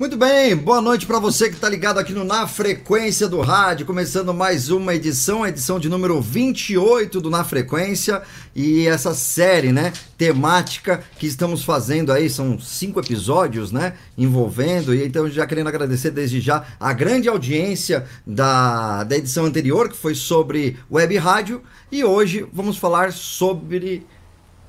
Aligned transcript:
Muito 0.00 0.16
bem, 0.16 0.56
boa 0.56 0.80
noite 0.80 1.04
para 1.04 1.18
você 1.18 1.50
que 1.50 1.56
está 1.56 1.68
ligado 1.68 1.98
aqui 1.98 2.14
no 2.14 2.24
Na 2.24 2.48
Frequência 2.48 3.28
do 3.28 3.42
Rádio, 3.42 3.84
começando 3.84 4.32
mais 4.32 4.70
uma 4.70 4.94
edição, 4.94 5.42
a 5.42 5.50
edição 5.50 5.78
de 5.78 5.90
número 5.90 6.18
28 6.22 7.20
do 7.20 7.28
Na 7.28 7.44
Frequência. 7.44 8.22
E 8.56 8.86
essa 8.86 9.12
série, 9.12 9.72
né, 9.72 9.92
temática 10.16 11.04
que 11.18 11.26
estamos 11.26 11.62
fazendo 11.64 12.14
aí, 12.14 12.30
são 12.30 12.58
cinco 12.58 12.98
episódios, 12.98 13.72
né, 13.72 13.92
envolvendo, 14.16 14.94
e 14.94 15.04
então 15.04 15.28
já 15.28 15.46
querendo 15.46 15.68
agradecer 15.68 16.10
desde 16.10 16.40
já 16.40 16.64
a 16.80 16.94
grande 16.94 17.28
audiência 17.28 18.06
da, 18.26 19.04
da 19.04 19.18
edição 19.18 19.44
anterior, 19.44 19.90
que 19.90 19.96
foi 19.98 20.14
sobre 20.14 20.78
web 20.90 21.14
rádio, 21.18 21.60
e 21.92 22.02
hoje 22.02 22.46
vamos 22.54 22.78
falar 22.78 23.12
sobre 23.12 24.06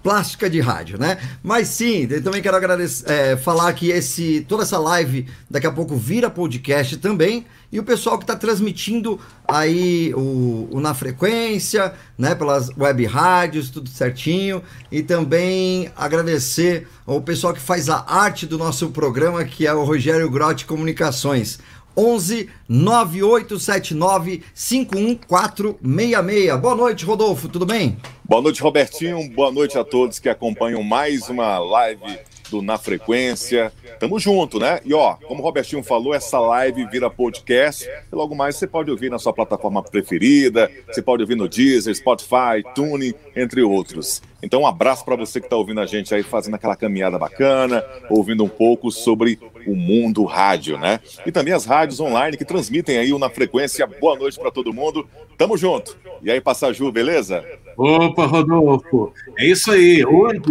plástica 0.04 0.50
de 0.50 0.60
rádio, 0.60 1.00
né? 1.00 1.18
Mas 1.44 1.68
sim, 1.68 2.08
eu 2.10 2.24
também 2.24 2.42
quero 2.42 2.58
agradecer, 2.58 3.10
é, 3.10 3.38
falar 3.38 3.72
que 3.74 3.90
esse, 3.90 4.46
toda 4.48 4.64
essa 4.64 4.78
live 4.78 5.28
daqui 5.50 5.68
a 5.68 5.72
pouco 5.72 5.96
vira 5.96 6.30
podcast 6.30 6.98
também. 6.98 7.46
E 7.72 7.80
o 7.80 7.84
pessoal 7.84 8.18
que 8.18 8.26
está 8.26 8.36
transmitindo 8.36 9.18
aí 9.48 10.14
o, 10.14 10.68
o, 10.72 10.82
Na 10.82 10.94
Frequência, 10.94 11.94
né, 12.18 12.36
pelas 12.36 12.70
web 12.78 13.06
rádios, 13.06 13.70
tudo 13.70 13.88
certinho. 13.88 14.62
E 14.92 15.02
também 15.02 15.90
agradecer 15.96 16.88
ao 17.06 17.22
pessoal 17.22 17.54
que 17.54 17.62
faz 17.62 17.88
a 17.88 18.04
arte 18.06 18.46
do 18.46 18.58
nosso 18.58 18.90
programa, 18.90 19.46
que 19.46 19.66
é 19.66 19.74
o 19.74 19.86
Rogério 19.86 20.30
Grotti 20.30 20.66
Comunicações. 20.66 21.60
11 21.96 22.50
9879 22.68 24.44
51466. 24.54 26.60
Boa 26.60 26.76
noite, 26.76 27.06
Rodolfo, 27.06 27.48
tudo 27.48 27.66
bem? 27.66 27.98
Boa 28.24 28.42
noite, 28.42 28.62
Robertinho. 28.62 29.30
Boa 29.32 29.52
noite 29.52 29.78
a 29.78 29.84
todos 29.84 30.20
que 30.20 30.30
acompanham 30.30 30.84
mais 30.84 31.30
uma 31.30 31.60
live 31.60 32.20
do 32.52 32.62
Na 32.62 32.78
Frequência. 32.78 33.72
Tamo 34.00 34.20
junto, 34.20 34.60
né? 34.60 34.80
E 34.84 34.94
ó, 34.94 35.16
como 35.16 35.42
o 35.42 35.44
Robertinho 35.44 35.82
falou, 35.82 36.14
essa 36.14 36.40
live 36.40 36.86
vira 36.88 37.10
podcast. 37.10 37.88
E 37.88 38.16
logo 38.16 38.36
mais 38.36 38.58
você 38.58 38.68
pode 38.68 38.92
ouvir 38.92 39.10
na 39.10 39.18
sua 39.18 39.34
plataforma 39.34 39.82
preferida, 39.82 40.70
você 40.88 41.02
pode 41.02 41.24
ouvir 41.24 41.36
no 41.36 41.48
Deezer, 41.48 41.96
Spotify, 41.96 42.62
Tune, 42.76 43.16
entre 43.36 43.62
outros. 43.62 44.22
Então, 44.44 44.62
um 44.62 44.68
abraço 44.68 45.06
para 45.06 45.16
você 45.16 45.40
que 45.40 45.46
está 45.46 45.56
ouvindo 45.56 45.80
a 45.80 45.86
gente 45.86 46.14
aí, 46.14 46.24
fazendo 46.24 46.56
aquela 46.56 46.76
caminhada 46.76 47.18
bacana, 47.18 47.86
ouvindo 48.10 48.44
um 48.44 48.50
pouco 48.50 48.92
sobre 48.92 49.40
o 49.68 49.76
mundo 49.76 50.24
rádio, 50.26 50.78
né? 50.78 51.00
E 51.26 51.32
também 51.32 51.54
as 51.54 51.66
rádios 51.66 52.00
online 52.00 52.36
que 52.36 52.44
transmitem 52.44 52.98
aí 52.98 53.14
o 53.14 53.20
Na 53.20 53.30
Frequência. 53.30 53.86
Boa 53.86 54.18
noite 54.18 54.40
para 54.40 54.52
todo 54.52 54.74
mundo. 54.74 55.08
Tamo 55.38 55.56
junto. 55.56 55.96
E 56.24 56.32
aí, 56.32 56.42
Passaju, 56.42 56.92
beleza? 56.92 57.46
Opa, 57.78 58.26
Rodolfo. 58.26 59.14
É 59.38 59.46
isso 59.46 59.72
aí. 59.72 60.04
Hoje 60.04 60.42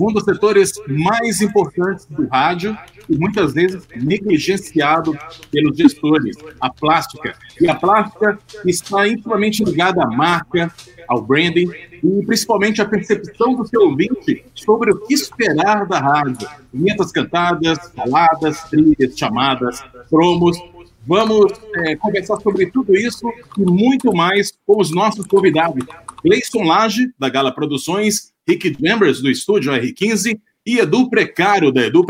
um 0.00 0.12
dos 0.12 0.24
setores 0.24 0.72
mais 0.88 1.40
importantes 1.40 2.06
do 2.06 2.26
rádio 2.26 2.76
e 3.08 3.16
muitas 3.16 3.54
vezes 3.54 3.86
negligenciado 3.96 5.16
pelos 5.50 5.76
gestores, 5.76 6.36
a 6.60 6.70
plástica. 6.70 7.34
E 7.60 7.68
a 7.68 7.74
plástica 7.74 8.38
está 8.64 9.06
intimamente 9.08 9.64
ligada 9.64 10.02
à 10.02 10.06
marca, 10.06 10.72
ao 11.08 11.22
branding 11.22 11.70
e 12.02 12.26
principalmente 12.26 12.82
à 12.82 12.84
percepção 12.84 13.54
do 13.54 13.66
seu 13.66 13.82
ouvinte 13.82 14.44
sobre 14.54 14.92
o 14.92 15.06
que 15.06 15.14
esperar 15.14 15.86
da 15.86 15.98
rádio. 15.98 16.48
Vinhetas 16.72 17.12
cantadas, 17.12 17.78
faladas, 17.94 18.62
trilhas, 18.64 19.16
chamadas, 19.16 19.82
promos. 20.10 20.58
Vamos 21.06 21.52
é, 21.76 21.94
conversar 21.94 22.36
sobre 22.40 22.66
tudo 22.66 22.96
isso 22.96 23.30
e 23.56 23.62
muito 23.62 24.12
mais 24.12 24.52
com 24.66 24.80
os 24.80 24.90
nossos 24.90 25.24
convidados. 25.26 25.84
Gleison 26.24 26.64
Lage, 26.64 27.12
da 27.16 27.28
Gala 27.28 27.54
Produções, 27.54 28.32
Rick 28.48 28.76
Members, 28.80 29.20
do 29.20 29.30
estúdio 29.30 29.72
R15, 29.72 30.38
e 30.64 30.78
Edu 30.78 31.08
Precário, 31.08 31.72
da 31.72 31.86
Edu 31.86 32.04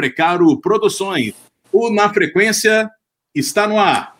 Produções. 0.60 1.34
O 1.72 1.90
Na 1.90 2.12
Frequência 2.12 2.90
está 3.34 3.66
no 3.66 3.78
ar. 3.78 4.15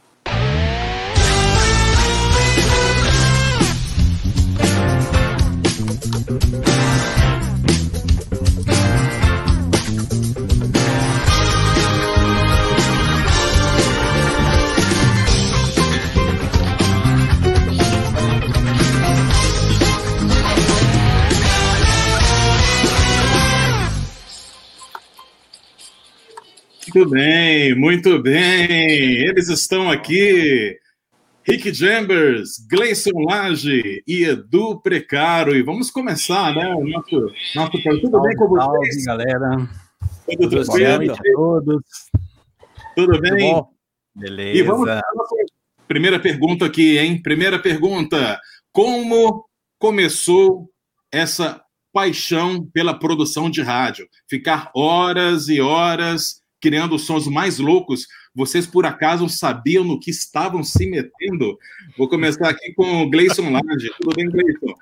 Muito 26.97 27.11
bem, 27.11 27.75
muito 27.75 28.23
bem. 28.23 28.71
Eles 28.71 29.51
estão 29.51 29.91
aqui. 29.91 30.79
Rick 31.45 31.71
Jambers, 31.71 32.53
Gleison 32.71 33.21
Lage 33.21 34.03
e 34.09 34.25
Edu 34.25 34.81
Precaro. 34.81 35.55
E 35.55 35.63
vamos 35.63 35.91
começar, 35.91 36.55
né? 36.55 36.75
O 36.75 36.89
nosso, 36.89 37.33
nosso... 37.55 38.01
Tudo 38.01 38.23
bem 38.23 38.35
com 38.37 38.49
vocês? 38.49 39.05
Salve, 39.05 39.27
galera. 39.27 39.69
Tudo, 40.39 40.73
bem? 40.73 41.11
a 41.11 41.17
todos. 41.35 41.83
Tudo 42.97 43.21
bem? 43.21 43.55
Tudo 43.55 43.69
Beleza. 44.15 44.59
E 44.59 44.63
vamos 44.63 44.85
para 44.87 44.99
a 45.01 45.15
nossa 45.15 45.37
primeira 45.87 46.19
pergunta 46.19 46.65
aqui, 46.65 46.97
hein? 46.97 47.21
Primeira 47.21 47.59
pergunta. 47.59 48.41
Como 48.73 49.45
começou 49.79 50.71
essa 51.13 51.61
paixão 51.93 52.65
pela 52.73 52.99
produção 52.99 53.51
de 53.51 53.61
rádio? 53.61 54.09
Ficar 54.27 54.71
horas 54.75 55.51
e 55.51 55.61
horas 55.61 56.41
criando 56.61 56.99
sons 56.99 57.27
mais 57.27 57.59
loucos. 57.59 58.07
Vocês, 58.35 58.67
por 58.67 58.85
acaso, 58.87 59.29
sabiam 59.29 59.85
no 59.85 59.99
que 59.99 60.11
estavam 60.11 60.63
se 60.63 60.87
metendo? 60.87 61.59
Vou 61.97 62.09
começar 62.09 62.49
aqui 62.49 62.73
com 62.75 63.03
o 63.03 63.11
Gleison 63.11 63.51
Lange. 63.51 63.91
Tudo 64.01 64.15
bem, 64.15 64.29
Gleison? 64.29 64.75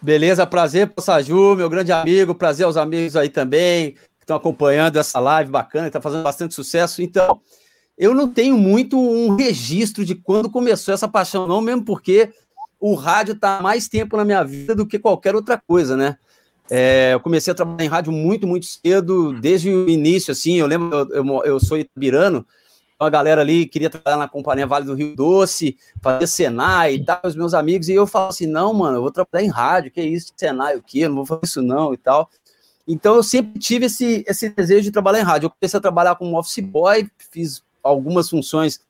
Beleza, 0.00 0.46
prazer, 0.46 0.88
Passaju, 0.88 1.54
meu 1.54 1.70
grande 1.70 1.92
amigo, 1.92 2.34
prazer 2.34 2.66
aos 2.66 2.76
amigos 2.76 3.14
aí 3.14 3.28
também, 3.28 3.92
que 3.92 4.22
estão 4.22 4.36
acompanhando 4.36 4.96
essa 4.96 5.20
live 5.20 5.50
bacana, 5.50 5.86
está 5.86 6.00
fazendo 6.00 6.24
bastante 6.24 6.54
sucesso. 6.54 7.00
Então, 7.02 7.40
eu 7.96 8.12
não 8.12 8.28
tenho 8.28 8.58
muito 8.58 8.98
um 8.98 9.36
registro 9.36 10.04
de 10.04 10.16
quando 10.16 10.50
começou 10.50 10.92
essa 10.92 11.06
paixão, 11.06 11.46
não, 11.46 11.60
mesmo 11.60 11.84
porque 11.84 12.30
o 12.80 12.94
rádio 12.94 13.34
está 13.34 13.62
mais 13.62 13.88
tempo 13.88 14.16
na 14.16 14.24
minha 14.24 14.42
vida 14.42 14.74
do 14.74 14.84
que 14.84 14.98
qualquer 14.98 15.36
outra 15.36 15.56
coisa, 15.56 15.96
né? 15.96 16.16
É, 16.70 17.10
eu 17.12 17.20
comecei 17.20 17.52
a 17.52 17.54
trabalhar 17.54 17.84
em 17.84 17.88
rádio 17.88 18.12
muito, 18.12 18.46
muito 18.46 18.66
cedo, 18.66 19.32
desde 19.40 19.68
o 19.70 19.88
início, 19.88 20.32
assim, 20.32 20.54
eu 20.54 20.66
lembro, 20.66 20.96
eu, 21.10 21.24
eu, 21.24 21.44
eu 21.44 21.60
sou 21.60 21.76
itabirano, 21.76 22.46
a 22.98 23.10
galera 23.10 23.40
ali 23.40 23.66
queria 23.66 23.90
trabalhar 23.90 24.16
na 24.16 24.28
Companhia 24.28 24.66
Vale 24.66 24.86
do 24.86 24.94
Rio 24.94 25.14
Doce, 25.16 25.76
fazer 26.00 26.26
Senai 26.26 26.94
e 26.94 27.04
tal, 27.04 27.20
os 27.24 27.34
meus 27.34 27.52
amigos, 27.52 27.88
e 27.88 27.94
eu 27.94 28.06
falo 28.06 28.28
assim, 28.28 28.46
não, 28.46 28.72
mano, 28.72 28.98
eu 28.98 29.02
vou 29.02 29.10
trabalhar 29.10 29.44
em 29.44 29.50
rádio, 29.50 29.90
que 29.90 30.00
é 30.00 30.06
isso, 30.06 30.32
Senai, 30.36 30.76
o 30.76 30.82
quê? 30.82 31.00
Eu 31.00 31.08
não 31.08 31.16
vou 31.16 31.26
fazer 31.26 31.44
isso 31.44 31.62
não 31.62 31.92
e 31.92 31.96
tal. 31.96 32.30
Então 32.86 33.14
eu 33.14 33.22
sempre 33.22 33.58
tive 33.58 33.86
esse, 33.86 34.24
esse 34.26 34.48
desejo 34.48 34.82
de 34.82 34.90
trabalhar 34.90 35.20
em 35.20 35.24
rádio. 35.24 35.46
Eu 35.46 35.50
comecei 35.50 35.78
a 35.78 35.80
trabalhar 35.80 36.14
como 36.16 36.38
office 36.38 36.58
boy, 36.58 37.08
fiz 37.30 37.62
algumas 37.82 38.28
funções 38.28 38.80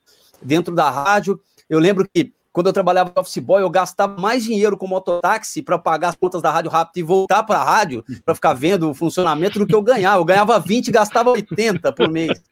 dentro 0.40 0.74
da 0.74 0.90
rádio. 0.90 1.40
Eu 1.68 1.78
lembro 1.78 2.08
que 2.12 2.32
quando 2.52 2.66
eu 2.66 2.72
trabalhava 2.72 3.12
office 3.16 3.38
boy, 3.38 3.62
eu 3.62 3.70
gastava 3.70 4.20
mais 4.20 4.44
dinheiro 4.44 4.76
com 4.76 4.86
mototáxi 4.86 5.62
para 5.62 5.78
pagar 5.78 6.10
as 6.10 6.16
contas 6.16 6.42
da 6.42 6.50
rádio 6.50 6.70
rápido 6.70 6.98
e 6.98 7.02
voltar 7.02 7.42
para 7.44 7.58
a 7.58 7.64
rádio 7.64 8.04
para 8.24 8.34
ficar 8.34 8.52
vendo 8.52 8.90
o 8.90 8.94
funcionamento 8.94 9.58
do 9.58 9.66
que 9.66 9.74
eu 9.74 9.82
ganhava. 9.82 10.20
Eu 10.20 10.24
ganhava 10.24 10.60
20 10.60 10.88
e 10.88 10.92
gastava 10.92 11.30
80 11.30 11.92
por 11.92 12.10
mês. 12.10 12.42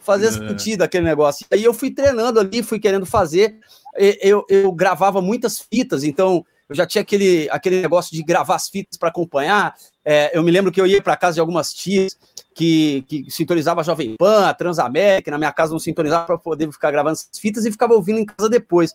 Fazia 0.00 0.28
é. 0.28 0.32
sentido 0.32 0.82
aquele 0.82 1.06
negócio. 1.06 1.46
Aí 1.50 1.64
eu 1.64 1.72
fui 1.72 1.90
treinando 1.90 2.38
ali, 2.38 2.62
fui 2.62 2.78
querendo 2.78 3.06
fazer. 3.06 3.58
Eu, 3.96 4.44
eu 4.50 4.70
gravava 4.70 5.22
muitas 5.22 5.58
fitas, 5.58 6.04
então 6.04 6.44
eu 6.68 6.74
já 6.74 6.86
tinha 6.86 7.00
aquele, 7.00 7.48
aquele 7.50 7.80
negócio 7.80 8.14
de 8.14 8.22
gravar 8.22 8.54
as 8.54 8.68
fitas 8.68 8.98
para 8.98 9.08
acompanhar. 9.08 9.74
É, 10.04 10.36
eu 10.36 10.42
me 10.42 10.50
lembro 10.50 10.70
que 10.70 10.78
eu 10.78 10.86
ia 10.86 11.02
para 11.02 11.16
casa 11.16 11.34
de 11.34 11.40
algumas 11.40 11.72
tias 11.72 12.18
que, 12.54 13.02
que 13.08 13.30
sintonizava 13.30 13.80
a 13.80 13.84
Jovem 13.84 14.14
Pan, 14.18 14.46
a 14.46 14.52
Transamérica, 14.52 15.30
na 15.30 15.38
minha 15.38 15.52
casa 15.52 15.72
não 15.72 15.78
sintonizava 15.78 16.26
para 16.26 16.38
poder 16.38 16.70
ficar 16.70 16.90
gravando 16.90 17.14
essas 17.14 17.40
fitas 17.40 17.64
e 17.64 17.72
ficava 17.72 17.94
ouvindo 17.94 18.18
em 18.18 18.26
casa 18.26 18.50
depois 18.50 18.94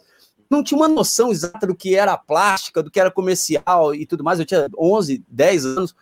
não 0.54 0.64
tinha 0.64 0.78
uma 0.78 0.88
noção 0.88 1.32
exata 1.32 1.68
do 1.68 1.76
que 1.76 1.96
era 1.96 2.18
plástica, 2.18 2.82
do 2.82 2.92
que 2.92 3.00
era 3.00 3.12
comercial 3.12 3.94
e 3.94 4.06
tudo 4.06 4.24
mais. 4.24 4.40
Eu 4.40 4.46
tinha 4.46 4.70
11, 4.78 5.24
10 5.28 5.66
anos. 5.66 5.96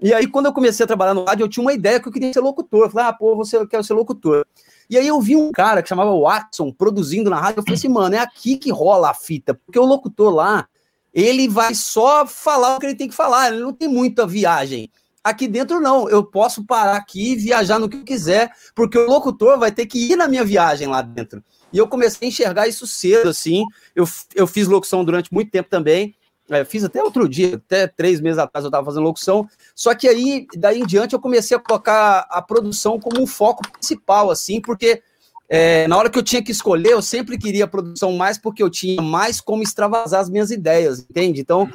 E 0.00 0.12
aí, 0.12 0.26
quando 0.26 0.46
eu 0.46 0.52
comecei 0.52 0.82
a 0.82 0.86
trabalhar 0.86 1.14
no 1.14 1.24
rádio, 1.24 1.44
eu 1.44 1.48
tinha 1.48 1.62
uma 1.62 1.72
ideia 1.72 2.00
que 2.00 2.08
eu 2.08 2.12
queria 2.12 2.32
ser 2.32 2.40
locutor. 2.40 2.86
Eu 2.86 2.90
falei, 2.90 3.06
ah, 3.08 3.12
pô, 3.12 3.36
você 3.36 3.64
quer 3.66 3.84
ser 3.84 3.94
locutor. 3.94 4.44
E 4.90 4.98
aí 4.98 5.06
eu 5.06 5.20
vi 5.20 5.36
um 5.36 5.52
cara 5.52 5.80
que 5.80 5.88
chamava 5.88 6.14
Watson 6.18 6.72
produzindo 6.72 7.30
na 7.30 7.40
rádio. 7.40 7.60
Eu 7.60 7.62
falei 7.62 7.78
assim, 7.78 7.88
mano, 7.88 8.14
é 8.14 8.18
aqui 8.18 8.56
que 8.56 8.70
rola 8.72 9.10
a 9.10 9.14
fita, 9.14 9.54
porque 9.54 9.78
o 9.78 9.86
locutor 9.86 10.34
lá, 10.34 10.66
ele 11.14 11.48
vai 11.48 11.74
só 11.74 12.26
falar 12.26 12.76
o 12.76 12.80
que 12.80 12.86
ele 12.86 12.96
tem 12.96 13.08
que 13.08 13.14
falar, 13.14 13.52
ele 13.52 13.62
não 13.62 13.72
tem 13.72 13.88
muita 13.88 14.26
viagem. 14.26 14.90
Aqui 15.22 15.46
dentro, 15.46 15.80
não. 15.80 16.08
Eu 16.08 16.24
posso 16.24 16.66
parar 16.66 16.96
aqui 16.96 17.32
e 17.32 17.36
viajar 17.36 17.78
no 17.78 17.88
que 17.88 17.96
eu 17.96 18.04
quiser, 18.04 18.50
porque 18.74 18.98
o 18.98 19.06
locutor 19.06 19.56
vai 19.56 19.70
ter 19.70 19.86
que 19.86 20.12
ir 20.12 20.16
na 20.16 20.26
minha 20.26 20.44
viagem 20.44 20.88
lá 20.88 21.00
dentro. 21.00 21.44
E 21.72 21.78
eu 21.78 21.86
comecei 21.86 22.26
a 22.26 22.30
enxergar 22.30 22.68
isso 22.68 22.86
cedo, 22.86 23.28
assim. 23.28 23.64
Eu, 23.94 24.06
eu 24.34 24.46
fiz 24.46 24.66
locução 24.68 25.04
durante 25.04 25.32
muito 25.32 25.50
tempo 25.50 25.68
também. 25.68 26.14
É, 26.50 26.64
fiz 26.64 26.84
até 26.84 27.02
outro 27.02 27.28
dia, 27.28 27.54
até 27.54 27.86
três 27.86 28.20
meses 28.20 28.38
atrás 28.38 28.64
eu 28.64 28.68
estava 28.68 28.84
fazendo 28.84 29.04
locução. 29.04 29.48
Só 29.74 29.94
que 29.94 30.08
aí, 30.08 30.46
daí 30.56 30.80
em 30.80 30.86
diante, 30.86 31.14
eu 31.14 31.20
comecei 31.20 31.56
a 31.56 31.60
colocar 31.60 32.26
a 32.28 32.42
produção 32.42 32.98
como 32.98 33.22
um 33.22 33.26
foco 33.26 33.62
principal, 33.70 34.30
assim, 34.30 34.60
porque 34.60 35.02
é, 35.48 35.86
na 35.86 35.96
hora 35.96 36.08
que 36.08 36.18
eu 36.18 36.22
tinha 36.22 36.42
que 36.42 36.50
escolher, 36.50 36.92
eu 36.92 37.02
sempre 37.02 37.38
queria 37.38 37.66
produção 37.66 38.12
mais 38.12 38.38
porque 38.38 38.62
eu 38.62 38.70
tinha 38.70 39.02
mais 39.02 39.40
como 39.40 39.62
extravasar 39.62 40.20
as 40.20 40.30
minhas 40.30 40.50
ideias, 40.50 41.00
entende? 41.00 41.40
Então, 41.40 41.68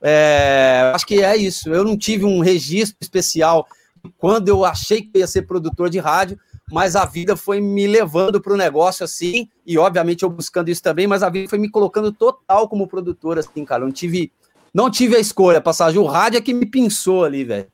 é, 0.00 0.92
acho 0.94 1.06
que 1.06 1.22
é 1.22 1.36
isso. 1.36 1.68
Eu 1.72 1.84
não 1.84 1.96
tive 1.96 2.24
um 2.24 2.40
registro 2.40 2.96
especial 3.00 3.66
quando 4.18 4.48
eu 4.48 4.64
achei 4.64 5.02
que 5.02 5.18
ia 5.18 5.26
ser 5.26 5.42
produtor 5.42 5.90
de 5.90 5.98
rádio, 5.98 6.38
mas 6.70 6.96
a 6.96 7.04
vida 7.04 7.36
foi 7.36 7.60
me 7.60 7.86
levando 7.86 8.40
para 8.40 8.52
o 8.52 8.56
negócio 8.56 9.04
assim, 9.04 9.48
e 9.64 9.78
obviamente 9.78 10.22
eu 10.22 10.30
buscando 10.30 10.68
isso 10.68 10.82
também, 10.82 11.06
mas 11.06 11.22
a 11.22 11.30
vida 11.30 11.48
foi 11.48 11.58
me 11.58 11.70
colocando 11.70 12.10
total 12.12 12.68
como 12.68 12.88
produtor, 12.88 13.38
assim, 13.38 13.64
cara. 13.64 13.84
Não 13.84 13.92
tive, 13.92 14.32
não 14.74 14.90
tive 14.90 15.16
a 15.16 15.20
escolha, 15.20 15.60
passagem. 15.60 16.00
O 16.00 16.06
rádio 16.06 16.38
é 16.38 16.40
que 16.40 16.52
me 16.52 16.66
pinçou 16.66 17.24
ali, 17.24 17.44
velho. 17.44 17.68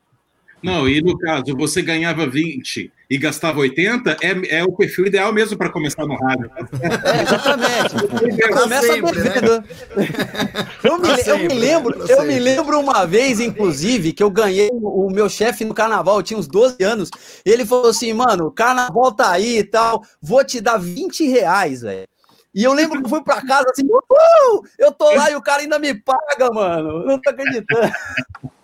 Não, 0.62 0.88
e 0.88 1.02
no 1.02 1.18
caso, 1.18 1.56
você 1.56 1.82
ganhava 1.82 2.26
20 2.26 2.92
e 3.10 3.18
gastava 3.18 3.58
80, 3.58 4.16
é, 4.22 4.58
é 4.58 4.64
o 4.64 4.72
perfil 4.72 5.06
ideal 5.06 5.32
mesmo 5.32 5.58
para 5.58 5.68
começar 5.68 6.06
no 6.06 6.14
rádio. 6.14 6.50
É, 6.80 7.22
exatamente. 7.22 8.48
Começa 8.52 8.86
sempre, 8.86 9.20
né? 9.20 9.34
eu, 10.84 10.98
me, 10.98 11.16
sempre, 11.16 11.30
eu 11.30 11.38
me 11.38 11.54
lembro, 11.54 12.04
eu 12.08 12.22
me 12.22 12.38
lembro 12.38 12.80
uma 12.80 13.04
vez, 13.04 13.40
inclusive, 13.40 14.12
que 14.12 14.22
eu 14.22 14.30
ganhei 14.30 14.70
o, 14.72 15.06
o 15.08 15.12
meu 15.12 15.28
chefe 15.28 15.64
no 15.64 15.74
carnaval, 15.74 16.16
eu 16.16 16.22
tinha 16.22 16.38
uns 16.38 16.46
12 16.46 16.82
anos, 16.82 17.10
ele 17.44 17.66
falou 17.66 17.90
assim, 17.90 18.12
mano, 18.12 18.46
o 18.46 18.52
carnaval 18.52 19.10
tá 19.12 19.32
aí 19.32 19.58
e 19.58 19.64
tal, 19.64 20.02
vou 20.20 20.44
te 20.44 20.60
dar 20.60 20.78
20 20.78 21.26
reais, 21.28 21.82
velho. 21.82 22.06
E 22.54 22.62
eu 22.64 22.74
lembro 22.74 23.00
que 23.00 23.06
eu 23.06 23.10
fui 23.10 23.22
pra 23.24 23.40
casa 23.44 23.66
assim, 23.70 23.86
uh, 23.86 24.62
eu 24.78 24.92
tô 24.92 25.10
lá 25.14 25.30
e 25.30 25.34
o 25.34 25.40
cara 25.40 25.62
ainda 25.62 25.78
me 25.78 25.94
paga, 25.94 26.50
mano. 26.52 27.04
Não 27.06 27.18
tô 27.18 27.30
acreditando. 27.30 27.90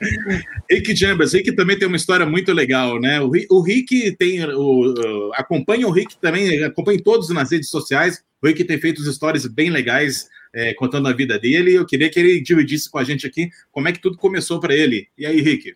Rick 0.70 0.94
Jambas, 0.94 1.32
Rick 1.32 1.52
também 1.52 1.78
tem 1.78 1.88
uma 1.88 1.96
história 1.96 2.24
muito 2.24 2.52
legal, 2.52 3.00
né? 3.00 3.20
O, 3.20 3.30
o 3.50 3.60
Rick 3.60 4.16
tem. 4.16 4.44
O, 4.44 5.32
acompanha 5.34 5.86
o 5.86 5.90
Rick 5.90 6.16
também, 6.20 6.62
acompanha 6.62 7.02
todos 7.02 7.28
nas 7.30 7.50
redes 7.50 7.68
sociais. 7.68 8.22
O 8.42 8.46
Rick 8.46 8.64
tem 8.64 8.78
feito 8.78 9.02
histórias 9.02 9.46
bem 9.46 9.70
legais 9.70 10.28
é, 10.54 10.72
contando 10.74 11.08
a 11.08 11.12
vida 11.12 11.38
dele. 11.38 11.74
Eu 11.74 11.86
queria 11.86 12.08
que 12.08 12.18
ele 12.18 12.40
dividisse 12.40 12.90
com 12.90 12.98
a 12.98 13.04
gente 13.04 13.26
aqui 13.26 13.50
como 13.72 13.88
é 13.88 13.92
que 13.92 14.00
tudo 14.00 14.16
começou 14.16 14.60
para 14.60 14.74
ele. 14.74 15.08
E 15.16 15.26
aí, 15.26 15.40
Rick? 15.40 15.74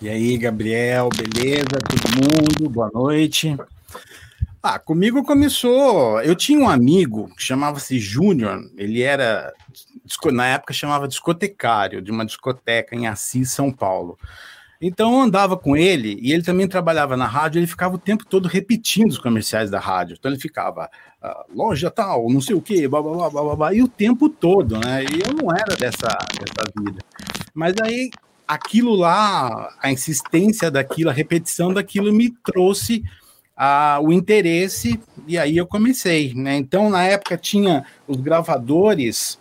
E 0.00 0.08
aí, 0.08 0.36
Gabriel, 0.36 1.08
beleza? 1.10 1.64
Todo 1.88 2.10
mundo, 2.14 2.70
boa 2.70 2.90
noite. 2.92 3.56
Ah, 4.66 4.78
comigo 4.78 5.22
começou. 5.22 6.22
Eu 6.22 6.34
tinha 6.34 6.58
um 6.58 6.66
amigo 6.66 7.28
que 7.36 7.42
chamava-se 7.42 7.98
Júnior, 7.98 8.58
ele 8.78 9.02
era, 9.02 9.52
na 10.32 10.46
época 10.46 10.72
chamava 10.72 11.06
discotecário, 11.06 12.00
de 12.00 12.10
uma 12.10 12.24
discoteca 12.24 12.96
em 12.96 13.06
Assis, 13.06 13.50
São 13.50 13.70
Paulo. 13.70 14.18
Então 14.80 15.12
eu 15.12 15.20
andava 15.20 15.54
com 15.54 15.76
ele 15.76 16.18
e 16.18 16.32
ele 16.32 16.42
também 16.42 16.66
trabalhava 16.66 17.14
na 17.14 17.26
rádio, 17.26 17.58
ele 17.58 17.66
ficava 17.66 17.96
o 17.96 17.98
tempo 17.98 18.24
todo 18.24 18.48
repetindo 18.48 19.10
os 19.10 19.18
comerciais 19.18 19.70
da 19.70 19.78
rádio. 19.78 20.16
Então 20.18 20.32
ele 20.32 20.40
ficava, 20.40 20.88
ah, 21.20 21.44
loja 21.54 21.90
tal, 21.90 22.30
não 22.30 22.40
sei 22.40 22.56
o 22.56 22.62
quê, 22.62 22.88
blá, 22.88 23.02
blá, 23.02 23.28
blá, 23.28 23.42
blá, 23.42 23.56
blá, 23.56 23.74
e 23.74 23.82
o 23.82 23.88
tempo 23.88 24.30
todo, 24.30 24.78
né? 24.78 25.04
E 25.04 25.28
eu 25.28 25.34
não 25.34 25.54
era 25.54 25.76
dessa, 25.76 26.08
dessa 26.08 26.72
vida. 26.74 27.02
Mas 27.52 27.74
aí 27.82 28.08
aquilo 28.48 28.94
lá, 28.94 29.76
a 29.82 29.92
insistência 29.92 30.70
daquilo, 30.70 31.10
a 31.10 31.12
repetição 31.12 31.70
daquilo 31.70 32.10
me 32.10 32.30
trouxe 32.30 33.04
a, 33.56 33.98
o 34.02 34.12
interesse, 34.12 35.00
e 35.26 35.38
aí 35.38 35.56
eu 35.56 35.66
comecei, 35.66 36.34
né? 36.34 36.56
Então, 36.56 36.90
na 36.90 37.04
época, 37.04 37.36
tinha 37.36 37.84
os 38.06 38.20
gravadores, 38.20 39.38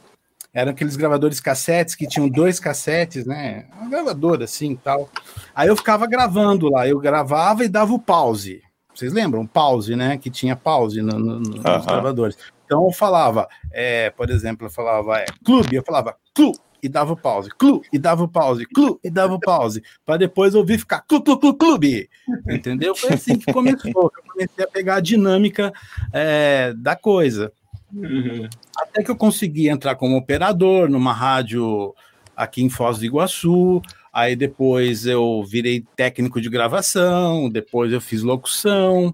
eram 0.53 0.71
aqueles 0.71 0.95
gravadores 0.95 1.39
cassetes 1.39 1.95
que 1.95 2.07
tinham 2.07 2.29
dois 2.29 2.59
cassetes, 2.59 3.25
né? 3.25 3.65
Um 3.81 3.89
gravador 3.89 4.41
assim 4.41 4.75
tal. 4.75 5.09
Aí 5.55 5.67
eu 5.67 5.75
ficava 5.75 6.05
gravando 6.05 6.69
lá, 6.69 6.87
eu 6.87 6.99
gravava 6.99 7.63
e 7.63 7.69
dava 7.69 7.93
o 7.93 7.99
pause. 7.99 8.61
Vocês 8.93 9.11
lembram? 9.11 9.47
Pause, 9.47 9.95
né? 9.95 10.17
Que 10.17 10.29
tinha 10.29 10.55
pause 10.55 11.01
no, 11.01 11.17
no, 11.17 11.39
nos 11.39 11.49
uh 11.49 11.63
-huh. 11.63 11.85
gravadores. 11.85 12.37
Então 12.65 12.85
eu 12.85 12.91
falava, 12.91 13.47
é, 13.71 14.11
por 14.11 14.29
exemplo, 14.29 14.67
eu 14.67 14.71
falava 14.71 15.17
é, 15.17 15.25
clube, 15.43 15.75
eu 15.75 15.83
falava 15.83 16.15
clube 16.35 16.59
e 16.83 16.89
dava 16.89 17.15
pause, 17.15 17.49
clu, 17.49 17.81
e 17.93 17.97
dava 17.97 18.27
pause, 18.27 18.65
clu, 18.65 18.99
e 19.01 19.09
dava 19.09 19.39
pause, 19.39 19.81
para 20.05 20.17
depois 20.17 20.53
ouvir 20.53 20.77
ficar 20.77 20.99
clu, 21.01 21.23
clu, 21.23 21.39
clu, 21.39 21.53
clube. 21.53 22.09
Entendeu? 22.49 22.93
Foi 22.93 23.13
assim 23.13 23.37
que 23.37 23.51
começou. 23.51 24.11
Eu 24.15 24.23
comecei 24.31 24.65
a 24.65 24.67
pegar 24.67 24.95
a 24.95 24.99
dinâmica 24.99 25.73
é, 26.11 26.73
da 26.75 26.95
coisa. 26.95 27.51
Uhum. 27.93 28.49
Até 28.77 29.03
que 29.03 29.09
eu 29.09 29.15
consegui 29.15 29.69
entrar 29.69 29.95
como 29.95 30.17
operador 30.17 30.89
numa 30.89 31.13
rádio 31.13 31.93
aqui 32.35 32.61
em 32.61 32.69
Foz 32.69 32.97
do 32.97 33.05
Iguaçu. 33.05 33.81
Aí 34.11 34.35
depois 34.35 35.07
eu 35.07 35.43
virei 35.43 35.83
técnico 35.95 36.39
de 36.39 36.49
gravação, 36.49 37.49
depois 37.49 37.91
eu 37.91 37.99
fiz 37.99 38.21
locução, 38.21 39.11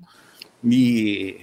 e, 0.62 1.40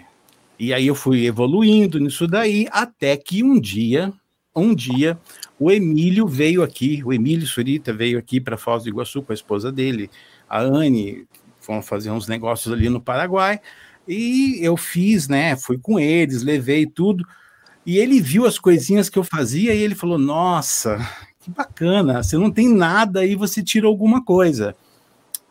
e 0.58 0.74
aí 0.74 0.86
eu 0.86 0.94
fui 0.94 1.24
evoluindo 1.24 1.98
nisso 1.98 2.26
daí, 2.26 2.68
até 2.70 3.16
que 3.16 3.42
um 3.42 3.58
dia, 3.58 4.12
um 4.54 4.74
dia, 4.74 5.18
o 5.58 5.70
Emílio 5.70 6.26
veio 6.26 6.62
aqui, 6.62 7.02
o 7.04 7.12
Emílio 7.12 7.46
Surita 7.46 7.92
veio 7.92 8.18
aqui 8.18 8.40
para 8.40 8.58
Foz 8.58 8.84
do 8.84 8.90
Iguaçu 8.90 9.22
com 9.22 9.32
a 9.32 9.34
esposa 9.34 9.72
dele, 9.72 10.10
a 10.48 10.60
Anne, 10.60 11.26
foram 11.60 11.82
fazer 11.82 12.10
uns 12.10 12.28
negócios 12.28 12.72
ali 12.72 12.88
no 12.88 13.00
Paraguai, 13.00 13.60
e 14.06 14.58
eu 14.60 14.76
fiz, 14.76 15.28
né? 15.28 15.56
Fui 15.56 15.78
com 15.78 15.98
eles, 15.98 16.42
levei 16.42 16.86
tudo, 16.86 17.26
e 17.84 17.98
ele 17.98 18.20
viu 18.20 18.46
as 18.46 18.58
coisinhas 18.58 19.08
que 19.08 19.18
eu 19.18 19.24
fazia 19.24 19.74
e 19.74 19.78
ele 19.78 19.94
falou: 19.94 20.18
Nossa, 20.18 20.98
que 21.40 21.50
bacana, 21.50 22.22
você 22.22 22.36
não 22.36 22.50
tem 22.50 22.68
nada 22.72 23.24
e 23.24 23.34
você 23.34 23.62
tira 23.62 23.86
alguma 23.86 24.24
coisa. 24.24 24.76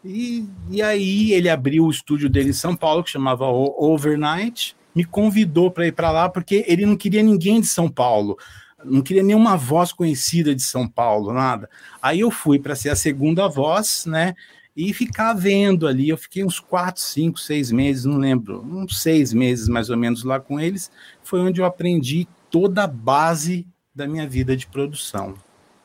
E, 0.03 0.45
e 0.69 0.81
aí 0.83 1.33
ele 1.33 1.49
abriu 1.49 1.85
o 1.85 1.89
estúdio 1.89 2.29
dele 2.29 2.49
em 2.49 2.53
São 2.53 2.75
Paulo, 2.75 3.03
que 3.03 3.09
chamava 3.09 3.45
Overnight, 3.47 4.75
me 4.93 5.03
convidou 5.03 5.71
para 5.71 5.87
ir 5.87 5.93
para 5.93 6.11
lá 6.11 6.29
porque 6.29 6.63
ele 6.67 6.85
não 6.85 6.95
queria 6.95 7.23
ninguém 7.23 7.59
de 7.59 7.67
São 7.67 7.89
Paulo 7.89 8.37
não 8.85 9.01
queria 9.01 9.23
nenhuma 9.23 9.57
voz 9.57 9.91
conhecida 9.91 10.53
de 10.53 10.61
São 10.61 10.87
Paulo, 10.87 11.33
nada. 11.33 11.69
Aí 12.01 12.19
eu 12.19 12.31
fui 12.31 12.59
para 12.59 12.75
ser 12.75 12.89
a 12.89 12.95
segunda 12.95 13.47
voz, 13.47 14.05
né? 14.05 14.35
E 14.75 14.93
ficar 14.93 15.33
vendo 15.33 15.87
ali. 15.87 16.09
Eu 16.09 16.17
fiquei 16.17 16.43
uns 16.43 16.59
quatro, 16.59 17.01
cinco, 17.01 17.39
seis 17.39 17.71
meses, 17.71 18.05
não 18.05 18.17
lembro, 18.17 18.61
uns 18.61 19.01
seis 19.01 19.33
meses 19.33 19.67
mais 19.67 19.89
ou 19.89 19.97
menos 19.97 20.23
lá 20.23 20.39
com 20.39 20.59
eles. 20.59 20.91
Foi 21.23 21.39
onde 21.39 21.61
eu 21.61 21.65
aprendi 21.65 22.27
toda 22.49 22.83
a 22.83 22.87
base 22.87 23.67
da 23.93 24.07
minha 24.07 24.27
vida 24.27 24.55
de 24.55 24.67
produção, 24.67 25.35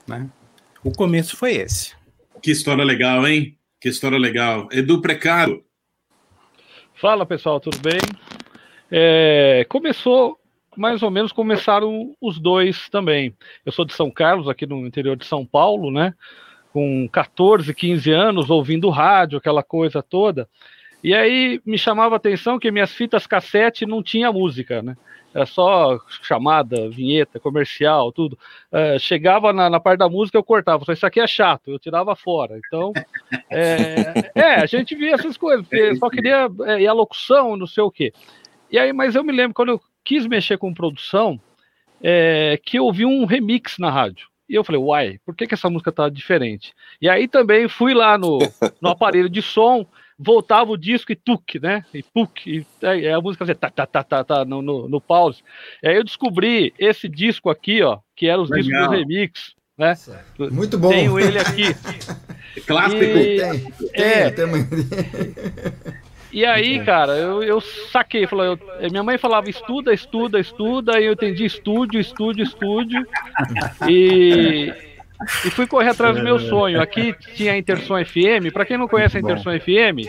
né? 0.07 0.28
O 0.83 0.90
começo 0.90 1.37
foi 1.37 1.54
esse. 1.57 1.95
Que 2.42 2.50
história 2.50 2.85
legal, 2.85 3.26
hein? 3.26 3.57
Que 3.80 3.88
história 3.88 4.19
legal. 4.19 4.69
Edu 4.73 5.00
Precaro. 5.00 5.64
Fala 6.95 7.25
pessoal, 7.25 7.61
tudo 7.61 7.78
bem? 7.78 8.00
É, 8.90 9.64
começou 9.69 10.39
mais 10.80 11.02
ou 11.02 11.10
menos 11.10 11.30
começaram 11.30 12.16
os 12.18 12.38
dois 12.38 12.88
também. 12.88 13.37
Eu 13.66 13.70
sou 13.70 13.84
de 13.84 13.92
São 13.92 14.10
Carlos, 14.10 14.49
aqui 14.49 14.64
no 14.64 14.87
interior 14.87 15.14
de 15.14 15.26
São 15.26 15.44
Paulo, 15.44 15.90
né? 15.90 16.14
Com 16.72 17.06
14, 17.12 17.75
15 17.75 18.10
anos, 18.10 18.49
ouvindo 18.49 18.88
rádio, 18.88 19.37
aquela 19.37 19.62
coisa 19.62 20.02
toda. 20.02 20.49
E 21.04 21.14
aí 21.14 21.60
me 21.66 21.76
chamava 21.76 22.14
a 22.14 22.16
atenção 22.16 22.58
que 22.58 22.70
minhas 22.70 22.92
fitas 22.92 23.26
cassete 23.26 23.84
não 23.84 24.02
tinha 24.02 24.32
música, 24.32 24.80
né? 24.80 24.96
Era 25.34 25.44
só 25.44 26.00
chamada, 26.22 26.88
vinheta, 26.88 27.38
comercial, 27.38 28.10
tudo. 28.10 28.38
É, 28.72 28.99
chegava 28.99 29.52
na, 29.52 29.68
na, 29.68 29.78
parte 29.78 29.99
da 29.99 30.08
música, 30.08 30.38
eu 30.38 30.42
cortava. 30.42 30.82
Isso 30.90 31.06
aqui 31.06 31.20
é 31.20 31.26
chato, 31.26 31.70
eu 31.70 31.78
tirava 31.78 32.16
fora. 32.16 32.58
Então, 32.66 32.92
é, 33.50 34.30
é 34.34 34.54
a 34.54 34.66
gente 34.66 34.94
via 34.94 35.14
essas 35.14 35.37
coisas, 35.37 35.66
porque 35.66 35.94
só 35.96 36.08
queria. 36.08 36.49
É, 36.66 36.80
e 36.80 36.87
a 36.87 36.92
locução, 36.94 37.54
não 37.54 37.66
sei 37.66 37.82
o 37.82 37.90
quê. 37.90 38.14
E 38.70 38.78
aí, 38.78 38.92
mas 38.92 39.14
eu 39.14 39.22
me 39.22 39.32
lembro 39.32 39.52
quando 39.52 39.70
eu 39.70 39.80
quis 40.04 40.26
mexer 40.26 40.59
com 40.59 40.75
produção, 40.75 41.40
é, 42.02 42.59
que 42.64 42.78
eu 42.78 42.85
ouvi 42.85 43.04
um 43.04 43.25
remix 43.25 43.78
na 43.78 43.90
rádio. 43.90 44.28
E 44.49 44.54
eu 44.54 44.64
falei, 44.64 44.80
uai, 44.80 45.21
por 45.25 45.35
que, 45.37 45.47
que 45.47 45.54
essa 45.54 45.71
música 45.71 45.92
tá 45.92 46.09
diferente? 46.09 46.75
E 47.00 47.09
aí 47.09 47.28
também 47.28 47.69
fui 47.69 47.95
lá 47.95 48.19
no, 48.19 48.38
no 48.83 48.90
aparelho 48.90 49.30
de 49.30 49.40
som, 49.40 49.87
voltava 50.19 50.73
o 50.73 50.76
disco 50.76 51.12
e 51.12 51.16
tuc, 51.16 51.61
né? 51.62 51.85
E 51.95 52.02
puk, 52.02 52.50
e, 52.50 52.66
é, 52.83 53.12
a 53.12 53.21
música 53.21 53.45
fazia 53.45 53.54
tá, 53.54 53.71
tá, 53.71 53.87
tá, 53.87 54.02
tá, 54.02 54.25
tá 54.25 54.45
no, 54.45 54.61
no, 54.61 54.88
no, 54.88 55.00
pause. 55.00 55.42
E 55.83 55.88
aí 55.88 55.97
eu 55.97 56.04
descobri 56.04 56.75
esse 56.78 57.09
disco 57.09 57.49
aqui, 57.49 57.80
ó, 57.83 58.00
que 58.16 58.26
era 58.26 58.42
os 58.42 58.50
Legal. 58.50 58.64
discos 58.64 58.87
do 58.87 58.90
remix. 58.90 59.54
Né? 59.78 59.97
Muito 60.50 60.76
bom. 60.78 60.90
Tenho 60.90 61.19
ele 61.19 61.38
aqui. 61.38 61.75
Clássico. 62.66 63.02
E, 63.02 63.38
tem, 63.38 63.71
tem, 63.71 64.02
é, 64.02 64.30
tem. 64.30 64.47
E 66.32 66.44
aí, 66.44 66.84
cara, 66.84 67.12
eu, 67.16 67.42
eu 67.42 67.60
saquei. 67.60 68.26
Falou, 68.26 68.44
eu, 68.44 68.90
minha 68.90 69.02
mãe 69.02 69.18
falava 69.18 69.50
estuda, 69.50 69.92
estuda, 69.92 70.38
estuda, 70.38 71.00
e 71.00 71.06
eu 71.06 71.12
entendi 71.12 71.44
estúdio, 71.44 72.00
estúdio, 72.00 72.44
estúdio. 72.44 73.06
E, 73.88 74.72
e 75.44 75.50
fui 75.50 75.66
correr 75.66 75.90
atrás 75.90 76.16
do 76.16 76.22
meu 76.22 76.38
sonho. 76.38 76.80
Aqui 76.80 77.14
tinha 77.34 77.52
a 77.52 77.58
Interson 77.58 78.04
FM. 78.04 78.52
Para 78.52 78.64
quem 78.64 78.78
não 78.78 78.87
conhece 78.87 79.16
a 79.16 79.20
Interson 79.20 79.58
FM, 79.58 80.08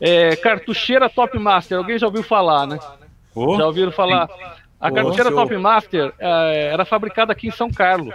é 0.00 0.36
cartucheira 0.36 1.10
Top 1.10 1.36
Master. 1.38 1.78
Alguém 1.78 1.98
já 1.98 2.06
ouviu 2.06 2.22
falar, 2.22 2.66
né? 2.66 2.78
Oh, 3.34 3.56
já 3.56 3.66
ouviram 3.66 3.92
falar? 3.92 4.28
A 4.80 4.90
cartucheira 4.90 5.30
oh, 5.30 5.34
Top 5.34 5.56
Master 5.56 6.12
é, 6.18 6.70
era 6.72 6.84
fabricada 6.84 7.32
aqui 7.32 7.48
em 7.48 7.52
São 7.52 7.70
Carlos. 7.70 8.14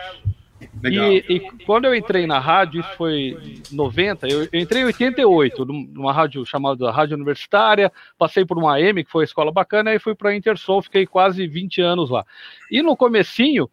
E, 0.83 1.25
e, 1.29 1.39
quando 1.65 1.85
eu 1.85 1.93
entrei 1.93 2.25
na 2.25 2.39
rádio, 2.39 2.81
isso 2.81 2.95
foi 2.95 3.61
90, 3.71 4.27
eu, 4.27 4.47
eu, 4.51 4.59
entrei 4.59 4.81
em 4.81 4.85
88, 4.85 5.65
numa 5.65 6.11
rádio 6.11 6.45
chamada 6.45 6.89
Rádio 6.91 7.15
Universitária, 7.15 7.91
passei 8.17 8.45
por 8.45 8.57
uma 8.57 8.75
AM, 8.75 9.03
que 9.03 9.11
foi 9.11 9.21
uma 9.21 9.25
escola 9.25 9.51
bacana, 9.51 9.93
e 9.93 9.99
fui 9.99 10.15
para 10.15 10.31
a 10.31 10.35
Intersul, 10.35 10.81
fiquei 10.81 11.05
quase 11.05 11.45
20 11.45 11.81
anos 11.81 12.09
lá. 12.09 12.25
E 12.69 12.81
no 12.81 12.97
comecinho, 12.97 13.69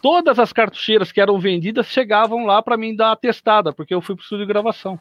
todas 0.00 0.38
as 0.38 0.52
cartucheiras 0.52 1.10
que 1.10 1.20
eram 1.20 1.38
vendidas 1.38 1.86
chegavam 1.86 2.46
lá 2.46 2.62
para 2.62 2.76
mim 2.76 2.94
dar 2.94 3.12
a 3.12 3.16
testada, 3.16 3.72
porque 3.72 3.94
eu 3.94 4.00
fui 4.00 4.14
para 4.14 4.22
o 4.22 4.24
estúdio 4.24 4.46
de 4.46 4.52
gravação. 4.52 4.98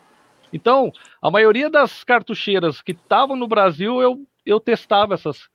Então, 0.52 0.92
a 1.22 1.30
maioria 1.30 1.70
das 1.70 2.04
cartucheiras 2.04 2.82
que 2.82 2.92
estavam 2.92 3.36
no 3.36 3.48
Brasil, 3.48 4.02
eu, 4.02 4.20
eu 4.46 4.60
testava 4.60 5.14
essas, 5.14 5.50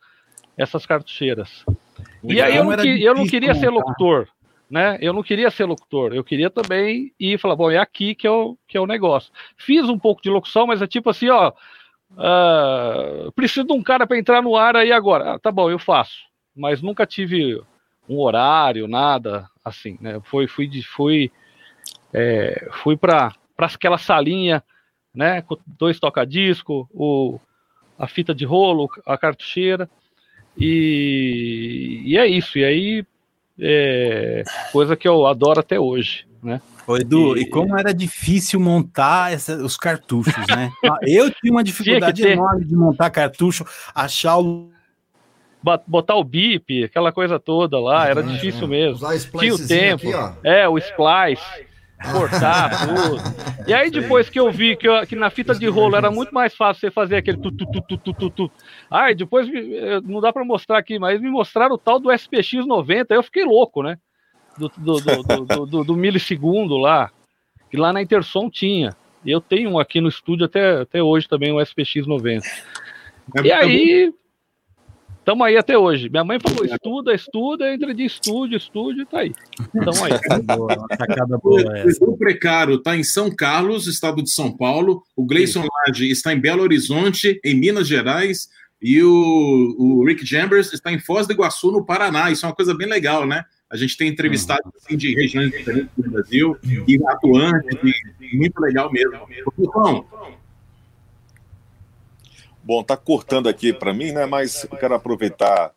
essas 0.56 0.86
cartucheiras. 0.86 1.64
E 2.22 2.40
aí 2.40 2.56
eu 2.56 2.64
não, 2.64 2.84
eu 2.84 3.14
não 3.14 3.26
queria 3.26 3.54
ser 3.54 3.70
locutor 3.70 4.28
né? 4.70 4.98
Eu 5.00 5.12
não 5.12 5.22
queria 5.22 5.50
ser 5.50 5.64
locutor, 5.64 6.12
eu 6.12 6.22
queria 6.22 6.50
também 6.50 7.12
ir 7.18 7.38
falar, 7.38 7.56
bom, 7.56 7.70
é 7.70 7.78
aqui 7.78 8.14
que 8.14 8.26
é 8.26 8.30
o, 8.30 8.56
que 8.66 8.76
é 8.76 8.80
o 8.80 8.86
negócio. 8.86 9.32
Fiz 9.56 9.88
um 9.88 9.98
pouco 9.98 10.22
de 10.22 10.30
locução, 10.30 10.66
mas 10.66 10.82
é 10.82 10.86
tipo 10.86 11.08
assim, 11.10 11.28
ó, 11.28 11.52
uh, 12.12 13.32
preciso 13.32 13.66
de 13.66 13.72
um 13.72 13.82
cara 13.82 14.06
para 14.06 14.18
entrar 14.18 14.42
no 14.42 14.56
ar 14.56 14.76
aí 14.76 14.92
agora. 14.92 15.34
Ah, 15.34 15.38
tá 15.38 15.50
bom, 15.50 15.70
eu 15.70 15.78
faço, 15.78 16.18
mas 16.54 16.82
nunca 16.82 17.06
tive 17.06 17.60
um 18.08 18.18
horário, 18.18 18.88
nada 18.88 19.48
assim, 19.64 19.98
né? 20.00 20.20
Foi, 20.24 20.46
fui, 20.46 20.70
fui, 20.82 21.30
é, 22.12 22.68
fui 22.82 22.96
para 22.96 23.32
aquela 23.58 23.98
salinha, 23.98 24.62
né? 25.14 25.42
Com 25.42 25.56
dois 25.66 25.98
toca-disco, 25.98 26.88
o 26.92 27.38
a 27.98 28.06
fita 28.06 28.34
de 28.34 28.44
rolo, 28.44 28.88
a 29.04 29.18
cartucheira. 29.18 29.90
E, 30.56 32.02
e 32.04 32.16
é 32.16 32.26
isso. 32.26 32.58
E 32.58 32.64
aí 32.64 33.04
é, 33.60 34.44
coisa 34.72 34.96
que 34.96 35.08
eu 35.08 35.26
adoro 35.26 35.60
até 35.60 35.78
hoje, 35.78 36.26
né? 36.42 36.60
Ô 36.86 36.96
Edu, 36.96 37.36
e... 37.36 37.42
e 37.42 37.50
como 37.50 37.78
era 37.78 37.92
difícil 37.92 38.58
montar 38.58 39.32
essa, 39.32 39.56
os 39.56 39.76
cartuchos, 39.76 40.46
né? 40.48 40.70
Eu 41.06 41.30
tinha 41.30 41.52
uma 41.52 41.62
dificuldade 41.62 42.22
tinha 42.22 42.34
enorme 42.34 42.64
de 42.64 42.74
montar 42.74 43.10
cartucho, 43.10 43.64
achar 43.94 44.38
o 44.38 44.70
botar 45.86 46.14
o 46.14 46.24
bip, 46.24 46.84
aquela 46.84 47.12
coisa 47.12 47.38
toda 47.38 47.78
lá, 47.80 48.08
era 48.08 48.22
difícil 48.22 48.66
mesmo. 48.68 49.06
Tinha 49.38 49.54
o 49.54 49.66
tempo. 49.66 50.08
Aqui, 50.08 50.38
é, 50.44 50.68
o 50.68 50.78
splice 50.78 51.67
cortar 51.98 52.86
tudo. 52.86 53.66
E 53.66 53.74
aí 53.74 53.90
depois 53.90 54.30
que 54.30 54.38
eu 54.38 54.50
vi 54.50 54.76
que, 54.76 54.88
eu, 54.88 55.06
que 55.06 55.16
na 55.16 55.30
fita 55.30 55.54
de 55.54 55.66
rolo 55.66 55.96
era 55.96 56.10
muito 56.10 56.32
mais 56.32 56.54
fácil 56.54 56.80
você 56.80 56.90
fazer 56.90 57.16
aquele 57.16 57.38
tu, 57.38 57.50
tu, 57.50 57.66
tu, 57.66 57.82
tu, 57.82 57.98
tu, 57.98 58.12
tu, 58.14 58.30
tu. 58.30 58.52
Ai, 58.90 59.14
depois 59.14 59.48
eh, 59.48 60.00
não 60.04 60.20
dá 60.20 60.32
para 60.32 60.44
mostrar 60.44 60.78
aqui, 60.78 60.98
mas 60.98 61.20
me 61.20 61.30
mostraram 61.30 61.74
o 61.74 61.78
tal 61.78 61.98
do 61.98 62.12
SPX 62.12 62.66
90, 62.66 63.14
eu 63.14 63.22
fiquei 63.22 63.44
louco, 63.44 63.82
né? 63.82 63.98
Do, 64.56 64.70
do, 64.76 65.00
do, 65.00 65.22
do, 65.44 65.66
do, 65.66 65.84
do 65.84 65.96
milissegundo 65.96 66.76
lá, 66.76 67.10
que 67.70 67.76
lá 67.76 67.92
na 67.92 68.02
Intersom 68.02 68.50
tinha. 68.50 68.96
Eu 69.24 69.40
tenho 69.40 69.70
um 69.70 69.78
aqui 69.78 70.00
no 70.00 70.08
estúdio 70.08 70.46
até, 70.46 70.80
até 70.80 71.02
hoje 71.02 71.28
também, 71.28 71.52
o 71.52 71.60
SPX 71.60 72.06
90. 72.06 72.46
É, 73.36 73.42
e 73.42 73.52
aí, 73.52 74.14
Estamos 75.28 75.46
aí 75.46 75.58
até 75.58 75.76
hoje. 75.76 76.08
Minha 76.08 76.24
mãe 76.24 76.38
falou: 76.40 76.64
estuda, 76.64 77.14
estuda, 77.14 77.74
entra 77.74 77.94
de 77.94 78.02
estúdio, 78.02 78.56
estúdio, 78.56 79.04
tá 79.04 79.18
aí. 79.18 79.34
Estamos 79.60 80.02
aí. 80.02 80.12
boa, 80.56 80.86
sacada 80.96 81.36
boa 81.36 81.62
O 82.00 82.16
Precário 82.16 82.76
está 82.76 82.96
em 82.96 83.04
São 83.04 83.30
Carlos, 83.30 83.86
estado 83.86 84.22
de 84.22 84.30
São 84.30 84.50
Paulo. 84.50 85.02
O 85.14 85.26
Gleison 85.26 85.66
Lage 85.86 86.10
está 86.10 86.32
em 86.32 86.40
Belo 86.40 86.62
Horizonte, 86.62 87.38
em 87.44 87.54
Minas 87.54 87.86
Gerais. 87.86 88.48
E 88.80 89.02
o, 89.02 89.76
o 89.78 90.06
Rick 90.06 90.24
Jambers 90.24 90.72
está 90.72 90.90
em 90.90 90.98
Foz 90.98 91.26
do 91.26 91.34
Iguaçu, 91.34 91.70
no 91.70 91.84
Paraná. 91.84 92.30
Isso 92.30 92.46
é 92.46 92.48
uma 92.48 92.54
coisa 92.54 92.74
bem 92.74 92.88
legal, 92.88 93.26
né? 93.26 93.44
A 93.68 93.76
gente 93.76 93.98
tem 93.98 94.08
entrevistado 94.08 94.62
uhum. 94.64 94.72
assim, 94.82 94.96
de 94.96 95.14
regiões 95.14 95.50
diferentes 95.50 95.90
do 95.94 96.10
Brasil 96.10 96.56
e 96.64 96.98
atuantes, 97.06 97.78
e, 97.84 98.34
muito 98.34 98.58
legal 98.60 98.90
mesmo. 98.90 99.28
Então, 99.58 100.06
Bom, 102.68 102.82
tá 102.82 102.98
cortando 102.98 103.48
aqui 103.48 103.72
para 103.72 103.94
mim, 103.94 104.12
né? 104.12 104.26
Mas 104.26 104.62
eu 104.70 104.76
quero 104.76 104.94
aproveitar 104.94 105.72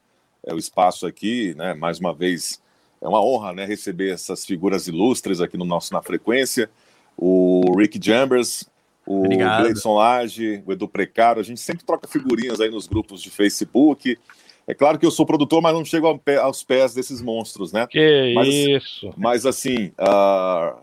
é, 0.46 0.54
o 0.54 0.58
espaço 0.58 1.08
aqui, 1.08 1.56
né? 1.56 1.74
Mais 1.74 2.02
uma 2.02 2.14
vez, 2.14 2.62
é 3.02 3.08
uma 3.08 3.24
honra, 3.24 3.54
né? 3.54 3.64
Receber 3.64 4.12
essas 4.12 4.46
figuras 4.46 4.90
ilustres 4.90 5.40
aqui 5.40 5.58
no 5.58 5.64
nosso 5.64 5.94
na 5.94 6.02
frequência. 6.02 6.70
O 7.16 7.78
Rick 7.78 7.98
Jambers, 8.04 8.70
o 9.08 9.24
Gleison 9.24 9.94
Lage, 9.94 10.62
o 10.66 10.74
Edu 10.74 10.86
Precaro. 10.86 11.40
A 11.40 11.44
gente 11.44 11.62
sempre 11.62 11.86
troca 11.86 12.10
figurinhas 12.10 12.60
aí 12.60 12.70
nos 12.70 12.88
grupos 12.88 13.22
de 13.22 13.30
Facebook. 13.30 14.20
É 14.68 14.74
claro 14.74 15.00
que 15.00 15.06
eu 15.06 15.12
sou 15.12 15.26
produtor, 15.26 15.62
mas 15.62 15.74
não 15.74 15.86
chego 15.86 16.22
aos 16.42 16.62
pés 16.62 16.94
desses 16.94 17.22
monstros, 17.22 17.72
né? 17.72 17.88
Que 17.90 18.34
mas, 18.36 18.50
isso. 18.50 19.14
Mas 19.16 19.46
assim, 19.46 19.94
uh, 19.98 20.78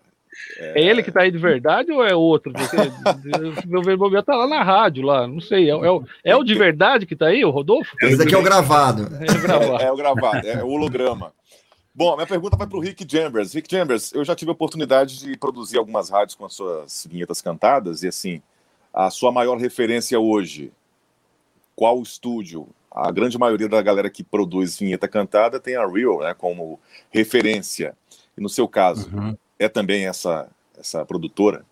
é... 0.59 0.81
é 0.81 0.85
ele 0.85 1.03
que 1.03 1.13
tá 1.13 1.23
aí 1.23 1.31
de 1.31 1.39
verdade 1.39 1.93
ou 1.93 2.05
é 2.05 2.15
outro? 2.15 2.53
Meu 3.67 3.83
verbo 3.83 4.11
tá 4.23 4.35
lá 4.35 4.47
na 4.47 4.63
rádio, 4.63 5.05
lá, 5.05 5.27
não 5.27 5.41
sei. 5.41 5.71
É, 5.71 5.73
é, 5.73 5.91
o, 5.91 6.05
é 6.25 6.37
o 6.37 6.45
de 6.45 6.55
verdade 6.55 7.07
que 7.07 7.17
tá 7.17 7.27
aí, 7.27 7.45
o 7.45 7.51
Rodolfo? 7.51 7.95
Esse 8.03 8.17
daqui 8.17 8.35
é 8.35 8.39
o 8.39 8.43
gravado. 8.43 9.09
É 9.21 9.33
o 9.33 9.41
gravado. 9.41 9.83
É, 9.83 9.85
é 9.85 9.93
o 9.93 9.97
gravado, 9.97 10.47
é 10.47 10.65
o 10.65 10.69
holograma. 10.69 11.33
Bom, 11.95 12.15
minha 12.15 12.27
pergunta 12.27 12.57
vai 12.57 12.67
para 12.67 12.79
o 12.79 12.81
Rick 12.81 13.07
Chambers. 13.11 13.53
Rick 13.53 13.69
Chambers, 13.69 14.13
eu 14.13 14.25
já 14.25 14.35
tive 14.35 14.51
a 14.51 14.53
oportunidade 14.53 15.19
de 15.19 15.37
produzir 15.37 15.79
algumas 15.79 16.11
rádios 16.11 16.37
com 16.37 16.45
as 16.45 16.55
suas 16.55 17.07
vinhetas 17.11 17.43
cantadas, 17.43 18.03
e 18.03 18.09
assim, 18.09 18.41
a 18.93 19.11
sua 19.11 19.33
maior 19.33 19.59
referência 19.59 20.19
hoje, 20.19 20.73
qual 21.75 22.01
estúdio? 22.03 22.69
A 22.91 23.11
grande 23.13 23.39
maioria 23.39 23.69
da 23.69 23.83
galera 23.83 24.11
que 24.11 24.25
produz 24.25 24.79
vinheta 24.79 25.07
cantada 25.07 25.61
tem 25.61 25.77
a 25.77 25.87
Real 25.87 26.21
né, 26.21 26.35
como 26.35 26.81
referência. 27.11 27.95
E 28.37 28.41
no 28.41 28.49
seu 28.49 28.67
caso, 28.67 29.11
uhum 29.15 29.37
é 29.59 29.69
também 29.69 30.07
essa, 30.07 30.49
essa 30.79 31.05
produtora? 31.05 31.65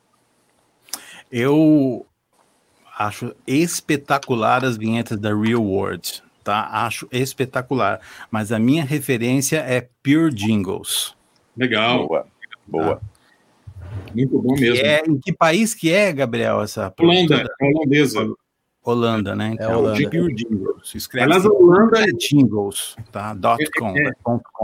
Eu 1.30 2.06
acho 2.96 3.34
espetacular 3.46 4.64
as 4.64 4.76
vinhetas 4.76 5.18
da 5.18 5.34
Real 5.34 5.62
World, 5.62 6.22
tá? 6.42 6.68
Acho 6.70 7.08
espetacular. 7.12 8.00
Mas 8.30 8.52
a 8.52 8.58
minha 8.58 8.84
referência 8.84 9.58
é 9.58 9.88
Pure 10.02 10.32
Jingles. 10.32 11.14
Legal. 11.56 12.06
Boa, 12.06 12.26
boa. 12.66 12.96
Tá? 12.96 13.02
Muito 14.14 14.40
bom 14.40 14.54
mesmo. 14.54 14.84
É, 14.84 15.02
em 15.06 15.18
que 15.18 15.32
país 15.32 15.74
que 15.74 15.92
é, 15.92 16.12
Gabriel, 16.12 16.62
essa 16.62 16.92
Holanda, 16.98 17.46
é 17.60 17.64
holandesa. 17.64 18.34
Holanda, 18.82 19.34
né? 19.34 19.50
Então, 19.54 19.70
é 19.70 19.76
Holanda. 19.76 20.10
Pure 20.10 20.34
Jingles. 20.34 20.94
Escreve 20.94 21.24
Aliás, 21.24 21.44
Holanda 21.44 22.00
é 22.00 22.06
Jingles, 22.12 22.96
tá? 23.10 23.34
Dot 23.34 23.68
com, 23.78 23.96
é, 23.96 24.02
é, 24.02 24.12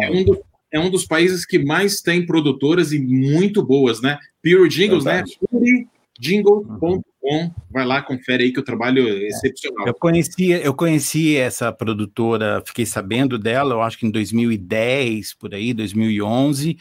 é 0.03 0.11
um 0.11 0.25
dos 0.25 0.39
é 0.73 0.81
um 0.81 0.91
dos 0.91 1.05
países 1.05 1.45
que 1.45 1.59
mais 1.59 2.01
tem 2.01 2.25
produtoras 2.25 2.93
e 2.93 2.99
muito 2.99 3.63
boas, 3.63 4.01
né? 4.01 4.19
Pure 4.43 4.69
Jingles, 4.69 5.05
né? 5.05 5.23
Verdade. 5.23 5.39
né? 5.53 5.85
pureJingle.com. 6.19 7.51
Vai 7.71 7.85
lá, 7.85 8.03
confere 8.03 8.45
aí 8.45 8.53
que 8.53 8.59
o 8.59 8.65
trabalho 8.65 9.07
é 9.07 9.29
excepcional. 9.29 9.87
Eu 9.87 9.95
conheci, 9.95 10.51
eu 10.51 10.75
conheci 10.75 11.37
essa 11.37 11.71
produtora, 11.71 12.63
fiquei 12.67 12.87
sabendo 12.87 13.39
dela, 13.39 13.75
eu 13.75 13.83
acho 13.83 13.99
que 13.99 14.07
em 14.07 14.11
2010, 14.11 15.35
por 15.35 15.55
aí, 15.55 15.73
2011. 15.73 16.77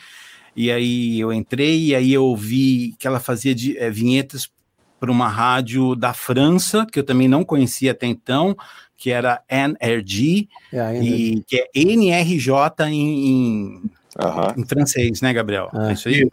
E 0.55 0.71
aí 0.71 1.19
eu 1.19 1.31
entrei 1.31 1.87
e 1.87 1.95
aí 1.95 2.13
eu 2.13 2.35
vi 2.35 2.95
que 2.97 3.07
ela 3.07 3.19
fazia 3.19 3.53
de, 3.53 3.77
é, 3.77 3.89
vinhetas 3.89 4.49
para 4.99 5.11
uma 5.11 5.27
rádio 5.27 5.95
da 5.95 6.13
França, 6.13 6.85
que 6.85 6.99
eu 6.99 7.03
também 7.03 7.27
não 7.27 7.43
conhecia 7.43 7.91
até 7.91 8.05
então, 8.05 8.55
que 9.01 9.09
era 9.09 9.41
NRG, 9.49 10.47
é, 10.71 11.03
e 11.03 11.43
que 11.47 11.57
é 11.57 11.69
NRJ 11.73 12.85
em, 12.87 13.27
em, 13.27 13.91
em 14.55 14.65
francês, 14.67 15.21
né, 15.21 15.33
Gabriel? 15.33 15.71
Ah, 15.73 15.89
é 15.89 15.93
isso 15.93 16.07
aí? 16.07 16.29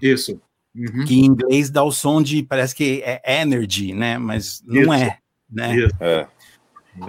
Isso. 0.00 0.40
Uhum. 0.74 1.04
Que 1.04 1.20
em 1.20 1.26
inglês 1.26 1.68
dá 1.68 1.82
o 1.82 1.92
som 1.92 2.22
de, 2.22 2.42
parece 2.42 2.74
que 2.74 3.02
é 3.04 3.42
energy, 3.42 3.92
né? 3.92 4.16
Mas 4.16 4.62
não 4.64 4.94
isso. 4.94 5.04
é, 5.04 5.18
né? 5.50 5.76
Isso. 5.76 5.96
É. 6.00 6.26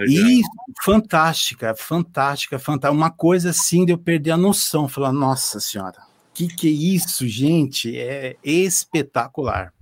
E 0.06 0.42
fantástica, 0.84 1.74
fantástica, 1.74 2.58
fantástica. 2.58 2.92
Uma 2.92 3.10
coisa 3.10 3.50
assim 3.50 3.86
de 3.86 3.92
eu 3.92 3.98
perder 3.98 4.32
a 4.32 4.36
noção, 4.36 4.86
falar, 4.86 5.12
nossa 5.12 5.60
senhora, 5.60 5.96
que 6.34 6.46
que 6.46 6.68
é 6.68 6.70
isso, 6.70 7.26
gente? 7.26 7.98
É 7.98 8.36
espetacular. 8.44 9.72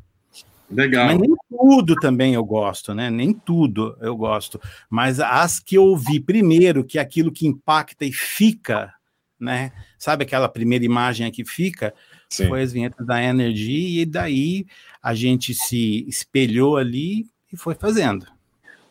Legal. 0.70 1.06
Mas 1.06 1.18
nem 1.18 1.34
tudo 1.48 1.94
também 1.96 2.34
eu 2.34 2.44
gosto, 2.44 2.94
né? 2.94 3.10
Nem 3.10 3.32
tudo 3.32 3.96
eu 4.00 4.14
gosto. 4.16 4.60
Mas 4.90 5.18
as 5.18 5.58
que 5.58 5.76
eu 5.76 5.96
vi 5.96 6.20
primeiro, 6.20 6.84
que 6.84 6.98
é 6.98 7.00
aquilo 7.00 7.32
que 7.32 7.46
impacta 7.46 8.04
e 8.04 8.12
fica, 8.12 8.92
né? 9.40 9.72
Sabe 9.98 10.24
aquela 10.24 10.48
primeira 10.48 10.84
imagem 10.84 11.30
que 11.30 11.44
fica? 11.44 11.94
Sim. 12.28 12.48
Foi 12.48 12.62
as 12.62 12.72
vinhetas 12.72 13.06
da 13.06 13.22
Energy, 13.22 14.00
e 14.00 14.04
daí 14.04 14.66
a 15.02 15.14
gente 15.14 15.54
se 15.54 16.04
espelhou 16.06 16.76
ali 16.76 17.26
e 17.50 17.56
foi 17.56 17.74
fazendo. 17.74 18.26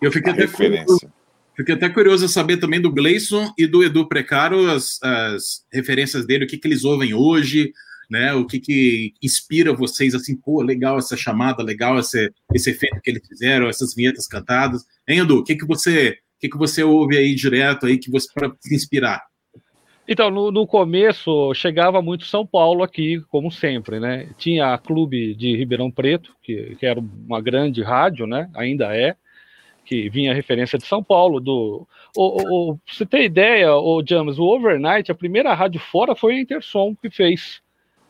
Eu 0.02 0.12
fiquei 0.12 0.32
até 0.32 0.48
curioso, 0.48 1.12
fiquei 1.56 1.76
até 1.76 1.90
curioso 1.90 2.28
saber 2.28 2.58
também 2.58 2.82
do 2.82 2.92
Gleison 2.92 3.54
e 3.58 3.68
do 3.68 3.84
Edu 3.84 4.08
Precaro, 4.08 4.72
as, 4.72 5.00
as 5.04 5.66
referências 5.72 6.26
dele, 6.26 6.46
o 6.46 6.48
que, 6.48 6.58
que 6.58 6.68
eles 6.68 6.84
ouvem 6.84 7.14
hoje, 7.14 7.72
né? 8.10 8.34
O 8.34 8.46
que, 8.46 8.60
que 8.60 9.14
inspira 9.22 9.74
vocês 9.74 10.16
assim, 10.16 10.36
pô, 10.36 10.62
legal 10.62 10.98
essa 10.98 11.18
chamada, 11.18 11.64
legal 11.64 12.00
esse, 12.00 12.32
esse 12.54 12.72
efeito 12.72 13.02
que 13.02 13.10
eles 13.10 13.28
fizeram, 13.28 13.68
essas 13.68 13.94
vinhetas 13.96 14.28
cantadas. 14.28 14.84
Hein, 15.08 15.20
Edu, 15.20 15.40
o 15.40 15.44
que, 15.44 15.56
que 15.56 15.66
você 15.66 16.18
o 16.38 16.40
que, 16.40 16.50
que 16.50 16.58
você 16.58 16.84
ouve 16.84 17.18
aí 17.18 17.34
direto 17.34 17.88
aí 17.88 17.98
que 17.98 18.12
você 18.12 18.28
para 18.32 18.52
se 18.60 18.76
inspirar? 18.76 19.24
Então, 20.08 20.30
no, 20.30 20.52
no, 20.52 20.66
começo, 20.66 21.54
chegava 21.54 22.02
muito 22.02 22.26
São 22.26 22.46
Paulo 22.46 22.82
aqui, 22.82 23.20
como 23.28 23.52
sempre, 23.52 24.00
né? 24.00 24.30
Tinha 24.38 24.74
a 24.74 24.78
Clube 24.78 25.36
de 25.36 25.58
Ribeirão 25.58 25.92
Preto, 25.92 26.34
que, 26.42 26.78
que 26.80 26.86
era 26.86 27.00
uma 27.00 27.42
grande 27.42 27.84
rádio, 27.84 28.26
né? 28.26 28.50
Ainda 28.56 28.96
é, 28.96 29.18
que 29.84 30.10
vinha 30.10 30.34
referência 30.34 30.78
de 30.78 30.86
São 30.86 31.04
Paulo. 31.04 31.42
Do, 31.42 31.86
o, 32.16 32.72
o, 32.72 32.80
você 32.88 33.06
ter 33.06 33.24
ideia, 33.24 33.76
o 33.76 34.02
James, 34.08 34.38
o 34.38 34.44
Overnight, 34.44 35.12
a 35.12 35.16
primeira 35.16 35.54
rádio 35.54 35.82
fora 35.82 36.16
foi 36.16 36.36
a 36.36 36.40
Intersom 36.40 36.96
que 36.96 37.10
fez. 37.10 37.62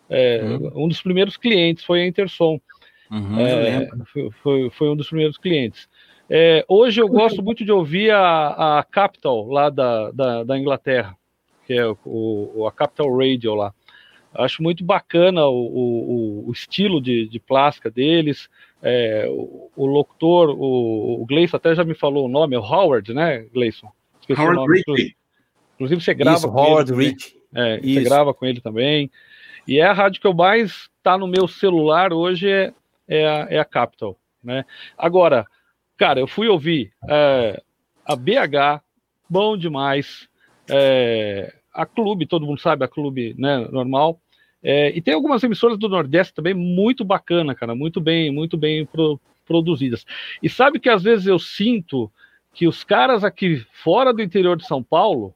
É, 0.10 0.42
uhum. 0.44 0.86
Um 0.86 0.88
dos 0.88 1.02
primeiros 1.02 1.38
clientes 1.38 1.84
foi 1.84 2.02
a 2.02 2.08
Intersom. 2.08 2.60
Uhum, 3.10 3.40
é, 3.40 3.88
foi, 4.42 4.70
foi, 4.70 4.90
um 4.90 4.96
dos 4.96 5.08
primeiros 5.08 5.38
clientes. 5.38 5.88
É, 6.30 6.66
hoje 6.68 7.02
eu 7.02 7.08
gosto 7.08 7.42
muito 7.42 7.64
de 7.64 7.72
ouvir 7.72 8.12
a, 8.12 8.80
a 8.80 8.84
Capital, 8.84 9.48
lá 9.48 9.70
da, 9.70 10.12
da, 10.12 10.44
da 10.44 10.58
Inglaterra 10.58 11.16
que 11.68 11.74
é 11.74 11.86
o, 11.86 11.98
o, 12.06 12.66
a 12.66 12.72
Capital 12.72 13.14
Radio 13.16 13.54
lá. 13.54 13.74
Acho 14.34 14.64
muito 14.64 14.84
bacana 14.86 15.46
o, 15.48 15.54
o, 15.54 16.48
o 16.48 16.52
estilo 16.52 17.02
de, 17.02 17.28
de 17.28 17.40
plástica 17.40 17.92
deles. 17.92 18.48
É, 18.82 19.28
o, 19.30 19.70
o, 19.76 19.86
locutor, 19.86 20.50
o, 20.50 21.22
o 21.22 21.26
Gleison 21.26 21.58
até 21.58 21.76
já 21.76 21.84
me 21.84 21.94
falou 21.94 22.26
o 22.26 22.30
nome, 22.30 22.56
é 22.56 22.60
o 22.60 22.62
Howard, 22.62 23.14
né, 23.14 23.46
Gleison? 23.54 23.92
Howard 24.30 24.72
Rich. 24.72 25.16
Inclusive 25.76 26.02
você 26.02 26.14
grava 26.14 26.38
Isso, 26.38 26.50
com 26.50 26.58
Howard 26.58 26.94
ele. 26.94 27.06
Rich. 27.06 27.36
É, 27.54 27.80
você 27.82 28.04
grava 28.04 28.34
com 28.34 28.46
ele 28.46 28.62
também. 28.62 29.12
E 29.68 29.80
é 29.80 29.86
a 29.86 29.94
rádio 29.94 30.22
que 30.22 30.28
eu 30.28 30.34
mais 30.34 30.90
tá 31.04 31.18
no 31.18 31.28
meu 31.28 31.48
celular 31.48 32.14
hoje 32.14 32.50
é, 32.50 32.74
é, 33.08 33.28
a, 33.28 33.48
é 33.50 33.60
a 33.60 33.66
Capital, 33.66 34.18
né? 34.44 34.64
Agora, 34.98 35.46
cara, 35.98 36.20
eu 36.20 36.28
fui 36.28 36.48
ouvir 36.48 36.94
é, 37.10 37.62
a 38.06 38.16
BH, 38.16 38.82
bom 39.30 39.58
demais. 39.58 40.30
É, 40.70 41.54
a 41.74 41.86
clube, 41.86 42.26
todo 42.26 42.46
mundo 42.46 42.62
sabe, 42.62 42.86
a 42.86 42.88
clube 42.88 43.36
né, 43.38 43.58
normal. 43.72 44.20
É, 44.64 44.90
e 44.96 45.02
tem 45.02 45.14
algumas 45.14 45.44
emissoras 45.44 45.78
do 45.78 45.90
Nordeste 45.90 46.34
também 46.34 46.54
muito 46.54 47.04
bacana, 47.06 47.54
cara, 47.54 47.76
muito 47.76 48.02
bem, 48.02 48.32
muito 48.32 48.58
bem 48.58 48.86
pro, 48.86 49.20
produzidas. 49.46 50.06
E 50.42 50.50
sabe 50.50 50.80
que 50.80 50.90
às 50.90 51.04
vezes 51.04 51.28
eu 51.28 51.38
sinto 51.38 52.12
que 52.54 52.68
os 52.68 52.84
caras 52.84 53.24
aqui 53.24 53.66
fora 53.72 54.14
do 54.14 54.22
interior 54.22 54.58
de 54.58 54.66
São 54.66 54.82
Paulo 54.82 55.36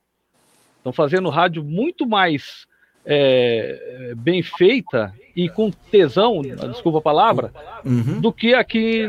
estão 0.78 0.92
fazendo 0.92 1.30
rádio 1.30 1.64
muito 1.64 2.08
mais 2.08 2.66
é, 3.06 4.14
bem 4.18 4.42
feita 4.42 5.14
e 5.36 5.50
com 5.50 5.72
tesão, 5.72 6.42
desculpa 6.42 7.00
a 7.00 7.02
palavra, 7.02 7.54
uhum. 7.86 8.20
do 8.20 8.32
que 8.32 8.54
aqui 8.54 9.08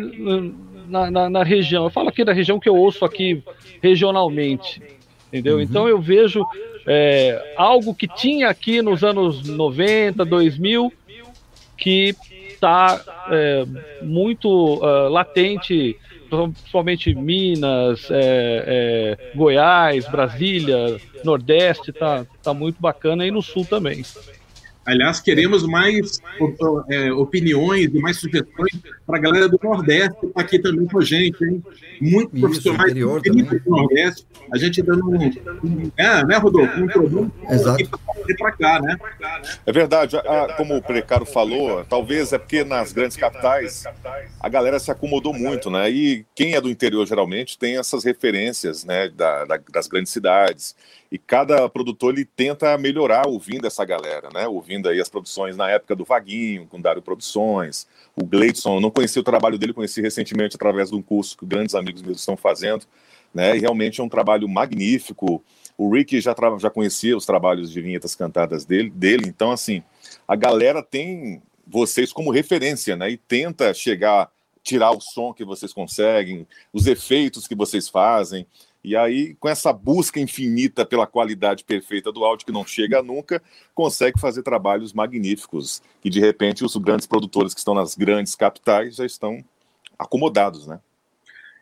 na, 0.89 1.11
na, 1.11 1.31
na, 1.31 1.43
região. 1.43 1.85
Eu 1.85 1.91
falo 1.91 2.09
aqui 2.09 2.25
da 2.25 2.33
região 2.33 2.61
que 2.61 2.69
eu 2.69 2.77
ouço 2.77 3.05
aqui 3.05 3.43
regionalmente, 3.83 4.81
entendeu? 5.29 5.57
Uhum. 5.57 5.63
Então 5.63 5.89
eu 5.89 6.01
vejo 6.01 6.45
é, 6.87 7.55
algo 7.57 7.95
que 7.95 8.07
tinha 8.07 8.49
aqui 8.49 8.81
nos 8.83 9.03
anos 9.03 9.49
90, 9.49 10.25
2000, 10.25 10.93
que 11.77 12.15
está 12.49 13.03
é, 13.31 13.65
muito 14.03 14.49
uh, 14.49 15.09
latente, 15.09 15.97
principalmente 16.53 17.15
Minas, 17.15 18.09
é, 18.11 19.19
é, 19.31 19.37
Goiás, 19.37 20.09
Brasília, 20.09 21.01
Nordeste, 21.25 21.91
está 21.91 22.25
tá 22.43 22.55
muito 22.55 22.81
bacana, 22.81 23.27
e 23.27 23.31
no 23.31 23.43
Sul 23.43 23.65
também. 23.65 24.03
Aliás, 24.85 25.21
queremos 25.21 25.65
mais 25.65 26.19
é, 26.89 27.13
opiniões 27.13 27.91
e 27.95 28.01
mais 28.01 28.17
sugestões 28.19 28.73
para 29.07 29.17
a 29.17 29.21
galera 29.21 29.49
do 29.49 29.59
Nordeste 29.63 30.19
que 30.21 30.27
está 30.27 30.41
aqui 30.41 30.59
também 30.59 30.87
com 30.87 30.99
a 30.99 31.05
gente, 31.05 31.45
hein? 31.45 31.63
Muito 32.01 32.35
Isso, 32.35 32.41
profissionais 32.41 32.93
do 32.93 33.71
Nordeste. 33.71 34.27
A 34.53 34.59
gente 34.59 34.83
dando 34.83 35.09
um. 35.09 35.91
É, 35.97 36.25
né, 36.27 36.37
Rodolfo? 36.37 36.81
Um 36.81 36.87
problema 36.89 37.33
para 38.39 38.53
cá, 38.53 38.81
né? 38.81 38.97
É 39.65 39.73
verdade. 39.73 40.17
como 40.57 40.77
o 40.77 40.83
Precaro 40.83 41.25
falou, 41.25 41.85
talvez 41.85 42.33
é 42.33 42.39
porque 42.39 42.65
nas 42.65 42.93
grandes 42.93 43.17
capitais 43.17 43.85
a 44.41 44.49
galera 44.49 44.79
se 44.79 44.91
acomodou 44.91 45.33
muito, 45.33 45.71
né? 45.71 45.91
E 45.91 46.27
quem 46.35 46.55
é 46.55 46.61
do 46.61 46.69
interior 46.69 47.07
geralmente 47.07 47.57
tem 47.59 47.79
essas 47.79 48.05
referências, 48.05 48.85
né, 48.85 49.09
da, 49.09 49.45
da, 49.45 49.61
das 49.73 49.87
grandes 49.87 50.13
cidades 50.13 50.75
e 51.13 51.19
cada 51.19 51.69
produtor 51.69 52.15
ele 52.15 52.25
tenta 52.25 52.79
melhorar 52.79 53.29
ouvindo 53.29 53.67
essa 53.67 53.85
galera, 53.85 54.31
né? 54.33 54.49
Ouvindo 54.49 54.89
aí 54.89 54.99
as 54.99 55.11
produções 55.11 55.59
na 55.59 55.69
época 55.69 55.95
do 55.95 56.07
Vaguinho, 56.07 56.67
com 56.67 56.81
Dário 56.81 57.03
Produções, 57.03 57.87
o 58.17 58.25
Gleidson, 58.25 58.77
eu 58.77 58.81
não 58.81 58.91
conheci 58.91 59.19
o 59.19 59.23
trabalho 59.23 59.59
dele, 59.59 59.75
conheci 59.75 60.01
recentemente 60.01 60.57
através 60.57 60.89
de 60.89 60.97
um 60.97 61.03
curso 61.03 61.37
que 61.37 61.45
grandes 61.45 61.75
amigos 61.75 62.01
meus 62.01 62.21
estão 62.21 62.35
fazendo, 62.35 62.87
né? 63.35 63.55
E 63.55 63.61
realmente 63.61 64.01
é 64.01 64.05
um 64.05 64.09
trabalho 64.09 64.49
magnífico. 64.49 65.45
O 65.77 65.93
Rick 65.93 66.19
já, 66.19 66.35
já 66.59 66.71
conhecia 66.71 67.15
os 67.15 67.27
trabalhos 67.27 67.71
de 67.71 67.83
vinhetas 67.83 68.15
cantadas 68.15 68.65
dele, 68.65 68.89
dele, 68.89 69.25
então 69.27 69.53
assim, 69.53 69.83
a 70.27 70.35
galera 70.35 70.83
tem 70.83 71.43
vocês 71.67 72.11
como 72.11 72.31
referência, 72.31 72.97
né? 72.97 73.11
E 73.11 73.19
tenta 73.19 73.75
chegar, 73.75 74.31
tirar 74.63 74.93
o 74.93 75.01
som 75.03 75.35
que 75.35 75.45
vocês 75.45 75.75
conseguem, 75.75 76.47
os 76.73 76.87
efeitos 76.87 77.47
que 77.47 77.55
vocês 77.55 77.87
fazem. 77.87 78.47
E 78.85 78.97
aí, 78.97 79.35
com 79.39 79.49
essa 79.49 79.73
busca 79.73 80.19
infinita 80.19 80.85
pela 80.85 81.07
qualidade 81.07 81.63
perfeita 81.63 82.11
do 82.11 82.25
áudio, 82.25 82.45
que 82.45 82.53
não 82.53 82.67
chega 82.67 83.01
nunca, 83.01 83.41
consegue 83.75 84.21
fazer 84.21 84.43
trabalhos 84.43 84.93
magníficos. 84.93 85.81
E 86.05 86.11
de 86.11 86.19
repente, 86.19 86.65
os 86.65 86.77
grandes 86.77 87.07
produtores 87.07 87.55
que 87.55 87.61
estão 87.61 87.75
nas 87.75 87.95
grandes 87.95 88.35
capitais 88.35 88.97
já 88.97 89.07
estão 89.07 89.45
acomodados, 89.97 90.67
né? 90.67 90.81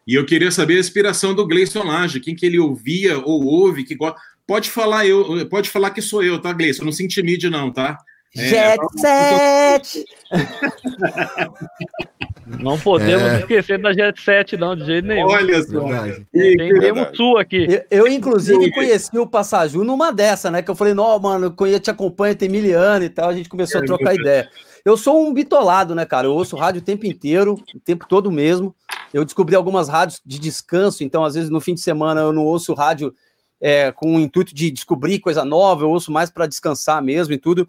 E 0.06 0.14
eu 0.14 0.24
queria 0.24 0.50
saber 0.50 0.76
a 0.76 0.80
inspiração 0.80 1.35
do 1.35 1.46
Gleison 1.46 1.85
Lage, 1.85 2.20
quem 2.20 2.35
que 2.35 2.46
ele 2.46 2.59
ouvia 2.59 3.18
ou 3.18 3.44
ouve, 3.44 3.85
que 3.85 3.94
gosta. 3.94 4.18
Pode 4.46 4.70
falar 4.70 5.06
eu, 5.06 5.46
pode 5.48 5.68
falar 5.68 5.90
que 5.90 6.00
sou 6.00 6.24
eu, 6.24 6.40
tá, 6.40 6.52
Gleison? 6.52 6.85
Não 6.85 6.90
se 6.90 7.04
intimide, 7.04 7.50
não, 7.50 7.70
tá? 7.70 7.98
É, 8.36 8.48
Jet 8.48 8.80
Set! 8.96 10.04
Não 12.58 12.78
podemos 12.78 13.22
é. 13.22 13.40
esquecer 13.40 13.80
da 13.80 13.92
Jet 13.92 14.20
Set, 14.20 14.56
não, 14.56 14.74
de 14.74 14.84
jeito 14.84 15.06
nenhum. 15.06 15.28
Olha 15.28 15.62
só. 15.62 15.84
Tem 16.32 17.12
tu 17.14 17.38
aqui. 17.38 17.66
Eu, 17.68 17.84
eu, 17.90 18.08
inclusive, 18.08 18.72
conheci 18.72 19.16
o 19.18 19.26
Passaju 19.26 19.84
numa 19.84 20.12
dessa, 20.12 20.50
né? 20.50 20.60
Que 20.60 20.70
eu 20.70 20.74
falei, 20.74 20.92
não, 20.92 21.16
mano, 21.18 21.54
eu 21.60 21.80
te 21.80 21.90
acompanho 21.90 22.34
tem 22.34 22.48
mil 22.48 22.76
anos 22.76 23.06
e 23.06 23.10
tal. 23.10 23.28
A 23.28 23.34
gente 23.34 23.48
começou 23.48 23.80
a 23.80 23.84
trocar 23.84 24.14
ideia. 24.14 24.48
Eu 24.84 24.96
sou 24.96 25.24
um 25.24 25.32
bitolado, 25.32 25.94
né, 25.94 26.04
cara? 26.04 26.26
Eu 26.26 26.32
ouço 26.32 26.56
rádio 26.56 26.80
o 26.80 26.84
tempo 26.84 27.06
inteiro, 27.06 27.54
o 27.74 27.80
tempo 27.80 28.06
todo 28.08 28.32
mesmo. 28.32 28.74
Eu 29.14 29.24
descobri 29.24 29.54
algumas 29.54 29.88
rádios 29.88 30.20
de 30.24 30.38
descanso, 30.38 31.04
então, 31.04 31.24
às 31.24 31.34
vezes, 31.34 31.50
no 31.50 31.60
fim 31.60 31.74
de 31.74 31.80
semana, 31.80 32.22
eu 32.22 32.32
não 32.32 32.44
ouço 32.44 32.74
rádio 32.74 33.14
é, 33.60 33.92
com 33.92 34.16
o 34.16 34.20
intuito 34.20 34.54
de 34.54 34.70
descobrir 34.70 35.20
coisa 35.20 35.44
nova, 35.44 35.84
eu 35.84 35.90
ouço 35.90 36.10
mais 36.10 36.30
para 36.30 36.46
descansar 36.46 37.02
mesmo 37.02 37.34
e 37.34 37.38
tudo 37.38 37.68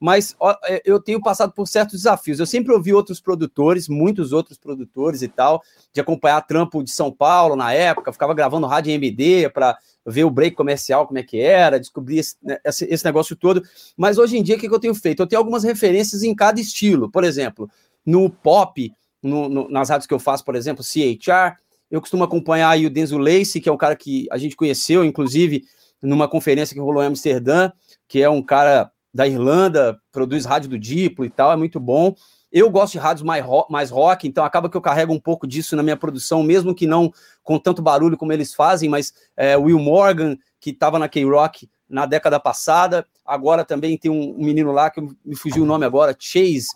mas 0.00 0.34
ó, 0.40 0.56
é, 0.64 0.80
eu 0.82 0.98
tenho 0.98 1.20
passado 1.20 1.52
por 1.52 1.68
certos 1.68 1.98
desafios. 1.98 2.40
Eu 2.40 2.46
sempre 2.46 2.72
ouvi 2.72 2.94
outros 2.94 3.20
produtores, 3.20 3.86
muitos 3.86 4.32
outros 4.32 4.56
produtores 4.56 5.20
e 5.20 5.28
tal, 5.28 5.62
de 5.92 6.00
acompanhar 6.00 6.40
trampo 6.40 6.82
de 6.82 6.90
São 6.90 7.12
Paulo 7.12 7.54
na 7.54 7.74
época, 7.74 8.10
ficava 8.10 8.32
gravando 8.32 8.66
rádio 8.66 8.92
MD 8.92 9.50
para 9.50 9.76
ver 10.06 10.24
o 10.24 10.30
break 10.30 10.56
comercial, 10.56 11.06
como 11.06 11.18
é 11.18 11.22
que 11.22 11.38
era, 11.38 11.78
descobrir 11.78 12.18
esse, 12.18 12.36
né, 12.42 12.58
esse, 12.64 12.86
esse 12.86 13.04
negócio 13.04 13.36
todo. 13.36 13.62
Mas 13.94 14.16
hoje 14.16 14.38
em 14.38 14.42
dia, 14.42 14.56
o 14.56 14.58
que, 14.58 14.66
que 14.66 14.74
eu 14.74 14.80
tenho 14.80 14.94
feito? 14.94 15.22
Eu 15.22 15.26
tenho 15.26 15.38
algumas 15.38 15.64
referências 15.64 16.22
em 16.22 16.34
cada 16.34 16.58
estilo. 16.58 17.10
Por 17.10 17.22
exemplo, 17.22 17.68
no 18.04 18.30
pop, 18.30 18.90
no, 19.22 19.50
no, 19.50 19.68
nas 19.68 19.90
rádios 19.90 20.06
que 20.06 20.14
eu 20.14 20.18
faço, 20.18 20.42
por 20.46 20.56
exemplo, 20.56 20.82
CHR, 20.82 21.58
eu 21.90 22.00
costumo 22.00 22.24
acompanhar 22.24 22.70
aí 22.70 22.86
o 22.86 22.90
Denzel 22.90 23.18
Lacey, 23.18 23.60
que 23.60 23.68
é 23.68 23.72
um 23.72 23.76
cara 23.76 23.94
que 23.94 24.26
a 24.30 24.38
gente 24.38 24.56
conheceu, 24.56 25.04
inclusive, 25.04 25.64
numa 26.02 26.26
conferência 26.26 26.72
que 26.72 26.80
rolou 26.80 27.02
em 27.02 27.06
Amsterdã, 27.06 27.70
que 28.08 28.22
é 28.22 28.30
um 28.30 28.40
cara 28.40 28.90
da 29.12 29.26
Irlanda, 29.26 30.00
produz 30.12 30.44
rádio 30.44 30.70
do 30.70 30.78
Diplo 30.78 31.24
e 31.24 31.30
tal, 31.30 31.52
é 31.52 31.56
muito 31.56 31.80
bom. 31.80 32.14
Eu 32.52 32.68
gosto 32.68 32.92
de 32.92 32.98
rádios 32.98 33.22
mais 33.22 33.44
rock, 33.44 33.70
mais 33.70 33.90
rock, 33.90 34.26
então 34.26 34.44
acaba 34.44 34.68
que 34.68 34.76
eu 34.76 34.80
carrego 34.80 35.12
um 35.12 35.20
pouco 35.20 35.46
disso 35.46 35.76
na 35.76 35.82
minha 35.82 35.96
produção, 35.96 36.42
mesmo 36.42 36.74
que 36.74 36.86
não 36.86 37.12
com 37.42 37.58
tanto 37.58 37.80
barulho 37.80 38.16
como 38.16 38.32
eles 38.32 38.52
fazem, 38.52 38.88
mas 38.88 39.12
é, 39.36 39.56
Will 39.56 39.78
Morgan, 39.78 40.36
que 40.58 40.70
estava 40.70 40.98
na 40.98 41.08
K-Rock 41.08 41.68
na 41.88 42.06
década 42.06 42.38
passada, 42.40 43.06
agora 43.24 43.64
também 43.64 43.96
tem 43.96 44.10
um, 44.10 44.36
menino 44.36 44.72
lá, 44.72 44.90
que 44.90 45.00
me 45.00 45.36
fugiu 45.36 45.62
o 45.62 45.66
nome 45.66 45.84
agora, 45.84 46.14
Chase, 46.18 46.68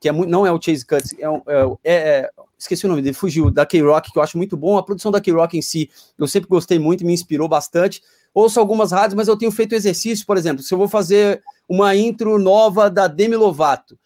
que 0.00 0.08
é 0.08 0.12
muito, 0.12 0.30
não 0.30 0.46
é 0.46 0.52
o 0.52 0.60
Chase 0.60 0.86
Cuts, 0.86 1.12
é, 1.12 1.24
é, 1.84 1.94
é, 1.94 2.30
esqueci 2.58 2.86
o 2.86 2.88
nome 2.88 3.02
dele, 3.02 3.14
fugiu, 3.14 3.50
da 3.50 3.64
K-Rock, 3.64 4.12
que 4.12 4.18
eu 4.18 4.22
acho 4.22 4.36
muito 4.36 4.56
bom, 4.56 4.78
a 4.78 4.82
produção 4.82 5.12
da 5.12 5.20
K-Rock 5.20 5.56
em 5.56 5.62
si, 5.62 5.90
eu 6.18 6.26
sempre 6.26 6.48
gostei 6.48 6.78
muito, 6.78 7.04
me 7.04 7.12
inspirou 7.12 7.48
bastante, 7.48 8.02
ouço 8.34 8.60
algumas 8.60 8.92
rádios, 8.92 9.14
mas 9.14 9.28
eu 9.28 9.36
tenho 9.36 9.50
feito 9.50 9.74
exercício, 9.74 10.26
por 10.26 10.36
exemplo, 10.36 10.62
se 10.62 10.72
eu 10.72 10.78
vou 10.78 10.88
fazer 10.88 11.42
uma 11.68 11.94
intro 11.94 12.38
nova 12.38 12.90
da 12.90 13.06
Demi 13.06 13.36
Lovato, 13.36 13.98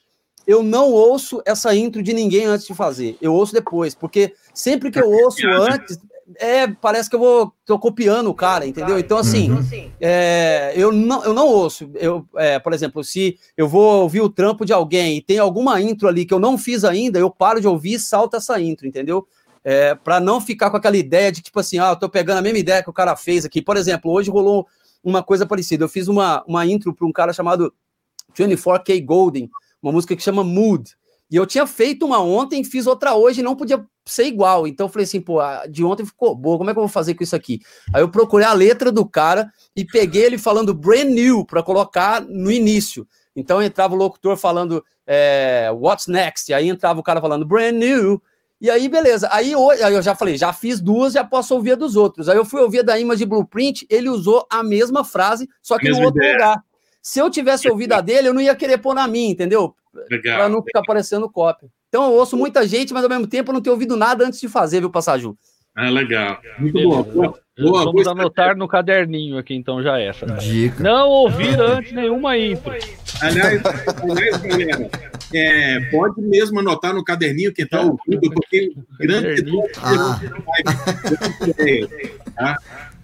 eu 0.46 0.62
não 0.62 0.90
ouço 0.90 1.42
essa 1.46 1.74
intro 1.74 2.02
de 2.02 2.12
ninguém 2.12 2.44
antes 2.44 2.66
de 2.66 2.74
fazer, 2.74 3.16
eu 3.20 3.32
ouço 3.32 3.52
depois, 3.52 3.94
porque 3.94 4.34
sempre 4.52 4.90
que 4.90 5.00
eu 5.00 5.10
ouço 5.10 5.46
antes, 5.46 5.98
é, 6.38 6.66
parece 6.66 7.08
que 7.08 7.16
eu 7.16 7.20
vou 7.20 7.52
tô 7.66 7.78
copiando 7.78 8.28
o 8.28 8.34
cara, 8.34 8.66
entendeu? 8.66 8.98
Então, 8.98 9.18
assim, 9.18 9.50
uhum. 9.50 9.90
é, 10.00 10.72
eu, 10.74 10.90
não, 10.90 11.24
eu 11.24 11.34
não 11.34 11.46
ouço. 11.46 11.90
Eu, 11.94 12.26
é, 12.36 12.58
por 12.58 12.72
exemplo, 12.72 13.04
se 13.04 13.38
eu 13.56 13.68
vou 13.68 14.02
ouvir 14.02 14.20
o 14.20 14.28
trampo 14.28 14.64
de 14.64 14.72
alguém 14.72 15.18
e 15.18 15.22
tem 15.22 15.38
alguma 15.38 15.80
intro 15.80 16.08
ali 16.08 16.24
que 16.24 16.32
eu 16.32 16.40
não 16.40 16.56
fiz 16.56 16.84
ainda, 16.84 17.18
eu 17.18 17.30
paro 17.30 17.60
de 17.60 17.68
ouvir 17.68 17.94
e 17.94 17.98
salto 17.98 18.36
essa 18.36 18.60
intro, 18.60 18.86
entendeu? 18.86 19.26
É, 19.64 19.94
para 19.94 20.20
não 20.20 20.40
ficar 20.40 20.70
com 20.70 20.76
aquela 20.76 20.96
ideia 20.96 21.32
de 21.32 21.40
tipo 21.40 21.58
assim, 21.58 21.78
ah, 21.78 21.90
eu 21.90 21.96
tô 21.96 22.08
pegando 22.08 22.38
a 22.38 22.42
mesma 22.42 22.58
ideia 22.58 22.82
que 22.82 22.90
o 22.90 22.92
cara 22.92 23.16
fez 23.16 23.46
aqui. 23.46 23.62
Por 23.62 23.76
exemplo, 23.76 24.12
hoje 24.12 24.30
rolou 24.30 24.68
uma 25.02 25.22
coisa 25.22 25.46
parecida. 25.46 25.84
Eu 25.84 25.88
fiz 25.88 26.06
uma, 26.06 26.44
uma 26.46 26.66
intro 26.66 26.94
para 26.94 27.06
um 27.06 27.12
cara 27.12 27.32
chamado 27.32 27.72
24K 28.36 29.02
Golden, 29.04 29.50
uma 29.82 29.90
música 29.90 30.14
que 30.14 30.22
chama 30.22 30.44
Mood. 30.44 30.94
E 31.30 31.36
eu 31.36 31.46
tinha 31.46 31.66
feito 31.66 32.04
uma 32.04 32.20
ontem, 32.20 32.62
fiz 32.62 32.86
outra 32.86 33.14
hoje, 33.14 33.42
não 33.42 33.56
podia 33.56 33.84
ser 34.04 34.26
igual. 34.26 34.66
Então 34.66 34.86
eu 34.86 34.90
falei 34.90 35.04
assim, 35.04 35.20
pô, 35.20 35.38
de 35.70 35.82
ontem 35.82 36.04
ficou 36.04 36.34
boa, 36.34 36.58
como 36.58 36.70
é 36.70 36.72
que 36.72 36.78
eu 36.78 36.82
vou 36.82 36.88
fazer 36.88 37.14
com 37.14 37.24
isso 37.24 37.34
aqui? 37.34 37.60
Aí 37.92 38.02
eu 38.02 38.08
procurei 38.08 38.46
a 38.46 38.52
letra 38.52 38.92
do 38.92 39.06
cara 39.06 39.50
e 39.74 39.84
peguei 39.84 40.24
ele 40.24 40.38
falando 40.38 40.74
brand 40.74 41.08
new 41.08 41.44
para 41.44 41.62
colocar 41.62 42.20
no 42.20 42.52
início. 42.52 43.06
Então 43.34 43.62
entrava 43.62 43.94
o 43.94 43.96
locutor 43.96 44.36
falando 44.36 44.84
é, 45.06 45.70
what's 45.72 46.06
next? 46.06 46.50
E 46.50 46.54
aí 46.54 46.68
entrava 46.68 47.00
o 47.00 47.02
cara 47.02 47.20
falando 47.20 47.46
brand 47.46 47.74
new. 47.74 48.22
E 48.64 48.70
aí, 48.70 48.88
beleza. 48.88 49.28
Aí, 49.30 49.54
hoje, 49.54 49.82
aí 49.82 49.92
eu 49.92 50.00
já 50.00 50.14
falei, 50.14 50.38
já 50.38 50.50
fiz 50.50 50.80
duas, 50.80 51.12
já 51.12 51.22
posso 51.22 51.54
ouvir 51.54 51.72
a 51.72 51.74
dos 51.74 51.96
outros. 51.96 52.30
Aí 52.30 52.38
eu 52.38 52.46
fui 52.46 52.62
ouvir 52.62 52.82
da 52.82 52.98
Image 52.98 53.26
Blueprint, 53.26 53.86
ele 53.90 54.08
usou 54.08 54.46
a 54.50 54.62
mesma 54.62 55.04
frase, 55.04 55.46
só 55.60 55.76
que 55.76 55.90
no 55.90 56.00
outro 56.00 56.22
ideia. 56.22 56.32
lugar. 56.32 56.64
Se 57.02 57.18
eu 57.18 57.28
tivesse 57.28 57.68
ouvido 57.68 57.92
a 57.92 58.00
dele, 58.00 58.28
eu 58.28 58.32
não 58.32 58.40
ia 58.40 58.54
querer 58.54 58.78
pôr 58.78 58.94
na 58.94 59.06
minha, 59.06 59.30
entendeu? 59.30 59.76
Para 60.22 60.48
não 60.48 60.62
ficar 60.62 60.80
parecendo 60.80 61.28
cópia. 61.28 61.68
Então 61.90 62.04
eu 62.04 62.12
ouço 62.12 62.38
muita 62.38 62.66
gente, 62.66 62.94
mas 62.94 63.04
ao 63.04 63.10
mesmo 63.10 63.26
tempo 63.26 63.50
eu 63.50 63.52
não 63.52 63.60
tenho 63.60 63.74
ouvido 63.74 63.98
nada 63.98 64.24
antes 64.24 64.40
de 64.40 64.48
fazer, 64.48 64.80
viu, 64.80 64.88
Passaju? 64.88 65.36
Ah, 65.76 65.90
legal. 65.90 66.38
Muito 66.58 66.82
bom. 66.82 67.02
Boa, 67.02 67.40
boa, 67.58 67.84
Vamos 67.84 68.06
anotar 68.06 68.56
no 68.56 68.66
caderninho 68.66 69.36
aqui, 69.36 69.54
então, 69.54 69.82
já 69.82 69.98
essa. 69.98 70.24
Dica. 70.24 70.82
Não 70.82 71.10
ouvir 71.10 71.60
antes 71.60 71.92
nenhuma 71.92 72.38
intro. 72.38 72.72
Aliás, 73.20 73.62
aliás 74.02 74.42
galera, 74.42 74.90
é, 75.32 75.80
pode 75.90 76.20
mesmo 76.20 76.60
anotar 76.60 76.94
no 76.94 77.04
caderninho 77.04 77.52
que 77.52 77.62
está 77.62 77.80
ouvindo, 77.80 78.30
porque 78.32 78.72
grande 78.98 79.44
ah. 79.78 80.20
tá? 82.34 82.58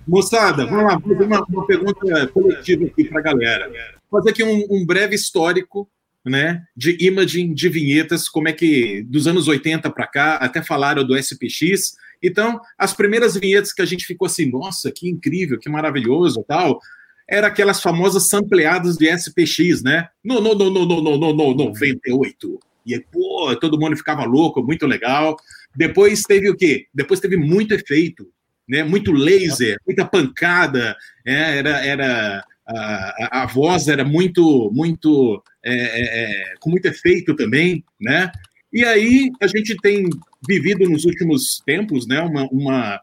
Moçada, 0.06 0.66
vamos 0.66 0.84
lá, 0.84 1.00
fazer 1.00 1.22
uma, 1.22 1.44
uma 1.44 1.66
pergunta 1.66 2.26
coletiva 2.28 2.84
aqui 2.84 3.04
para 3.04 3.20
a 3.20 3.22
galera. 3.22 3.70
Vou 4.10 4.20
fazer 4.20 4.30
aqui 4.30 4.42
um, 4.42 4.66
um 4.70 4.84
breve 4.84 5.14
histórico 5.14 5.88
né, 6.24 6.62
de 6.76 6.96
imaging, 7.00 7.54
de 7.54 7.68
vinhetas, 7.68 8.28
como 8.28 8.48
é 8.48 8.52
que 8.52 9.02
dos 9.04 9.26
anos 9.26 9.48
80 9.48 9.90
para 9.90 10.06
cá, 10.06 10.36
até 10.36 10.62
falaram 10.62 11.04
do 11.04 11.16
SPX. 11.16 11.96
Então, 12.22 12.60
as 12.76 12.92
primeiras 12.92 13.36
vinhetas 13.36 13.72
que 13.72 13.80
a 13.80 13.86
gente 13.86 14.04
ficou 14.04 14.26
assim, 14.26 14.50
nossa, 14.50 14.90
que 14.90 15.08
incrível, 15.08 15.58
que 15.58 15.68
maravilhoso, 15.68 16.44
tal, 16.46 16.80
era 17.30 17.46
aquelas 17.46 17.80
famosas 17.80 18.28
sampleadas 18.28 18.96
de 18.96 19.06
SPX, 19.06 19.82
né? 19.82 20.08
No, 20.24 20.40
no, 20.40 20.54
no, 20.54 20.70
no, 20.70 20.86
no, 20.86 21.00
no, 21.00 21.18
no, 21.18 21.32
no 21.32 21.54
98. 21.54 22.58
E 22.84 22.94
aí, 22.94 23.04
pô, 23.12 23.54
todo 23.56 23.78
mundo 23.78 23.96
ficava 23.96 24.24
louco, 24.24 24.62
muito 24.62 24.86
legal. 24.86 25.36
Depois 25.76 26.22
teve 26.22 26.50
o 26.50 26.56
quê? 26.56 26.86
Depois 26.92 27.20
teve 27.20 27.36
muito 27.36 27.72
efeito, 27.72 28.26
né? 28.68 28.82
Muito 28.82 29.12
laser, 29.12 29.76
muita 29.86 30.04
pancada, 30.04 30.96
é, 31.24 31.58
era, 31.58 31.86
era 31.86 32.44
a, 32.66 33.42
a, 33.42 33.46
voz 33.46 33.86
era 33.86 34.04
muito, 34.04 34.70
muito, 34.74 35.42
é, 35.64 35.72
é, 35.72 36.24
é, 36.24 36.54
com 36.58 36.70
muito 36.70 36.86
efeito 36.86 37.36
também, 37.36 37.84
né? 38.00 38.30
E 38.72 38.84
aí 38.84 39.30
a 39.40 39.46
gente 39.46 39.76
tem 39.76 40.08
vivido 40.48 40.88
nos 40.88 41.04
últimos 41.04 41.60
tempos, 41.66 42.06
né, 42.06 42.20
uma, 42.20 42.44
uma, 42.52 43.00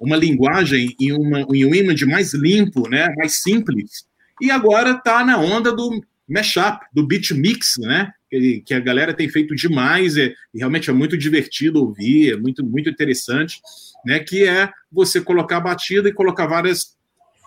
uma 0.00 0.16
linguagem 0.16 0.96
e, 0.98 1.12
uma, 1.12 1.46
e 1.52 1.64
um 1.64 1.74
image 1.74 2.06
mais 2.06 2.32
limpo, 2.32 2.88
né, 2.88 3.12
mais 3.16 3.42
simples. 3.42 4.06
E 4.40 4.50
agora 4.50 4.92
está 4.92 5.22
na 5.24 5.38
onda 5.38 5.70
do 5.70 6.00
mashup, 6.26 6.86
do 6.94 7.06
beat 7.06 7.32
mix, 7.32 7.76
né? 7.78 8.12
Que, 8.30 8.62
que 8.64 8.74
a 8.74 8.80
galera 8.80 9.12
tem 9.12 9.28
feito 9.28 9.54
demais, 9.56 10.16
é, 10.16 10.32
e 10.54 10.58
realmente 10.58 10.88
é 10.88 10.92
muito 10.92 11.18
divertido 11.18 11.80
ouvir, 11.80 12.32
é 12.32 12.36
muito, 12.36 12.64
muito 12.64 12.88
interessante, 12.88 13.60
né? 14.06 14.20
Que 14.20 14.46
é 14.46 14.70
você 14.90 15.20
colocar 15.20 15.56
a 15.56 15.60
batida 15.60 16.08
e 16.08 16.14
colocar 16.14 16.46
várias 16.46 16.96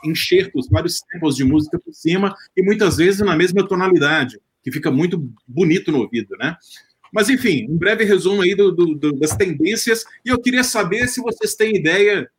enxertos, 0.03 0.67
vários 0.69 0.99
tempos 0.99 1.37
de 1.37 1.45
música 1.45 1.79
por 1.79 1.93
cima, 1.93 2.35
e 2.55 2.61
muitas 2.61 2.97
vezes 2.97 3.21
na 3.21 3.35
mesma 3.35 3.65
tonalidade, 3.65 4.37
que 4.61 4.71
fica 4.71 4.91
muito 4.91 5.31
bonito 5.47 5.89
no 5.89 5.99
ouvido, 5.99 6.35
né? 6.37 6.57
Mas, 7.13 7.29
enfim, 7.29 7.65
um 7.69 7.77
breve 7.77 8.03
resumo 8.03 8.41
aí 8.41 8.53
do, 8.53 8.71
do, 8.71 8.95
do, 8.95 9.13
das 9.13 9.35
tendências, 9.37 10.03
e 10.25 10.29
eu 10.29 10.41
queria 10.41 10.63
saber 10.63 11.07
se 11.07 11.21
vocês 11.21 11.55
têm 11.55 11.77
ideia 11.77 12.29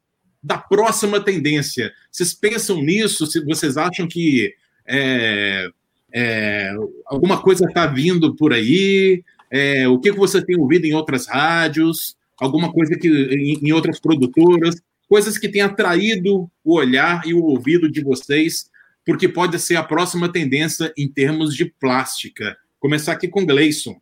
da 0.44 0.58
próxima 0.58 1.20
tendência. 1.20 1.92
Vocês 2.12 2.34
pensam 2.34 2.82
nisso? 2.82 3.26
Se 3.26 3.44
vocês 3.44 3.76
acham 3.76 4.06
que 4.06 4.54
é, 4.86 5.68
é, 6.12 6.70
alguma 7.06 7.40
coisa 7.40 7.64
está 7.66 7.86
vindo 7.86 8.36
por 8.36 8.52
aí? 8.52 9.24
É, 9.50 9.88
o 9.88 9.98
que, 9.98 10.12
que 10.12 10.18
você 10.18 10.44
tem 10.44 10.56
ouvido 10.56 10.84
em 10.84 10.92
outras 10.92 11.26
rádios? 11.26 12.16
Alguma 12.38 12.72
coisa 12.72 12.96
que 12.96 13.08
em, 13.08 13.68
em 13.68 13.72
outras 13.72 13.98
produtoras? 13.98 14.76
coisas 15.08 15.38
que 15.38 15.48
têm 15.48 15.62
atraído 15.62 16.50
o 16.64 16.74
olhar 16.74 17.22
e 17.26 17.34
o 17.34 17.42
ouvido 17.42 17.90
de 17.90 18.02
vocês, 18.02 18.70
porque 19.04 19.28
pode 19.28 19.58
ser 19.58 19.76
a 19.76 19.82
próxima 19.82 20.30
tendência 20.30 20.92
em 20.96 21.08
termos 21.08 21.54
de 21.54 21.66
plástica. 21.66 22.56
Começar 22.80 23.12
aqui 23.12 23.28
com 23.28 23.46
Gleison. 23.46 23.96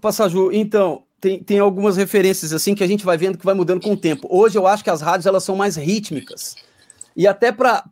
Passaju, 0.00 0.50
então, 0.52 1.03
tem, 1.24 1.42
tem 1.42 1.58
algumas 1.58 1.96
referências 1.96 2.52
assim 2.52 2.74
que 2.74 2.84
a 2.84 2.86
gente 2.86 3.02
vai 3.02 3.16
vendo 3.16 3.38
que 3.38 3.46
vai 3.46 3.54
mudando 3.54 3.82
com 3.82 3.94
o 3.94 3.96
tempo. 3.96 4.28
Hoje 4.30 4.58
eu 4.58 4.66
acho 4.66 4.84
que 4.84 4.90
as 4.90 5.00
rádios 5.00 5.24
elas 5.24 5.42
são 5.42 5.56
mais 5.56 5.74
rítmicas. 5.74 6.54
E 7.16 7.26
até 7.26 7.50
para 7.50 7.82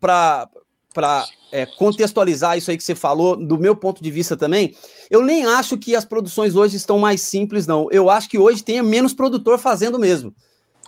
é, 1.50 1.64
contextualizar 1.64 2.58
isso 2.58 2.70
aí 2.70 2.76
que 2.76 2.84
você 2.84 2.94
falou, 2.94 3.34
do 3.34 3.56
meu 3.56 3.74
ponto 3.74 4.02
de 4.02 4.10
vista 4.10 4.36
também, 4.36 4.76
eu 5.10 5.22
nem 5.22 5.46
acho 5.46 5.78
que 5.78 5.96
as 5.96 6.04
produções 6.04 6.54
hoje 6.54 6.76
estão 6.76 6.98
mais 6.98 7.22
simples, 7.22 7.66
não. 7.66 7.88
Eu 7.90 8.10
acho 8.10 8.28
que 8.28 8.36
hoje 8.36 8.62
tem 8.62 8.82
menos 8.82 9.14
produtor 9.14 9.58
fazendo 9.58 9.98
mesmo. 9.98 10.34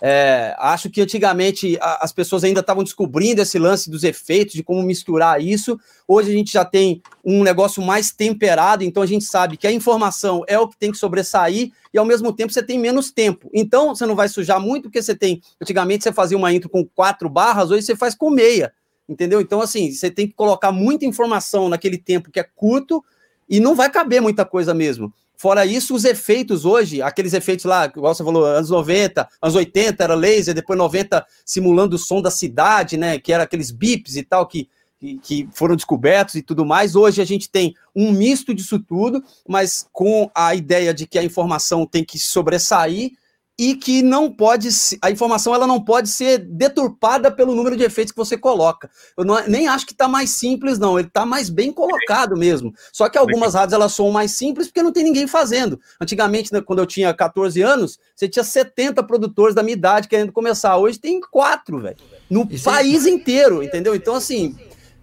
É, 0.01 0.53
acho 0.59 0.89
que 0.89 1.01
antigamente 1.01 1.77
as 1.81 2.11
pessoas 2.11 2.43
ainda 2.43 2.59
estavam 2.59 2.83
descobrindo 2.83 3.41
esse 3.41 3.57
lance 3.57 3.89
dos 3.89 4.03
efeitos, 4.03 4.53
de 4.53 4.63
como 4.63 4.83
misturar 4.83 5.41
isso. 5.41 5.79
Hoje 6.07 6.31
a 6.31 6.33
gente 6.33 6.51
já 6.51 6.65
tem 6.65 7.01
um 7.23 7.43
negócio 7.43 7.81
mais 7.81 8.11
temperado, 8.11 8.83
então 8.83 9.01
a 9.01 9.05
gente 9.05 9.23
sabe 9.23 9.55
que 9.55 9.65
a 9.65 9.71
informação 9.71 10.43
é 10.47 10.59
o 10.59 10.67
que 10.67 10.77
tem 10.77 10.91
que 10.91 10.97
sobressair 10.97 11.71
e 11.93 11.97
ao 11.97 12.05
mesmo 12.05 12.33
tempo 12.33 12.51
você 12.51 12.61
tem 12.61 12.77
menos 12.77 13.11
tempo. 13.11 13.49
Então 13.53 13.95
você 13.95 14.05
não 14.05 14.15
vai 14.15 14.27
sujar 14.27 14.59
muito, 14.59 14.83
porque 14.83 15.01
você 15.01 15.15
tem. 15.15 15.41
Antigamente 15.61 16.03
você 16.03 16.11
fazia 16.11 16.37
uma 16.37 16.53
intro 16.53 16.69
com 16.69 16.85
quatro 16.85 17.29
barras, 17.29 17.71
hoje 17.71 17.83
você 17.83 17.95
faz 17.95 18.13
com 18.13 18.29
meia. 18.29 18.73
Entendeu? 19.07 19.39
Então, 19.39 19.61
assim, 19.61 19.91
você 19.91 20.09
tem 20.09 20.27
que 20.27 20.33
colocar 20.33 20.71
muita 20.71 21.05
informação 21.05 21.69
naquele 21.69 21.97
tempo 21.97 22.31
que 22.31 22.39
é 22.39 22.43
curto 22.43 23.03
e 23.47 23.59
não 23.59 23.75
vai 23.75 23.89
caber 23.89 24.19
muita 24.19 24.43
coisa 24.43 24.73
mesmo. 24.73 25.13
Fora 25.37 25.65
isso, 25.65 25.93
os 25.93 26.05
efeitos 26.05 26.65
hoje, 26.65 27.01
aqueles 27.01 27.33
efeitos 27.33 27.65
lá, 27.65 27.85
igual 27.85 28.13
você 28.13 28.23
falou, 28.23 28.45
anos 28.45 28.69
90, 28.69 29.27
anos 29.41 29.55
80 29.55 30.03
era 30.03 30.15
laser, 30.15 30.53
depois 30.53 30.77
90 30.77 31.25
simulando 31.45 31.95
o 31.95 31.99
som 31.99 32.21
da 32.21 32.31
cidade, 32.31 32.97
né? 32.97 33.19
Que 33.19 33.33
era 33.33 33.43
aqueles 33.43 33.71
bips 33.71 34.15
e 34.15 34.23
tal 34.23 34.47
que, 34.47 34.69
que, 34.99 35.17
que 35.19 35.49
foram 35.53 35.75
descobertos 35.75 36.35
e 36.35 36.41
tudo 36.41 36.65
mais. 36.65 36.95
Hoje 36.95 37.21
a 37.21 37.25
gente 37.25 37.49
tem 37.49 37.73
um 37.95 38.11
misto 38.11 38.53
disso 38.53 38.79
tudo, 38.79 39.23
mas 39.47 39.87
com 39.91 40.29
a 40.33 40.55
ideia 40.55 40.93
de 40.93 41.05
que 41.05 41.19
a 41.19 41.23
informação 41.23 41.85
tem 41.85 42.03
que 42.03 42.17
sobressair 42.17 43.11
e 43.57 43.75
que 43.75 44.01
não 44.01 44.29
pode 44.29 44.67
a 45.01 45.09
informação 45.09 45.55
ela 45.55 45.65
não 45.65 45.81
pode 45.81 46.09
ser 46.09 46.39
deturpada 46.39 47.31
pelo 47.31 47.55
número 47.55 47.77
de 47.77 47.83
efeitos 47.83 48.11
que 48.11 48.17
você 48.17 48.37
coloca. 48.37 48.89
Eu 49.17 49.23
não, 49.23 49.41
nem 49.47 49.67
acho 49.67 49.85
que 49.85 49.93
está 49.93 50.07
mais 50.07 50.31
simples 50.31 50.77
não, 50.77 50.99
ele 50.99 51.07
está 51.07 51.25
mais 51.25 51.49
bem 51.49 51.71
colocado 51.71 52.35
mesmo. 52.35 52.73
Só 52.91 53.07
que 53.07 53.17
algumas 53.17 53.53
rádios 53.53 53.73
elas 53.73 53.93
são 53.93 54.11
mais 54.11 54.31
simples 54.31 54.67
porque 54.67 54.83
não 54.83 54.91
tem 54.91 55.03
ninguém 55.03 55.25
fazendo. 55.25 55.79
Antigamente, 56.01 56.51
né, 56.51 56.61
quando 56.61 56.79
eu 56.79 56.85
tinha 56.85 57.13
14 57.13 57.61
anos, 57.61 57.97
você 58.15 58.27
tinha 58.27 58.43
70 58.43 59.01
produtores 59.03 59.55
da 59.55 59.63
minha 59.63 59.75
idade 59.75 60.07
querendo 60.07 60.33
começar. 60.33 60.77
Hoje 60.77 60.99
tem 60.99 61.21
quatro, 61.21 61.79
velho. 61.79 61.97
No 62.29 62.47
Isso 62.49 62.65
país 62.65 63.05
é... 63.05 63.09
inteiro, 63.09 63.63
entendeu? 63.63 63.95
Então 63.95 64.15
assim, 64.15 64.55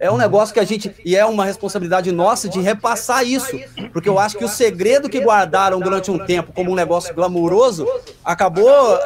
é 0.03 0.11
um 0.11 0.17
negócio 0.17 0.53
que 0.53 0.59
a 0.59 0.65
gente. 0.65 0.93
E 1.05 1.15
é 1.15 1.25
uma 1.25 1.45
responsabilidade 1.45 2.11
nossa 2.11 2.49
de 2.49 2.59
repassar 2.59 3.23
isso. 3.25 3.57
Porque 3.93 4.09
eu 4.09 4.19
acho 4.19 4.37
que 4.37 4.43
o 4.43 4.49
segredo 4.49 5.07
que 5.07 5.21
guardaram 5.21 5.79
durante 5.79 6.11
um 6.11 6.19
tempo 6.19 6.51
como 6.51 6.71
um 6.71 6.75
negócio 6.75 7.15
glamouroso 7.15 7.87
acabou 8.23 8.99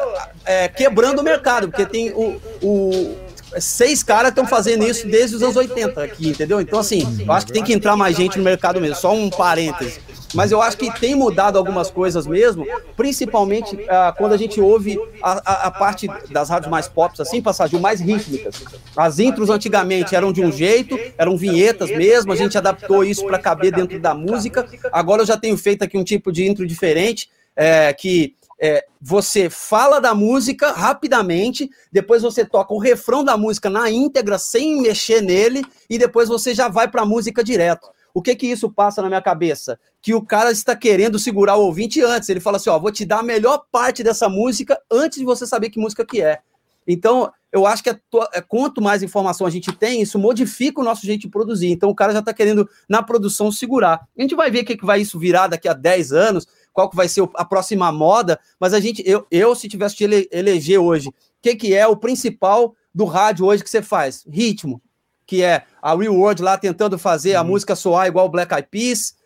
é, 0.44 0.66
quebrando 0.66 1.20
o 1.20 1.22
mercado. 1.22 1.68
Porque 1.68 1.86
tem 1.86 2.10
o, 2.10 2.40
o 2.60 3.16
seis 3.58 4.02
caras 4.02 4.30
estão 4.30 4.46
fazendo 4.46 4.86
isso 4.86 5.06
desde 5.06 5.36
os 5.36 5.42
anos 5.42 5.56
80 5.56 6.02
aqui, 6.02 6.28
entendeu? 6.28 6.60
Então, 6.60 6.78
assim, 6.78 7.24
eu 7.24 7.32
acho 7.32 7.46
que 7.46 7.52
tem 7.52 7.64
que 7.64 7.72
entrar 7.72 7.96
mais 7.96 8.16
gente 8.16 8.38
no 8.38 8.44
mercado 8.44 8.80
mesmo. 8.80 8.96
Só 8.96 9.12
um 9.12 9.30
parêntese 9.30 10.00
mas 10.34 10.52
eu 10.52 10.60
acho 10.60 10.76
que 10.76 10.92
tem 10.98 11.14
mudado 11.14 11.56
algumas 11.56 11.90
coisas 11.90 12.26
mesmo, 12.26 12.66
principalmente 12.96 13.74
uh, 13.74 14.14
quando 14.16 14.32
a 14.32 14.36
gente 14.36 14.60
ouve 14.60 14.98
a, 15.22 15.32
a, 15.32 15.66
a, 15.68 15.70
parte 15.70 16.08
das 16.30 16.50
rádios 16.50 16.70
mais 16.70 16.88
pop, 16.88 17.14
assim, 17.20 17.40
passagem 17.40 17.80
mais 17.80 18.00
rítmicas. 18.00 18.62
As 18.96 19.18
intros 19.18 19.48
antigamente 19.48 20.14
eram 20.14 20.32
de 20.32 20.42
um 20.42 20.52
jeito, 20.52 20.98
eram 21.16 21.36
vinhetas 21.36 21.90
mesmo, 21.90 22.32
a 22.32 22.36
gente 22.36 22.58
adaptou 22.58 23.04
isso 23.04 23.24
para 23.26 23.38
caber 23.38 23.72
dentro 23.72 23.98
da 23.98 24.14
música. 24.14 24.66
Agora 24.92 25.22
eu 25.22 25.26
já 25.26 25.36
tenho 25.36 25.56
feito 25.56 25.82
aqui 25.82 25.96
um 25.96 26.04
tipo 26.04 26.30
de 26.30 26.46
intro 26.46 26.66
diferente, 26.66 27.30
é, 27.56 27.92
que 27.92 28.34
é, 28.60 28.84
você 29.00 29.48
fala 29.48 30.00
da 30.00 30.14
música 30.14 30.72
rapidamente, 30.72 31.70
depois 31.92 32.22
você 32.22 32.44
toca 32.44 32.74
o 32.74 32.78
refrão 32.78 33.22
da 33.22 33.36
música 33.36 33.70
na 33.70 33.90
íntegra, 33.90 34.38
sem 34.38 34.80
mexer 34.82 35.20
nele, 35.22 35.64
e 35.88 35.96
depois 35.96 36.28
você 36.28 36.54
já 36.54 36.68
vai 36.68 36.88
para 36.88 37.02
a 37.02 37.06
música 37.06 37.44
direto. 37.44 37.88
O 38.12 38.22
que 38.22 38.34
que 38.34 38.46
isso 38.46 38.70
passa 38.70 39.00
na 39.00 39.08
minha 39.08 39.22
cabeça? 39.22 39.78
Que 40.02 40.12
o 40.12 40.22
cara 40.22 40.50
está 40.50 40.74
querendo 40.74 41.18
segurar 41.18 41.56
o 41.56 41.66
ouvinte 41.66 42.02
antes. 42.02 42.28
Ele 42.28 42.40
fala 42.40 42.56
assim: 42.56 42.70
ó, 42.70 42.78
vou 42.78 42.90
te 42.90 43.04
dar 43.04 43.20
a 43.20 43.22
melhor 43.22 43.64
parte 43.70 44.02
dessa 44.02 44.28
música 44.28 44.80
antes 44.90 45.18
de 45.18 45.24
você 45.24 45.46
saber 45.46 45.70
que 45.70 45.78
música 45.78 46.04
que 46.04 46.20
é. 46.20 46.40
Então, 46.86 47.30
eu 47.52 47.66
acho 47.66 47.82
que 47.82 47.90
é, 47.90 48.40
quanto 48.48 48.80
mais 48.80 49.02
informação 49.02 49.46
a 49.46 49.50
gente 49.50 49.70
tem, 49.72 50.00
isso 50.00 50.18
modifica 50.18 50.80
o 50.80 50.84
nosso 50.84 51.06
jeito 51.06 51.22
de 51.22 51.28
produzir. 51.28 51.70
Então, 51.70 51.90
o 51.90 51.94
cara 51.94 52.12
já 52.12 52.20
está 52.20 52.32
querendo, 52.32 52.68
na 52.88 53.02
produção, 53.02 53.52
segurar. 53.52 54.06
A 54.18 54.22
gente 54.22 54.34
vai 54.34 54.50
ver 54.50 54.62
o 54.62 54.64
que, 54.64 54.76
que 54.76 54.86
vai 54.86 55.00
isso 55.00 55.18
virar 55.18 55.48
daqui 55.48 55.68
a 55.68 55.74
10 55.74 56.12
anos, 56.12 56.46
qual 56.78 56.88
que 56.88 56.94
vai 56.94 57.08
ser 57.08 57.28
a 57.34 57.44
próxima 57.44 57.90
moda, 57.90 58.38
mas 58.60 58.72
a 58.72 58.78
gente, 58.78 59.02
eu, 59.04 59.26
eu 59.32 59.52
se 59.56 59.68
tivesse 59.68 59.96
de 59.96 60.04
ele, 60.04 60.28
eleger 60.30 60.78
hoje, 60.78 61.08
o 61.08 61.12
que, 61.42 61.56
que 61.56 61.74
é 61.74 61.84
o 61.88 61.96
principal 61.96 62.72
do 62.94 63.04
rádio 63.04 63.46
hoje 63.46 63.64
que 63.64 63.68
você 63.68 63.82
faz? 63.82 64.24
Ritmo, 64.30 64.80
que 65.26 65.42
é 65.42 65.64
a 65.82 65.96
Real 65.96 66.14
World 66.14 66.40
lá 66.40 66.56
tentando 66.56 66.96
fazer 66.96 67.34
uhum. 67.34 67.40
a 67.40 67.44
música 67.44 67.74
soar 67.74 68.06
igual 68.06 68.26
o 68.26 68.28
Black 68.28 68.54
Eyed 68.54 68.68
Peas, 68.70 69.16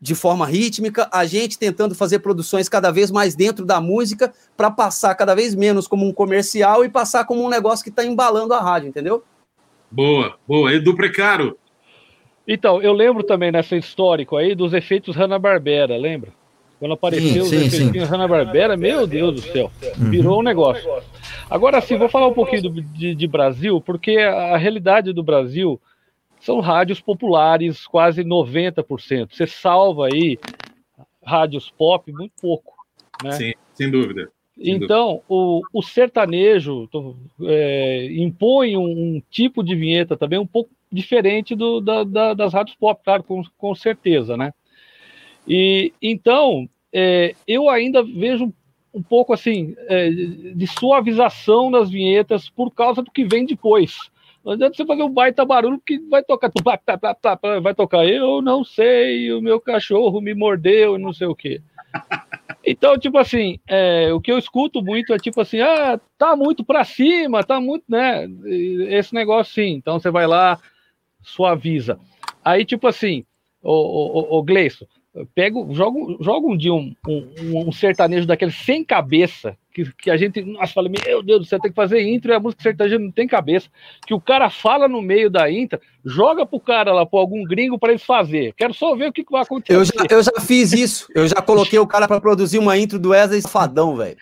de 0.00 0.14
forma 0.14 0.46
rítmica, 0.46 1.06
a 1.12 1.26
gente 1.26 1.58
tentando 1.58 1.94
fazer 1.94 2.20
produções 2.20 2.66
cada 2.66 2.90
vez 2.90 3.10
mais 3.10 3.34
dentro 3.34 3.66
da 3.66 3.78
música 3.78 4.32
para 4.56 4.70
passar 4.70 5.14
cada 5.14 5.34
vez 5.34 5.54
menos 5.54 5.86
como 5.86 6.06
um 6.08 6.14
comercial 6.14 6.82
e 6.82 6.88
passar 6.88 7.26
como 7.26 7.44
um 7.44 7.48
negócio 7.50 7.84
que 7.84 7.90
está 7.90 8.02
embalando 8.02 8.54
a 8.54 8.60
rádio, 8.62 8.88
entendeu? 8.88 9.22
Boa, 9.90 10.38
boa. 10.48 10.72
Edu 10.72 10.96
Precaro. 10.96 11.58
Então, 12.48 12.80
eu 12.80 12.94
lembro 12.94 13.22
também 13.22 13.52
nessa 13.52 13.76
histórico 13.76 14.34
aí 14.34 14.54
dos 14.54 14.72
efeitos 14.72 15.14
Hanna-Barbera, 15.14 15.98
lembra? 15.98 16.32
Quando 16.82 16.94
apareceu 16.94 17.44
sim, 17.44 17.58
os 17.58 17.74
efeitos 17.74 18.08
Hanna-Barbera, 18.08 18.76
meu 18.76 19.06
Deus 19.06 19.36
do 19.36 19.40
céu, 19.40 19.70
uhum. 20.00 20.10
virou 20.10 20.40
um 20.40 20.42
negócio. 20.42 20.90
Agora 21.48 21.80
sim, 21.80 21.96
vou 21.96 22.08
falar 22.08 22.26
um 22.26 22.34
pouquinho 22.34 22.62
do, 22.62 22.82
de, 22.82 23.14
de 23.14 23.26
Brasil, 23.28 23.80
porque 23.80 24.18
a 24.18 24.56
realidade 24.56 25.12
do 25.12 25.22
Brasil 25.22 25.80
são 26.40 26.58
rádios 26.58 27.00
populares, 27.00 27.86
quase 27.86 28.24
90%. 28.24 29.28
Você 29.30 29.46
salva 29.46 30.08
aí 30.08 30.36
rádios 31.24 31.70
pop 31.70 32.10
muito 32.10 32.32
pouco. 32.42 32.74
Né? 33.22 33.30
Sim, 33.30 33.52
sem 33.74 33.88
dúvida. 33.88 34.28
Sem 34.56 34.74
então, 34.74 35.06
dúvida. 35.06 35.24
O, 35.28 35.62
o 35.72 35.82
sertanejo 35.82 36.88
é, 37.42 38.08
impõe 38.10 38.76
um, 38.76 38.90
um, 38.90 39.22
tipo 39.30 39.62
de 39.62 39.76
vinheta 39.76 40.16
também 40.16 40.40
um 40.40 40.46
pouco 40.48 40.70
diferente 40.90 41.54
do, 41.54 41.80
da, 41.80 42.02
da, 42.02 42.34
das 42.34 42.52
rádios 42.52 42.76
pop, 42.76 43.00
claro, 43.04 43.22
com, 43.22 43.40
com 43.56 43.72
certeza, 43.72 44.36
né? 44.36 44.52
E 45.46 45.92
então, 46.00 46.68
é, 46.92 47.34
eu 47.46 47.68
ainda 47.68 48.02
vejo 48.02 48.52
um 48.94 49.02
pouco 49.02 49.32
assim 49.32 49.74
é, 49.88 50.10
de 50.10 50.66
suavização 50.66 51.70
nas 51.70 51.90
vinhetas 51.90 52.48
por 52.48 52.70
causa 52.70 53.02
do 53.02 53.10
que 53.10 53.24
vem 53.24 53.46
depois. 53.46 53.96
Não 54.44 54.52
adianta 54.52 54.76
você 54.76 54.84
fazer 54.84 55.02
um 55.02 55.10
baita 55.10 55.44
barulho 55.44 55.80
que 55.84 55.98
vai 56.10 56.22
tocar. 56.22 56.50
Vai 57.62 57.74
tocar, 57.74 58.04
eu 58.04 58.42
não 58.42 58.64
sei, 58.64 59.32
o 59.32 59.40
meu 59.40 59.60
cachorro 59.60 60.20
me 60.20 60.34
mordeu 60.34 60.96
e 60.96 60.98
não 60.98 61.12
sei 61.12 61.28
o 61.28 61.34
quê. 61.34 61.62
Então, 62.64 62.98
tipo 62.98 63.18
assim, 63.18 63.58
é, 63.68 64.12
o 64.12 64.20
que 64.20 64.30
eu 64.30 64.38
escuto 64.38 64.82
muito 64.82 65.12
é 65.12 65.18
tipo 65.18 65.40
assim, 65.40 65.60
ah, 65.60 66.00
tá 66.18 66.36
muito 66.36 66.64
pra 66.64 66.84
cima, 66.84 67.44
tá 67.44 67.60
muito, 67.60 67.84
né? 67.88 68.28
Esse 68.88 69.14
negócio 69.14 69.54
sim. 69.54 69.72
Então 69.74 69.98
você 69.98 70.10
vai 70.10 70.26
lá, 70.26 70.58
suaviza. 71.22 71.98
Aí, 72.44 72.64
tipo 72.64 72.86
assim, 72.86 73.24
o, 73.62 73.72
o, 73.72 74.38
o 74.38 74.42
Gleison, 74.42 74.86
pego, 75.34 75.68
jogo, 75.74 76.16
jogo 76.20 76.52
um 76.52 76.56
dia 76.56 76.72
um, 76.72 76.94
um, 77.06 77.68
um, 77.68 77.72
sertanejo 77.72 78.26
daquele 78.26 78.50
sem 78.50 78.82
cabeça, 78.82 79.56
que, 79.72 79.84
que 79.94 80.10
a 80.10 80.16
gente, 80.16 80.40
nossa, 80.42 80.72
fala, 80.72 80.88
meu 80.88 81.22
Deus 81.22 81.40
do 81.40 81.44
céu, 81.44 81.60
tem 81.60 81.70
que 81.70 81.76
fazer 81.76 82.00
intro 82.02 82.32
e 82.32 82.34
a 82.34 82.40
música 82.40 82.62
sertaneja 82.62 82.98
não 82.98 83.10
tem 83.10 83.26
cabeça, 83.26 83.68
que 84.06 84.14
o 84.14 84.20
cara 84.20 84.48
fala 84.48 84.88
no 84.88 85.02
meio 85.02 85.28
da 85.28 85.50
intro, 85.50 85.78
joga 86.04 86.46
pro 86.46 86.58
cara 86.58 86.92
lá, 86.92 87.04
pro 87.04 87.18
algum 87.18 87.44
gringo 87.44 87.78
para 87.78 87.90
eles 87.90 88.02
fazer. 88.02 88.54
Quero 88.56 88.72
só 88.72 88.94
ver 88.96 89.08
o 89.08 89.12
que, 89.12 89.22
que 89.22 89.32
vai 89.32 89.42
acontecer. 89.42 89.78
Eu 89.78 89.84
já, 89.84 89.92
eu 90.10 90.22
já 90.22 90.40
fiz 90.40 90.72
isso, 90.72 91.06
eu 91.14 91.28
já 91.28 91.42
coloquei 91.42 91.78
o 91.78 91.86
cara 91.86 92.08
para 92.08 92.20
produzir 92.20 92.58
uma 92.58 92.78
intro 92.78 92.98
do 92.98 93.10
Wesley 93.10 93.42
Fadão, 93.42 93.96
velho. 93.96 94.16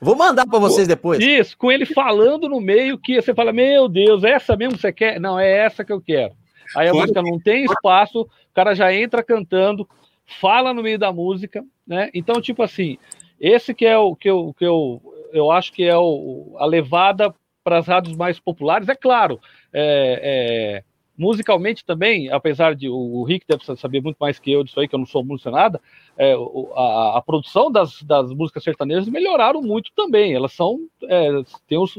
Vou 0.00 0.16
mandar 0.16 0.46
para 0.46 0.58
vocês 0.58 0.88
depois. 0.88 1.22
Isso, 1.22 1.56
com 1.56 1.70
ele 1.70 1.86
falando 1.86 2.48
no 2.48 2.60
meio 2.60 2.98
que 2.98 3.20
você 3.20 3.34
fala, 3.34 3.52
meu 3.52 3.88
Deus, 3.88 4.24
é 4.24 4.30
essa 4.32 4.56
mesmo 4.56 4.78
você 4.78 4.92
quer? 4.92 5.20
Não, 5.20 5.38
é 5.38 5.50
essa 5.50 5.84
que 5.84 5.92
eu 5.92 6.00
quero. 6.00 6.32
Aí 6.74 6.88
a 6.88 6.92
música 6.92 7.22
não 7.22 7.38
tem 7.38 7.64
espaço, 7.64 8.22
o 8.22 8.28
cara 8.54 8.74
já 8.74 8.92
entra 8.92 9.22
cantando, 9.22 9.86
fala 10.26 10.74
no 10.74 10.82
meio 10.82 10.98
da 10.98 11.12
música, 11.12 11.64
né? 11.86 12.10
Então, 12.12 12.40
tipo 12.40 12.62
assim, 12.62 12.98
esse 13.40 13.74
que 13.74 13.86
é 13.86 13.96
o 13.96 14.14
que 14.16 14.28
eu, 14.28 14.54
que 14.58 14.64
eu, 14.64 15.00
eu 15.32 15.50
acho 15.50 15.72
que 15.72 15.84
é 15.84 15.96
o, 15.96 16.56
a 16.58 16.66
levada 16.66 17.34
para 17.62 17.78
as 17.78 17.86
rádios 17.86 18.16
mais 18.16 18.38
populares. 18.38 18.88
É 18.88 18.94
claro, 18.94 19.40
é, 19.72 20.20
é, 20.22 20.84
musicalmente 21.16 21.84
também, 21.84 22.30
apesar 22.30 22.74
de 22.74 22.88
o, 22.88 22.94
o, 22.94 23.24
Rick 23.24 23.46
deve 23.46 23.64
saber 23.76 24.02
muito 24.02 24.16
mais 24.18 24.38
que 24.38 24.52
eu 24.52 24.62
disso 24.62 24.78
aí, 24.78 24.86
que 24.86 24.94
eu 24.94 24.98
não 24.98 25.06
sou 25.06 25.24
músico 25.24 25.50
nada, 25.50 25.80
é, 26.16 26.34
a, 26.74 27.18
a, 27.18 27.22
produção 27.22 27.70
das, 27.70 28.02
das 28.02 28.32
músicas 28.32 28.62
sertanejas 28.62 29.08
melhoraram 29.08 29.62
muito 29.62 29.90
também. 29.94 30.34
Elas 30.34 30.52
são 30.52 30.80
é, 31.04 31.30
tem 31.66 31.78
os 31.78 31.98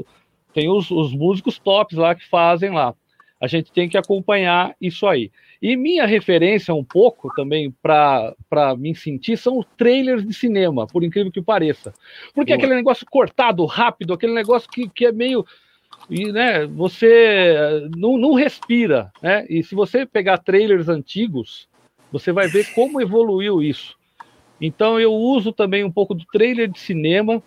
tem 0.54 0.70
os, 0.70 0.90
os 0.90 1.14
músicos 1.14 1.60
tops 1.60 1.98
lá 1.98 2.16
que 2.16 2.28
fazem 2.28 2.72
lá. 2.72 2.96
A 3.40 3.46
gente 3.46 3.72
tem 3.72 3.88
que 3.88 3.98
acompanhar 3.98 4.76
isso 4.82 5.06
aí. 5.06 5.32
E 5.62 5.76
minha 5.76 6.06
referência 6.06 6.74
um 6.74 6.84
pouco 6.84 7.34
também 7.36 7.74
para 7.82 8.76
me 8.78 8.96
sentir 8.96 9.38
são 9.38 9.60
os 9.60 9.66
trailers 9.78 10.26
de 10.26 10.34
cinema, 10.34 10.86
por 10.86 11.04
incrível 11.04 11.32
que 11.32 11.42
pareça. 11.42 11.94
Porque 12.34 12.52
Boa. 12.52 12.58
aquele 12.58 12.76
negócio 12.76 13.06
cortado, 13.10 13.66
rápido, 13.66 14.14
aquele 14.14 14.34
negócio 14.34 14.70
que, 14.70 14.88
que 14.88 15.06
é 15.06 15.12
meio. 15.12 15.46
E, 16.10 16.32
né, 16.32 16.66
você 16.66 17.88
não, 17.96 18.18
não 18.18 18.34
respira. 18.34 19.12
Né? 19.22 19.46
E 19.50 19.64
se 19.64 19.74
você 19.74 20.06
pegar 20.06 20.38
trailers 20.38 20.88
antigos, 20.88 21.68
você 22.12 22.32
vai 22.32 22.48
ver 22.48 22.68
como 22.74 23.02
evoluiu 23.02 23.62
isso. 23.62 23.96
Então 24.62 25.00
eu 25.00 25.14
uso 25.14 25.52
também 25.52 25.84
um 25.84 25.92
pouco 25.92 26.14
do 26.14 26.26
trailer 26.26 26.70
de 26.70 26.80
cinema, 26.80 27.42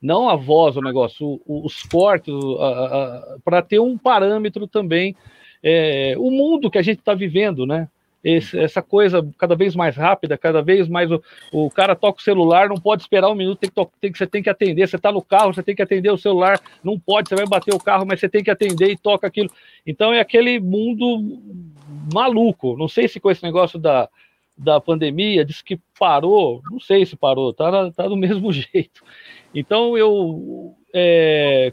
não 0.00 0.28
a 0.28 0.36
voz, 0.36 0.76
o 0.76 0.80
negócio, 0.80 1.40
os 1.46 1.82
cortes, 1.82 2.34
para 3.44 3.62
ter 3.62 3.80
um 3.80 3.96
parâmetro 3.96 4.66
também 4.66 5.16
é, 5.62 6.14
o 6.18 6.30
mundo 6.30 6.70
que 6.70 6.78
a 6.78 6.82
gente 6.82 6.98
está 6.98 7.14
vivendo, 7.14 7.66
né? 7.66 7.88
Esse, 8.24 8.58
essa 8.58 8.82
coisa 8.82 9.24
cada 9.38 9.54
vez 9.54 9.76
mais 9.76 9.94
rápida, 9.96 10.36
cada 10.36 10.60
vez 10.60 10.88
mais 10.88 11.08
o, 11.12 11.22
o 11.52 11.70
cara 11.70 11.94
toca 11.94 12.18
o 12.18 12.22
celular, 12.22 12.68
não 12.68 12.76
pode 12.76 13.02
esperar 13.02 13.30
um 13.30 13.36
minuto, 13.36 13.60
tem 13.60 13.70
que, 13.70 13.90
tem 14.00 14.10
que, 14.10 14.18
você 14.18 14.26
tem 14.26 14.42
que 14.42 14.50
atender, 14.50 14.88
você 14.88 14.96
está 14.96 15.12
no 15.12 15.22
carro, 15.22 15.54
você 15.54 15.62
tem 15.62 15.76
que 15.76 15.82
atender 15.82 16.10
o 16.10 16.18
celular, 16.18 16.60
não 16.82 16.98
pode, 16.98 17.28
você 17.28 17.36
vai 17.36 17.46
bater 17.46 17.72
o 17.72 17.78
carro, 17.78 18.04
mas 18.04 18.18
você 18.18 18.28
tem 18.28 18.42
que 18.42 18.50
atender 18.50 18.90
e 18.90 18.96
toca 18.96 19.28
aquilo. 19.28 19.48
Então 19.86 20.12
é 20.12 20.18
aquele 20.18 20.58
mundo 20.58 21.40
maluco. 22.12 22.76
Não 22.76 22.88
sei 22.88 23.06
se 23.06 23.20
com 23.20 23.30
esse 23.30 23.44
negócio 23.44 23.78
da, 23.78 24.08
da 24.58 24.80
pandemia, 24.80 25.44
disse 25.44 25.62
que 25.62 25.78
parou, 25.96 26.62
não 26.68 26.80
sei 26.80 27.06
se 27.06 27.14
parou, 27.14 27.52
tá, 27.52 27.92
tá 27.92 28.08
do 28.08 28.16
mesmo 28.16 28.50
jeito. 28.52 29.04
Então 29.54 29.96
eu 29.96 30.74
é, 30.92 31.72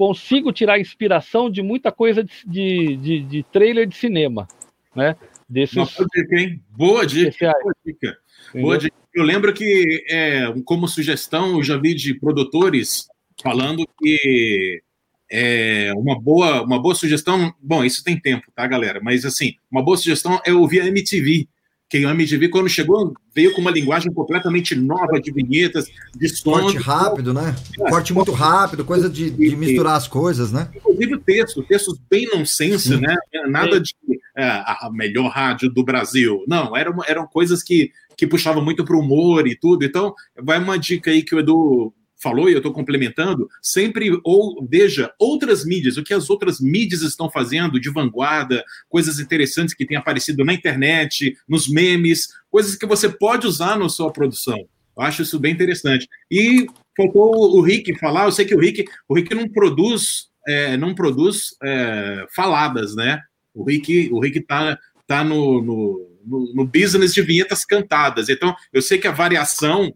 consigo 0.00 0.50
tirar 0.50 0.80
inspiração 0.80 1.50
de 1.50 1.60
muita 1.60 1.92
coisa 1.92 2.24
de, 2.24 2.32
de, 2.46 2.96
de, 2.96 3.20
de 3.20 3.42
trailer 3.42 3.86
de 3.86 3.94
cinema, 3.94 4.48
né? 4.96 5.14
Desses... 5.46 5.74
Boa 5.74 6.06
dica, 6.14 6.40
hein? 6.40 6.62
Boa 6.70 7.06
dica. 7.06 7.52
Boa 7.62 7.74
dica. 7.84 8.18
Boa 8.54 8.78
dica. 8.78 8.96
Eu 9.14 9.22
lembro 9.22 9.52
que, 9.52 10.02
é, 10.08 10.54
como 10.64 10.88
sugestão, 10.88 11.58
eu 11.58 11.62
já 11.62 11.76
vi 11.76 11.94
de 11.94 12.14
produtores 12.14 13.08
falando 13.42 13.86
que 13.98 14.82
é 15.30 15.92
uma 15.94 16.18
boa, 16.18 16.62
uma 16.62 16.80
boa 16.80 16.94
sugestão. 16.94 17.54
Bom, 17.60 17.84
isso 17.84 18.02
tem 18.02 18.18
tempo, 18.18 18.50
tá, 18.56 18.66
galera? 18.66 19.00
Mas 19.02 19.26
assim, 19.26 19.52
uma 19.70 19.84
boa 19.84 19.98
sugestão 19.98 20.40
é 20.46 20.52
ouvir 20.54 20.80
a 20.80 20.86
MTV 20.86 21.46
que 21.90 22.06
o 22.06 22.08
MTV, 22.08 22.48
quando 22.50 22.68
chegou, 22.68 23.12
veio 23.34 23.52
com 23.52 23.60
uma 23.60 23.70
linguagem 23.72 24.12
completamente 24.12 24.76
nova 24.76 25.20
de 25.20 25.32
vinhetas, 25.32 25.86
de 26.14 26.28
som. 26.28 26.52
Corte 26.52 26.78
rápido, 26.78 27.34
né? 27.34 27.56
É, 27.80 27.90
Corte 27.90 28.14
muito 28.14 28.30
rápido, 28.30 28.84
coisa 28.84 29.10
de, 29.10 29.28
de, 29.28 29.56
misturar 29.56 29.96
as 29.96 30.06
coisas, 30.06 30.52
né? 30.52 30.70
Inclusive 30.76 31.16
o 31.16 31.18
texto, 31.18 31.64
textos 31.64 31.98
bem 32.08 32.28
nonsense, 32.32 32.96
né? 32.96 33.16
Nada 33.48 33.76
Sim. 33.76 33.82
de 33.82 34.20
é, 34.36 34.44
a 34.44 34.88
melhor 34.92 35.28
rádio 35.30 35.68
do 35.68 35.82
Brasil. 35.82 36.44
Não, 36.46 36.76
eram, 36.76 36.94
eram 37.08 37.26
coisas 37.26 37.60
que, 37.60 37.90
que 38.16 38.24
puxavam 38.24 38.64
muito 38.64 38.84
para 38.84 38.94
o 38.94 39.00
humor 39.00 39.48
e 39.48 39.56
tudo. 39.56 39.84
Então, 39.84 40.14
vai 40.40 40.58
uma 40.58 40.78
dica 40.78 41.10
aí 41.10 41.22
que 41.22 41.34
o 41.34 41.40
Edu 41.40 41.92
falou, 42.20 42.48
e 42.48 42.52
eu 42.52 42.58
estou 42.58 42.72
complementando, 42.72 43.48
sempre 43.62 44.20
ou 44.22 44.66
veja 44.68 45.12
outras 45.18 45.64
mídias, 45.64 45.96
o 45.96 46.02
que 46.02 46.14
as 46.14 46.28
outras 46.28 46.60
mídias 46.60 47.02
estão 47.02 47.30
fazendo 47.30 47.80
de 47.80 47.90
vanguarda, 47.90 48.62
coisas 48.88 49.18
interessantes 49.18 49.74
que 49.74 49.86
têm 49.86 49.96
aparecido 49.96 50.44
na 50.44 50.52
internet, 50.52 51.36
nos 51.48 51.68
memes, 51.68 52.28
coisas 52.50 52.76
que 52.76 52.86
você 52.86 53.08
pode 53.08 53.46
usar 53.46 53.78
na 53.78 53.88
sua 53.88 54.12
produção. 54.12 54.58
Eu 54.96 55.02
acho 55.02 55.22
isso 55.22 55.38
bem 55.38 55.52
interessante. 55.52 56.06
E 56.30 56.66
faltou 56.96 57.56
o 57.56 57.62
Rick 57.62 57.98
falar, 57.98 58.26
eu 58.26 58.32
sei 58.32 58.44
que 58.44 58.54
o 58.54 58.60
Rick, 58.60 58.84
o 59.08 59.14
Rick 59.14 59.34
não 59.34 59.48
produz, 59.48 60.28
é, 60.46 60.76
não 60.76 60.94
produz 60.94 61.56
é, 61.62 62.26
faladas, 62.34 62.94
né? 62.94 63.20
O 63.54 63.64
Rick, 63.64 64.10
o 64.12 64.20
Rick 64.20 64.40
tá, 64.42 64.78
tá 65.06 65.24
no, 65.24 65.62
no, 65.62 66.10
no, 66.24 66.54
no 66.54 66.64
business 66.66 67.14
de 67.14 67.22
vinhetas 67.22 67.64
cantadas. 67.64 68.28
Então, 68.28 68.54
eu 68.72 68.82
sei 68.82 68.98
que 68.98 69.08
a 69.08 69.12
variação 69.12 69.94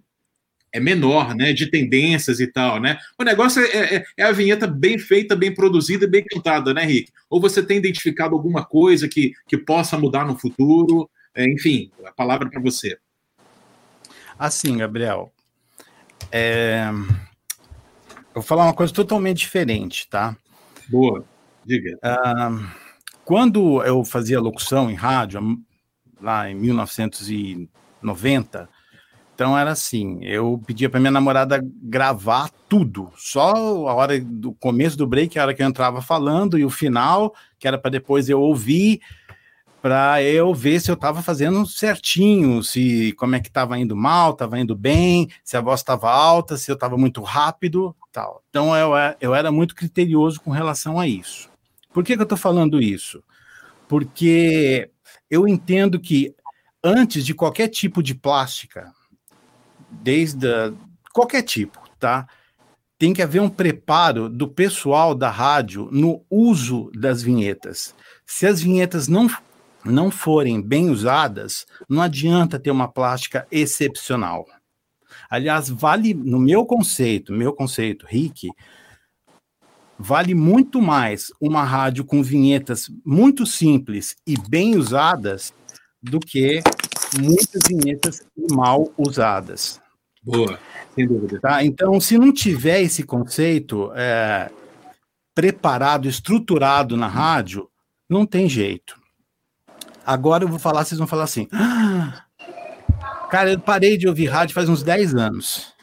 é 0.74 0.80
menor, 0.80 1.34
né? 1.36 1.52
De 1.52 1.70
tendências 1.70 2.40
e 2.40 2.48
tal, 2.48 2.80
né? 2.80 2.98
O 3.16 3.22
negócio 3.22 3.62
é, 3.62 3.94
é, 3.94 4.04
é, 4.16 4.24
a 4.24 4.32
vinheta 4.32 4.66
bem 4.66 4.98
feita, 4.98 5.36
bem 5.36 5.54
produzida 5.54 6.04
e 6.04 6.10
bem 6.10 6.24
cantada, 6.24 6.74
né, 6.74 6.84
Rick? 6.84 7.12
Ou 7.30 7.40
você 7.40 7.62
tem 7.62 7.78
identificado 7.78 8.34
alguma 8.34 8.64
coisa 8.64 9.08
que, 9.08 9.34
que 9.46 9.56
possa 9.56 9.96
mudar 9.96 10.26
no 10.26 10.36
futuro? 10.36 11.08
É, 11.32 11.48
enfim, 11.48 11.92
a 12.04 12.10
palavra 12.10 12.50
para 12.50 12.60
você. 12.60 12.98
Assim, 14.36 14.78
Gabriel, 14.78 15.32
é... 16.32 16.90
vou 18.34 18.42
falar 18.42 18.64
uma 18.64 18.74
coisa 18.74 18.92
totalmente 18.92 19.38
diferente, 19.38 20.08
tá? 20.08 20.36
Boa, 20.88 21.24
diga. 21.64 21.96
Uh, 22.02 22.66
quando 23.24 23.80
eu 23.84 24.04
fazia 24.04 24.40
locução 24.40 24.90
em 24.90 24.94
rádio, 24.94 25.40
lá 26.20 26.50
em 26.50 26.56
1990, 26.56 28.68
então 29.34 29.58
era 29.58 29.72
assim, 29.72 30.20
eu 30.22 30.62
pedia 30.64 30.88
para 30.88 31.00
minha 31.00 31.10
namorada 31.10 31.60
gravar 31.82 32.50
tudo, 32.68 33.10
só 33.16 33.52
a 33.88 33.94
hora 33.94 34.20
do 34.20 34.52
começo 34.52 34.96
do 34.96 35.08
break, 35.08 35.36
a 35.36 35.42
hora 35.42 35.54
que 35.54 35.62
eu 35.62 35.66
entrava 35.66 36.00
falando, 36.00 36.56
e 36.56 36.64
o 36.64 36.70
final, 36.70 37.34
que 37.58 37.66
era 37.66 37.76
para 37.76 37.90
depois 37.90 38.28
eu 38.28 38.40
ouvir, 38.40 39.00
para 39.82 40.22
eu 40.22 40.54
ver 40.54 40.80
se 40.80 40.90
eu 40.90 40.94
estava 40.94 41.20
fazendo 41.20 41.66
certinho, 41.66 42.62
se 42.62 43.12
como 43.18 43.34
é 43.34 43.40
que 43.40 43.48
estava 43.48 43.78
indo 43.78 43.96
mal, 43.96 44.30
estava 44.30 44.58
indo 44.58 44.74
bem, 44.74 45.28
se 45.42 45.56
a 45.56 45.60
voz 45.60 45.80
estava 45.80 46.10
alta, 46.10 46.56
se 46.56 46.70
eu 46.70 46.74
estava 46.74 46.96
muito 46.96 47.20
rápido, 47.20 47.94
tal. 48.12 48.42
Então 48.48 48.74
eu, 48.74 48.92
eu 49.20 49.34
era 49.34 49.52
muito 49.52 49.74
criterioso 49.74 50.40
com 50.40 50.50
relação 50.50 50.98
a 50.98 51.06
isso. 51.06 51.50
Por 51.92 52.02
que, 52.02 52.14
que 52.14 52.20
eu 52.20 52.24
estou 52.24 52.38
falando 52.38 52.80
isso? 52.80 53.22
Porque 53.86 54.90
eu 55.28 55.46
entendo 55.46 56.00
que 56.00 56.34
antes 56.82 57.26
de 57.26 57.34
qualquer 57.34 57.68
tipo 57.68 58.02
de 58.02 58.14
plástica, 58.14 58.90
desde 60.02 60.46
a, 60.48 60.72
qualquer 61.12 61.42
tipo, 61.42 61.78
tá? 61.98 62.26
Tem 62.98 63.12
que 63.12 63.22
haver 63.22 63.40
um 63.40 63.48
preparo 63.48 64.28
do 64.28 64.48
pessoal 64.48 65.14
da 65.14 65.30
rádio 65.30 65.88
no 65.90 66.24
uso 66.30 66.90
das 66.94 67.22
vinhetas. 67.22 67.94
Se 68.26 68.46
as 68.46 68.60
vinhetas 68.60 69.08
não 69.08 69.28
não 69.84 70.10
forem 70.10 70.62
bem 70.62 70.88
usadas, 70.88 71.66
não 71.88 72.00
adianta 72.00 72.58
ter 72.58 72.70
uma 72.70 72.88
plástica 72.88 73.46
excepcional. 73.50 74.46
Aliás, 75.28 75.68
vale, 75.68 76.14
no 76.14 76.38
meu 76.38 76.64
conceito, 76.64 77.32
meu 77.32 77.52
conceito, 77.52 78.06
Rick, 78.08 78.48
vale 79.98 80.34
muito 80.34 80.80
mais 80.80 81.26
uma 81.40 81.62
rádio 81.64 82.04
com 82.04 82.22
vinhetas 82.22 82.90
muito 83.04 83.44
simples 83.46 84.16
e 84.26 84.36
bem 84.48 84.76
usadas 84.76 85.52
do 86.02 86.18
que 86.18 86.62
muitas 87.20 87.62
vinhetas 87.68 88.26
mal 88.50 88.92
usadas. 88.96 89.80
Boa, 90.24 90.58
sem 90.94 91.06
dúvida. 91.06 91.38
Tá? 91.40 91.64
Então, 91.64 92.00
se 92.00 92.16
não 92.16 92.32
tiver 92.32 92.80
esse 92.80 93.02
conceito 93.02 93.92
é, 93.94 94.50
preparado, 95.34 96.08
estruturado 96.08 96.96
na 96.96 97.06
rádio, 97.06 97.68
não 98.08 98.24
tem 98.24 98.48
jeito. 98.48 98.98
Agora 100.06 100.44
eu 100.44 100.48
vou 100.48 100.58
falar, 100.58 100.84
vocês 100.84 100.98
vão 100.98 101.06
falar 101.06 101.24
assim. 101.24 101.48
Ah, 101.52 102.24
cara, 103.30 103.52
eu 103.52 103.60
parei 103.60 103.96
de 103.96 104.06
ouvir 104.08 104.26
rádio 104.26 104.54
faz 104.54 104.68
uns 104.68 104.82
10 104.82 105.14
anos. 105.14 105.74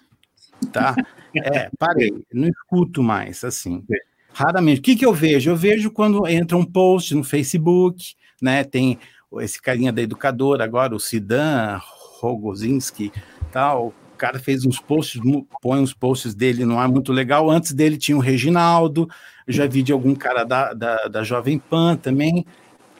Tá? 0.71 0.95
É, 1.33 1.69
parei. 1.79 2.11
Não 2.33 2.49
escuto 2.49 3.01
mais, 3.01 3.41
assim. 3.45 3.85
Raramente. 4.33 4.81
O 4.81 4.83
que, 4.83 4.97
que 4.97 5.05
eu 5.05 5.13
vejo? 5.13 5.49
Eu 5.49 5.55
vejo 5.55 5.89
quando 5.89 6.27
entra 6.27 6.57
um 6.57 6.65
post 6.65 7.15
no 7.15 7.23
Facebook, 7.23 8.15
né? 8.41 8.65
Tem 8.65 8.99
esse 9.39 9.61
carinha 9.61 9.93
da 9.93 10.01
educadora 10.01 10.65
agora, 10.65 10.93
o 10.93 10.99
Sidan 10.99 11.79
Rogozinski, 12.19 13.13
tal. 13.49 13.93
O 14.21 14.25
cara 14.31 14.37
fez 14.37 14.63
uns 14.67 14.79
posts, 14.79 15.19
põe 15.59 15.79
uns 15.79 15.95
posts 15.95 16.35
dele, 16.35 16.63
não 16.63 16.79
é 16.79 16.87
muito 16.87 17.11
legal. 17.11 17.49
Antes 17.49 17.73
dele 17.73 17.97
tinha 17.97 18.15
o 18.15 18.19
Reginaldo, 18.19 19.09
já 19.47 19.65
vi 19.65 19.81
de 19.81 19.91
algum 19.91 20.13
cara 20.13 20.43
da, 20.43 20.75
da, 20.75 21.07
da 21.07 21.23
Jovem 21.23 21.57
Pan 21.57 21.95
também. 21.95 22.45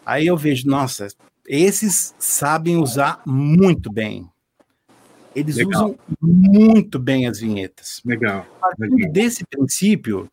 Aí 0.03 0.25
eu 0.25 0.35
vejo, 0.35 0.67
nossa, 0.67 1.09
esses 1.47 2.15
sabem 2.17 2.77
usar 2.77 3.21
muito 3.23 3.91
bem. 3.91 4.27
Eles 5.35 5.57
Legal. 5.57 5.71
usam 5.71 5.99
muito 6.19 6.97
bem 6.97 7.27
as 7.27 7.39
vinhetas. 7.39 8.01
Legal. 8.03 8.43
Legal. 8.79 9.11
desse 9.11 9.45
princípio, 9.45 10.27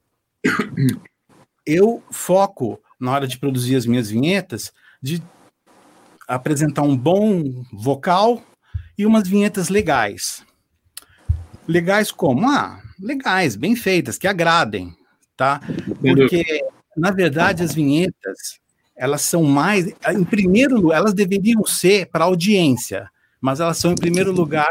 eu 1.66 2.02
foco 2.10 2.80
na 2.98 3.12
hora 3.12 3.28
de 3.28 3.38
produzir 3.38 3.76
as 3.76 3.84
minhas 3.84 4.08
vinhetas 4.08 4.72
de 5.02 5.22
apresentar 6.26 6.80
um 6.80 6.96
bom 6.96 7.62
vocal 7.74 8.42
e 8.96 9.04
umas 9.04 9.28
vinhetas 9.28 9.68
legais. 9.68 10.47
Legais 11.68 12.10
como? 12.10 12.48
Ah, 12.48 12.80
legais, 12.98 13.54
bem 13.54 13.76
feitas, 13.76 14.16
que 14.16 14.26
agradem, 14.26 14.96
tá? 15.36 15.60
Porque, 16.00 16.64
na 16.96 17.10
verdade, 17.10 17.62
as 17.62 17.74
vinhetas, 17.74 18.58
elas 18.96 19.20
são 19.20 19.42
mais, 19.42 19.86
em 20.08 20.24
primeiro 20.24 20.80
lugar, 20.80 20.96
elas 20.96 21.12
deveriam 21.12 21.64
ser 21.66 22.06
para 22.06 22.24
audiência, 22.24 23.10
mas 23.38 23.60
elas 23.60 23.76
são 23.76 23.92
em 23.92 23.96
primeiro 23.96 24.32
lugar 24.32 24.66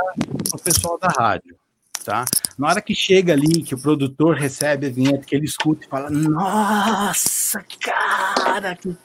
para 0.49 0.57
o 0.57 0.61
pessoal 0.61 0.97
da 0.97 1.09
rádio, 1.09 1.55
tá? 2.03 2.25
Na 2.57 2.69
hora 2.69 2.81
que 2.81 2.95
chega 2.95 3.31
ali, 3.31 3.61
que 3.61 3.75
o 3.75 3.79
produtor 3.79 4.35
recebe 4.35 4.87
a 4.87 4.89
vinheta, 4.89 5.23
que 5.25 5.35
ele 5.35 5.45
escuta 5.45 5.85
e 5.85 5.89
fala, 5.89 6.09
nossa, 6.09 7.63
cara, 7.79 8.75
que... 8.75 8.97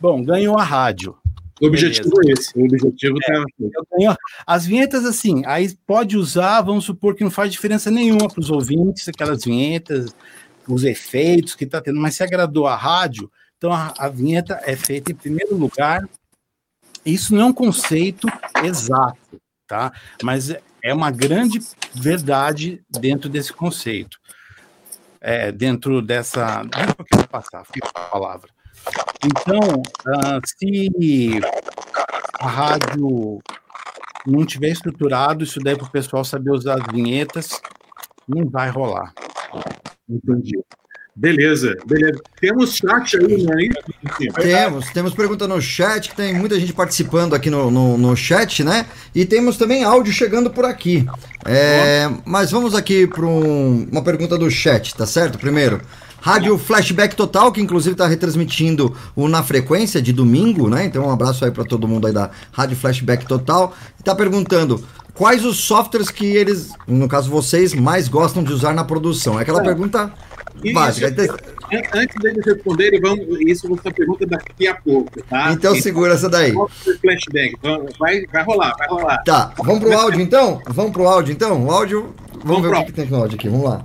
bom, 0.00 0.22
ganhou 0.22 0.56
a 0.56 0.62
rádio. 0.62 1.16
O 1.62 1.66
objetivo 1.66 2.10
Beleza. 2.16 2.28
é 2.28 2.32
esse. 2.32 2.58
O 2.58 2.64
objetivo 2.64 3.18
é, 3.28 4.06
tá... 4.06 4.16
As 4.46 4.66
vinhetas, 4.66 5.04
assim, 5.04 5.42
aí 5.46 5.72
pode 5.86 6.16
usar, 6.16 6.60
vamos 6.62 6.84
supor 6.84 7.14
que 7.14 7.22
não 7.24 7.30
faz 7.30 7.52
diferença 7.52 7.90
nenhuma 7.90 8.28
para 8.28 8.40
os 8.40 8.50
ouvintes, 8.50 9.08
aquelas 9.08 9.44
vinhetas, 9.44 10.14
os 10.66 10.84
efeitos 10.84 11.54
que 11.54 11.64
está 11.64 11.80
tendo, 11.80 12.00
mas 12.00 12.16
se 12.16 12.22
agradou 12.22 12.66
a 12.66 12.74
rádio, 12.74 13.30
então, 13.62 13.72
a, 13.72 13.94
a 13.96 14.08
vinheta 14.08 14.60
é 14.64 14.74
feita 14.74 15.12
em 15.12 15.14
primeiro 15.14 15.56
lugar. 15.56 16.02
Isso 17.06 17.32
não 17.32 17.42
é 17.42 17.44
um 17.44 17.52
conceito 17.52 18.26
exato, 18.64 19.40
tá? 19.68 19.92
Mas 20.20 20.50
é 20.82 20.92
uma 20.92 21.12
grande 21.12 21.60
verdade 21.94 22.82
dentro 22.90 23.28
desse 23.28 23.52
conceito. 23.52 24.18
É, 25.20 25.52
dentro 25.52 26.02
dessa. 26.02 26.64
Deixa 26.64 27.22
eu 27.22 27.28
passar, 27.28 27.64
fica 27.66 27.88
a 27.94 28.00
palavra. 28.00 28.51
Então, 29.24 29.82
uh, 30.06 30.40
se 30.44 31.40
a 32.40 32.48
rádio 32.48 33.40
não 34.26 34.44
tiver 34.44 34.68
estruturado 34.68 35.44
isso 35.44 35.60
daí 35.60 35.76
para 35.76 35.86
o 35.86 35.90
pessoal 35.90 36.24
saber 36.24 36.50
usar 36.50 36.80
as 36.80 36.92
vinhetas, 36.92 37.60
não 38.28 38.48
vai 38.48 38.70
rolar. 38.70 39.12
Entendi. 40.08 40.58
Beleza, 41.14 41.76
beleza. 41.84 42.18
Temos 42.40 42.74
chat 42.76 43.18
aí, 43.18 43.42
né? 43.44 43.68
Temos, 44.34 44.90
temos 44.92 45.14
pergunta 45.14 45.46
no 45.46 45.60
chat, 45.60 46.08
que 46.08 46.16
tem 46.16 46.34
muita 46.34 46.58
gente 46.58 46.72
participando 46.72 47.34
aqui 47.34 47.50
no, 47.50 47.70
no, 47.70 47.98
no 47.98 48.16
chat, 48.16 48.64
né? 48.64 48.86
E 49.14 49.26
temos 49.26 49.58
também 49.58 49.84
áudio 49.84 50.10
chegando 50.10 50.48
por 50.48 50.64
aqui. 50.64 51.06
É, 51.44 52.10
mas 52.24 52.50
vamos 52.50 52.74
aqui 52.74 53.06
para 53.06 53.26
um, 53.26 53.86
uma 53.92 54.02
pergunta 54.02 54.38
do 54.38 54.50
chat, 54.50 54.94
tá 54.94 55.04
certo? 55.04 55.38
Primeiro, 55.38 55.82
Rádio 56.22 56.56
Flashback 56.56 57.16
Total, 57.16 57.50
que 57.50 57.60
inclusive 57.60 57.94
está 57.94 58.06
retransmitindo 58.06 58.94
o 59.16 59.26
Na 59.26 59.42
Frequência 59.42 60.00
de 60.00 60.12
domingo, 60.12 60.70
né? 60.70 60.84
Então 60.84 61.04
um 61.04 61.10
abraço 61.10 61.44
aí 61.44 61.50
para 61.50 61.64
todo 61.64 61.88
mundo 61.88 62.06
aí 62.06 62.12
da 62.12 62.30
Rádio 62.52 62.76
Flashback 62.76 63.26
Total. 63.26 63.74
Está 63.98 64.14
perguntando 64.14 64.80
quais 65.14 65.44
os 65.44 65.58
softwares 65.58 66.10
que 66.10 66.24
eles, 66.24 66.70
no 66.86 67.08
caso 67.08 67.28
vocês, 67.28 67.74
mais 67.74 68.06
gostam 68.06 68.44
de 68.44 68.52
usar 68.52 68.72
na 68.72 68.84
produção. 68.84 69.36
É 69.36 69.42
aquela 69.42 69.60
é. 69.60 69.64
pergunta 69.64 70.12
Básica. 70.72 71.08
Antes 71.08 72.22
deles 72.22 72.46
responderem, 72.46 73.00
vamos, 73.00 73.26
isso 73.40 73.68
você 73.68 73.90
pergunta 73.90 74.24
daqui 74.24 74.68
a 74.68 74.76
pouco, 74.76 75.10
tá? 75.24 75.50
Então 75.50 75.74
segura 75.74 76.14
essa 76.14 76.28
daí. 76.28 76.52
Flashback. 77.00 77.56
Vai, 77.98 78.24
vai 78.26 78.44
rolar, 78.44 78.72
vai 78.78 78.88
rolar. 78.88 79.22
Tá, 79.24 79.52
vamos 79.58 79.80
pro 79.80 79.98
áudio 79.98 80.20
então? 80.20 80.62
Vamos 80.68 80.92
pro 80.92 81.08
áudio 81.08 81.32
então? 81.32 81.66
O 81.66 81.70
áudio. 81.72 82.14
Vamos, 82.44 82.62
vamos 82.62 82.62
ver 82.62 82.76
o 82.76 82.80
que, 82.80 82.86
que 82.86 82.92
tem 82.92 83.06
no 83.06 83.16
áudio 83.16 83.36
aqui. 83.36 83.48
Vamos 83.48 83.64
lá. 83.64 83.84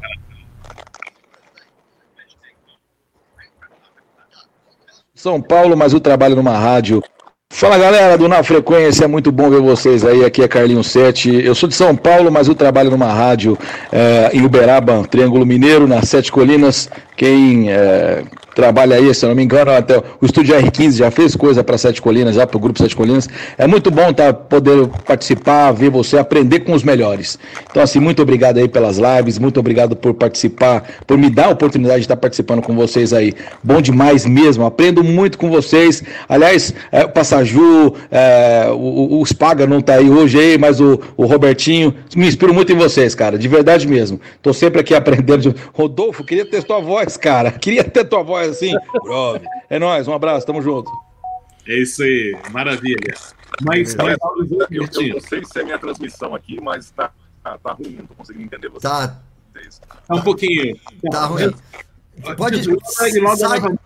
São 5.28 5.42
Paulo, 5.42 5.76
mas 5.76 5.92
eu 5.92 6.00
trabalho 6.00 6.38
numa 6.38 6.58
rádio 6.58 7.04
Fala 7.50 7.78
galera 7.78 8.18
do 8.18 8.28
Na 8.28 8.44
Frequência, 8.44 9.06
é 9.06 9.08
muito 9.08 9.32
bom 9.32 9.50
ver 9.50 9.62
vocês 9.62 10.06
aí. 10.06 10.24
Aqui 10.24 10.44
é 10.44 10.48
Carlinho 10.48 10.84
7. 10.84 11.44
Eu 11.44 11.56
sou 11.56 11.68
de 11.68 11.76
São 11.76 11.96
Paulo, 11.96 12.32
mas 12.32 12.48
eu 12.48 12.54
trabalho 12.54 12.92
numa 12.92 13.12
rádio 13.12 13.58
é, 13.92 14.30
em 14.34 14.46
Uberaba, 14.46 15.04
Triângulo 15.10 15.46
Mineiro, 15.46 15.88
nas 15.88 16.08
Sete 16.10 16.32
Colinas. 16.32 16.90
Quem 17.16 17.72
é, 17.72 18.24
trabalha 18.58 18.96
aí, 18.96 19.14
se 19.14 19.24
eu 19.24 19.30
não 19.30 19.36
me 19.36 19.44
engano, 19.44 19.70
até 19.70 20.00
o 20.00 20.26
estúdio 20.26 20.56
R15 20.56 20.94
já 20.94 21.12
fez 21.12 21.36
coisa 21.36 21.64
para 21.64 21.78
Sete 21.78 22.02
Colinas, 22.02 22.34
já 22.34 22.48
para 22.48 22.58
o 22.58 22.60
Grupo 22.60 22.80
Sete 22.80 22.96
Colinas. 22.96 23.30
É 23.56 23.68
muito 23.68 23.92
bom 23.92 24.12
tá, 24.12 24.34
poder 24.34 24.88
participar, 25.06 25.72
ver 25.74 25.92
você, 25.92 26.18
aprender 26.18 26.62
com 26.62 26.74
os 26.74 26.82
melhores. 26.82 27.38
Então, 27.70 27.84
assim, 27.84 28.00
muito 28.00 28.20
obrigado 28.20 28.58
aí 28.58 28.68
pelas 28.68 28.98
lives, 28.98 29.38
muito 29.38 29.60
obrigado 29.60 29.96
por 29.96 30.16
participar, 30.16 30.84
por 31.06 31.20
me 31.20 31.30
dar 31.30 31.46
a 31.46 31.50
oportunidade 31.50 32.00
de 32.00 32.06
estar 32.06 32.18
participando 32.18 32.64
com 32.64 32.76
vocês 32.76 33.14
aí. 33.14 33.32
Bom 33.64 33.80
demais 33.80 34.26
mesmo, 34.26 34.66
aprendo 34.66 35.04
muito 35.04 35.38
com 35.38 35.52
vocês. 35.52 36.02
Aliás, 36.28 36.74
é, 36.92 37.06
o 37.06 37.10
Passaju, 37.10 37.94
é, 38.10 38.70
o, 38.72 39.20
o 39.22 39.26
Spaga 39.28 39.68
não 39.68 39.78
está 39.78 39.94
aí 39.94 40.10
hoje 40.10 40.40
aí, 40.40 40.58
mas 40.58 40.82
o, 40.82 41.00
o 41.16 41.28
Robertinho, 41.28 41.94
me 42.16 42.28
inspiro 42.28 42.56
muito 42.56 42.72
em 42.72 42.76
vocês, 42.76 43.14
cara, 43.14 43.38
de 43.38 43.48
verdade 43.48 43.88
mesmo. 43.88 44.20
Estou 44.36 44.52
sempre 44.52 44.82
aqui 44.82 44.96
aprendendo. 44.98 45.54
Rodolfo, 45.74 46.24
queria 46.24 46.50
ter 46.50 46.64
tua 46.64 46.80
voz, 46.80 47.18
cara, 47.18 47.52
queria 47.52 47.84
ter 47.84 48.04
tua 48.04 48.24
voz 48.24 48.47
assim. 48.52 48.74
Brother. 49.04 49.48
É 49.70 49.80
nóis, 49.80 50.08
um 50.08 50.14
abraço, 50.14 50.46
tamo 50.46 50.62
junto. 50.62 50.92
É 51.68 51.80
isso 51.82 52.02
aí, 52.04 52.38
maravilha. 52.52 53.14
Mas, 53.62 53.96
mas 53.96 54.18
eu, 54.50 54.68
eu, 54.72 55.14
não 55.14 55.20
sei 55.22 55.44
se 55.44 55.60
é 55.60 55.64
minha 55.64 55.78
transmissão 55.80 56.34
aqui, 56.34 56.60
mas 56.62 56.92
tá, 56.92 57.12
tá, 57.44 57.58
tá 57.58 57.74
ruim, 57.74 57.98
não 58.00 58.06
tô 58.06 58.14
conseguindo 58.16 58.46
entender 58.46 58.70
você. 58.70 58.88
Tá, 58.88 59.20
Tá 60.08 60.16
um 60.16 60.22
pouquinho. 60.22 60.78
Tá 61.12 61.26
ruim. 61.26 61.54
Pode. 62.36 62.58
Deslogue 62.58 63.20
logo 63.20 63.38
sai- 63.38 63.60
novamente. 63.60 63.80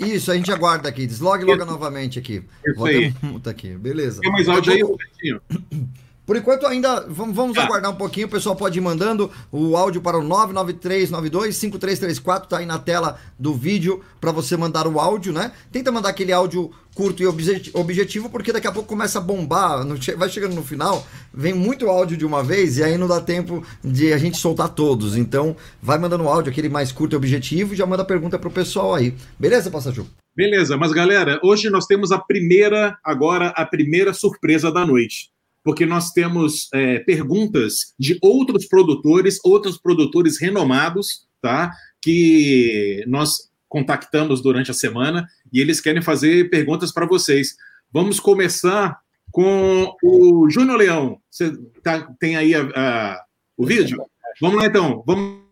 Isso, 0.00 0.30
a 0.30 0.34
gente 0.34 0.52
aguarda 0.52 0.88
aqui. 0.88 1.06
Deslogue 1.06 1.44
logo 1.44 1.64
novamente 1.64 2.18
aqui. 2.18 2.44
Isso 2.66 2.76
Vou 2.76 2.86
aí. 2.86 3.14
aqui. 3.46 3.74
Beleza. 3.76 4.20
Tem 4.20 4.30
mais 4.32 4.48
áudio 4.48 4.72
aí? 4.72 5.40
Por 6.28 6.36
enquanto, 6.36 6.66
ainda 6.66 7.06
vamos, 7.08 7.34
vamos 7.34 7.56
Tá. 7.56 7.64
aguardar 7.64 7.90
um 7.90 7.94
pouquinho. 7.96 8.26
O 8.26 8.30
pessoal 8.30 8.54
pode 8.54 8.76
ir 8.78 8.82
mandando 8.82 9.30
o 9.50 9.74
áudio 9.78 10.02
para 10.02 10.18
o 10.18 10.22
993925334. 10.22 12.46
Tá 12.46 12.58
aí 12.58 12.66
na 12.66 12.78
tela 12.78 13.18
do 13.38 13.54
vídeo 13.54 14.02
para 14.20 14.30
você 14.30 14.54
mandar 14.54 14.86
o 14.86 15.00
áudio, 15.00 15.32
né? 15.32 15.52
Tenta 15.72 15.90
mandar 15.90 16.10
aquele 16.10 16.30
áudio 16.30 16.70
curto 16.94 17.22
e 17.22 17.26
obje- 17.26 17.70
objetivo, 17.72 18.28
porque 18.28 18.52
daqui 18.52 18.66
a 18.66 18.72
pouco 18.72 18.86
começa 18.88 19.18
a 19.18 19.22
bombar. 19.22 19.86
che- 19.98 20.14
vai 20.16 20.28
chegando 20.28 20.54
no 20.54 20.62
final, 20.62 21.06
vem 21.32 21.54
muito 21.54 21.88
áudio 21.88 22.14
de 22.16 22.26
uma 22.26 22.42
vez 22.42 22.76
e 22.76 22.84
aí 22.84 22.98
não 22.98 23.08
dá 23.08 23.22
tempo 23.22 23.64
de 23.82 24.12
a 24.12 24.18
gente 24.18 24.36
soltar 24.36 24.68
todos. 24.68 25.16
Então, 25.16 25.56
vai 25.80 25.96
mandando 25.98 26.24
o 26.24 26.28
áudio, 26.28 26.50
aquele 26.50 26.68
mais 26.68 26.92
curto 26.92 27.14
e 27.14 27.16
objetivo, 27.16 27.72
e 27.72 27.76
já 27.76 27.86
manda 27.86 28.04
pergunta 28.04 28.38
pro 28.38 28.50
pessoal 28.50 28.94
aí. 28.94 29.14
Beleza, 29.38 29.70
Passaju? 29.70 30.06
Beleza, 30.36 30.76
mas 30.76 30.92
galera, 30.92 31.40
hoje 31.42 31.70
nós 31.70 31.86
temos 31.86 32.12
a 32.12 32.18
primeira, 32.18 32.98
agora 33.02 33.48
a 33.56 33.64
primeira 33.64 34.12
surpresa 34.12 34.70
da 34.70 34.84
noite. 34.84 35.30
Porque 35.68 35.84
nós 35.84 36.12
temos 36.12 36.66
é, 36.72 37.00
perguntas 37.00 37.92
de 37.98 38.16
outros 38.22 38.64
produtores, 38.66 39.38
outros 39.44 39.76
produtores 39.76 40.40
renomados, 40.40 41.28
tá? 41.42 41.70
Que 42.00 43.04
nós 43.06 43.50
contactamos 43.68 44.40
durante 44.40 44.70
a 44.70 44.74
semana 44.74 45.28
e 45.52 45.60
eles 45.60 45.78
querem 45.78 46.00
fazer 46.00 46.48
perguntas 46.48 46.90
para 46.90 47.04
vocês. 47.06 47.54
Vamos 47.92 48.18
começar 48.18 48.98
com 49.30 49.94
o 50.02 50.48
Júnior 50.48 50.78
Leão. 50.78 51.20
Você 51.30 51.52
tá- 51.82 52.10
tem 52.18 52.34
aí 52.34 52.54
a- 52.54 52.70
a- 52.74 53.22
o 53.54 53.66
vídeo? 53.66 54.02
Vamos 54.40 54.56
lá 54.56 54.64
então. 54.68 55.04
Vamos 55.06 55.42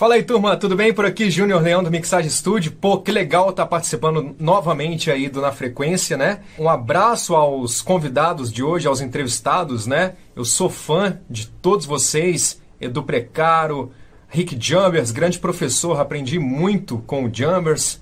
Fala 0.00 0.14
aí, 0.14 0.22
turma, 0.22 0.56
tudo 0.56 0.74
bem? 0.74 0.94
Por 0.94 1.04
aqui, 1.04 1.30
Júnior 1.30 1.60
Leão 1.60 1.82
do 1.82 1.90
Mixage 1.90 2.30
Studio. 2.30 2.72
Pô, 2.72 3.02
que 3.02 3.12
legal 3.12 3.50
estar 3.50 3.66
participando 3.66 4.34
novamente 4.40 5.10
aí 5.10 5.28
do 5.28 5.42
Na 5.42 5.52
Frequência, 5.52 6.16
né? 6.16 6.40
Um 6.58 6.70
abraço 6.70 7.36
aos 7.36 7.82
convidados 7.82 8.50
de 8.50 8.62
hoje, 8.62 8.88
aos 8.88 9.02
entrevistados, 9.02 9.86
né? 9.86 10.14
Eu 10.34 10.42
sou 10.42 10.70
fã 10.70 11.20
de 11.28 11.48
todos 11.48 11.84
vocês, 11.84 12.62
Edu 12.80 13.02
Precaro, 13.02 13.92
Rick 14.26 14.56
Jumbers, 14.58 15.10
grande 15.10 15.38
professor, 15.38 16.00
aprendi 16.00 16.38
muito 16.38 16.96
com 17.06 17.26
o 17.26 17.30
Jumbers. 17.30 18.00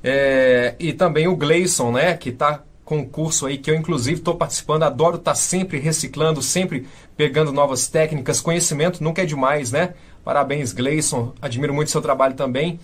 É, 0.00 0.76
e 0.78 0.92
também 0.92 1.26
o 1.26 1.34
Gleison, 1.34 1.90
né? 1.90 2.16
Que 2.16 2.28
está 2.28 2.62
com 2.84 2.98
um 2.98 3.04
curso 3.04 3.46
aí 3.46 3.58
que 3.58 3.68
eu, 3.68 3.74
inclusive, 3.74 4.18
estou 4.18 4.36
participando. 4.36 4.84
Adoro 4.84 5.16
estar 5.16 5.34
sempre 5.34 5.80
reciclando, 5.80 6.40
sempre 6.40 6.86
pegando 7.16 7.50
novas 7.50 7.88
técnicas. 7.88 8.40
Conhecimento 8.40 9.02
nunca 9.02 9.22
é 9.22 9.26
demais, 9.26 9.72
né? 9.72 9.94
Parabéns, 10.24 10.72
Gleison. 10.72 11.32
Admiro 11.40 11.74
muito 11.74 11.90
seu 11.90 12.00
trabalho 12.00 12.34
também. 12.34 12.78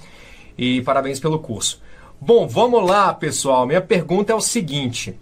E 0.57 0.83
parabéns 0.83 1.21
pelo 1.21 1.39
curso. 1.39 1.81
Bom, 2.21 2.49
vamos 2.49 2.85
lá, 2.85 3.15
pessoal. 3.15 3.67
Minha 3.67 3.81
pergunta 3.81 4.33
é 4.33 4.35
o 4.35 4.41
seguinte. 4.41 5.19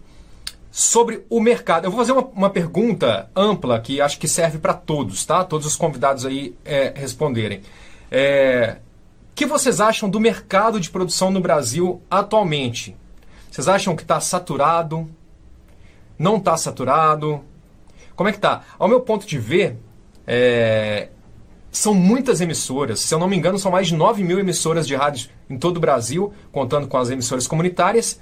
Sobre 0.70 1.24
o 1.28 1.40
mercado. 1.40 1.84
Eu 1.84 1.90
vou 1.90 2.00
fazer 2.00 2.12
uma, 2.12 2.22
uma 2.22 2.50
pergunta 2.50 3.30
ampla 3.36 3.80
que 3.80 4.00
acho 4.00 4.18
que 4.18 4.26
serve 4.26 4.58
para 4.58 4.74
todos, 4.74 5.24
tá? 5.24 5.44
Todos 5.44 5.66
os 5.66 5.76
convidados 5.76 6.24
aí 6.24 6.56
é, 6.64 6.92
responderem. 6.94 7.60
É, 8.10 8.78
o 9.32 9.34
que 9.34 9.44
vocês 9.44 9.80
acham 9.80 10.08
do 10.08 10.18
mercado 10.18 10.80
de 10.80 10.90
produção 10.90 11.30
no 11.30 11.40
Brasil 11.40 12.00
atualmente? 12.10 12.96
Vocês 13.50 13.68
acham 13.68 13.94
que 13.94 14.02
está 14.02 14.20
saturado? 14.20 15.08
Não 16.18 16.36
está 16.36 16.56
saturado? 16.56 17.42
Como 18.14 18.28
é 18.28 18.32
que 18.32 18.38
tá? 18.38 18.62
Ao 18.78 18.88
meu 18.88 19.02
ponto 19.02 19.26
de 19.26 19.38
ver, 19.38 19.78
é, 20.26 21.08
são 21.76 21.94
muitas 21.94 22.40
emissoras. 22.40 23.00
Se 23.00 23.14
eu 23.14 23.18
não 23.18 23.28
me 23.28 23.36
engano, 23.36 23.58
são 23.58 23.70
mais 23.70 23.88
de 23.88 23.94
9 23.94 24.22
mil 24.24 24.38
emissoras 24.38 24.86
de 24.86 24.94
rádio 24.94 25.28
em 25.48 25.58
todo 25.58 25.76
o 25.76 25.80
Brasil, 25.80 26.32
contando 26.50 26.86
com 26.86 26.96
as 26.96 27.10
emissoras 27.10 27.46
comunitárias. 27.46 28.20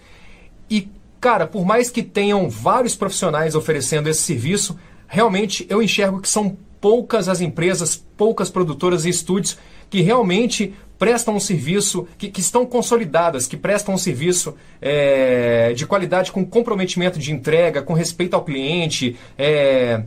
E, 0.69 0.89
cara, 1.21 1.47
por 1.47 1.65
mais 1.65 1.91
que 1.91 2.03
tenham 2.03 2.49
vários 2.49 2.97
profissionais 2.97 3.55
oferecendo 3.55 4.09
esse 4.09 4.23
serviço, 4.23 4.79
realmente 5.07 5.67
eu 5.69 5.83
enxergo 5.83 6.21
que 6.21 6.29
são 6.29 6.57
poucas 6.81 7.29
as 7.29 7.41
empresas, 7.41 7.97
poucas 7.97 8.51
produtoras 8.51 9.05
e 9.05 9.09
estúdios 9.09 9.57
que 9.89 10.01
realmente 10.01 10.75
prestam 10.99 11.37
um 11.37 11.41
serviço, 11.41 12.07
que, 12.19 12.29
que 12.29 12.41
estão 12.41 12.67
consolidadas, 12.67 13.47
que 13.47 13.57
prestam 13.57 13.95
um 13.95 13.99
serviço 13.99 14.55
é, 14.81 15.73
de 15.75 15.87
qualidade 15.87 16.33
com 16.33 16.45
comprometimento 16.45 17.19
de 17.19 17.33
entrega, 17.33 17.83
com 17.83 17.93
respeito 17.93 18.35
ao 18.35 18.45
cliente, 18.45 19.17
é, 19.37 20.03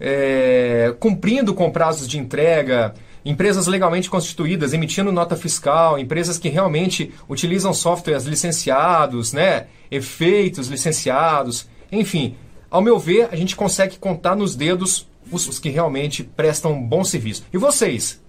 é, 0.00 0.94
cumprindo 0.98 1.52
com 1.52 1.70
prazos 1.70 2.08
de 2.08 2.18
entrega, 2.18 2.94
empresas 3.24 3.66
legalmente 3.66 4.08
constituídas, 4.08 4.72
emitindo 4.72 5.12
nota 5.12 5.36
fiscal, 5.36 5.98
empresas 5.98 6.38
que 6.38 6.48
realmente 6.48 7.12
utilizam 7.28 7.74
softwares 7.74 8.24
licenciados, 8.24 9.34
né, 9.34 9.66
efeitos 9.90 10.68
licenciados, 10.68 11.68
enfim. 11.92 12.36
Ao 12.70 12.80
meu 12.80 12.98
ver, 12.98 13.28
a 13.30 13.36
gente 13.36 13.54
consegue 13.54 13.98
contar 13.98 14.34
nos 14.34 14.56
dedos 14.56 15.06
os, 15.30 15.46
os 15.46 15.58
que 15.58 15.68
realmente 15.68 16.24
prestam 16.24 16.72
um 16.72 16.82
bom 16.82 17.04
serviço. 17.04 17.44
E 17.52 17.58
vocês? 17.58 18.22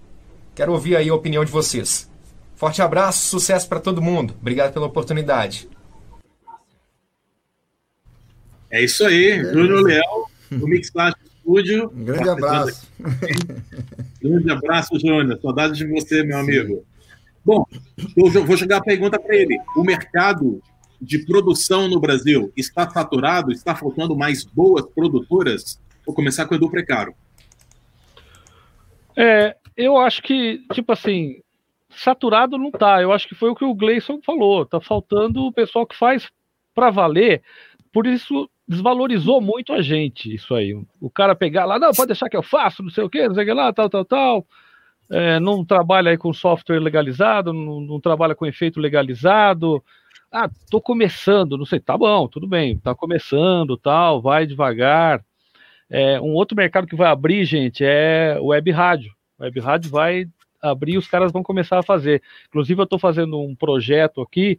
Quero 0.54 0.72
ouvir 0.72 0.96
aí 0.96 1.08
a 1.08 1.14
opinião 1.14 1.44
de 1.44 1.50
vocês. 1.50 2.10
Forte 2.54 2.82
abraço, 2.82 3.28
sucesso 3.28 3.68
para 3.68 3.80
todo 3.80 4.02
mundo. 4.02 4.34
Obrigado 4.40 4.72
pela 4.72 4.86
oportunidade. 4.86 5.68
É 8.70 8.82
isso 8.82 9.04
aí, 9.04 9.42
Júnior 9.42 9.82
Leão, 9.82 10.26
do 10.50 10.66
Mixage 10.66 11.31
Studio. 11.42 11.92
Um 11.94 12.04
grande 12.04 12.28
abraço. 12.28 12.88
Grande 14.20 14.50
abraço, 14.50 14.98
Júnior. 14.98 15.38
Saudade 15.40 15.74
de 15.74 15.86
você, 15.86 16.22
meu 16.22 16.38
amigo. 16.38 16.84
Bom, 17.44 17.64
eu 18.16 18.46
vou 18.46 18.56
jogar 18.56 18.78
a 18.78 18.82
pergunta 18.82 19.18
para 19.18 19.36
ele. 19.36 19.58
O 19.76 19.82
mercado 19.82 20.62
de 21.00 21.18
produção 21.26 21.88
no 21.88 22.00
Brasil 22.00 22.52
está 22.56 22.88
saturado? 22.88 23.50
Está 23.50 23.74
faltando 23.74 24.16
mais 24.16 24.44
boas 24.44 24.86
produtoras? 24.86 25.80
Vou 26.06 26.14
começar 26.14 26.46
com 26.46 26.54
o 26.54 26.56
Edu 26.56 26.70
Precaro. 26.70 27.14
É, 29.16 29.56
eu 29.76 29.98
acho 29.98 30.22
que, 30.22 30.64
tipo 30.72 30.92
assim, 30.92 31.42
saturado 31.90 32.56
não 32.56 32.70
tá. 32.70 33.02
Eu 33.02 33.12
acho 33.12 33.28
que 33.28 33.34
foi 33.34 33.50
o 33.50 33.54
que 33.54 33.64
o 33.64 33.74
Gleison 33.74 34.20
falou. 34.24 34.64
Tá 34.64 34.80
faltando 34.80 35.42
o 35.42 35.52
pessoal 35.52 35.84
que 35.84 35.96
faz 35.96 36.30
para 36.74 36.90
valer. 36.90 37.42
Por 37.92 38.06
isso 38.06 38.48
desvalorizou 38.72 39.40
muito 39.40 39.72
a 39.72 39.80
gente 39.80 40.34
isso 40.34 40.54
aí. 40.54 40.74
O 41.00 41.10
cara 41.10 41.34
pegar 41.34 41.64
lá, 41.64 41.78
não, 41.78 41.92
pode 41.92 42.08
deixar 42.08 42.28
que 42.28 42.36
eu 42.36 42.42
faço, 42.42 42.82
não 42.82 42.90
sei 42.90 43.04
o 43.04 43.10
quê, 43.10 43.28
não 43.28 43.34
sei 43.34 43.44
o 43.44 43.46
que 43.46 43.52
lá, 43.52 43.72
tal, 43.72 43.88
tal, 43.88 44.04
tal. 44.04 44.46
É, 45.10 45.38
não 45.38 45.64
trabalha 45.64 46.10
aí 46.10 46.16
com 46.16 46.32
software 46.32 46.80
legalizado, 46.80 47.52
não, 47.52 47.80
não 47.80 48.00
trabalha 48.00 48.34
com 48.34 48.46
efeito 48.46 48.80
legalizado. 48.80 49.82
Ah, 50.30 50.48
tô 50.70 50.80
começando, 50.80 51.58
não 51.58 51.66
sei, 51.66 51.78
tá 51.78 51.96
bom, 51.96 52.26
tudo 52.26 52.46
bem, 52.46 52.78
tá 52.78 52.94
começando, 52.94 53.76
tal, 53.76 54.20
vai 54.22 54.46
devagar. 54.46 55.22
É, 55.90 56.18
um 56.20 56.32
outro 56.32 56.56
mercado 56.56 56.86
que 56.86 56.96
vai 56.96 57.10
abrir, 57.10 57.44
gente, 57.44 57.84
é 57.84 58.38
web 58.40 58.70
rádio. 58.70 59.12
Web 59.38 59.60
rádio 59.60 59.90
vai 59.90 60.26
abrir, 60.62 60.96
os 60.96 61.06
caras 61.06 61.30
vão 61.30 61.42
começar 61.42 61.78
a 61.78 61.82
fazer. 61.82 62.22
Inclusive, 62.48 62.80
eu 62.80 62.84
estou 62.84 62.98
fazendo 62.98 63.38
um 63.38 63.54
projeto 63.54 64.22
aqui 64.22 64.58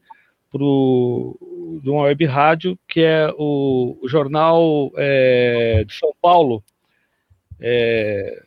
pro, 0.54 1.36
de 1.82 1.90
uma 1.90 2.04
web 2.04 2.24
rádio 2.26 2.78
que 2.88 3.02
é 3.02 3.28
o, 3.36 3.98
o 4.00 4.08
jornal 4.08 4.92
é, 4.96 5.84
de 5.84 5.94
São 5.96 6.14
Paulo. 6.22 6.64
É, 7.60 8.44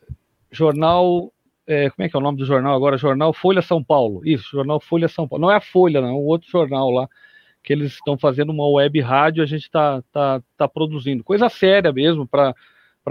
jornal. 0.53 1.33
é, 1.67 1.91
como 1.91 2.07
é 2.07 2.09
que 2.09 2.17
é 2.17 2.19
o 2.19 2.23
nome 2.23 2.39
do 2.39 2.47
jornal 2.47 2.77
agora? 2.77 2.97
Jornal 2.97 3.33
Folha 3.33 3.61
São 3.61 3.83
Paulo. 3.83 4.23
Isso, 4.25 4.49
Jornal 4.53 4.79
Folha 4.79 5.09
São 5.09 5.27
Paulo. 5.27 5.43
Não 5.43 5.51
é 5.51 5.57
a 5.57 5.61
Folha, 5.61 6.01
não, 6.01 6.09
é 6.09 6.13
um 6.13 6.27
outro 6.27 6.49
jornal 6.49 6.91
lá 6.91 7.09
que 7.65 7.73
eles 7.73 7.95
estão 7.95 8.17
fazendo 8.17 8.51
uma 8.51 8.69
web 8.69 9.01
rádio, 9.01 9.43
a 9.43 9.47
gente 9.47 9.65
está 9.65 10.01
tá, 10.13 10.41
tá 10.57 10.69
produzindo. 10.69 11.25
Coisa 11.25 11.49
séria 11.49 11.93
mesmo, 11.93 12.25
para 12.25 12.55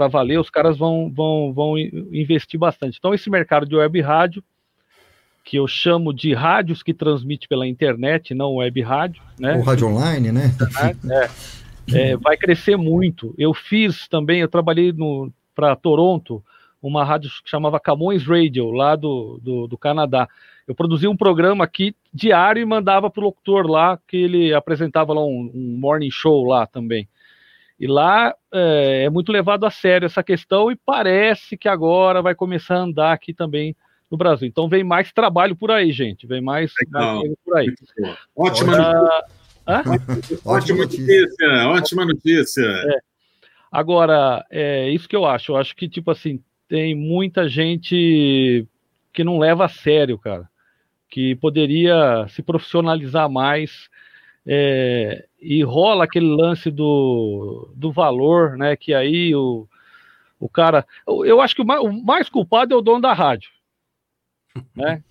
valer, 0.08 0.40
os 0.40 0.48
caras 0.48 0.78
vão, 0.78 1.12
vão, 1.12 1.52
vão 1.52 1.76
investir 1.78 2.58
bastante. 2.58 2.96
Então, 2.96 3.12
esse 3.12 3.28
mercado 3.28 3.66
de 3.66 3.76
web 3.76 4.00
rádio, 4.00 4.42
que 5.46 5.56
eu 5.56 5.68
chamo 5.68 6.12
de 6.12 6.34
rádios 6.34 6.82
que 6.82 6.92
transmite 6.92 7.46
pela 7.46 7.68
internet, 7.68 8.34
não 8.34 8.56
web 8.56 8.82
rádio, 8.82 9.22
né? 9.38 9.56
O 9.56 9.62
rádio 9.62 9.86
online, 9.86 10.32
né? 10.32 10.52
É, 11.88 12.10
é, 12.10 12.16
vai 12.16 12.36
crescer 12.36 12.76
muito. 12.76 13.32
Eu 13.38 13.54
fiz 13.54 14.08
também, 14.08 14.40
eu 14.40 14.48
trabalhei 14.48 14.92
para 15.54 15.76
Toronto, 15.76 16.42
uma 16.82 17.04
rádio 17.04 17.30
que 17.44 17.48
chamava 17.48 17.78
Camões 17.78 18.26
Radio, 18.26 18.72
lá 18.72 18.96
do, 18.96 19.38
do, 19.40 19.68
do 19.68 19.78
Canadá. 19.78 20.28
Eu 20.66 20.74
produzia 20.74 21.08
um 21.08 21.16
programa 21.16 21.62
aqui 21.62 21.94
diário 22.12 22.60
e 22.60 22.66
mandava 22.66 23.08
para 23.08 23.20
o 23.20 23.24
locutor 23.26 23.70
lá, 23.70 24.00
que 24.08 24.16
ele 24.16 24.52
apresentava 24.52 25.14
lá 25.14 25.24
um, 25.24 25.48
um 25.54 25.76
morning 25.78 26.10
show 26.10 26.44
lá 26.44 26.66
também. 26.66 27.08
E 27.78 27.86
lá 27.86 28.34
é, 28.52 29.04
é, 29.04 29.10
muito 29.10 29.30
levado 29.30 29.64
a 29.64 29.70
sério 29.70 30.06
essa 30.06 30.24
questão 30.24 30.72
e 30.72 30.76
parece 30.76 31.56
que 31.56 31.68
agora 31.68 32.20
vai 32.20 32.34
começar 32.34 32.74
a 32.74 32.82
andar 32.82 33.12
aqui 33.12 33.32
também 33.32 33.76
no 34.10 34.16
Brasil. 34.16 34.46
Então 34.46 34.68
vem 34.68 34.84
mais 34.84 35.12
trabalho 35.12 35.56
por 35.56 35.70
aí, 35.70 35.92
gente. 35.92 36.26
Vem 36.26 36.40
mais, 36.40 36.72
mais 36.90 37.34
por 37.44 37.56
aí. 37.56 37.72
Ótima 38.34 38.74
Agora... 38.74 39.24
notícia. 40.06 40.38
Ótima 40.44 40.78
notícia. 40.78 41.68
Ótima 41.68 42.04
notícia. 42.04 42.64
É. 42.64 42.98
Agora, 43.70 44.44
é 44.50 44.88
isso 44.90 45.08
que 45.08 45.16
eu 45.16 45.24
acho. 45.26 45.52
Eu 45.52 45.56
acho 45.56 45.74
que, 45.74 45.88
tipo 45.88 46.10
assim, 46.10 46.42
tem 46.68 46.94
muita 46.94 47.48
gente 47.48 48.66
que 49.12 49.24
não 49.24 49.38
leva 49.38 49.64
a 49.64 49.68
sério, 49.68 50.18
cara. 50.18 50.48
Que 51.08 51.34
poderia 51.36 52.26
se 52.28 52.42
profissionalizar 52.42 53.28
mais. 53.28 53.88
É, 54.46 55.26
e 55.40 55.62
rola 55.64 56.04
aquele 56.04 56.28
lance 56.28 56.70
do, 56.70 57.68
do 57.74 57.90
valor, 57.90 58.56
né? 58.56 58.76
Que 58.76 58.94
aí 58.94 59.34
o, 59.34 59.66
o 60.38 60.48
cara. 60.48 60.86
Eu, 61.06 61.24
eu 61.24 61.40
acho 61.40 61.54
que 61.54 61.62
o 61.62 61.66
mais, 61.66 61.80
o 61.80 61.92
mais, 61.92 62.28
culpado 62.28 62.72
é 62.72 62.76
o 62.76 62.82
dono 62.82 63.00
da 63.00 63.12
rádio. 63.12 63.50
Né? 64.74 65.02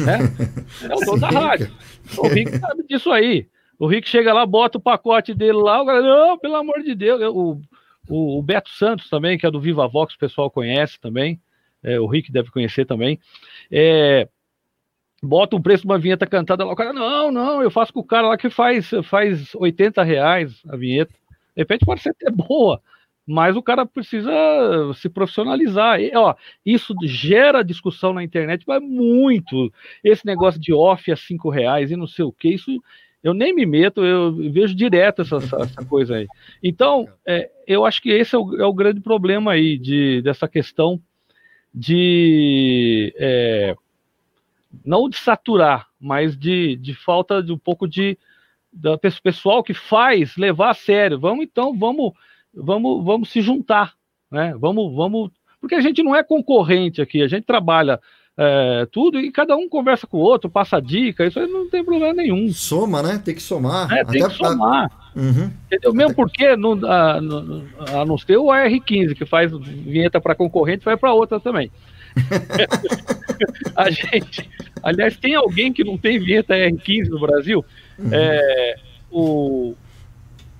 é, 0.00 0.86
é 0.86 0.94
o 0.94 1.00
dono 1.00 1.20
da 1.20 1.28
rádio. 1.28 1.72
O 2.18 2.28
Rick 2.28 2.58
sabe 2.58 2.84
disso 2.84 3.10
aí. 3.10 3.48
O 3.78 3.86
Rick 3.86 4.08
chega 4.08 4.32
lá, 4.32 4.46
bota 4.46 4.78
o 4.78 4.80
pacote 4.80 5.34
dele 5.34 5.54
lá, 5.54 5.82
o 5.82 5.86
cara, 5.86 6.00
não, 6.00 6.38
pelo 6.38 6.56
amor 6.56 6.82
de 6.82 6.94
Deus. 6.94 7.20
O, 7.34 7.60
o, 8.08 8.38
o 8.38 8.42
Beto 8.42 8.70
Santos 8.70 9.08
também, 9.08 9.36
que 9.36 9.46
é 9.46 9.50
do 9.50 9.60
Viva 9.60 9.88
Vox, 9.88 10.14
o 10.14 10.18
pessoal 10.18 10.50
conhece 10.50 11.00
também. 11.00 11.40
É, 11.82 11.98
o 11.98 12.06
Rick 12.06 12.30
deve 12.30 12.50
conhecer 12.50 12.84
também. 12.84 13.18
É, 13.70 14.28
bota 15.22 15.56
um 15.56 15.62
preço 15.62 15.82
de 15.82 15.88
uma 15.88 15.98
vinheta 15.98 16.26
cantada 16.26 16.64
lá, 16.64 16.72
o 16.72 16.76
cara, 16.76 16.92
não, 16.92 17.30
não, 17.30 17.62
eu 17.62 17.70
faço 17.70 17.92
com 17.92 18.00
o 18.00 18.04
cara 18.04 18.28
lá 18.28 18.36
que 18.36 18.50
faz, 18.50 18.90
faz 19.04 19.54
80 19.54 20.02
reais 20.02 20.62
a 20.68 20.76
vinheta. 20.76 21.12
De 21.12 21.62
repente 21.62 21.84
pode 21.84 22.00
ser 22.00 22.10
até 22.10 22.30
boa, 22.30 22.80
mas 23.26 23.56
o 23.56 23.62
cara 23.62 23.86
precisa 23.86 24.30
se 24.94 25.08
profissionalizar. 25.08 26.00
E, 26.00 26.10
ó, 26.16 26.34
isso 26.64 26.94
gera 27.04 27.62
discussão 27.62 28.12
na 28.12 28.22
internet, 28.22 28.64
mas 28.66 28.82
muito. 28.82 29.72
Esse 30.02 30.26
negócio 30.26 30.60
de 30.60 30.72
off 30.72 31.10
a 31.10 31.16
cinco 31.16 31.48
reais 31.48 31.90
e 31.90 31.96
não 31.96 32.06
sei 32.06 32.24
o 32.24 32.32
que, 32.32 32.48
isso 32.48 32.70
eu 33.22 33.32
nem 33.32 33.54
me 33.54 33.64
meto, 33.64 34.04
eu 34.04 34.34
vejo 34.50 34.74
direto 34.74 35.22
essa, 35.22 35.36
essa 35.36 35.84
coisa 35.84 36.16
aí. 36.16 36.26
Então, 36.60 37.08
é, 37.24 37.48
eu 37.68 37.86
acho 37.86 38.02
que 38.02 38.10
esse 38.10 38.34
é 38.34 38.38
o, 38.38 38.60
é 38.60 38.66
o, 38.66 38.74
grande 38.74 39.00
problema 39.00 39.52
aí 39.52 39.78
de, 39.78 40.20
dessa 40.22 40.48
questão 40.48 41.00
de 41.72 43.14
é, 43.16 43.76
não 44.84 45.08
de 45.08 45.16
saturar, 45.16 45.86
mas 46.00 46.36
de, 46.36 46.74
de 46.76 46.94
falta 46.94 47.40
de 47.40 47.52
um 47.52 47.58
pouco 47.58 47.86
de 47.86 48.18
da 48.72 48.96
pessoal 48.96 49.62
que 49.62 49.74
faz 49.74 50.36
levar 50.36 50.70
a 50.70 50.74
sério. 50.74 51.20
Vamos 51.20 51.44
então, 51.44 51.78
vamos, 51.78 52.14
vamos, 52.54 53.04
vamos 53.04 53.30
se 53.30 53.40
juntar, 53.40 53.94
né? 54.30 54.54
Vamos, 54.58 54.94
vamos, 54.94 55.30
porque 55.60 55.74
a 55.74 55.80
gente 55.80 56.02
não 56.02 56.14
é 56.14 56.22
concorrente 56.22 57.00
aqui, 57.00 57.22
a 57.22 57.28
gente 57.28 57.44
trabalha 57.44 58.00
é, 58.36 58.86
tudo 58.90 59.20
e 59.20 59.30
cada 59.30 59.56
um 59.56 59.68
conversa 59.68 60.06
com 60.06 60.16
o 60.16 60.20
outro, 60.20 60.50
passa 60.50 60.80
dica, 60.80 61.26
isso 61.26 61.38
aí 61.38 61.46
não 61.46 61.68
tem 61.68 61.84
problema 61.84 62.14
nenhum. 62.14 62.50
Soma, 62.52 63.02
né? 63.02 63.20
Tem 63.22 63.34
que 63.34 63.42
somar. 63.42 63.92
É, 63.92 64.04
tem 64.04 64.26
que 64.26 64.34
somar. 64.34 64.90
Uhum. 65.14 65.50
Entendeu? 65.66 65.92
Mesmo 65.92 66.14
porque 66.14 66.56
no, 66.56 66.86
a, 66.86 67.20
no, 67.20 67.64
a 67.94 68.04
não 68.04 68.16
ser 68.16 68.38
o 68.38 68.46
AR15 68.46 69.14
que 69.14 69.26
faz 69.26 69.52
vinheta 69.52 70.20
para 70.20 70.34
concorrente, 70.34 70.84
vai 70.84 70.96
para 70.96 71.12
outra 71.12 71.38
também. 71.38 71.70
a 73.76 73.90
gente, 73.90 74.48
aliás, 74.82 75.16
tem 75.16 75.34
alguém 75.34 75.72
que 75.72 75.84
não 75.84 75.96
tem 75.96 76.18
vinheta 76.18 76.54
R15 76.54 77.08
no 77.08 77.20
Brasil? 77.20 77.64
Uhum. 77.98 78.10
É, 78.12 78.74
o, 79.10 79.74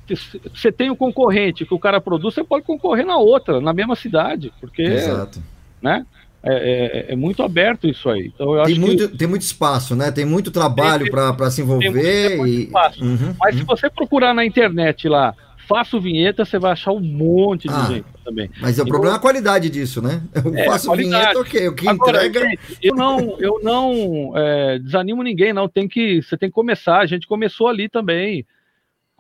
você 0.09 0.73
tem 0.73 0.91
um 0.91 0.97
concorrente 0.97 1.65
que 1.65 1.75
o 1.75 1.79
cara 1.79 2.01
produz, 2.01 2.35
você 2.35 2.45
pode 2.45 2.65
concorrer 2.65 3.07
na 3.07 3.17
outra, 3.17 3.61
na 3.61 3.73
mesma 3.73 3.97
cidade, 3.97 4.53
porque, 4.61 4.83
Exato. 4.83 5.43
né? 5.81 6.07
É, 6.45 7.09
é, 7.09 7.13
é, 7.13 7.17
muito 7.17 7.41
aberto 7.41 7.87
isso 7.87 8.11
aí. 8.11 8.33
Então, 8.35 8.61
tem, 8.65 8.77
muito, 8.77 9.09
que... 9.09 9.17
tem 9.17 9.29
muito 9.29 9.43
espaço, 9.43 9.95
né? 9.95 10.11
Tem 10.11 10.25
muito 10.25 10.51
trabalho 10.51 11.09
para 11.09 11.49
se 11.53 11.63
envolver. 11.63 12.37
Muito, 12.37 12.49
e... 12.49 12.65
Uhum, 13.01 13.37
Mas 13.39 13.55
uhum. 13.55 13.61
se 13.61 13.65
você 13.65 13.89
procurar 13.89 14.35
na 14.35 14.45
internet 14.45 15.09
lá 15.09 15.37
faço 15.73 16.01
vinheta, 16.01 16.45
você 16.45 16.59
vai 16.59 16.73
achar 16.73 16.93
um 16.93 17.01
monte 17.01 17.67
de 17.67 17.75
ah, 17.75 17.85
gente 17.85 18.05
também. 18.25 18.51
Mas 18.61 18.79
o 18.79 18.85
problema 18.85 19.15
é 19.15 19.19
a 19.19 19.21
qualidade 19.21 19.71
disso, 19.71 20.03
né? 20.03 20.23
Eu 20.45 20.55
é, 20.55 20.65
faço 20.65 20.93
vinheta, 20.95 21.39
ok. 21.39 21.69
O 21.69 21.75
que 21.75 21.89
Agora, 21.89 22.27
entrega. 22.27 22.51
Gente, 22.51 22.61
eu 22.83 22.95
não, 22.95 23.41
eu 23.41 23.61
não 23.63 24.33
é, 24.37 24.79
desanimo 24.79 25.23
ninguém, 25.23 25.53
não. 25.53 25.69
Tem 25.69 25.89
que, 25.89 26.23
você 26.23 26.37
tem 26.37 26.49
que 26.49 26.55
começar. 26.55 26.99
A 26.99 27.07
gente 27.07 27.27
começou 27.27 27.69
ali 27.69 27.89
também. 27.89 28.45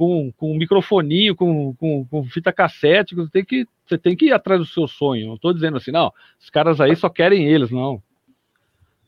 Com, 0.02 0.32
com 0.32 0.56
microfoninho, 0.56 1.36
com, 1.36 1.76
com, 1.76 2.04
com 2.04 2.24
fita 2.24 2.52
cassete, 2.52 3.14
você 3.14 3.30
tem, 3.30 3.44
que, 3.44 3.68
você 3.86 3.96
tem 3.96 4.16
que 4.16 4.26
ir 4.26 4.32
atrás 4.32 4.58
do 4.58 4.66
seu 4.66 4.88
sonho. 4.88 5.28
Não 5.28 5.34
estou 5.36 5.54
dizendo 5.54 5.76
assim, 5.76 5.92
não, 5.92 6.12
os 6.40 6.50
caras 6.50 6.80
aí 6.80 6.96
só 6.96 7.08
querem 7.08 7.46
eles, 7.46 7.70
não. 7.70 8.02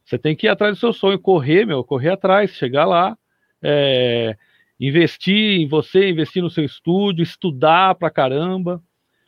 Você 0.04 0.16
tem 0.16 0.36
que 0.36 0.46
ir 0.46 0.50
atrás 0.50 0.76
do 0.76 0.78
seu 0.78 0.92
sonho, 0.92 1.18
correr, 1.18 1.66
meu, 1.66 1.82
correr 1.82 2.10
atrás, 2.10 2.52
chegar 2.52 2.84
lá. 2.84 3.18
É, 3.60 4.36
investir 4.78 5.60
em 5.60 5.66
você, 5.66 6.10
investir 6.10 6.40
no 6.40 6.48
seu 6.48 6.64
estúdio, 6.64 7.24
estudar 7.24 7.96
pra 7.96 8.08
caramba. 8.08 8.80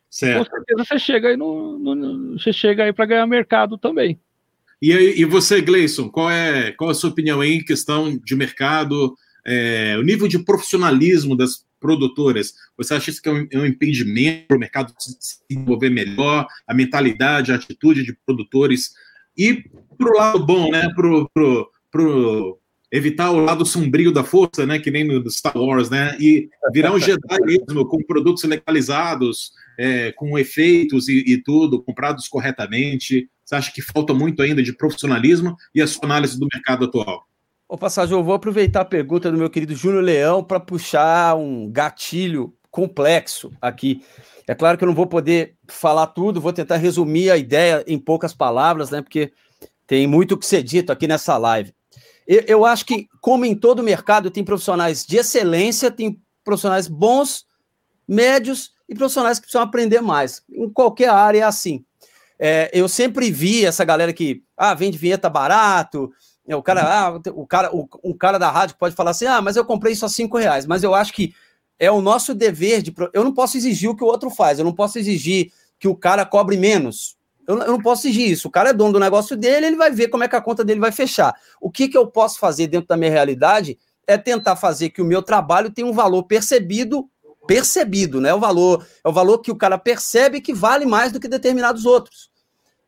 Certo. 0.09 0.49
Com 0.49 0.57
certeza 0.57 0.85
você 0.85 0.99
chega 1.01 1.31
aí 1.31 1.37
no, 1.37 1.81
no 1.81 2.39
você 2.39 2.53
chega 2.53 2.85
aí 2.85 2.93
para 2.93 3.07
ganhar 3.07 3.27
mercado 3.27 3.77
também. 3.77 4.21
E, 4.81 4.93
e 4.93 5.25
você, 5.25 5.61
Gleison, 5.61 6.09
qual 6.09 6.31
é, 6.31 6.71
qual 6.71 6.91
é 6.91 6.93
a 6.93 6.95
sua 6.95 7.11
opinião 7.11 7.41
aí 7.41 7.55
em 7.55 7.65
questão 7.65 8.17
de 8.17 8.37
mercado, 8.37 9.17
é, 9.47 9.97
o 9.99 10.03
nível 10.03 10.27
de 10.29 10.39
profissionalismo 10.39 11.37
das 11.37 11.65
produtoras? 11.81 12.55
Você 12.77 12.95
acha 12.95 13.11
isso 13.11 13.23
que 13.23 13.29
é 13.29 13.33
um, 13.33 13.47
é 13.51 13.59
um 13.59 13.67
impedimento 13.67 14.49
para 14.49 14.57
o 14.57 14.61
mercado 14.61 14.93
se 14.99 15.17
desenvolver 15.49 15.91
melhor, 15.91 16.47
a 16.67 16.75
mentalidade, 16.75 17.53
a 17.53 17.55
atitude 17.55 18.03
de 18.03 18.17
produtores? 18.27 18.93
E 19.37 19.65
para 19.97 20.11
o 20.11 20.17
lado 20.17 20.45
bom, 20.45 20.71
né? 20.71 20.89
Para 20.95 21.71
pro, 21.91 22.59
evitar 22.91 23.31
o 23.31 23.41
lado 23.41 23.65
sombrio 23.65 24.13
da 24.13 24.25
força, 24.25 24.65
né, 24.65 24.79
que 24.79 24.91
nem 24.91 25.05
no 25.05 25.31
Star 25.31 25.57
Wars, 25.57 25.91
né, 25.91 26.17
e 26.21 26.49
virar 26.73 26.93
um 26.93 26.99
Jedi 26.99 27.39
mesmo, 27.45 27.87
com 27.87 28.03
produtos 28.03 28.45
legalizados, 28.45 29.53
é, 29.79 30.13
com 30.13 30.39
efeitos 30.39 31.09
e, 31.09 31.25
e, 31.27 31.43
tudo, 31.43 31.83
comprados 31.83 32.29
corretamente. 32.29 33.29
Você 33.45 33.55
acha 33.55 33.73
que 33.73 33.83
falta 33.83 34.15
muito 34.15 34.43
ainda 34.43 34.63
de 34.63 34.73
profissionalismo 34.73 35.57
e 35.75 35.83
a 35.83 35.87
sua 35.87 36.05
análise 36.05 36.39
do 36.39 36.49
mercado 36.53 36.85
atual? 36.85 37.27
Ô, 37.69 37.77
Passagem, 37.77 38.23
vou 38.23 38.33
aproveitar 38.33 38.83
a 38.83 38.85
pergunta 38.85 39.29
do 39.29 39.37
meu 39.37 39.51
querido 39.51 39.75
Júnior 39.75 40.05
Leão 40.05 40.43
para 40.43 40.61
puxar 40.61 41.35
um 41.35 41.69
gatilho 41.69 42.55
complexo 42.71 43.53
aqui. 43.61 44.05
É 44.47 44.55
claro 44.55 44.79
que 44.79 44.85
eu 44.85 44.87
não 44.87 44.95
vou 44.95 45.09
poder 45.09 45.57
falar 45.67 46.07
tudo, 46.07 46.41
vou 46.41 46.53
tentar 46.53 46.77
resumir 46.77 47.29
a 47.29 47.37
ideia 47.37 47.83
em 47.89 47.99
poucas 47.99 48.33
palavras, 48.33 48.91
né? 48.91 49.03
Porque 49.03 49.33
tem 49.85 50.07
muito 50.07 50.39
que 50.39 50.47
ser 50.47 50.63
dito 50.63 50.93
aqui 50.93 51.09
nessa 51.09 51.37
live. 51.37 51.75
Eu, 52.25 52.45
eu 52.47 52.65
acho 52.65 52.87
que, 52.87 53.09
como 53.21 53.45
em 53.45 53.57
todo 53.57 53.83
mercado, 53.83 54.31
tem 54.31 54.45
profissionais 54.45 55.05
de 55.05 55.17
excelência, 55.17 55.91
tem 55.91 56.23
profissionais 56.45 56.87
bons, 56.87 57.47
médios 58.07 58.71
e 58.89 58.95
profissionais 58.95 59.41
que 59.41 59.47
precisam 59.47 59.63
aprender 59.63 60.01
mais. 60.01 60.41
Em 60.49 60.71
qualquer 60.71 61.09
área 61.09 61.41
é 61.41 61.43
assim. 61.43 61.85
É, 62.39 62.71
eu 62.73 62.89
sempre 62.89 63.29
vi 63.31 63.65
essa 63.65 63.85
galera 63.85 64.13
que 64.13 64.45
ah, 64.57 64.75
vende 64.75 64.97
vinheta 64.97 65.29
barato. 65.29 66.13
É, 66.49 66.55
o 66.55 66.63
cara, 66.63 66.83
ah, 66.83 67.21
o 67.35 67.47
cara, 67.47 67.75
o, 67.75 67.89
um 68.05 68.13
cara 68.13 68.39
da 68.39 68.51
rádio 68.51 68.77
pode 68.79 68.95
falar 68.95 69.11
assim: 69.11 69.27
ah, 69.27 69.43
mas 69.43 69.57
eu 69.57 69.65
comprei 69.65 69.93
isso 69.93 70.07
a 70.07 70.09
cinco 70.09 70.39
reais. 70.39 70.67
Mas 70.67 70.83
eu 70.83 70.95
acho 70.95 71.13
que 71.13 71.35
é 71.79 71.91
o 71.91 72.01
nosso 72.01 72.35
dever 72.35 72.83
de. 72.83 72.95
Eu 73.13 73.25
não 73.25 73.33
posso 73.33 73.57
exigir 73.57 73.91
o 73.91 73.97
que 73.97 74.05
o 74.05 74.07
outro 74.07 74.31
faz, 74.31 74.59
eu 74.59 74.65
não 74.65 74.73
posso 74.73 74.99
exigir 74.99 75.53
que 75.79 75.89
o 75.89 75.97
cara 75.97 76.25
cobre 76.25 76.57
menos. 76.57 77.17
Eu, 77.47 77.59
eu, 77.59 77.73
não 77.73 77.81
posso 77.81 78.07
exigir 78.07 78.31
isso. 78.31 78.49
O 78.49 78.51
cara 78.51 78.71
é 78.71 78.73
dono 78.73 78.95
do 78.95 79.01
negócio 79.01 79.37
dele, 79.37 79.67
ele 79.67 79.77
vai 79.77 79.91
ver 79.91 80.09
como 80.09 80.25
é 80.25 80.29
que 80.29 80.37
a 80.37 80.41
conta 80.41 80.65
dele 80.65 80.81
vai 80.81 80.91
fechar. 80.91 81.35
O 81.61 81.71
que, 81.71 81.89
que 81.89 81.97
eu 81.97 82.07
posso 82.07 82.39
fazer 82.39 82.67
dentro 82.67 82.89
da 82.89 82.97
minha 82.97 83.11
realidade 83.11 83.79
é 84.07 84.17
tentar 84.17 84.57
fazer 84.57 84.91
que 84.91 85.03
o 85.03 85.05
meu 85.05 85.23
trabalho 85.23 85.71
tenha 85.71 85.87
um 85.87 85.93
valor 85.93 86.25
percebido, 86.25 87.09
percebido, 87.47 88.21
né? 88.21 88.35
O 88.35 88.41
valor 88.41 88.87
é 89.05 89.09
o 89.09 89.13
valor 89.13 89.39
que 89.39 89.51
o 89.51 89.57
cara 89.57 89.79
percebe 89.79 90.41
que 90.41 90.55
vale 90.55 90.87
mais 90.87 91.13
do 91.13 91.21
que 91.21 91.29
determinados 91.29 91.85
outros. 91.85 92.31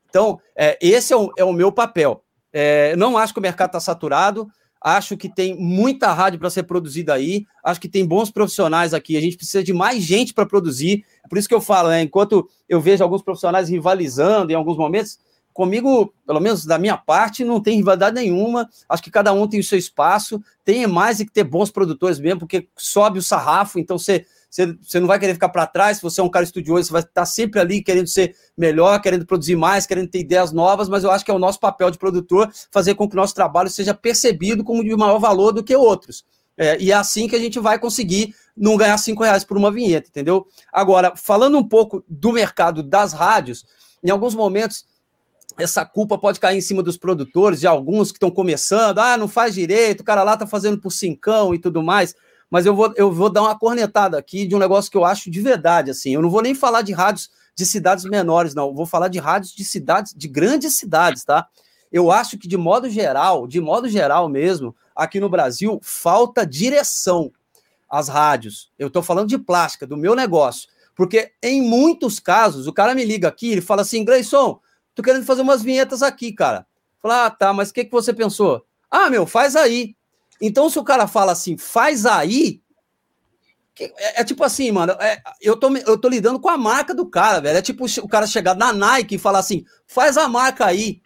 Então, 0.08 0.40
é, 0.56 0.78
esse 0.80 1.12
é 1.12 1.16
o, 1.16 1.32
é 1.36 1.44
o 1.44 1.52
meu 1.52 1.70
papel. 1.70 2.24
É, 2.60 2.96
não 2.96 3.16
acho 3.16 3.32
que 3.32 3.38
o 3.38 3.42
mercado 3.42 3.68
está 3.68 3.78
saturado. 3.78 4.50
Acho 4.80 5.16
que 5.16 5.32
tem 5.32 5.56
muita 5.56 6.12
rádio 6.12 6.40
para 6.40 6.50
ser 6.50 6.64
produzida 6.64 7.14
aí. 7.14 7.46
Acho 7.62 7.80
que 7.80 7.88
tem 7.88 8.04
bons 8.04 8.32
profissionais 8.32 8.92
aqui. 8.92 9.16
A 9.16 9.20
gente 9.20 9.36
precisa 9.36 9.62
de 9.62 9.72
mais 9.72 10.02
gente 10.02 10.34
para 10.34 10.44
produzir. 10.44 11.04
Por 11.28 11.38
isso 11.38 11.48
que 11.48 11.54
eu 11.54 11.60
falo, 11.60 11.90
né? 11.90 12.02
Enquanto 12.02 12.48
eu 12.68 12.80
vejo 12.80 13.04
alguns 13.04 13.22
profissionais 13.22 13.68
rivalizando 13.68 14.50
em 14.50 14.56
alguns 14.56 14.76
momentos, 14.76 15.20
comigo, 15.52 16.12
pelo 16.26 16.40
menos 16.40 16.66
da 16.66 16.80
minha 16.80 16.96
parte, 16.96 17.44
não 17.44 17.60
tem 17.60 17.76
rivalidade 17.76 18.16
nenhuma. 18.16 18.68
Acho 18.88 19.04
que 19.04 19.10
cada 19.10 19.32
um 19.32 19.46
tem 19.46 19.60
o 19.60 19.64
seu 19.64 19.78
espaço. 19.78 20.42
Tem 20.64 20.84
mais 20.84 21.18
que 21.18 21.30
ter 21.30 21.44
bons 21.44 21.70
produtores 21.70 22.18
mesmo, 22.18 22.40
porque 22.40 22.66
sobe 22.76 23.20
o 23.20 23.22
sarrafo. 23.22 23.78
Então 23.78 23.96
você 23.96 24.26
você, 24.50 24.74
você 24.82 24.98
não 24.98 25.06
vai 25.06 25.18
querer 25.18 25.34
ficar 25.34 25.50
para 25.50 25.66
trás, 25.66 25.98
se 25.98 26.02
você 26.02 26.20
é 26.20 26.24
um 26.24 26.28
cara 26.28 26.44
estudioso, 26.44 26.84
você 26.86 26.92
vai 26.92 27.02
estar 27.02 27.26
sempre 27.26 27.60
ali 27.60 27.82
querendo 27.82 28.06
ser 28.06 28.34
melhor, 28.56 29.00
querendo 29.00 29.26
produzir 29.26 29.56
mais, 29.56 29.86
querendo 29.86 30.08
ter 30.08 30.20
ideias 30.20 30.52
novas, 30.52 30.88
mas 30.88 31.04
eu 31.04 31.10
acho 31.10 31.24
que 31.24 31.30
é 31.30 31.34
o 31.34 31.38
nosso 31.38 31.60
papel 31.60 31.90
de 31.90 31.98
produtor 31.98 32.50
fazer 32.70 32.94
com 32.94 33.08
que 33.08 33.14
o 33.14 33.20
nosso 33.20 33.34
trabalho 33.34 33.68
seja 33.68 33.92
percebido 33.92 34.64
como 34.64 34.82
de 34.82 34.96
maior 34.96 35.18
valor 35.18 35.52
do 35.52 35.62
que 35.62 35.76
outros. 35.76 36.24
É, 36.56 36.76
e 36.80 36.90
é 36.90 36.94
assim 36.94 37.28
que 37.28 37.36
a 37.36 37.38
gente 37.38 37.60
vai 37.60 37.78
conseguir 37.78 38.34
não 38.56 38.76
ganhar 38.76 38.98
cinco 38.98 39.22
reais 39.22 39.44
por 39.44 39.56
uma 39.56 39.70
vinheta, 39.70 40.08
entendeu? 40.08 40.46
Agora, 40.72 41.12
falando 41.14 41.56
um 41.56 41.62
pouco 41.62 42.02
do 42.08 42.32
mercado 42.32 42.82
das 42.82 43.12
rádios, 43.12 43.64
em 44.02 44.10
alguns 44.10 44.34
momentos 44.34 44.84
essa 45.56 45.84
culpa 45.84 46.16
pode 46.16 46.38
cair 46.38 46.56
em 46.56 46.60
cima 46.60 46.82
dos 46.82 46.96
produtores, 46.96 47.60
de 47.60 47.66
alguns 47.66 48.10
que 48.10 48.16
estão 48.16 48.30
começando, 48.30 48.98
ah, 48.98 49.16
não 49.16 49.26
faz 49.26 49.54
direito, 49.54 50.00
o 50.00 50.04
cara 50.04 50.22
lá 50.22 50.36
tá 50.36 50.46
fazendo 50.46 50.80
por 50.80 50.90
cincão 50.90 51.52
e 51.54 51.58
tudo 51.58 51.82
mais 51.82 52.14
mas 52.50 52.66
eu 52.66 52.74
vou, 52.74 52.92
eu 52.96 53.12
vou 53.12 53.30
dar 53.30 53.42
uma 53.42 53.58
cornetada 53.58 54.18
aqui 54.18 54.46
de 54.46 54.54
um 54.54 54.58
negócio 54.58 54.90
que 54.90 54.96
eu 54.96 55.04
acho 55.04 55.30
de 55.30 55.40
verdade, 55.40 55.90
assim. 55.90 56.14
Eu 56.14 56.22
não 56.22 56.30
vou 56.30 56.42
nem 56.42 56.54
falar 56.54 56.82
de 56.82 56.92
rádios 56.92 57.30
de 57.54 57.66
cidades 57.66 58.04
menores, 58.04 58.54
não. 58.54 58.68
Eu 58.68 58.74
vou 58.74 58.86
falar 58.86 59.08
de 59.08 59.18
rádios 59.18 59.52
de 59.52 59.64
cidades, 59.64 60.14
de 60.14 60.28
grandes 60.28 60.76
cidades, 60.76 61.24
tá? 61.24 61.46
eu 61.90 62.10
acho 62.10 62.38
que 62.38 62.46
de 62.46 62.56
modo 62.56 62.88
geral, 62.88 63.46
de 63.46 63.60
modo 63.60 63.88
geral 63.88 64.28
mesmo, 64.28 64.74
aqui 64.94 65.18
no 65.18 65.28
Brasil, 65.28 65.80
falta 65.82 66.46
direção 66.46 67.32
às 67.88 68.08
rádios. 68.08 68.70
Eu 68.78 68.88
estou 68.88 69.02
falando 69.02 69.28
de 69.28 69.38
plástica, 69.38 69.86
do 69.86 69.96
meu 69.96 70.14
negócio. 70.14 70.68
Porque 70.94 71.32
em 71.42 71.62
muitos 71.62 72.18
casos, 72.18 72.66
o 72.66 72.72
cara 72.72 72.94
me 72.94 73.04
liga 73.04 73.28
aqui, 73.28 73.52
ele 73.52 73.60
fala 73.60 73.82
assim, 73.82 74.04
Gleison, 74.04 74.60
tô 74.94 75.02
querendo 75.02 75.24
fazer 75.24 75.42
umas 75.42 75.62
vinhetas 75.62 76.02
aqui, 76.02 76.32
cara. 76.32 76.66
Fala, 77.00 77.26
ah, 77.26 77.30
tá, 77.30 77.52
mas 77.52 77.70
o 77.70 77.74
que, 77.74 77.84
que 77.84 77.92
você 77.92 78.12
pensou? 78.12 78.64
Ah, 78.90 79.08
meu, 79.08 79.26
faz 79.26 79.54
aí. 79.54 79.94
Então, 80.40 80.70
se 80.70 80.78
o 80.78 80.84
cara 80.84 81.06
fala 81.06 81.32
assim, 81.32 81.56
faz 81.56 82.06
aí, 82.06 82.60
é, 83.80 84.20
é, 84.20 84.24
tipo 84.24 84.42
assim, 84.42 84.70
mano, 84.72 84.92
é, 85.00 85.20
eu, 85.40 85.56
tô, 85.56 85.74
eu 85.76 85.98
tô 85.98 86.08
lidando 86.08 86.40
com 86.40 86.48
a 86.48 86.58
marca 86.58 86.94
do 86.94 87.06
cara, 87.06 87.40
velho. 87.40 87.58
É 87.58 87.62
tipo 87.62 87.86
o 88.02 88.08
cara 88.08 88.26
chegar 88.26 88.56
na 88.56 88.72
Nike 88.72 89.14
e 89.14 89.18
falar 89.18 89.38
assim, 89.38 89.64
faz 89.86 90.16
a 90.16 90.28
marca 90.28 90.66
aí. 90.66 91.00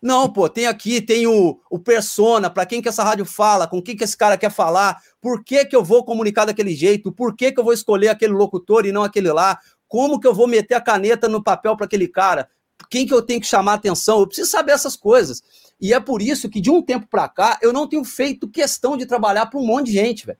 Não, 0.00 0.32
pô, 0.32 0.48
tem 0.48 0.66
aqui, 0.66 1.00
tem 1.00 1.26
o, 1.26 1.58
o 1.68 1.78
persona, 1.78 2.48
para 2.48 2.64
quem 2.64 2.80
que 2.80 2.88
essa 2.88 3.02
rádio 3.02 3.24
fala, 3.24 3.66
com 3.66 3.82
quem 3.82 3.96
que 3.96 4.04
esse 4.04 4.16
cara 4.16 4.38
quer 4.38 4.50
falar, 4.50 5.02
por 5.20 5.42
que 5.42 5.64
que 5.64 5.74
eu 5.74 5.82
vou 5.82 6.04
comunicar 6.04 6.44
daquele 6.44 6.72
jeito, 6.72 7.10
por 7.10 7.34
que 7.34 7.50
que 7.50 7.58
eu 7.58 7.64
vou 7.64 7.72
escolher 7.72 8.08
aquele 8.08 8.32
locutor 8.32 8.86
e 8.86 8.92
não 8.92 9.02
aquele 9.02 9.32
lá, 9.32 9.58
como 9.88 10.20
que 10.20 10.26
eu 10.26 10.34
vou 10.34 10.46
meter 10.46 10.76
a 10.76 10.80
caneta 10.80 11.28
no 11.28 11.42
papel 11.42 11.76
para 11.76 11.86
aquele 11.86 12.06
cara, 12.06 12.48
quem 12.90 13.06
que 13.06 13.14
eu 13.14 13.22
tenho 13.22 13.40
que 13.40 13.46
chamar 13.46 13.74
atenção, 13.74 14.20
eu 14.20 14.26
preciso 14.26 14.50
saber 14.50 14.72
essas 14.72 14.96
coisas. 14.96 15.42
E 15.80 15.92
é 15.92 16.00
por 16.00 16.20
isso 16.20 16.48
que 16.48 16.60
de 16.60 16.70
um 16.70 16.82
tempo 16.82 17.06
para 17.08 17.28
cá 17.28 17.58
eu 17.62 17.72
não 17.72 17.86
tenho 17.86 18.04
feito 18.04 18.48
questão 18.48 18.96
de 18.96 19.06
trabalhar 19.06 19.46
para 19.46 19.58
um 19.58 19.66
monte 19.66 19.86
de 19.86 19.92
gente, 19.92 20.26
velho. 20.26 20.38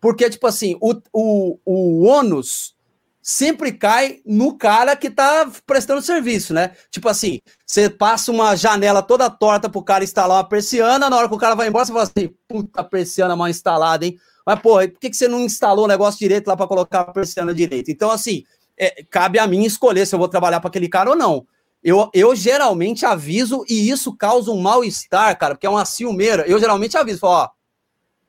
Porque, 0.00 0.28
tipo 0.28 0.46
assim, 0.46 0.76
o, 0.80 0.94
o, 1.12 1.58
o 1.64 2.02
ônus 2.04 2.74
sempre 3.22 3.72
cai 3.72 4.20
no 4.26 4.54
cara 4.54 4.94
que 4.94 5.08
tá 5.08 5.50
prestando 5.66 6.02
serviço, 6.02 6.52
né? 6.52 6.72
Tipo 6.90 7.08
assim, 7.08 7.40
você 7.64 7.88
passa 7.88 8.30
uma 8.30 8.54
janela 8.54 9.02
toda 9.02 9.30
torta 9.30 9.66
pro 9.66 9.82
cara 9.82 10.04
instalar 10.04 10.36
uma 10.36 10.48
persiana, 10.48 11.08
na 11.08 11.16
hora 11.16 11.26
que 11.26 11.34
o 11.34 11.38
cara 11.38 11.54
vai 11.54 11.68
embora, 11.68 11.86
você 11.86 11.92
fala 11.92 12.04
assim, 12.04 12.34
puta 12.46 12.84
persiana 12.84 13.34
mal 13.34 13.48
instalada, 13.48 14.04
hein? 14.04 14.18
Mas, 14.46 14.60
pô, 14.60 14.74
por 14.74 14.98
que, 15.00 15.08
que 15.08 15.16
você 15.16 15.26
não 15.26 15.40
instalou 15.40 15.86
o 15.86 15.88
negócio 15.88 16.18
direito 16.18 16.48
lá 16.48 16.54
para 16.54 16.66
colocar 16.66 17.00
a 17.00 17.12
persiana 17.12 17.54
direito? 17.54 17.90
Então, 17.90 18.10
assim, 18.10 18.44
é, 18.78 19.02
cabe 19.08 19.38
a 19.38 19.46
mim 19.46 19.64
escolher 19.64 20.06
se 20.06 20.14
eu 20.14 20.18
vou 20.18 20.28
trabalhar 20.28 20.60
para 20.60 20.68
aquele 20.68 20.88
cara 20.88 21.08
ou 21.08 21.16
não. 21.16 21.46
Eu, 21.84 22.08
eu 22.14 22.34
geralmente 22.34 23.04
aviso 23.04 23.62
e 23.68 23.90
isso 23.90 24.16
causa 24.16 24.50
um 24.50 24.58
mal-estar, 24.58 25.38
cara, 25.38 25.54
porque 25.54 25.66
é 25.66 25.70
uma 25.70 25.84
ciumeira. 25.84 26.42
Eu 26.48 26.58
geralmente 26.58 26.96
aviso, 26.96 27.20
falo, 27.20 27.34
ó, 27.34 27.48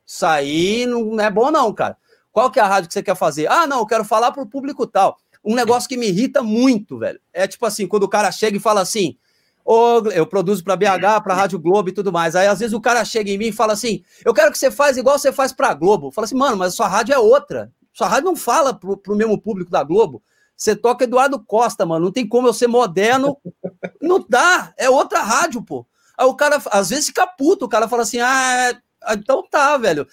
isso 0.06 0.26
aí 0.26 0.86
não 0.86 1.18
é 1.22 1.32
bom 1.32 1.50
não, 1.50 1.74
cara. 1.74 1.98
Qual 2.34 2.52
que 2.52 2.60
é 2.60 2.62
a 2.62 2.68
rádio 2.68 2.90
que 2.90 2.94
você 2.94 3.02
quer 3.02 3.16
fazer? 3.16 3.48
Ah, 3.48 3.66
não, 3.66 3.80
eu 3.80 3.86
quero 3.86 4.04
falar 4.04 4.34
pro 4.34 4.46
público 4.46 4.86
tal. 4.86 5.18
Um 5.42 5.56
negócio 5.56 5.88
que 5.88 5.96
me 5.96 6.08
irrita 6.08 6.44
muito, 6.44 7.00
velho. 7.00 7.18
É 7.32 7.48
tipo 7.48 7.66
assim, 7.66 7.88
quando 7.88 8.04
o 8.04 8.10
cara 8.10 8.30
chega 8.30 8.58
e 8.58 8.60
fala 8.60 8.82
assim, 8.82 9.18
oh, 9.64 10.02
eu 10.14 10.28
produzo 10.28 10.62
para 10.62 10.76
BH, 10.76 11.24
para 11.24 11.34
Rádio 11.34 11.58
Globo 11.58 11.88
e 11.88 11.94
tudo 11.94 12.12
mais. 12.12 12.36
Aí 12.36 12.48
às 12.48 12.60
vezes 12.60 12.74
o 12.74 12.82
cara 12.82 13.06
chega 13.06 13.32
em 13.32 13.38
mim 13.38 13.48
e 13.48 13.52
fala 13.54 13.72
assim: 13.72 14.04
"Eu 14.26 14.34
quero 14.34 14.52
que 14.52 14.58
você 14.58 14.70
faz 14.70 14.98
igual 14.98 15.18
você 15.18 15.32
faz 15.32 15.54
para 15.54 15.74
Globo". 15.74 16.12
Fala 16.12 16.26
assim: 16.26 16.36
"Mano, 16.36 16.58
mas 16.58 16.74
a 16.74 16.76
sua 16.76 16.88
rádio 16.88 17.14
é 17.14 17.18
outra. 17.18 17.72
Sua 17.94 18.08
rádio 18.08 18.26
não 18.26 18.36
fala 18.36 18.74
pro, 18.74 18.98
pro 18.98 19.16
mesmo 19.16 19.40
público 19.42 19.72
da 19.72 19.82
Globo. 19.82 20.22
Você 20.56 20.76
toca 20.76 21.04
Eduardo 21.04 21.40
Costa, 21.40 21.86
mano. 21.86 22.06
Não 22.06 22.12
tem 22.12 22.28
como 22.28 22.48
eu 22.48 22.54
ser 22.54 22.68
moderno. 22.68 23.38
Não 24.02 24.24
dá. 24.28 24.74
É 24.78 24.90
outra 24.90 25.22
rádio, 25.22 25.62
pô. 25.62 25.86
Aí 26.18 26.26
o 26.26 26.34
cara, 26.34 26.62
às 26.72 26.90
vezes, 26.90 27.08
fica 27.08 27.28
puto. 27.28 27.66
O 27.66 27.70
cara 27.70 27.88
fala 27.88 28.04
assim: 28.04 28.20
ah, 28.20 28.74
ah, 29.04 29.14
então 29.14 29.44
tá, 29.48 29.78
velho. 29.78 30.08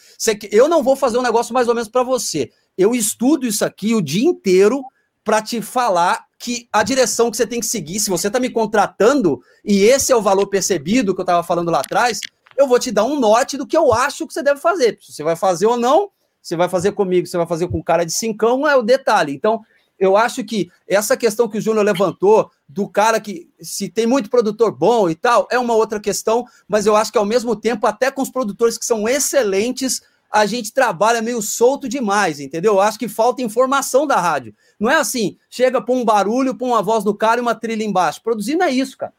Eu 0.51 0.68
não 0.68 0.82
vou 0.82 0.97
fazer 0.97 1.18
um 1.18 1.22
negócio 1.22 1.55
mais 1.55 1.68
ou 1.68 1.74
menos 1.74 1.88
para 1.88 2.03
você. 2.03 2.51
Eu 2.76 2.95
estudo 2.95 3.47
isso 3.47 3.64
aqui 3.64 3.95
o 3.95 4.03
dia 4.03 4.24
inteiro 4.24 4.82
para 5.24 5.40
te 5.40 5.62
falar 5.62 6.26
que 6.38 6.68
a 6.72 6.82
direção 6.82 7.30
que 7.30 7.36
você 7.36 7.47
tem 7.47 7.61
que 7.61 7.66
seguir, 7.66 8.01
se 8.01 8.11
você 8.11 8.28
tá 8.28 8.40
me 8.40 8.51
contratando 8.51 9.40
e 9.64 9.84
esse 9.84 10.12
é 10.12 10.16
o 10.16 10.22
valor 10.22 10.49
percebido 10.49 11.14
que 11.14 11.20
eu 11.20 11.24
tava 11.24 11.45
falando 11.45 11.70
lá 11.70 11.78
atrás, 11.78 12.18
eu 12.57 12.66
vou 12.66 12.78
te 12.78 12.90
dar 12.90 13.05
um 13.05 13.18
norte 13.18 13.57
do 13.57 13.66
que 13.66 13.76
eu 13.76 13.93
acho 13.93 14.26
que 14.26 14.34
você 14.34 14.43
deve 14.43 14.61
fazer. 14.61 14.99
Se 15.01 15.12
você 15.12 15.22
vai 15.22 15.36
fazer 15.36 15.66
ou 15.66 15.76
não, 15.76 16.11
você 16.43 16.57
vai 16.57 16.68
fazer 16.68 16.93
comigo, 16.93 17.26
você 17.26 17.36
vai 17.36 17.47
fazer 17.47 17.68
com 17.68 17.82
cara 17.82 18.05
de 18.05 18.12
cincão, 18.12 18.66
é 18.66 18.74
o 18.74 18.82
detalhe. 18.82 19.32
Então, 19.32 19.61
eu 20.03 20.17
acho 20.17 20.43
que 20.43 20.69
essa 20.89 21.17
questão 21.17 21.49
que 21.49 21.59
o 21.59 21.61
Júnior 21.61 21.85
levantou, 21.85 22.51
do 22.69 22.89
cara 22.89 23.21
que 23.21 23.49
se 23.61 23.89
tem 23.89 24.05
muito 24.05 24.29
produtor 24.29 24.73
bom 24.73 25.09
e 25.09 25.15
tal, 25.15 25.47
é 25.49 25.57
uma 25.61 25.75
outra 25.75 26.01
questão, 26.01 26.45
mas 26.67 26.87
eu 26.87 26.97
acho 26.97 27.13
que 27.13 27.19
ao 27.19 27.25
mesmo 27.25 27.55
tempo, 27.55 27.87
até 27.87 28.11
com 28.11 28.21
os 28.21 28.29
produtores 28.29 28.77
que 28.77 28.85
são 28.85 29.09
excelentes, 29.09 30.03
a 30.29 30.45
gente 30.45 30.73
trabalha 30.73 31.23
meio 31.23 31.41
solto 31.41 31.89
demais, 31.89 32.41
entendeu? 32.41 32.73
Eu 32.75 32.81
acho 32.81 32.99
que 32.99 33.07
falta 33.07 33.43
informação 33.43 34.05
da 34.05 34.19
rádio. 34.19 34.53
Não 34.77 34.91
é 34.91 34.97
assim, 34.97 35.37
chega 35.49 35.81
para 35.81 35.95
um 35.95 36.05
barulho, 36.05 36.57
põe 36.57 36.71
uma 36.71 36.83
voz 36.83 37.05
do 37.05 37.15
cara 37.15 37.39
e 37.39 37.43
uma 37.43 37.55
trilha 37.55 37.85
embaixo. 37.85 38.21
Produzir 38.25 38.57
não 38.57 38.67
é 38.67 38.73
isso, 38.73 38.99
cara. 38.99 39.13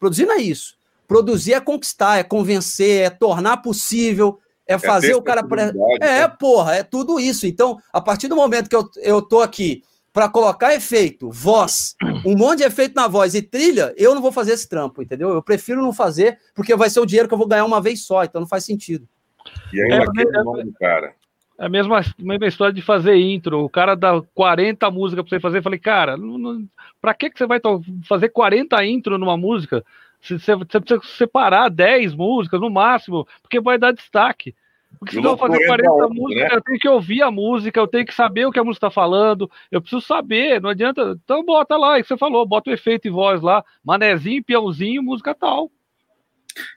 Produzir 0.00 0.24
não 0.24 0.36
é 0.36 0.40
isso. 0.40 0.78
Produzir 1.06 1.52
é 1.52 1.60
conquistar, 1.60 2.16
é 2.16 2.22
convencer, 2.22 3.02
é 3.02 3.10
tornar 3.10 3.58
possível, 3.58 4.38
é, 4.66 4.72
é 4.72 4.78
fazer 4.78 5.12
é 5.12 5.16
o 5.16 5.20
cara. 5.20 5.46
Pre... 5.46 5.60
É, 6.00 6.20
né? 6.20 6.28
porra, 6.28 6.76
é 6.76 6.82
tudo 6.82 7.20
isso. 7.20 7.46
Então, 7.46 7.78
a 7.92 8.00
partir 8.00 8.26
do 8.26 8.36
momento 8.36 8.70
que 8.70 8.76
eu, 8.76 8.88
eu 9.02 9.20
tô 9.20 9.42
aqui 9.42 9.82
para 10.14 10.28
colocar 10.28 10.72
efeito, 10.72 11.28
voz, 11.28 11.96
um 12.24 12.36
monte 12.36 12.58
de 12.58 12.64
efeito 12.64 12.94
na 12.94 13.08
voz 13.08 13.34
e 13.34 13.42
trilha, 13.42 13.92
eu 13.96 14.14
não 14.14 14.22
vou 14.22 14.30
fazer 14.30 14.52
esse 14.52 14.68
trampo, 14.68 15.02
entendeu? 15.02 15.30
Eu 15.30 15.42
prefiro 15.42 15.82
não 15.82 15.92
fazer, 15.92 16.38
porque 16.54 16.76
vai 16.76 16.88
ser 16.88 17.00
o 17.00 17.04
dinheiro 17.04 17.26
que 17.26 17.34
eu 17.34 17.38
vou 17.38 17.48
ganhar 17.48 17.64
uma 17.64 17.80
vez 17.80 18.06
só, 18.06 18.22
então 18.22 18.40
não 18.40 18.46
faz 18.46 18.64
sentido. 18.64 19.08
E 19.72 19.82
aí, 19.82 19.90
é, 19.90 19.96
é, 19.96 20.42
nome, 20.44 20.72
cara. 20.78 21.14
É 21.58 21.66
a 21.66 21.68
mesma, 21.68 22.00
mesma 22.16 22.46
história 22.46 22.72
de 22.72 22.80
fazer 22.80 23.16
intro. 23.16 23.64
O 23.64 23.68
cara 23.68 23.96
dá 23.96 24.22
40 24.34 24.88
músicas 24.88 25.24
para 25.24 25.36
você 25.36 25.40
fazer. 25.40 25.58
Eu 25.58 25.62
falei, 25.64 25.80
cara, 25.80 26.16
não, 26.16 26.38
não, 26.38 26.64
pra 27.00 27.12
que, 27.12 27.28
que 27.28 27.36
você 27.36 27.46
vai 27.46 27.60
fazer 28.08 28.28
40 28.28 28.84
intro 28.84 29.18
numa 29.18 29.36
música? 29.36 29.84
Você, 30.22 30.36
você 30.54 30.80
precisa 30.80 31.00
separar 31.16 31.68
10 31.68 32.14
músicas 32.14 32.60
no 32.60 32.70
máximo, 32.70 33.26
porque 33.42 33.60
vai 33.60 33.78
dar 33.78 33.92
destaque. 33.92 34.54
Porque 34.98 35.20
se 35.20 35.22
eu 35.22 35.36
fazer 35.36 35.66
40 35.66 36.08
músicas, 36.08 36.48
né? 36.48 36.56
eu 36.56 36.62
tenho 36.62 36.78
que 36.78 36.88
ouvir 36.88 37.22
a 37.22 37.30
música, 37.30 37.80
eu 37.80 37.86
tenho 37.86 38.06
que 38.06 38.14
saber 38.14 38.46
o 38.46 38.52
que 38.52 38.58
a 38.58 38.64
música 38.64 38.86
está 38.86 38.94
falando, 38.94 39.50
eu 39.70 39.80
preciso 39.80 40.02
saber, 40.02 40.60
não 40.60 40.70
adianta. 40.70 41.18
Então 41.24 41.44
bota 41.44 41.76
lá, 41.76 41.98
é 41.98 42.02
que 42.02 42.08
você 42.08 42.16
falou, 42.16 42.46
bota 42.46 42.70
o 42.70 42.72
efeito 42.72 43.08
e 43.08 43.10
voz 43.10 43.40
lá, 43.40 43.64
manezinho, 43.84 44.44
peãozinho, 44.44 45.02
música 45.02 45.34
tal. 45.34 45.70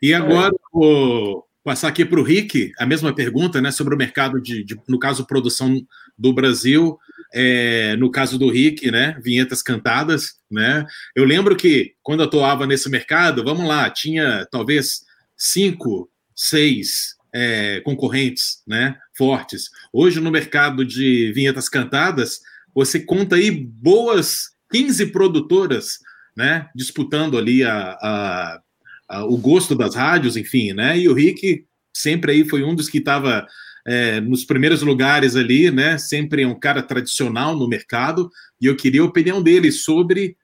E 0.01 0.13
agora, 0.13 0.53
é. 0.53 0.59
o, 0.73 1.43
passar 1.67 1.89
aqui 1.89 2.05
para 2.05 2.19
o 2.19 2.23
Rick, 2.23 2.71
a 2.79 2.85
mesma 2.85 3.13
pergunta, 3.13 3.61
né, 3.61 3.71
sobre 3.71 3.93
o 3.93 3.97
mercado 3.97 4.41
de, 4.41 4.63
de 4.63 4.79
no 4.87 4.97
caso, 4.97 5.27
produção 5.27 5.75
do 6.17 6.31
Brasil, 6.31 6.97
é, 7.33 7.93
no 7.97 8.09
caso 8.09 8.39
do 8.39 8.49
Rick, 8.49 8.89
né, 8.89 9.19
vinhetas 9.21 9.61
cantadas, 9.61 10.39
né, 10.49 10.85
eu 11.13 11.25
lembro 11.25 11.57
que 11.57 11.93
quando 12.01 12.21
eu 12.21 12.25
atuava 12.25 12.65
nesse 12.65 12.89
mercado, 12.89 13.43
vamos 13.43 13.67
lá, 13.67 13.89
tinha 13.89 14.47
talvez 14.49 15.01
cinco, 15.35 16.09
seis 16.33 17.16
é, 17.33 17.81
concorrentes 17.81 18.61
né, 18.67 18.97
fortes. 19.17 19.69
Hoje, 19.91 20.19
no 20.19 20.31
mercado 20.31 20.85
de 20.85 21.31
vinhetas 21.33 21.69
cantadas, 21.69 22.39
você 22.73 22.99
conta 22.99 23.35
aí 23.35 23.51
boas 23.51 24.49
15 24.71 25.07
produtoras 25.07 25.99
né, 26.35 26.69
disputando 26.75 27.37
ali 27.37 27.63
a, 27.63 27.97
a, 28.01 28.61
a, 29.09 29.25
o 29.25 29.37
gosto 29.37 29.75
das 29.75 29.95
rádios, 29.95 30.37
enfim, 30.37 30.73
né? 30.73 30.97
E 30.99 31.09
o 31.09 31.13
Rick 31.13 31.65
sempre 31.91 32.31
aí 32.31 32.47
foi 32.47 32.63
um 32.63 32.75
dos 32.75 32.87
que 32.87 32.99
estava 32.99 33.47
é, 33.87 34.21
nos 34.21 34.45
primeiros 34.45 34.83
lugares 34.83 35.35
ali, 35.35 35.71
né? 35.71 35.97
Sempre 35.97 36.45
um 36.45 36.59
cara 36.59 36.83
tradicional 36.83 37.55
no 37.55 37.67
mercado. 37.67 38.29
E 38.61 38.67
eu 38.67 38.75
queria 38.75 39.01
a 39.01 39.05
opinião 39.05 39.41
dele 39.41 39.71
sobre 39.71 40.37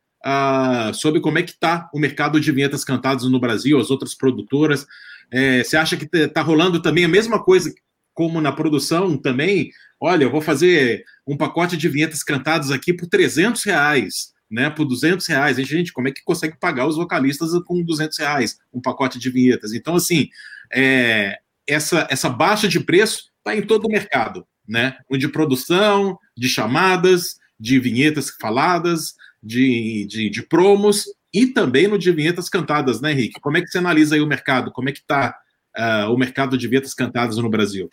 sobre 0.94 1.20
como 1.20 1.38
é 1.38 1.44
que 1.44 1.52
está 1.52 1.90
o 1.94 2.00
mercado 2.00 2.40
de 2.40 2.50
vinhetas 2.50 2.86
cantadas 2.86 3.30
no 3.30 3.42
Brasil, 3.42 3.78
as 3.78 3.92
outras 3.92 4.16
produtoras. 4.16 4.88
É, 5.34 5.64
você 5.64 5.76
acha 5.76 5.98
que 5.98 6.08
está 6.16 6.44
rolando 6.44 6.80
também 6.80 7.06
a 7.06 7.10
mesma 7.10 7.44
coisa 7.44 7.74
como 8.14 8.40
na 8.40 8.52
produção 8.52 9.18
também? 9.18 9.72
Olha, 10.00 10.26
eu 10.26 10.32
vou 10.32 10.42
fazer 10.42 11.04
um 11.26 11.36
pacote 11.36 11.76
de 11.76 11.90
vinhetas 11.90 12.22
cantadas 12.22 12.70
aqui 12.70 12.94
por 12.94 13.08
300 13.08 13.64
reais, 13.64 14.32
né? 14.50 14.70
Por 14.70 14.86
200 14.86 15.26
reais. 15.26 15.58
E, 15.58 15.64
gente, 15.64 15.92
como 15.92 16.08
é 16.08 16.12
que 16.12 16.24
consegue 16.24 16.56
pagar 16.60 16.86
os 16.86 16.98
vocalistas 16.98 17.50
com 17.66 17.84
200 17.84 18.16
reais 18.20 18.60
um 18.72 18.80
pacote 18.80 19.18
de 19.18 19.32
vinhetas? 19.32 19.74
Então, 19.74 19.96
assim, 19.96 20.30
é, 20.72 21.40
essa, 21.66 22.08
essa 22.12 22.30
baixa 22.30 22.68
de 22.68 22.80
preço 22.80 23.32
está 23.40 23.58
em 23.58 23.64
todo 23.64 23.86
o 23.86 23.92
mercado, 23.92 24.46
né? 24.68 24.98
De 25.10 25.28
produção, 25.28 26.16
de 26.38 26.48
chamadas, 26.48 27.40
de 27.60 27.80
vinhetas 27.80 28.30
faladas, 28.40 29.16
de, 29.42 30.06
de, 30.08 30.30
de 30.30 30.44
promos 30.44 31.08
e 31.34 31.48
também 31.48 31.88
no 31.88 31.98
de 31.98 32.12
vinhetas 32.12 32.48
cantadas, 32.48 33.02
né, 33.02 33.12
Henrique? 33.12 33.40
Como 33.42 33.58
é 33.58 33.62
que 33.62 33.68
você 33.68 33.80
analisa 33.80 34.16
aí 34.16 34.22
o 34.22 34.28
mercado? 34.28 34.72
Como 34.72 34.90
é 34.90 34.92
que 34.92 35.00
está 35.00 35.36
uh, 35.76 35.82
ah, 35.82 36.10
o 36.10 36.18
mercado 36.18 36.58
de 36.58 36.68
vinhetas 36.68 36.94
cantadas 36.94 37.38
no 37.38 37.50
Brasil? 37.50 37.90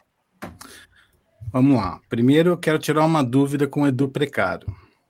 Vamos 1.53 1.77
lá. 1.77 2.01
Primeiro, 2.09 2.51
eu 2.51 2.59
quero 2.59 2.79
tirar 2.79 3.05
uma 3.05 3.25
dúvida 3.25 3.67
com 3.67 3.83
o 3.83 3.87
Edu 3.87 4.09
Precário. 4.09 4.69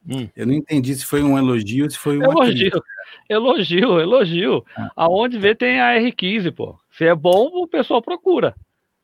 Hum. 0.09 0.29
Eu 0.35 0.47
não 0.47 0.55
entendi 0.55 0.95
se 0.95 1.05
foi 1.05 1.23
um 1.23 1.37
elogio 1.37 1.85
ou 1.85 1.91
se 1.91 1.99
foi 1.99 2.19
um. 2.19 2.23
Elogio, 2.23 2.83
elogio, 3.29 4.01
elogio. 4.01 4.65
Ah. 4.77 4.91
Aonde 4.97 5.39
vê 5.39 5.55
tem 5.55 5.81
a 5.81 5.99
R15, 6.01 6.53
pô. 6.55 6.79
Se 6.97 7.05
é 7.05 7.15
bom, 7.15 7.51
o 7.53 7.67
pessoal 7.67 8.01
procura. 8.01 8.55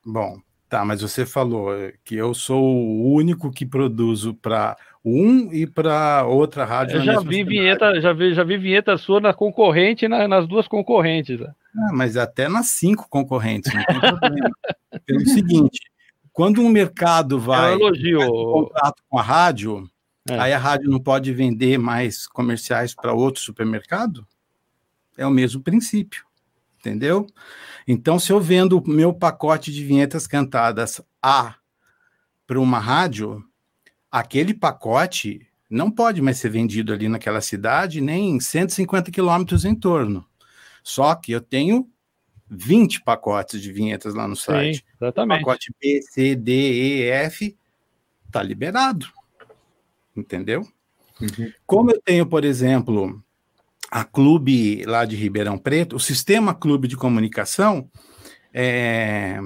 Bom, 0.05 0.39
tá, 0.69 0.85
mas 0.85 1.03
você 1.03 1.27
falou 1.27 1.71
que 2.05 2.15
eu 2.15 2.33
sou 2.33 2.65
o 2.65 3.13
único 3.13 3.51
que 3.51 3.67
produzo 3.67 4.35
para 4.35 4.77
um 5.09 5.53
e 5.53 5.69
para 5.69 6.25
outra 6.25 6.65
rádio. 6.65 6.97
Eu 6.97 7.05
já 7.05 7.21
vi 7.21 7.45
vinheta, 7.45 8.01
já 8.01 8.13
vi, 8.13 8.35
já 8.35 8.43
vi 8.43 8.59
vinheta 8.59 8.99
sua 8.99 9.21
na 9.21 9.33
concorrente 9.33 10.09
na, 10.09 10.27
nas 10.27 10.49
duas 10.49 10.67
concorrentes. 10.67 11.39
Né? 11.39 11.55
Ah, 11.79 11.93
mas 11.93 12.17
até 12.17 12.49
nas 12.49 12.67
cinco 12.67 13.09
concorrentes, 13.09 13.73
não 13.73 13.85
tem 13.85 14.01
problema. 14.01 14.51
Pelo 15.07 15.27
seguinte, 15.27 15.79
quando 16.33 16.61
um 16.61 16.69
mercado 16.69 17.39
vai 17.39 17.75
é 17.75 17.77
um 17.77 18.53
contrato 18.53 19.01
com 19.09 19.17
a 19.17 19.23
rádio, 19.23 19.89
é. 20.29 20.41
aí 20.41 20.53
a 20.53 20.59
rádio 20.59 20.91
não 20.91 20.99
pode 20.99 21.33
vender 21.33 21.79
mais 21.79 22.27
comerciais 22.27 22.93
para 22.93 23.13
outro 23.13 23.41
supermercado? 23.41 24.27
É 25.17 25.25
o 25.25 25.31
mesmo 25.31 25.63
princípio, 25.63 26.25
entendeu? 26.81 27.29
Então, 27.87 28.19
se 28.19 28.33
eu 28.33 28.41
vendo 28.41 28.83
meu 28.85 29.15
pacote 29.15 29.73
de 29.73 29.85
vinhetas 29.85 30.27
cantadas 30.27 31.01
A 31.23 31.55
para 32.45 32.59
uma 32.59 32.81
rádio, 32.81 33.46
aquele 34.19 34.55
pacote 34.55 35.47
não 35.69 35.91
pode 35.91 36.23
mais 36.23 36.39
ser 36.39 36.49
vendido 36.49 36.91
ali 36.91 37.07
naquela 37.07 37.43
cidade, 37.43 38.01
nem 38.01 38.41
150 38.41 39.11
quilômetros 39.11 39.67
em 39.67 39.75
torno. 39.75 40.25
Só 40.83 41.15
que 41.15 41.33
eu 41.33 41.41
tenho 41.41 41.87
20 42.49 43.03
pacotes 43.03 43.61
de 43.61 43.71
vinhetas 43.71 44.15
lá 44.15 44.27
no 44.27 44.35
site. 44.35 44.79
Sim, 44.79 44.83
exatamente. 45.03 45.43
O 45.43 45.45
pacote 45.45 45.75
B, 45.79 46.01
C, 46.01 46.35
D, 46.35 46.53
E, 46.53 47.03
F 47.11 47.55
está 48.27 48.43
liberado. 48.43 49.07
Entendeu? 50.17 50.67
Uhum. 51.21 51.53
Como 51.67 51.91
eu 51.91 52.01
tenho, 52.01 52.25
por 52.25 52.43
exemplo, 52.43 53.23
a 53.91 54.03
Clube 54.03 54.83
lá 54.87 55.05
de 55.05 55.15
Ribeirão 55.15 55.59
Preto, 55.59 55.97
o 55.97 56.01
Sistema 56.01 56.55
Clube 56.55 56.89
de 56.89 56.97
Comunicação, 56.97 57.91
é, 58.55 59.39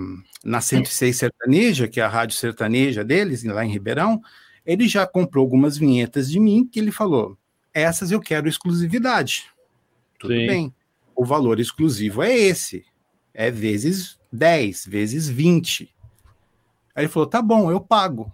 na 0.45 0.61
106 0.61 1.16
Sertaneja, 1.16 1.89
que 1.89 1.99
é 1.99 2.05
a 2.05 2.09
rádio 2.09 2.37
sertaneja 2.37 3.03
deles, 3.03 3.43
lá 3.43 3.64
em 3.64 3.73
Ribeirão, 3.73 4.23
ele 4.65 4.87
já 4.89 5.07
comprou 5.07 5.43
algumas 5.43 5.77
vinhetas 5.77 6.31
de 6.31 6.39
mim 6.39 6.67
que 6.67 6.79
ele 6.79 6.93
falou: 6.93 7.39
essas 7.73 8.11
eu 8.11 8.21
quero 8.21 8.49
exclusividade. 8.49 9.47
Tudo 10.19 10.35
Sim. 10.35 10.47
bem. 10.47 10.75
O 11.15 11.25
valor 11.25 11.61
exclusivo 11.61 12.23
é 12.23 12.37
esse. 12.37 12.85
É 13.33 13.51
vezes 13.51 14.19
10, 14.33 14.87
vezes 14.87 15.29
20. 15.29 15.95
Aí 16.95 17.05
ele 17.05 17.09
falou: 17.09 17.29
tá 17.29 17.41
bom, 17.41 17.71
eu 17.71 17.81
pago. 17.81 18.31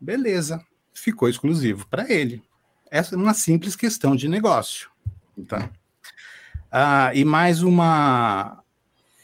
Beleza. 0.00 0.64
Ficou 0.92 1.28
exclusivo 1.28 1.86
para 1.88 2.12
ele. 2.12 2.42
Essa 2.90 3.14
é 3.14 3.18
uma 3.18 3.34
simples 3.34 3.74
questão 3.74 4.14
de 4.14 4.28
negócio. 4.28 4.90
Tá? 5.48 5.70
Ah, 6.70 7.10
e 7.14 7.24
mais 7.24 7.62
uma, 7.62 8.62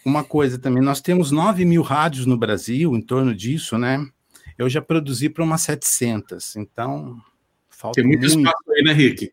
uma 0.05 0.25
coisa 0.25 0.59
também: 0.59 0.83
nós 0.83 1.01
temos 1.01 1.31
9 1.31 1.65
mil 1.65 1.83
rádios 1.83 2.27
no 2.27 2.37
Brasil, 2.37 2.95
em 2.95 3.01
torno 3.01 3.35
disso, 3.35 3.77
né? 3.77 4.07
Eu 4.59 4.69
já 4.69 4.83
produzi 4.83 5.29
para 5.29 5.45
umas 5.45 5.63
700, 5.63 6.57
então 6.57 7.17
falta 7.69 8.01
Tem 8.01 8.05
muito, 8.05 8.21
muito 8.23 8.39
espaço 8.39 8.73
aí, 8.73 8.83
né, 8.83 8.93
Rick? 8.93 9.33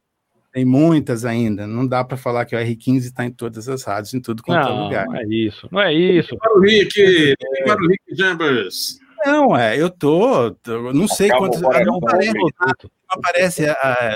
Tem 0.53 0.63
muitas 0.63 1.25
ainda. 1.25 1.67
Não 1.67 1.85
dá 1.85 2.03
para 2.03 2.15
falar 2.15 2.45
que 2.45 2.55
o 2.55 2.59
R15 2.59 2.97
está 2.99 3.25
em 3.25 3.31
todas 3.31 3.67
as 3.67 3.83
rádios, 3.83 4.13
em 4.13 4.21
tudo 4.21 4.41
quanto 4.43 4.69
é 4.69 4.71
lugar. 4.71 5.05
Não 5.07 5.15
é 5.17 5.25
isso, 5.25 5.67
não 5.71 5.81
é 5.81 5.93
isso. 5.93 6.37
Para 6.37 6.57
o 6.57 6.61
Rick, 6.61 7.01
é... 7.01 7.63
para 7.65 7.83
o 7.83 7.87
Rick 7.87 8.03
Jambers. 8.11 8.99
Não, 9.25 9.57
é, 9.57 9.75
eu 9.75 9.89
tô, 9.89 10.51
tô 10.51 10.93
não 10.93 11.07
sei 11.07 11.29
quantas, 11.29 11.59
não 11.59 11.97
aparece, 11.97 12.33
não 12.33 12.47
aparece, 13.09 13.63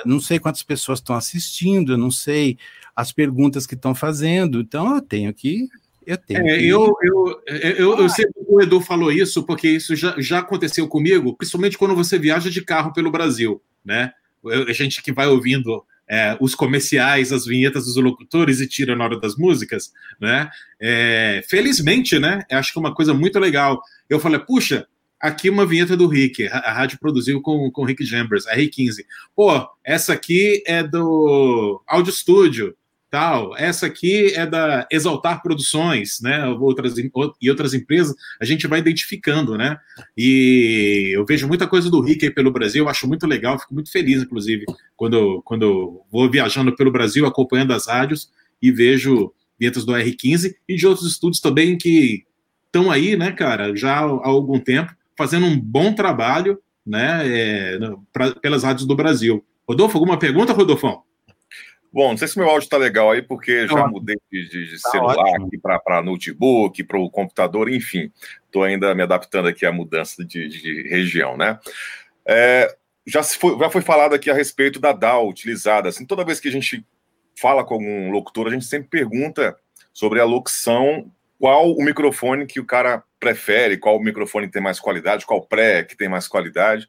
não 0.05 0.19
sei 0.19 0.37
quantas 0.37 0.61
pessoas 0.61 0.99
estão 0.99 1.15
assistindo, 1.15 1.93
eu 1.93 1.97
não 1.97 2.11
sei 2.11 2.57
as 2.95 3.11
perguntas 3.11 3.65
que 3.65 3.73
estão 3.73 3.95
fazendo, 3.95 4.59
então 4.59 4.95
eu 4.95 5.01
tenho 5.01 5.33
que 5.33 5.67
eu 6.09 6.17
tenho. 6.17 6.47
É, 6.47 6.59
eu, 6.59 6.91
eu, 7.03 7.41
eu, 7.45 7.97
eu, 7.99 8.09
sei 8.09 8.25
que 8.25 8.31
o 8.47 8.59
Edu 8.59 8.81
falou 8.81 9.11
isso, 9.11 9.43
porque 9.43 9.69
isso 9.69 9.95
já, 9.95 10.15
já 10.17 10.39
aconteceu 10.39 10.87
comigo, 10.87 11.37
principalmente 11.37 11.77
quando 11.77 11.95
você 11.95 12.17
viaja 12.17 12.49
de 12.49 12.63
carro 12.63 12.91
pelo 12.91 13.11
Brasil, 13.11 13.61
né? 13.85 14.11
A 14.67 14.73
gente 14.73 15.03
que 15.03 15.11
vai 15.11 15.27
ouvindo 15.27 15.85
é, 16.09 16.35
os 16.41 16.55
comerciais, 16.55 17.31
as 17.31 17.45
vinhetas 17.45 17.85
dos 17.85 17.95
locutores 17.97 18.59
e 18.59 18.67
tira 18.67 18.95
na 18.95 19.03
hora 19.03 19.19
das 19.19 19.35
músicas, 19.35 19.91
né? 20.19 20.49
É, 20.81 21.43
felizmente, 21.47 22.17
né? 22.17 22.41
Acho 22.49 22.73
que 22.73 22.79
é 22.79 22.81
uma 22.81 22.95
coisa 22.95 23.13
muito 23.13 23.37
legal. 23.37 23.79
Eu 24.09 24.19
falei, 24.19 24.39
puxa, 24.39 24.87
aqui 25.19 25.47
uma 25.47 25.63
vinheta 25.63 25.95
do 25.95 26.07
Rick, 26.07 26.47
a, 26.47 26.73
rádio 26.73 26.97
produziu 26.99 27.39
com, 27.39 27.69
com 27.69 27.83
o 27.83 27.85
Rick 27.85 28.03
Jambers, 28.03 28.47
a 28.47 28.55
R15. 28.55 29.05
Pô, 29.35 29.63
essa 29.83 30.13
aqui 30.13 30.63
é 30.65 30.81
do 30.81 31.83
Audio 31.85 32.11
Studio, 32.11 32.75
tal. 33.09 33.55
Essa 33.57 33.87
aqui 33.87 34.33
é 34.33 34.45
da 34.45 34.87
Exaltar 34.91 35.41
Produções, 35.41 36.19
né? 36.21 36.45
Outras, 36.47 36.95
e 37.41 37.49
outras 37.49 37.73
empresas, 37.73 38.15
a 38.39 38.45
gente 38.45 38.67
vai 38.67 38.79
identificando, 38.79 39.57
né? 39.57 39.77
E 40.17 41.11
eu 41.13 41.25
vejo 41.25 41.47
muita 41.47 41.67
coisa 41.67 41.89
do 41.89 42.01
Rick 42.01 42.25
aí 42.25 42.31
pelo 42.31 42.51
Brasil, 42.51 42.87
acho 42.87 43.07
muito 43.07 43.25
legal, 43.25 43.59
fico 43.59 43.73
muito 43.73 43.91
feliz, 43.91 44.21
inclusive, 44.21 44.65
quando, 44.95 45.41
quando 45.43 46.01
vou 46.11 46.29
viajando 46.29 46.75
pelo 46.75 46.91
Brasil, 46.91 47.25
acompanhando 47.25 47.73
as 47.73 47.87
rádios 47.87 48.29
e 48.61 48.71
vejo 48.71 49.33
dentro 49.59 49.85
do 49.85 49.93
R15 49.93 50.53
e 50.67 50.75
de 50.75 50.87
outros 50.87 51.09
estudos 51.11 51.39
também 51.39 51.77
que 51.77 52.23
estão 52.65 52.91
aí, 52.91 53.17
né, 53.17 53.31
cara, 53.31 53.75
já 53.75 53.97
há 53.97 54.27
algum 54.27 54.59
tempo, 54.59 54.93
fazendo 55.17 55.45
um 55.45 55.59
bom 55.59 55.93
trabalho, 55.93 56.59
né, 56.85 57.21
é, 57.25 57.79
pra, 58.13 58.31
pelas 58.35 58.63
rádios 58.63 58.87
do 58.87 58.95
Brasil. 58.95 59.43
Rodolfo, 59.67 59.97
alguma 59.97 60.17
pergunta, 60.17 60.53
Rodolfão? 60.53 61.03
Bom, 61.91 62.09
não 62.09 62.17
sei 62.17 62.27
se 62.27 62.37
meu 62.37 62.47
áudio 62.47 62.65
está 62.65 62.77
legal 62.77 63.09
aí, 63.09 63.21
porque 63.21 63.67
já 63.67 63.87
mudei 63.87 64.15
de, 64.31 64.47
de, 64.47 64.81
tá 64.81 64.89
celular 64.91 65.17
ótimo. 65.17 65.47
aqui 65.47 65.57
para 65.57 66.01
notebook, 66.03 66.83
para 66.83 66.99
o 66.99 67.09
computador, 67.09 67.69
enfim. 67.69 68.11
Estou 68.45 68.63
ainda 68.63 68.93
me 68.93 69.01
adaptando 69.01 69.47
aqui 69.47 69.65
à 69.65 69.71
mudança 69.71 70.23
de, 70.23 70.47
de 70.47 70.87
região, 70.87 71.35
né? 71.35 71.59
É, 72.27 72.75
já, 73.07 73.23
foi, 73.23 73.57
já 73.57 73.69
foi 73.71 73.81
falado 73.81 74.13
aqui 74.13 74.29
a 74.29 74.35
respeito 74.35 74.79
da 74.79 74.91
DAO 74.91 75.27
utilizada. 75.27 75.89
Assim, 75.89 76.05
toda 76.05 76.23
vez 76.23 76.39
que 76.39 76.47
a 76.47 76.51
gente 76.51 76.85
fala 77.35 77.63
com 77.63 77.73
algum 77.73 78.11
locutor, 78.11 78.47
a 78.47 78.51
gente 78.51 78.65
sempre 78.65 78.89
pergunta 78.89 79.57
sobre 79.91 80.19
a 80.19 80.25
locução, 80.25 81.11
qual 81.39 81.71
o 81.71 81.83
microfone 81.83 82.45
que 82.45 82.59
o 82.59 82.65
cara 82.65 83.03
prefere, 83.19 83.77
qual 83.77 83.97
o 83.97 84.03
microfone 84.03 84.47
tem 84.47 84.61
mais 84.61 84.79
qualidade, 84.79 85.25
qual 85.25 85.41
pré 85.41 85.83
que 85.83 85.97
tem 85.97 86.07
mais 86.07 86.27
qualidade. 86.27 86.87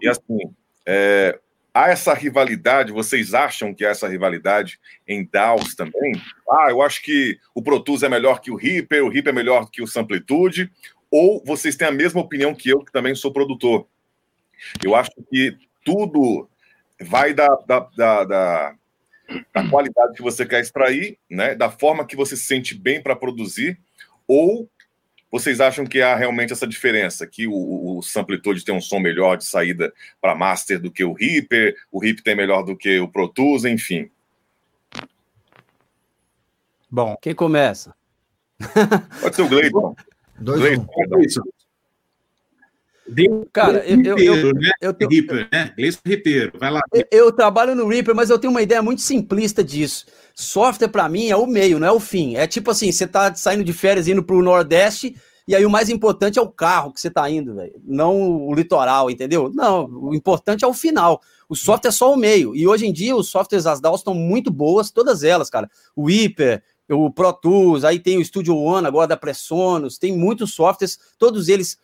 E 0.00 0.08
assim, 0.08 0.38
é, 0.86 1.38
há 1.74 1.90
essa 1.90 2.14
rivalidade? 2.14 2.92
Vocês 2.92 3.34
acham 3.34 3.74
que 3.74 3.84
há 3.84 3.90
essa 3.90 4.08
rivalidade 4.08 4.78
em 5.06 5.28
DAOs 5.30 5.74
também? 5.74 6.12
Ah, 6.50 6.66
eu 6.70 6.82
acho 6.82 7.02
que 7.02 7.38
o 7.54 7.62
Pro 7.62 7.80
Tools 7.80 8.02
é 8.02 8.08
melhor 8.08 8.40
que 8.40 8.50
o 8.50 8.56
Reaper, 8.56 9.04
o 9.04 9.08
Reaper 9.08 9.32
é 9.32 9.34
melhor 9.34 9.70
que 9.70 9.82
o 9.82 9.86
Samplitude, 9.86 10.70
ou 11.10 11.42
vocês 11.44 11.76
têm 11.76 11.88
a 11.88 11.92
mesma 11.92 12.20
opinião 12.20 12.54
que 12.54 12.68
eu, 12.68 12.84
que 12.84 12.92
também 12.92 13.14
sou 13.14 13.32
produtor? 13.32 13.86
Eu 14.84 14.94
acho 14.94 15.10
que 15.30 15.56
tudo 15.84 16.48
vai 17.00 17.32
da, 17.32 17.48
da, 17.66 17.80
da, 17.96 18.24
da, 18.24 18.74
da 19.54 19.68
qualidade 19.68 20.14
que 20.14 20.22
você 20.22 20.44
quer 20.44 20.60
extrair, 20.60 21.18
né? 21.28 21.54
da 21.54 21.70
forma 21.70 22.06
que 22.06 22.16
você 22.16 22.36
se 22.36 22.44
sente 22.44 22.74
bem 22.74 23.02
para 23.02 23.16
produzir, 23.16 23.78
ou 24.26 24.68
vocês 25.30 25.60
acham 25.60 25.86
que 25.86 26.02
há 26.02 26.16
realmente 26.16 26.52
essa 26.52 26.66
diferença? 26.66 27.26
Que 27.26 27.46
o, 27.46 27.98
o 27.98 28.02
Samplitude 28.02 28.64
tem 28.64 28.74
um 28.74 28.80
som 28.80 28.98
melhor 28.98 29.36
de 29.36 29.44
saída 29.44 29.92
para 30.20 30.34
master 30.34 30.80
do 30.80 30.90
que 30.90 31.04
o 31.04 31.12
Reaper, 31.12 31.76
o 31.90 32.00
Reaper 32.00 32.22
tem 32.22 32.34
melhor 32.34 32.62
do 32.62 32.76
que 32.76 32.98
o 32.98 33.08
Pro 33.08 33.28
Tools, 33.28 33.64
enfim. 33.64 34.10
Bom, 36.90 37.16
quem 37.22 37.34
começa? 37.34 37.94
Pode 39.20 39.36
ser 39.36 39.42
o 39.42 39.48
Gleison. 39.48 39.94
Dois 40.38 40.78
um. 40.78 40.86
Cara, 43.52 43.84
eu, 43.86 44.00
eu, 44.02 44.18
eu, 44.18 44.54
né? 44.54 44.70
eu 44.80 44.94
tenho... 44.94 45.10
Reaper, 45.10 45.48
né? 45.52 45.72
Reaper, 46.04 46.52
vai 46.58 46.70
lá. 46.70 46.80
Eu, 46.92 47.04
eu, 47.10 47.32
trabalho 47.32 47.74
no 47.74 47.88
Reaper, 47.88 48.14
mas 48.14 48.30
eu 48.30 48.38
tenho 48.38 48.52
uma 48.52 48.62
ideia 48.62 48.82
muito 48.82 49.00
simplista 49.00 49.64
disso. 49.64 50.06
Software, 50.34 50.88
para 50.88 51.08
mim, 51.08 51.28
é 51.28 51.36
o 51.36 51.46
meio, 51.46 51.78
não 51.78 51.88
é 51.88 51.92
o 51.92 52.00
fim. 52.00 52.36
É 52.36 52.46
tipo 52.46 52.70
assim, 52.70 52.92
você 52.92 53.06
tá 53.06 53.34
saindo 53.34 53.64
de 53.64 53.72
férias 53.72 54.06
indo 54.06 54.22
pro 54.22 54.42
Nordeste, 54.42 55.16
e 55.48 55.54
aí 55.56 55.66
o 55.66 55.70
mais 55.70 55.88
importante 55.88 56.38
é 56.38 56.42
o 56.42 56.48
carro 56.48 56.92
que 56.92 57.00
você 57.00 57.10
tá 57.10 57.28
indo, 57.28 57.54
velho. 57.56 57.74
Não 57.84 58.46
o 58.46 58.54
litoral, 58.54 59.10
entendeu? 59.10 59.50
Não, 59.52 59.86
o 59.86 60.14
importante 60.14 60.64
é 60.64 60.68
o 60.68 60.72
final. 60.72 61.20
O 61.48 61.56
software 61.56 61.88
é 61.88 61.92
só 61.92 62.12
o 62.12 62.16
meio. 62.16 62.54
E 62.54 62.68
hoje 62.68 62.86
em 62.86 62.92
dia 62.92 63.16
os 63.16 63.28
softwares 63.28 63.66
as 63.66 63.80
DAWs 63.80 64.00
estão 64.00 64.14
muito 64.14 64.52
boas, 64.52 64.92
todas 64.92 65.24
elas, 65.24 65.50
cara. 65.50 65.68
O 65.96 66.08
Hyper, 66.08 66.62
o 66.88 67.10
Pro 67.10 67.32
Tools, 67.32 67.82
aí 67.84 67.98
tem 67.98 68.18
o 68.18 68.24
Studio 68.24 68.56
One 68.56 68.86
agora 68.86 69.08
da 69.08 69.16
Presonus, 69.16 69.98
tem 69.98 70.16
muitos 70.16 70.54
softwares, 70.54 70.98
todos 71.18 71.48
eles 71.48 71.76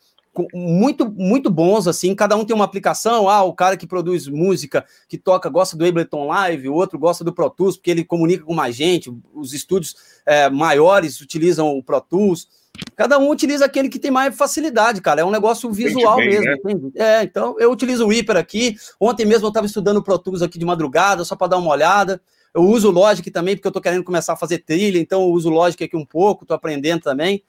muito, 0.52 1.10
muito 1.10 1.50
bons, 1.50 1.86
assim, 1.86 2.14
cada 2.14 2.36
um 2.36 2.44
tem 2.44 2.54
uma 2.54 2.64
aplicação, 2.64 3.28
ah, 3.28 3.42
o 3.42 3.52
cara 3.52 3.76
que 3.76 3.86
produz 3.86 4.26
música, 4.28 4.84
que 5.08 5.16
toca, 5.16 5.48
gosta 5.48 5.76
do 5.76 5.84
Ableton 5.84 6.26
Live, 6.26 6.68
o 6.68 6.74
outro 6.74 6.98
gosta 6.98 7.22
do 7.22 7.32
Pro 7.32 7.50
Tools, 7.50 7.76
porque 7.76 7.90
ele 7.90 8.04
comunica 8.04 8.44
com 8.44 8.54
mais 8.54 8.74
gente, 8.74 9.12
os 9.34 9.52
estúdios 9.52 9.96
é, 10.24 10.50
maiores 10.50 11.20
utilizam 11.20 11.68
o 11.76 11.82
Pro 11.82 12.00
Tools, 12.00 12.48
cada 12.94 13.18
um 13.18 13.30
utiliza 13.30 13.64
aquele 13.64 13.88
que 13.88 13.98
tem 13.98 14.10
mais 14.10 14.36
facilidade, 14.36 15.00
cara, 15.00 15.20
é 15.20 15.24
um 15.24 15.30
negócio 15.30 15.70
visual 15.70 16.16
bem, 16.16 16.28
mesmo, 16.28 16.50
né? 16.64 16.90
é, 16.96 17.22
então 17.22 17.56
eu 17.58 17.70
utilizo 17.70 18.04
o 18.04 18.08
Reaper 18.08 18.36
aqui, 18.36 18.76
ontem 19.00 19.24
mesmo 19.24 19.46
eu 19.46 19.48
estava 19.48 19.66
estudando 19.66 19.98
o 19.98 20.02
Pro 20.02 20.18
Tools 20.18 20.42
aqui 20.42 20.58
de 20.58 20.64
madrugada, 20.64 21.24
só 21.24 21.36
para 21.36 21.48
dar 21.48 21.58
uma 21.58 21.70
olhada, 21.70 22.20
eu 22.54 22.62
uso 22.62 22.88
o 22.88 22.90
Logic 22.92 23.30
também, 23.30 23.54
porque 23.54 23.66
eu 23.66 23.70
estou 23.70 23.82
querendo 23.82 24.02
começar 24.02 24.32
a 24.32 24.36
fazer 24.36 24.58
trilha, 24.58 24.98
então 24.98 25.22
eu 25.22 25.28
uso 25.28 25.50
o 25.50 25.52
Logic 25.52 25.84
aqui 25.84 25.96
um 25.96 26.06
pouco, 26.06 26.44
estou 26.44 26.54
aprendendo 26.54 27.02
também, 27.02 27.42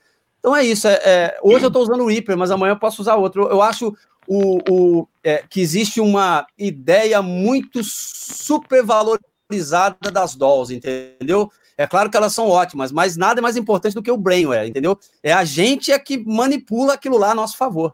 então 0.47 0.55
é 0.55 0.65
isso. 0.65 0.87
É, 0.87 0.93
é, 1.03 1.37
hoje 1.43 1.65
eu 1.65 1.67
estou 1.67 1.83
usando 1.83 2.05
o 2.05 2.07
Reaper, 2.07 2.37
mas 2.37 2.51
amanhã 2.51 2.71
eu 2.71 2.79
posso 2.79 3.01
usar 3.01 3.15
outro. 3.15 3.49
Eu 3.49 3.61
acho 3.61 3.93
o, 4.25 4.59
o 4.71 5.05
é, 5.21 5.43
que 5.49 5.59
existe 5.59 5.99
uma 5.99 6.47
ideia 6.57 7.21
muito 7.21 7.81
supervalorizada 7.83 10.09
das 10.09 10.35
dolls, 10.35 10.73
entendeu? 10.73 11.51
É 11.77 11.85
claro 11.85 12.09
que 12.09 12.15
elas 12.15 12.33
são 12.33 12.47
ótimas, 12.47 12.93
mas 12.93 13.17
nada 13.17 13.41
é 13.41 13.43
mais 13.43 13.57
importante 13.57 13.93
do 13.93 14.01
que 14.01 14.09
o 14.09 14.15
brainware, 14.15 14.69
entendeu? 14.69 14.97
É 15.21 15.33
a 15.33 15.43
gente 15.43 15.91
é 15.91 15.99
que 15.99 16.17
manipula 16.17 16.93
aquilo 16.93 17.17
lá 17.17 17.31
a 17.31 17.35
nosso 17.35 17.57
favor. 17.57 17.93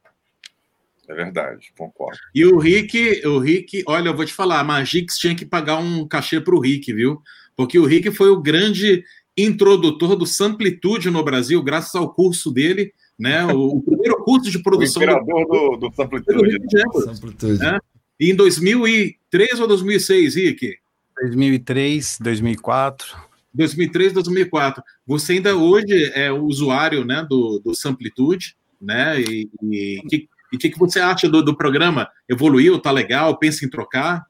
É 1.10 1.16
verdade, 1.16 1.74
concordo. 1.76 2.20
E 2.36 2.46
o 2.46 2.60
Rick, 2.60 3.26
o 3.26 3.40
Rick, 3.40 3.84
olha, 3.88 4.10
eu 4.10 4.16
vou 4.16 4.26
te 4.26 4.34
falar, 4.34 4.60
a 4.60 4.64
Magix 4.64 5.18
tinha 5.18 5.34
que 5.34 5.44
pagar 5.44 5.80
um 5.80 6.08
cachê 6.08 6.40
para 6.40 6.56
o 6.56 6.60
Rick, 6.60 6.94
viu? 6.94 7.20
Porque 7.56 7.80
o 7.80 7.86
Rick 7.86 8.12
foi 8.12 8.30
o 8.30 8.40
grande 8.40 9.04
introdutor 9.38 10.16
do 10.16 10.26
Samplitude 10.26 11.10
no 11.10 11.24
Brasil, 11.24 11.62
graças 11.64 11.96
ao 11.96 12.14
curso 12.14 12.52
dele, 12.52 12.94
né? 13.18 13.46
O, 13.46 13.78
o 13.78 13.82
primeiro 13.82 14.24
curso 14.24 14.50
de 14.52 14.62
produção. 14.62 15.02
O 15.02 15.06
imperador 15.06 15.46
do, 15.46 15.78
do, 15.78 15.90
do 15.90 15.96
Samplitude. 15.96 16.58
Samplitude. 17.04 17.60
Né? 17.60 17.80
E 18.20 18.32
em 18.32 18.36
2003 18.36 19.60
ou 19.60 19.68
2006, 19.68 20.36
Rick? 20.36 20.76
2003, 21.22 22.20
2004. 22.22 23.18
2003, 23.54 24.14
2004. 24.14 24.84
Você 25.06 25.34
ainda 25.34 25.56
hoje 25.56 26.12
é 26.16 26.32
usuário 26.32 27.06
né, 27.06 27.26
do, 27.30 27.60
do 27.60 27.76
Samplitude, 27.76 28.56
né? 28.82 29.22
E, 29.22 29.50
e 29.62 30.02
que, 30.10 30.30
e 30.52 30.56
o 30.56 30.60
que, 30.60 30.70
que 30.70 30.80
você 30.80 31.00
acha 31.00 31.30
do, 31.30 31.44
do 31.44 31.56
programa? 31.56 32.10
Evoluiu? 32.28 32.80
Tá 32.80 32.92
legal? 32.92 33.38
Pensa 33.38 33.66
em 33.66 33.70
trocar? 33.70 34.26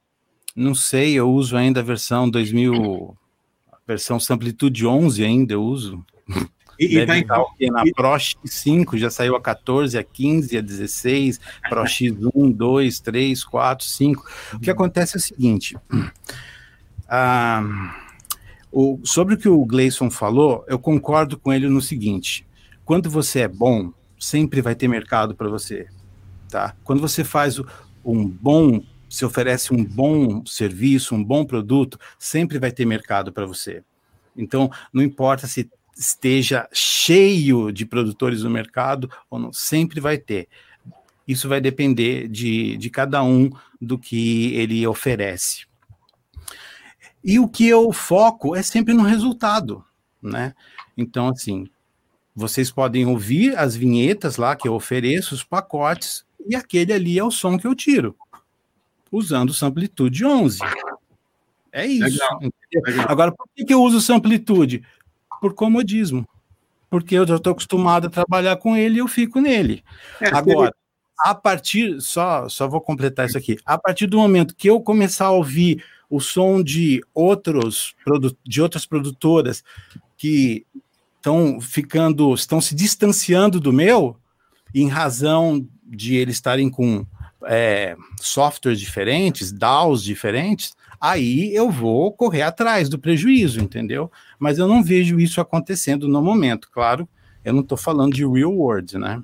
Não 0.56 0.76
sei, 0.76 1.14
eu 1.14 1.30
uso 1.32 1.58
ainda 1.58 1.80
a 1.80 1.84
versão 1.84 2.30
2000, 2.30 2.74
a 2.74 3.23
versão 3.88 4.20
Samplitude 4.20 4.86
11 4.86 5.24
ainda 5.24 5.54
eu 5.54 5.64
uso. 5.64 6.06
E, 6.80 6.98
e 6.98 7.06
tá 7.06 7.18
em, 7.18 7.72
na 7.72 7.84
e... 7.86 7.94
Pro 7.94 8.10
X5 8.10 8.98
já 8.98 9.10
saiu 9.10 9.36
a 9.36 9.42
14, 9.42 9.98
a 9.98 10.04
15, 10.04 10.58
a 10.58 10.62
16, 10.62 11.40
Pro 11.70 11.84
X1, 11.84 12.54
2, 12.54 13.00
3, 13.00 13.44
4, 13.44 13.86
5. 13.86 14.32
O 14.54 14.60
que 14.60 14.72
acontece 14.72 15.16
é 15.16 15.20
o 15.20 15.22
seguinte: 15.22 15.78
ah, 17.08 17.96
o, 18.72 19.00
sobre 19.04 19.36
o 19.36 19.38
que 19.38 19.48
o 19.48 19.64
Gleison 19.66 20.10
falou, 20.10 20.66
eu 20.68 20.80
concordo 20.80 21.38
com 21.38 21.54
ele 21.54 21.70
no 21.70 21.82
seguinte: 21.82 22.46
quando 22.84 23.10
você 23.10 23.42
é 23.42 23.48
bom, 23.48 23.94
sempre 24.20 24.62
vai 24.62 24.74
ter 24.74 24.88
mercado 24.88 25.36
para 25.36 25.48
você 25.48 25.88
tá? 26.54 26.76
Quando 26.84 27.02
você 27.02 27.24
faz 27.24 27.60
um 28.06 28.28
bom, 28.28 28.84
se 29.14 29.24
oferece 29.24 29.72
um 29.72 29.86
bom 29.86 30.44
serviço, 30.44 31.14
um 31.14 31.24
bom 31.24 31.46
produto, 31.46 32.00
sempre 32.18 32.58
vai 32.58 32.72
ter 32.72 32.84
mercado 32.84 33.32
para 33.32 33.46
você. 33.46 33.84
Então, 34.36 34.72
não 34.92 35.04
importa 35.04 35.46
se 35.46 35.70
esteja 35.96 36.68
cheio 36.74 37.72
de 37.72 37.86
produtores 37.86 38.42
no 38.42 38.50
mercado 38.50 39.08
ou 39.30 39.38
não, 39.38 39.54
sempre 39.54 40.00
vai 40.00 40.18
ter. 40.18 40.50
Isso 41.28 41.48
vai 41.48 41.62
depender 41.62 42.28
de, 42.28 42.76
de 42.76 42.90
cada 42.90 43.24
um 43.24 43.52
do 43.80 44.00
que 44.00 44.52
ele 44.56 44.88
oferece. 44.88 45.68
E 47.24 47.38
o 47.38 47.48
que 47.48 47.68
eu 47.68 47.94
foco 47.94 48.56
é 48.56 48.64
sempre 48.64 48.96
no 48.96 49.04
resultado, 49.04 49.86
né? 50.24 50.56
Então, 50.98 51.28
assim, 51.28 51.70
vocês 52.36 52.72
podem 52.72 53.06
ouvir 53.06 53.56
as 53.60 53.76
vinhetas 53.76 54.38
lá 54.38 54.56
que 54.56 54.68
eu 54.68 54.74
ofereço, 54.74 55.36
os 55.36 55.44
pacotes, 55.44 56.26
e 56.48 56.56
aquele 56.56 56.92
ali 56.92 57.20
é 57.20 57.24
o 57.24 57.30
som 57.30 57.60
que 57.60 57.68
eu 57.68 57.76
tiro, 57.76 58.18
usando 59.14 59.54
Samplitude 59.54 60.26
11. 60.26 60.60
É 61.72 61.86
isso. 61.86 62.04
Legal. 62.04 62.40
Legal. 62.86 63.06
Agora, 63.08 63.32
por 63.32 63.48
que, 63.56 63.64
que 63.64 63.74
eu 63.74 63.82
uso 63.82 64.02
Samplitude? 64.02 64.84
Por 65.40 65.54
comodismo. 65.54 66.28
Porque 66.90 67.16
eu 67.16 67.26
já 67.26 67.36
estou 67.36 67.52
acostumado 67.52 68.08
a 68.08 68.10
trabalhar 68.10 68.58
com 68.58 68.76
ele 68.76 68.96
e 68.96 69.00
eu 69.00 69.08
fico 69.08 69.40
nele. 69.40 69.84
É, 70.20 70.30
Agora, 70.30 70.74
a 71.20 71.34
partir, 71.34 72.02
só, 72.02 72.50
só 72.50 72.68
vou 72.68 72.82
completar 72.82 73.28
isso 73.28 73.38
aqui, 73.38 73.58
a 73.66 73.78
partir 73.78 74.08
do 74.08 74.18
momento 74.18 74.56
que 74.56 74.70
eu 74.70 74.82
começar 74.82 75.28
a 75.28 75.32
ouvir 75.32 75.84
o 76.10 76.20
som 76.20 76.62
de 76.62 77.04
outros 77.14 77.96
de 78.46 78.62
outras 78.62 78.86
produtoras 78.86 79.64
que 80.18 80.66
estão 81.16 81.60
ficando, 81.60 82.34
estão 82.34 82.62
se 82.62 82.76
distanciando 82.76 83.60
do 83.60 83.74
meu, 83.74 84.18
em 84.76 84.88
razão 84.88 85.66
de 85.84 86.16
eles 86.16 86.36
estarem 86.36 86.70
com 86.70 87.06
é, 87.46 87.96
softwares 88.20 88.80
diferentes, 88.80 89.52
DAOs 89.52 90.04
diferentes, 90.04 90.74
aí 91.00 91.54
eu 91.54 91.70
vou 91.70 92.12
correr 92.12 92.44
atrás 92.44 92.90
do 92.90 93.00
prejuízo, 93.00 93.60
entendeu? 93.60 94.12
Mas 94.40 94.58
eu 94.58 94.68
não 94.68 94.84
vejo 94.84 95.20
isso 95.20 95.42
acontecendo 95.42 96.08
no 96.08 96.22
momento. 96.22 96.70
Claro, 96.72 97.08
eu 97.44 97.54
não 97.54 97.62
estou 97.62 97.78
falando 97.78 98.14
de 98.14 98.26
real 98.26 98.54
world, 98.54 98.98
né? 98.98 99.22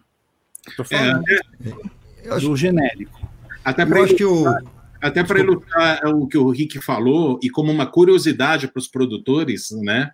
Estou 0.67 0.85
falando 0.85 1.23
é, 1.27 2.39
do 2.39 2.55
genérico. 2.55 3.19
Até 3.63 3.85
para 3.85 3.99
ilustrar, 3.99 4.63
o... 4.63 4.69
até 5.01 5.23
para 5.23 5.39
ilustrar 5.39 6.05
o 6.07 6.27
que 6.27 6.37
o 6.37 6.49
Rick 6.49 6.79
falou, 6.81 7.39
e 7.41 7.49
como 7.49 7.71
uma 7.71 7.85
curiosidade 7.85 8.67
para 8.67 8.79
os 8.79 8.87
produtores, 8.87 9.71
né? 9.71 10.11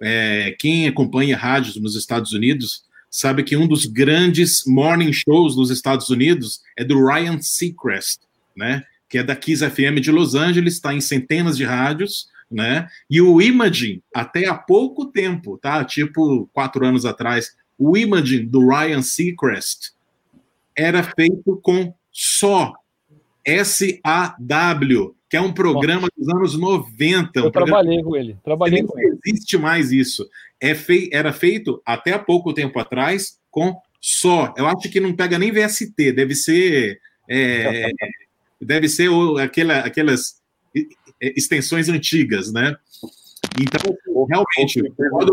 É, 0.00 0.54
quem 0.58 0.86
acompanha 0.86 1.36
rádios 1.36 1.74
nos 1.76 1.96
Estados 1.96 2.32
Unidos 2.32 2.84
sabe 3.10 3.42
que 3.42 3.56
um 3.56 3.66
dos 3.66 3.86
grandes 3.86 4.64
morning 4.66 5.12
shows 5.12 5.56
dos 5.56 5.70
Estados 5.70 6.10
Unidos 6.10 6.60
é 6.76 6.84
do 6.84 7.04
Ryan 7.04 7.40
Seacrest, 7.40 8.20
né? 8.56 8.82
Que 9.08 9.18
é 9.18 9.22
da 9.22 9.34
Kiss 9.34 9.64
FM 9.68 10.00
de 10.00 10.10
Los 10.10 10.34
Angeles, 10.34 10.74
está 10.74 10.92
em 10.92 11.00
centenas 11.00 11.56
de 11.56 11.64
rádios, 11.64 12.28
né? 12.50 12.88
E 13.08 13.20
o 13.20 13.40
Imaging, 13.40 14.02
até 14.14 14.46
há 14.46 14.54
pouco 14.54 15.06
tempo, 15.06 15.58
tá? 15.58 15.84
Tipo 15.84 16.48
quatro 16.52 16.84
anos 16.84 17.04
atrás, 17.04 17.56
o 17.78 17.96
Imaging 17.96 18.46
do 18.46 18.68
Ryan 18.68 19.02
Seacrest 19.02 19.92
era 20.76 21.02
feito 21.02 21.58
com 21.62 21.94
só 22.12 22.74
S-A-W, 23.44 25.14
que 25.28 25.36
é 25.36 25.40
um 25.40 25.52
programa 25.52 26.08
dos 26.16 26.28
anos 26.28 26.58
90. 26.58 27.38
Eu 27.38 27.46
um 27.46 27.50
trabalhei 27.50 28.02
com 28.02 28.16
ele. 28.16 28.36
Trabalhei 28.42 28.82
com 28.82 28.98
ele. 28.98 29.10
Não 29.10 29.18
existe 29.24 29.58
mais 29.58 29.92
isso. 29.92 30.28
É 30.60 30.74
fei 30.74 31.10
era 31.12 31.32
feito 31.32 31.82
até 31.84 32.12
há 32.12 32.18
pouco 32.18 32.54
tempo 32.54 32.78
atrás 32.78 33.38
com 33.50 33.76
só. 34.00 34.54
Eu 34.56 34.66
acho 34.66 34.90
que 34.90 35.00
não 35.00 35.14
pega 35.14 35.38
nem 35.38 35.52
VST, 35.52 36.12
deve 36.12 36.34
ser. 36.34 37.00
É, 37.28 37.90
deve 38.60 38.88
ser 38.88 39.10
aquela, 39.40 39.80
aquelas 39.80 40.40
extensões 41.20 41.88
antigas, 41.88 42.52
né? 42.52 42.74
Então, 43.60 43.94
realmente. 44.28 44.82
Concordo, 44.96 45.32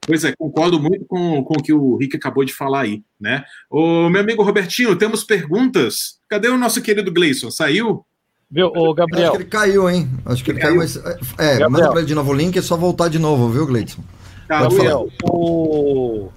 pois 0.00 0.24
é, 0.24 0.34
concordo 0.36 0.80
muito 0.80 1.04
com, 1.04 1.44
com 1.44 1.54
o 1.54 1.62
que 1.62 1.72
o 1.72 1.96
Rick 1.96 2.16
acabou 2.16 2.44
de 2.44 2.52
falar 2.52 2.82
aí, 2.82 3.02
né? 3.20 3.44
O 3.70 4.08
meu 4.08 4.22
amigo 4.22 4.42
Robertinho, 4.42 4.96
temos 4.96 5.22
perguntas? 5.22 6.18
Cadê 6.28 6.48
o 6.48 6.58
nosso 6.58 6.82
querido 6.82 7.12
Gleison? 7.12 7.50
Saiu? 7.50 8.04
Viu, 8.50 8.68
o 8.68 8.94
Gabriel? 8.94 9.28
Acho 9.28 9.32
que 9.32 9.42
ele 9.42 9.50
caiu, 9.50 9.90
hein? 9.90 10.10
Acho 10.24 10.44
que 10.44 10.50
ele, 10.50 10.58
ele 10.58 10.66
caiu, 10.66 10.78
mas. 10.78 10.96
É, 10.96 11.58
Gabriel. 11.58 11.70
manda 11.70 11.90
pra 11.90 11.98
ele 11.98 12.08
de 12.08 12.14
novo 12.14 12.30
o 12.30 12.34
link, 12.34 12.58
é 12.58 12.62
só 12.62 12.76
voltar 12.76 13.08
de 13.08 13.18
novo, 13.18 13.48
viu, 13.50 13.66
Gleidson? 13.66 14.02
Tá, 14.46 14.60
Pode 14.60 14.76
falar. 14.76 15.04
O, 15.24 16.32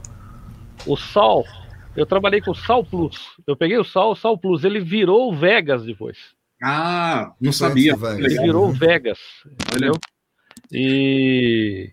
o 0.86 0.97
Sal, 0.97 1.45
eu 1.95 2.05
trabalhei 2.05 2.41
com 2.41 2.51
o 2.51 2.55
Sal 2.55 2.84
Plus. 2.84 3.18
Eu 3.47 3.55
peguei 3.55 3.78
o 3.78 3.86
Sal, 3.86 4.12
o 4.12 4.16
Sal 4.16 4.38
Plus, 4.38 4.66
ele 4.66 4.82
virou 4.82 5.32
o 5.32 5.36
Vegas 5.36 5.86
depois. 5.86 6.18
Ah, 6.62 7.32
não 7.39 7.53
sabia. 7.53 7.97
Ele 8.18 8.41
virou 8.41 8.68
o 8.68 8.72
Vegas, 8.72 9.20
entendeu? 9.45 9.93
E 10.72 11.91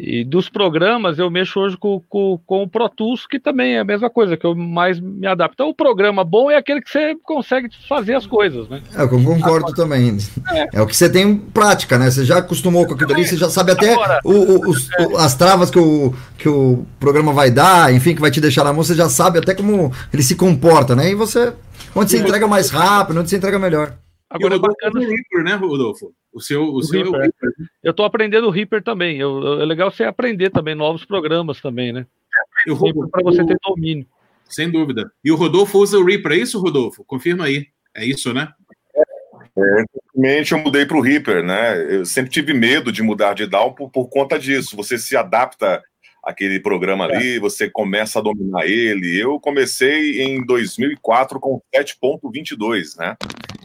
e 0.00 0.24
dos 0.24 0.48
programas, 0.48 1.18
eu 1.18 1.28
mexo 1.28 1.58
hoje 1.58 1.76
com, 1.76 2.00
com, 2.08 2.40
com, 2.46 2.62
o 2.62 2.68
Pro 2.68 2.88
Tools, 2.88 3.26
que 3.26 3.40
também 3.40 3.74
é 3.74 3.80
a 3.80 3.84
mesma 3.84 4.08
coisa, 4.08 4.36
que 4.36 4.46
eu 4.46 4.54
mais 4.54 5.00
me 5.00 5.26
adapto. 5.26 5.54
Então, 5.54 5.68
o 5.70 5.74
programa 5.74 6.22
bom 6.22 6.48
é 6.48 6.56
aquele 6.56 6.80
que 6.80 6.88
você 6.88 7.16
consegue 7.24 7.68
fazer 7.88 8.14
as 8.14 8.24
coisas, 8.24 8.68
né? 8.68 8.80
É, 8.94 9.02
eu 9.02 9.08
concordo 9.08 9.44
Agora, 9.44 9.74
também. 9.74 10.16
É. 10.52 10.68
é. 10.74 10.80
o 10.80 10.86
que 10.86 10.96
você 10.96 11.10
tem 11.10 11.36
prática, 11.36 11.98
né? 11.98 12.12
Você 12.12 12.24
já 12.24 12.38
acostumou 12.38 12.86
com 12.86 12.94
aquilo 12.94 13.12
ali, 13.12 13.26
você 13.26 13.36
já 13.36 13.50
sabe 13.50 13.72
até 13.72 13.92
Agora, 13.92 14.20
o, 14.24 14.32
o, 14.32 14.70
os, 14.70 14.88
é. 14.92 15.16
as 15.16 15.34
travas 15.34 15.68
que 15.68 15.80
o, 15.80 16.14
que 16.38 16.48
o 16.48 16.86
programa 17.00 17.32
vai 17.32 17.50
dar, 17.50 17.92
enfim, 17.92 18.14
que 18.14 18.20
vai 18.20 18.30
te 18.30 18.40
deixar 18.40 18.62
na 18.62 18.72
mão, 18.72 18.84
você 18.84 18.94
já 18.94 19.08
sabe 19.08 19.40
até 19.40 19.52
como 19.52 19.92
ele 20.12 20.22
se 20.22 20.36
comporta, 20.36 20.94
né? 20.94 21.10
E 21.10 21.16
você, 21.16 21.52
onde 21.92 22.12
você 22.12 22.18
é. 22.18 22.20
entrega 22.20 22.46
mais 22.46 22.70
rápido, 22.70 23.18
onde 23.18 23.28
você 23.28 23.36
entrega 23.36 23.58
melhor. 23.58 23.94
Agora, 24.30 24.54
é 24.54 24.58
bacana... 24.58 25.00
Reaper, 25.00 25.42
né, 25.42 25.54
Rodolfo? 25.54 26.12
O 26.38 26.40
seu, 26.40 26.62
o, 26.62 26.76
o 26.76 26.82
seu 26.84 27.02
Reaper. 27.02 27.20
É 27.20 27.22
Reaper. 27.24 27.52
Eu 27.82 27.90
estou 27.90 28.06
aprendendo 28.06 28.46
o 28.46 28.50
Reaper 28.50 28.80
também. 28.80 29.18
Eu, 29.18 29.60
é 29.60 29.64
legal 29.64 29.90
você 29.90 30.04
aprender 30.04 30.50
também 30.50 30.74
novos 30.74 31.04
programas 31.04 31.60
também, 31.60 31.92
né? 31.92 32.06
Para 33.10 33.24
você 33.24 33.44
ter 33.44 33.58
domínio. 33.60 34.06
Sem 34.48 34.70
dúvida. 34.70 35.10
E 35.24 35.32
o 35.32 35.36
Rodolfo 35.36 35.78
usa 35.78 35.98
o 35.98 36.04
Reaper, 36.04 36.32
é 36.32 36.36
isso, 36.36 36.60
Rodolfo? 36.60 37.04
Confirma 37.04 37.46
aí. 37.46 37.66
É 37.92 38.04
isso, 38.04 38.32
né? 38.32 38.52
É, 39.56 39.82
recentemente 39.82 40.52
eu 40.52 40.58
mudei 40.58 40.86
para 40.86 40.96
o 40.96 41.00
Reaper, 41.00 41.42
né? 41.42 41.96
Eu 41.96 42.06
sempre 42.06 42.30
tive 42.30 42.54
medo 42.54 42.92
de 42.92 43.02
mudar 43.02 43.34
de 43.34 43.46
DAO 43.48 43.74
por, 43.74 43.90
por 43.90 44.08
conta 44.08 44.38
disso. 44.38 44.76
Você 44.76 44.96
se 44.96 45.16
adapta 45.16 45.82
àquele 46.24 46.60
programa 46.60 47.06
ali, 47.06 47.36
é. 47.36 47.40
você 47.40 47.68
começa 47.68 48.20
a 48.20 48.22
dominar 48.22 48.64
ele. 48.64 49.18
Eu 49.20 49.40
comecei 49.40 50.22
em 50.22 50.46
2004 50.46 51.40
com 51.40 51.60
7.22, 51.74 52.96
né? 52.96 53.16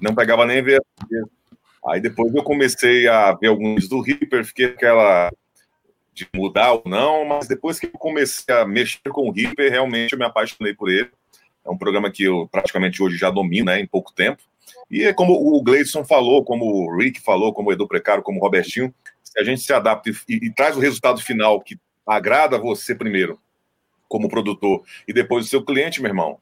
Não 0.01 0.15
pegava 0.15 0.43
nem 0.45 0.63
ver 0.63 0.82
Aí 1.88 1.99
depois 1.99 2.34
eu 2.34 2.43
comecei 2.43 3.07
a 3.07 3.34
ver 3.34 3.47
alguns 3.47 3.88
do 3.88 4.01
Reaper, 4.01 4.45
fiquei 4.45 4.65
aquela 4.65 5.31
de 6.13 6.27
mudar 6.34 6.73
ou 6.73 6.84
não, 6.86 7.25
mas 7.25 7.47
depois 7.47 7.79
que 7.79 7.88
eu 7.88 7.91
comecei 7.91 8.53
a 8.53 8.65
mexer 8.65 9.09
com 9.09 9.27
o 9.27 9.31
Reaper, 9.31 9.71
realmente 9.71 10.13
eu 10.13 10.19
me 10.19 10.25
apaixonei 10.25 10.73
por 10.73 10.89
ele. 10.89 11.09
É 11.65 11.69
um 11.69 11.77
programa 11.77 12.11
que 12.11 12.23
eu 12.23 12.47
praticamente 12.51 13.01
hoje 13.01 13.17
já 13.17 13.29
domino, 13.29 13.65
né, 13.65 13.79
em 13.79 13.88
pouco 13.88 14.13
tempo. 14.13 14.41
E 14.89 15.03
é 15.03 15.13
como 15.13 15.34
o 15.34 15.61
Gleison 15.63 16.05
falou, 16.05 16.43
como 16.43 16.65
o 16.65 16.97
Rick 16.97 17.19
falou, 17.19 17.53
como 17.53 17.69
o 17.69 17.73
Edu 17.73 17.88
Precário, 17.88 18.23
como 18.23 18.39
o 18.39 18.41
Robertinho, 18.41 18.93
se 19.23 19.39
a 19.39 19.43
gente 19.43 19.61
se 19.61 19.73
adapta 19.73 20.09
e, 20.09 20.13
e, 20.29 20.53
traz 20.53 20.77
o 20.77 20.79
resultado 20.79 21.19
final 21.21 21.59
que 21.61 21.77
agrada 22.05 22.59
você 22.59 22.93
primeiro, 22.93 23.39
como 24.07 24.29
produtor, 24.29 24.84
e 25.07 25.13
depois 25.13 25.45
o 25.45 25.49
seu 25.49 25.63
cliente, 25.63 26.01
meu 26.01 26.09
irmão, 26.09 26.38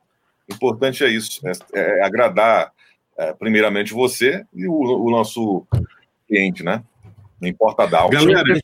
importante 0.50 1.04
é 1.04 1.08
isso, 1.08 1.40
é, 1.48 1.52
é 1.74 2.04
agradar 2.04 2.74
é, 3.22 3.34
primeiramente 3.34 3.94
você 3.94 4.44
e 4.52 4.68
o, 4.68 4.74
o, 4.74 5.12
nosso 5.12 5.68
cliente, 6.28 6.64
né? 6.64 6.84
Não 7.40 7.48
importa 7.48 7.84
a 7.84 7.86
DAO. 7.86 8.10
Galera, 8.10 8.60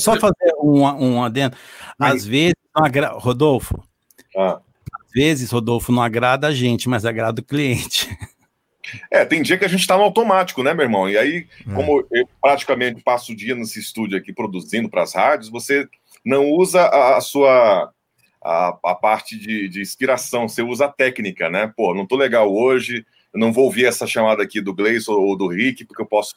só 0.00 0.16
fazer 0.18 0.52
um, 0.60 0.82
um 0.82 1.22
adendo. 1.22 1.56
Às 1.96 2.26
vezes, 2.26 2.56
Rodolfo, 3.14 3.80
ah. 4.36 4.60
às 5.04 5.12
vezes, 5.14 5.52
Rodolfo, 5.52 5.92
não 5.92 6.02
agrada 6.02 6.48
a 6.48 6.52
gente, 6.52 6.88
mas 6.88 7.04
agrada 7.04 7.40
o 7.40 7.44
cliente. 7.44 8.08
É, 9.10 9.24
tem 9.24 9.40
dia 9.40 9.56
que 9.56 9.64
a 9.64 9.68
gente 9.68 9.80
está 9.80 9.96
no 9.96 10.02
automático, 10.02 10.62
né, 10.62 10.74
meu 10.74 10.84
irmão? 10.84 11.08
E 11.08 11.16
aí, 11.16 11.46
é. 11.66 11.72
como 11.72 12.04
eu 12.10 12.28
praticamente 12.40 13.00
passo 13.00 13.32
o 13.32 13.36
dia 13.36 13.54
nesse 13.54 13.78
estúdio 13.78 14.18
aqui 14.18 14.32
produzindo 14.32 14.90
para 14.90 15.02
as 15.02 15.14
rádios, 15.14 15.48
você 15.48 15.88
não 16.24 16.50
usa 16.50 16.82
a, 16.82 17.16
a 17.16 17.20
sua 17.20 17.92
a, 18.44 18.78
a 18.84 18.94
parte 18.96 19.38
de, 19.38 19.68
de, 19.68 19.80
inspiração, 19.80 20.48
você 20.48 20.62
usa 20.62 20.86
a 20.86 20.92
técnica, 20.92 21.48
né? 21.48 21.72
Pô, 21.76 21.94
não 21.94 22.04
tô 22.04 22.16
legal 22.16 22.52
hoje, 22.52 23.06
eu 23.32 23.40
não 23.40 23.52
vou 23.52 23.64
ouvir 23.64 23.86
essa 23.86 24.06
chamada 24.06 24.42
aqui 24.42 24.60
do 24.60 24.74
Gleison 24.74 25.14
ou 25.14 25.36
do 25.36 25.48
Rick, 25.48 25.84
porque 25.84 26.02
eu 26.02 26.06
posso 26.06 26.34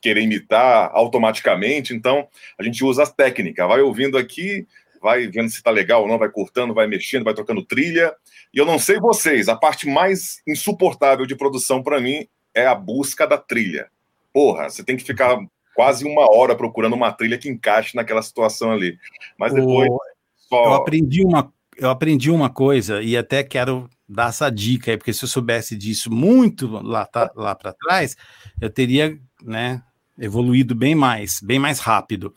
querer 0.00 0.22
imitar 0.22 0.90
automaticamente, 0.92 1.94
então 1.94 2.26
a 2.58 2.62
gente 2.62 2.84
usa 2.84 3.04
a 3.04 3.06
técnica, 3.06 3.66
vai 3.66 3.80
ouvindo 3.80 4.18
aqui, 4.18 4.66
vai 5.00 5.26
vendo 5.28 5.48
se 5.50 5.62
tá 5.62 5.70
legal 5.70 6.02
ou 6.02 6.08
não, 6.08 6.18
vai 6.18 6.28
cortando, 6.28 6.74
vai 6.74 6.86
mexendo, 6.86 7.24
vai 7.24 7.34
trocando 7.34 7.64
trilha. 7.64 8.14
E 8.52 8.58
eu 8.58 8.64
não 8.64 8.78
sei 8.78 8.98
vocês, 8.98 9.48
a 9.48 9.56
parte 9.56 9.88
mais 9.88 10.42
insuportável 10.46 11.26
de 11.26 11.36
produção 11.36 11.82
para 11.82 12.00
mim 12.00 12.26
é 12.54 12.66
a 12.66 12.74
busca 12.74 13.26
da 13.26 13.38
trilha. 13.38 13.88
Porra, 14.32 14.70
você 14.70 14.82
tem 14.84 14.96
que 14.96 15.04
ficar 15.04 15.38
quase 15.74 16.04
uma 16.04 16.30
hora 16.30 16.54
procurando 16.54 16.94
uma 16.94 17.12
trilha 17.12 17.38
que 17.38 17.48
encaixe 17.48 17.96
naquela 17.96 18.22
situação 18.22 18.70
ali. 18.72 18.98
Mas 19.38 19.52
depois. 19.52 19.88
O... 19.88 20.00
Só... 20.36 20.64
Eu 20.64 20.74
aprendi 20.74 21.24
uma. 21.24 21.52
Eu 21.76 21.90
aprendi 21.90 22.30
uma 22.30 22.50
coisa 22.50 23.02
e 23.02 23.16
até 23.16 23.42
quero 23.42 23.88
dar 24.08 24.28
essa 24.28 24.50
dica 24.50 24.90
aí, 24.90 24.96
porque 24.96 25.12
se 25.12 25.24
eu 25.24 25.28
soubesse 25.28 25.76
disso 25.76 26.10
muito 26.10 26.68
lá, 26.68 27.06
tá, 27.06 27.32
lá 27.34 27.54
para 27.54 27.72
trás, 27.72 28.16
eu 28.60 28.68
teria 28.68 29.18
né, 29.42 29.82
evoluído 30.18 30.74
bem 30.74 30.94
mais, 30.94 31.40
bem 31.40 31.58
mais 31.58 31.78
rápido. 31.78 32.34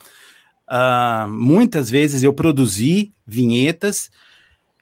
Uh, 0.67 1.29
muitas 1.29 1.89
vezes 1.89 2.23
eu 2.23 2.33
produzi 2.33 3.13
vinhetas 3.25 4.09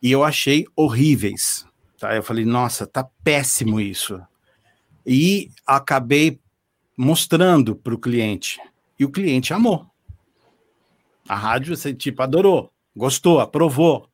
e 0.01 0.11
eu 0.11 0.23
achei 0.23 0.65
horríveis. 0.75 1.65
Tá? 1.99 2.15
Eu 2.15 2.23
falei, 2.23 2.45
nossa, 2.45 2.85
tá 2.85 3.07
péssimo 3.23 3.79
isso. 3.79 4.21
E 5.05 5.49
acabei 5.65 6.39
mostrando 6.97 7.75
para 7.75 7.93
o 7.93 7.99
cliente. 7.99 8.59
E 8.99 9.03
o 9.03 9.09
cliente 9.09 9.53
amou. 9.53 9.85
A 11.27 11.35
rádio, 11.35 11.75
tipo, 11.95 12.21
adorou, 12.21 12.71
gostou, 12.95 13.39
aprovou. 13.39 14.09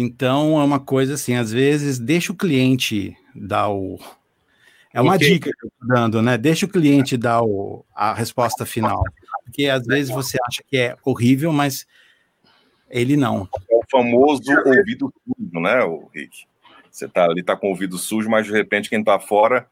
Então, 0.00 0.60
é 0.60 0.64
uma 0.64 0.78
coisa 0.78 1.14
assim, 1.14 1.34
às 1.34 1.50
vezes, 1.50 1.98
deixa 1.98 2.32
o 2.32 2.36
cliente 2.36 3.16
dar 3.34 3.68
o, 3.68 3.98
é 4.92 5.00
uma 5.00 5.14
okay. 5.14 5.34
dica 5.34 5.50
que 5.52 5.66
eu 5.66 5.68
estou 5.68 5.88
dando, 5.88 6.22
né? 6.22 6.38
Deixa 6.38 6.66
o 6.66 6.68
cliente 6.68 7.16
dar 7.16 7.42
o, 7.42 7.84
a 7.94 8.14
resposta 8.14 8.64
final. 8.64 9.02
Porque 9.44 9.66
às 9.66 9.86
vezes 9.86 10.10
você 10.10 10.38
acha 10.46 10.62
que 10.66 10.76
é 10.76 10.96
horrível, 11.04 11.52
mas 11.52 11.86
ele 12.90 13.16
não. 13.16 13.48
É 13.70 13.76
o 13.76 13.82
famoso 13.90 14.42
ouvido 14.66 15.12
sujo, 15.24 15.60
né, 15.60 15.84
o 15.84 16.08
Rick? 16.14 16.46
Você 16.90 17.06
tá 17.06 17.24
ali, 17.24 17.42
tá 17.42 17.54
com 17.54 17.68
o 17.68 17.70
ouvido 17.70 17.98
sujo, 17.98 18.28
mas 18.28 18.46
de 18.46 18.52
repente 18.52 18.88
quem 18.88 19.00
está 19.00 19.20
fora 19.20 19.68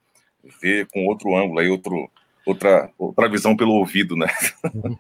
vê 0.61 0.87
com 0.87 1.07
outro 1.07 1.37
ângulo, 1.37 1.59
aí 1.59 1.69
outro, 1.69 2.11
outra, 2.47 2.91
outra 2.97 3.29
visão 3.29 3.57
pelo 3.57 3.73
ouvido, 3.73 4.17
né? 4.17 4.27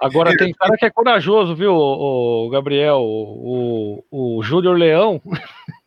Agora 0.00 0.36
tem 0.36 0.52
cara 0.54 0.76
que 0.76 0.86
é 0.86 0.90
corajoso, 0.90 1.54
viu, 1.54 1.74
o, 1.74 2.48
Gabriel? 2.50 2.98
O, 3.00 4.04
o, 4.10 4.38
o 4.38 4.42
Júnior 4.42 4.76
Leão 4.76 5.20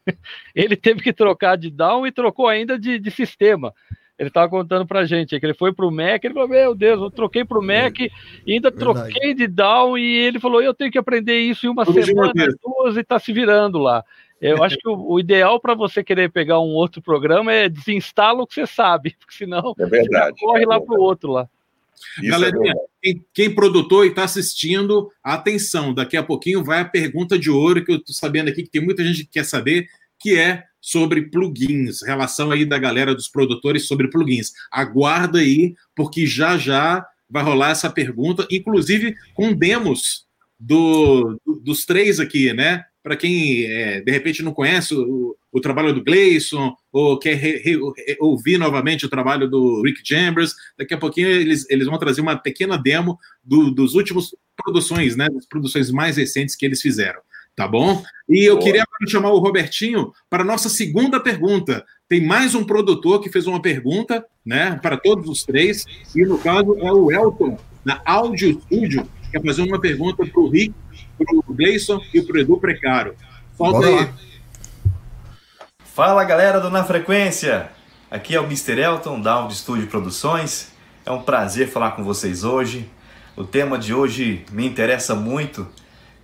ele 0.53 0.75
teve 0.75 1.01
que 1.01 1.13
trocar 1.13 1.57
de 1.57 1.69
down 1.69 2.05
e 2.05 2.11
trocou 2.11 2.47
ainda 2.47 2.77
de, 2.77 2.99
de 2.99 3.09
sistema. 3.09 3.73
Ele 4.17 4.29
estava 4.29 4.49
contando 4.49 4.85
para 4.85 5.05
gente 5.05 5.37
que 5.37 5.45
ele 5.45 5.53
foi 5.53 5.73
para 5.73 5.85
o 5.85 5.91
Mac, 5.91 6.23
ele 6.23 6.33
falou: 6.33 6.47
Meu 6.47 6.73
Deus, 6.73 7.01
eu 7.01 7.11
troquei 7.11 7.43
para 7.43 7.59
o 7.59 7.61
Mac 7.61 7.99
e 7.99 8.09
ainda 8.47 8.69
Verdade. 8.69 9.11
troquei 9.11 9.33
de 9.33 9.45
down. 9.45 9.97
E 9.97 10.19
ele 10.19 10.39
falou: 10.39 10.61
Eu 10.61 10.73
tenho 10.73 10.89
que 10.89 10.97
aprender 10.97 11.37
isso 11.37 11.65
em 11.65 11.69
uma 11.69 11.83
Tudo 11.83 12.01
semana, 12.01 12.31
duas, 12.63 12.95
e 12.95 13.01
está 13.01 13.19
se 13.19 13.33
virando 13.33 13.77
lá. 13.77 14.05
Eu 14.49 14.63
acho 14.63 14.77
que 14.77 14.87
o, 14.87 15.13
o 15.13 15.19
ideal 15.19 15.59
para 15.59 15.73
você 15.73 16.03
querer 16.03 16.31
pegar 16.31 16.59
um 16.59 16.73
outro 16.73 17.01
programa 17.01 17.51
é 17.51 17.69
desinstala 17.69 18.43
o 18.43 18.47
que 18.47 18.55
você 18.55 18.67
sabe, 18.67 19.15
porque 19.19 19.35
senão 19.35 19.73
é 19.79 19.85
verdade, 19.85 20.37
corre 20.39 20.63
é 20.63 20.67
lá 20.67 20.79
para 20.79 20.99
o 20.99 21.01
outro 21.01 21.31
lá. 21.31 21.49
Isso 22.21 22.29
Galerinha, 22.29 22.73
é 22.73 22.75
quem, 23.01 23.25
quem 23.33 23.55
produtor 23.55 24.05
e 24.05 24.09
está 24.09 24.23
assistindo, 24.23 25.09
atenção, 25.23 25.93
daqui 25.93 26.17
a 26.17 26.23
pouquinho 26.23 26.63
vai 26.63 26.81
a 26.81 26.85
pergunta 26.85 27.39
de 27.39 27.49
ouro 27.49 27.83
que 27.83 27.91
eu 27.91 27.97
estou 27.97 28.13
sabendo 28.13 28.49
aqui 28.49 28.63
que 28.63 28.69
tem 28.69 28.83
muita 28.83 29.03
gente 29.03 29.23
que 29.25 29.31
quer 29.31 29.45
saber, 29.45 29.87
que 30.19 30.37
é 30.37 30.63
sobre 30.81 31.23
plugins, 31.23 32.01
relação 32.03 32.51
aí 32.51 32.65
da 32.65 32.77
galera 32.77 33.15
dos 33.15 33.27
produtores 33.27 33.87
sobre 33.87 34.09
plugins. 34.09 34.51
Aguarda 34.71 35.39
aí, 35.39 35.73
porque 35.95 36.27
já 36.27 36.57
já 36.57 37.05
vai 37.29 37.43
rolar 37.43 37.71
essa 37.71 37.89
pergunta, 37.89 38.47
inclusive 38.51 39.15
com 39.33 39.51
demos 39.53 40.25
do, 40.59 41.39
dos 41.63 41.85
três 41.85 42.19
aqui, 42.19 42.53
né? 42.53 42.85
Para 43.05 43.15
quem 43.15 43.65
é, 43.65 44.01
de 44.01 44.11
repente 44.11 44.41
não 44.41 44.51
conhece 44.51 44.95
o, 44.95 45.35
o 45.51 45.61
trabalho 45.61 45.93
do 45.93 46.03
Gleison 46.03 46.75
ou 46.91 47.19
quer 47.19 47.35
re, 47.35 47.57
re, 47.59 47.77
ouvir 48.19 48.57
novamente 48.57 49.05
o 49.05 49.09
trabalho 49.09 49.47
do 49.47 49.83
Rick 49.83 50.01
Chambers, 50.03 50.55
daqui 50.75 50.95
a 50.95 50.97
pouquinho 50.97 51.27
eles, 51.27 51.69
eles 51.69 51.85
vão 51.85 51.99
trazer 51.99 52.21
uma 52.21 52.35
pequena 52.35 52.79
demo 52.79 53.19
do, 53.43 53.69
dos 53.69 53.93
últimos 53.93 54.35
produções, 54.57 55.15
né? 55.15 55.27
Das 55.29 55.45
produções 55.45 55.91
mais 55.91 56.17
recentes 56.17 56.55
que 56.55 56.65
eles 56.65 56.81
fizeram. 56.81 57.19
Tá 57.55 57.67
bom? 57.67 58.03
E 58.27 58.43
eu 58.43 58.55
Boa. 58.55 58.65
queria 58.65 58.83
chamar 59.07 59.29
o 59.29 59.37
Robertinho 59.37 60.11
para 60.27 60.41
a 60.41 60.45
nossa 60.45 60.67
segunda 60.67 61.19
pergunta. 61.19 61.85
Tem 62.09 62.25
mais 62.25 62.55
um 62.55 62.63
produtor 62.63 63.21
que 63.21 63.29
fez 63.29 63.45
uma 63.45 63.61
pergunta, 63.61 64.25
né, 64.43 64.79
para 64.81 64.97
todos 64.97 65.29
os 65.29 65.43
três, 65.43 65.85
e 66.15 66.25
no 66.25 66.39
caso 66.39 66.75
é 66.79 66.91
o 66.91 67.11
Elton, 67.11 67.55
na 67.85 68.01
Audio 68.03 68.59
Studio, 68.61 69.07
que 69.21 69.31
quer 69.33 69.43
fazer 69.43 69.61
uma 69.61 69.79
pergunta 69.79 70.25
para 70.25 70.41
o 70.41 70.49
Rick, 70.49 70.73
para 71.17 71.35
o 71.35 71.53
Gleison 71.53 72.01
e 72.13 72.21
para 72.21 72.35
o 72.35 72.39
Edu 72.39 72.57
Precário. 72.57 73.15
Falta 73.57 73.87
aí. 73.87 74.09
Fala 75.83 76.23
galera 76.23 76.59
do 76.59 76.69
Na 76.69 76.83
Frequência! 76.83 77.69
Aqui 78.11 78.35
é 78.35 78.39
o 78.39 78.45
Mr. 78.45 78.79
Elton, 78.79 79.19
da 79.19 79.33
Audio 79.33 79.55
Studio 79.55 79.87
Produções. 79.87 80.71
É 81.05 81.11
um 81.11 81.21
prazer 81.21 81.67
falar 81.69 81.91
com 81.91 82.03
vocês 82.03 82.43
hoje. 82.43 82.89
O 83.35 83.43
tema 83.43 83.77
de 83.77 83.93
hoje 83.93 84.45
me 84.51 84.65
interessa 84.65 85.15
muito 85.15 85.67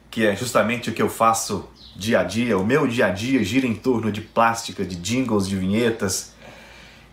que 0.09 0.25
é 0.25 0.35
justamente 0.35 0.89
o 0.89 0.93
que 0.93 1.01
eu 1.01 1.09
faço 1.09 1.69
dia 1.95 2.19
a 2.19 2.23
dia. 2.23 2.57
O 2.57 2.65
meu 2.65 2.85
dia 2.85 3.05
a 3.07 3.09
dia 3.09 3.41
gira 3.43 3.65
em 3.65 3.73
torno 3.73 4.11
de 4.11 4.19
plástica, 4.19 4.83
de 4.83 4.95
jingles, 4.97 5.47
de 5.47 5.55
vinhetas. 5.55 6.35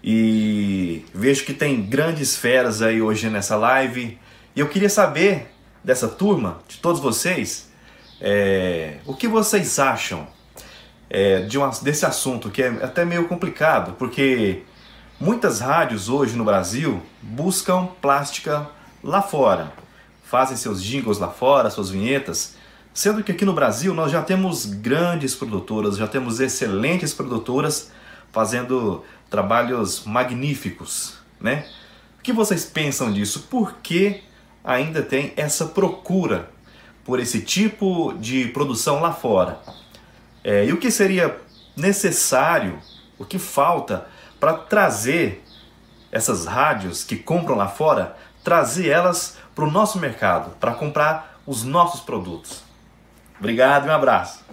E 0.03 1.05
vejo 1.15 1.45
que 1.45 1.55
tem 1.55 1.81
grandes 1.81 2.37
feras 2.37 2.83
aí 2.83 3.01
hoje 3.01 3.31
nessa 3.31 3.57
live. 3.57 4.19
E 4.55 4.61
eu 4.61 4.69
queria 4.69 4.91
saber 4.91 5.47
dessa 5.83 6.09
turma, 6.09 6.59
de 6.69 6.79
todos 6.79 7.01
vocês, 7.01 7.68
é, 8.21 8.99
o 9.07 9.15
que 9.15 9.29
vocês 9.29 9.79
acham 9.79 10.27
é, 11.09 11.43
de 11.43 11.59
uma, 11.59 11.71
desse 11.83 12.05
assunto 12.05 12.51
que 12.51 12.63
é 12.63 12.69
até 12.83 13.05
meio 13.05 13.27
complicado, 13.29 13.95
porque 13.99 14.63
muitas 15.21 15.61
rádios 15.61 16.09
hoje 16.09 16.37
no 16.37 16.45
Brasil 16.45 17.03
buscam 17.23 17.87
plástica 18.01 18.69
lá 19.03 19.23
fora, 19.23 19.73
fazem 20.25 20.57
seus 20.57 20.83
jingles 20.83 21.19
lá 21.19 21.29
fora, 21.29 21.71
suas 21.71 21.91
vinhetas, 21.91 22.57
Sendo 22.99 23.23
que 23.23 23.31
aqui 23.31 23.45
no 23.45 23.53
Brasil 23.53 23.95
nós 23.95 24.11
já 24.11 24.23
temos 24.23 24.67
grandes 24.67 25.33
produtoras, 25.33 25.97
já 25.97 26.09
temos 26.09 26.41
excelentes 26.41 27.15
produtoras 27.15 27.93
fazendo 28.33 29.05
trabalhos 29.31 30.05
magníficos, 30.05 31.15
né? 31.41 31.65
O 32.19 32.23
que 32.25 32.33
vocês 32.33 32.65
pensam 32.65 33.13
disso? 33.13 33.47
Por 33.49 33.75
que 33.75 34.21
ainda 34.65 35.01
tem 35.01 35.33
essa 35.37 35.67
procura 35.67 36.51
por 37.09 37.19
esse 37.19 37.41
tipo 37.41 38.13
de 38.21 38.49
produção 38.49 39.01
lá 39.01 39.15
fora? 39.15 39.59
É, 40.45 40.67
e 40.67 40.75
o 40.75 40.77
que 40.77 40.91
seria 40.91 41.41
necessário, 41.75 42.79
o 43.19 43.25
que 43.25 43.39
falta 43.39 44.07
para 44.39 44.53
trazer 44.53 45.43
essas 46.13 46.45
rádios 46.45 47.03
que 47.03 47.17
compram 47.17 47.57
lá 47.57 47.67
fora, 47.67 48.15
trazer 48.45 48.89
elas 48.89 49.39
para 49.55 49.65
o 49.65 49.71
nosso 49.71 49.99
mercado, 49.99 50.55
para 50.61 50.75
comprar 50.75 51.41
os 51.47 51.65
nossos 51.65 52.03
produtos? 52.03 52.63
Obrigado 53.39 53.87
e 53.87 53.89
um 53.89 53.95
abraço. 53.95 54.45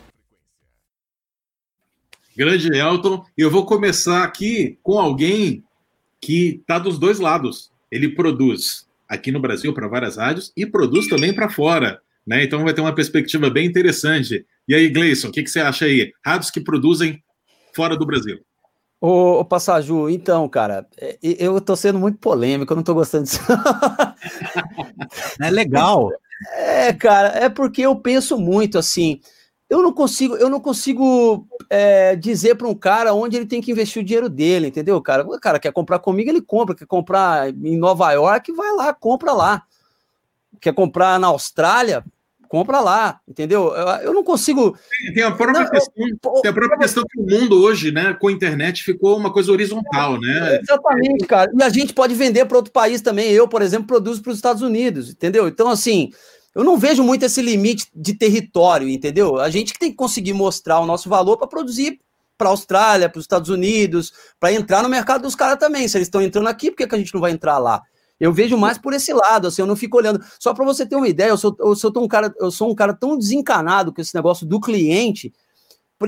Grande 2.38 2.74
Elton. 2.74 3.26
Eu 3.38 3.52
vou 3.52 3.66
começar 3.66 4.24
aqui 4.24 4.80
com 4.82 4.98
alguém 4.98 5.62
que 6.22 6.62
está 6.62 6.80
dos 6.80 6.98
dois 6.98 7.20
lados. 7.20 7.70
Ele 7.92 8.16
produz 8.16 8.88
aqui 9.10 9.30
no 9.30 9.42
Brasil 9.42 9.74
para 9.74 9.90
várias 9.90 10.16
rádios 10.16 10.54
e 10.56 10.66
produz 10.66 11.08
também 11.08 11.36
para 11.36 11.50
fora. 11.50 12.02
Né? 12.26 12.44
Então 12.44 12.64
vai 12.64 12.74
ter 12.74 12.82
uma 12.82 12.96
perspectiva 12.96 13.50
bem 13.50 13.68
interessante. 13.68 14.46
E 14.68 14.74
aí, 14.74 14.90
Gleison, 14.90 15.30
o 15.30 15.32
que, 15.32 15.44
que 15.44 15.50
você 15.50 15.60
acha 15.60 15.86
aí? 15.86 16.12
Rádios 16.26 16.50
que 16.50 16.60
produzem 16.60 17.22
fora 17.76 17.96
do 17.96 18.06
Brasil. 18.06 18.40
Ô, 19.00 19.40
ô 19.40 19.46
Passaju, 19.46 20.10
então, 20.10 20.48
cara, 20.50 20.88
é, 20.98 21.18
eu 21.22 21.60
tô 21.62 21.76
sendo 21.76 22.00
muito 22.00 22.18
polêmico, 22.18 22.72
eu 22.74 22.78
não 22.78 22.84
tô 22.84 22.94
gostando 22.94 23.26
disso. 23.26 23.40
é 25.40 25.52
legal. 25.52 26.10
É, 26.54 26.94
cara, 26.94 27.28
é 27.28 27.50
porque 27.50 27.82
eu 27.82 27.96
penso 27.96 28.38
muito 28.38 28.78
assim. 28.78 29.20
Eu 29.70 29.82
não 29.82 29.92
consigo, 29.92 30.36
eu 30.38 30.50
não 30.50 30.60
consigo 30.60 31.48
é, 31.70 32.16
dizer 32.16 32.56
para 32.56 32.68
um 32.68 32.76
cara 32.76 33.14
onde 33.14 33.36
ele 33.36 33.46
tem 33.46 33.62
que 33.62 33.72
investir 33.72 34.02
o 34.02 34.06
dinheiro 34.06 34.30
dele, 34.30 34.68
entendeu, 34.68 35.02
cara? 35.02 35.24
O 35.24 35.40
cara 35.40 35.60
quer 35.60 35.72
comprar 35.72 36.00
comigo, 36.00 36.30
ele 36.30 36.42
compra. 36.42 36.76
Quer 36.76 36.86
comprar 36.86 37.50
em 37.50 37.78
Nova 37.78 38.12
York, 38.12 38.52
vai 38.54 38.72
lá, 38.76 38.94
compra 38.94 39.34
lá. 39.34 39.64
Quer 40.62 40.74
comprar 40.74 41.20
na 41.20 41.28
Austrália, 41.28 42.04
compra 42.56 42.80
lá, 42.80 43.20
entendeu? 43.28 43.76
Eu, 44.02 44.14
não 44.14 44.24
consigo. 44.24 44.78
Tem, 44.90 45.14
tem 45.16 45.24
a 45.24 45.32
própria, 45.32 45.66
não, 45.66 45.70
questão, 45.70 46.08
eu, 46.08 46.42
tem 46.42 46.52
a 46.52 46.54
própria 46.54 46.80
questão 46.80 47.04
que 47.04 47.20
o 47.20 47.26
mundo 47.26 47.62
hoje, 47.62 47.92
né, 47.92 48.14
com 48.14 48.30
a 48.30 48.32
internet, 48.32 48.82
ficou 48.82 49.18
uma 49.18 49.34
coisa 49.34 49.52
horizontal, 49.52 50.18
né? 50.18 50.62
Exatamente, 50.62 51.26
cara. 51.28 51.52
E 51.54 51.62
a 51.62 51.68
gente 51.68 51.94
pode 51.94 52.16
vender 52.16 52.46
para 52.46 52.56
outro 52.56 52.72
país 52.72 53.02
também. 53.02 53.30
Eu, 53.30 53.46
por 53.46 53.62
exemplo, 53.62 53.88
produzo 53.88 54.22
para 54.22 54.30
os 54.30 54.38
Estados 54.38 54.62
Unidos, 54.62 55.10
entendeu? 55.10 55.50
Então, 55.50 55.68
assim, 55.70 56.12
eu 56.56 56.64
não 56.64 56.78
vejo 56.78 57.04
muito 57.04 57.26
esse 57.26 57.42
limite 57.42 57.88
de 57.94 58.14
território, 58.14 58.88
entendeu? 58.88 59.38
A 59.38 59.50
gente 59.50 59.74
que 59.74 59.80
tem 59.80 59.92
que 59.92 59.98
conseguir 59.98 60.32
mostrar 60.32 60.80
o 60.80 60.86
nosso 60.86 61.10
valor 61.10 61.36
para 61.36 61.48
produzir 61.48 62.00
para 62.38 62.48
a 62.48 62.52
Austrália, 62.52 63.10
para 63.10 63.20
os 63.20 63.26
Estados 63.26 63.50
Unidos, 63.50 64.14
para 64.40 64.54
entrar 64.54 64.82
no 64.82 64.88
mercado 64.88 65.24
dos 65.24 65.36
caras 65.36 65.60
também. 65.60 65.90
Se 65.90 65.98
eles 65.98 66.08
estão 66.08 66.22
entrando 66.22 66.48
aqui, 66.48 66.72
por 66.72 66.78
que, 66.78 66.88
que 66.88 66.96
a 66.96 66.98
gente 66.98 67.14
não 67.14 67.20
vai 67.20 67.32
entrar 67.32 67.58
lá? 67.58 67.82
Eu 68.20 68.32
vejo 68.32 68.58
mais 68.58 68.78
por 68.78 68.94
esse 68.94 69.12
lado, 69.12 69.48
assim, 69.48 69.62
eu 69.62 69.68
não 69.68 69.76
fico 69.76 69.98
olhando. 69.98 70.24
Só 70.40 70.54
para 70.54 70.64
você 70.66 70.86
ter 70.86 70.96
uma 70.96 71.08
ideia, 71.08 71.30
eu 71.30 71.38
sou, 71.38 71.56
eu, 71.60 71.76
sou 71.76 71.92
um 71.98 72.08
cara, 72.08 72.34
eu 72.40 72.50
sou 72.50 72.72
um 72.72 72.76
cara 72.76 72.94
tão 72.94 73.18
desencanado 73.18 73.94
com 73.94 74.02
esse 74.02 74.16
negócio 74.16 74.46
do 74.46 74.60
cliente. 74.60 75.34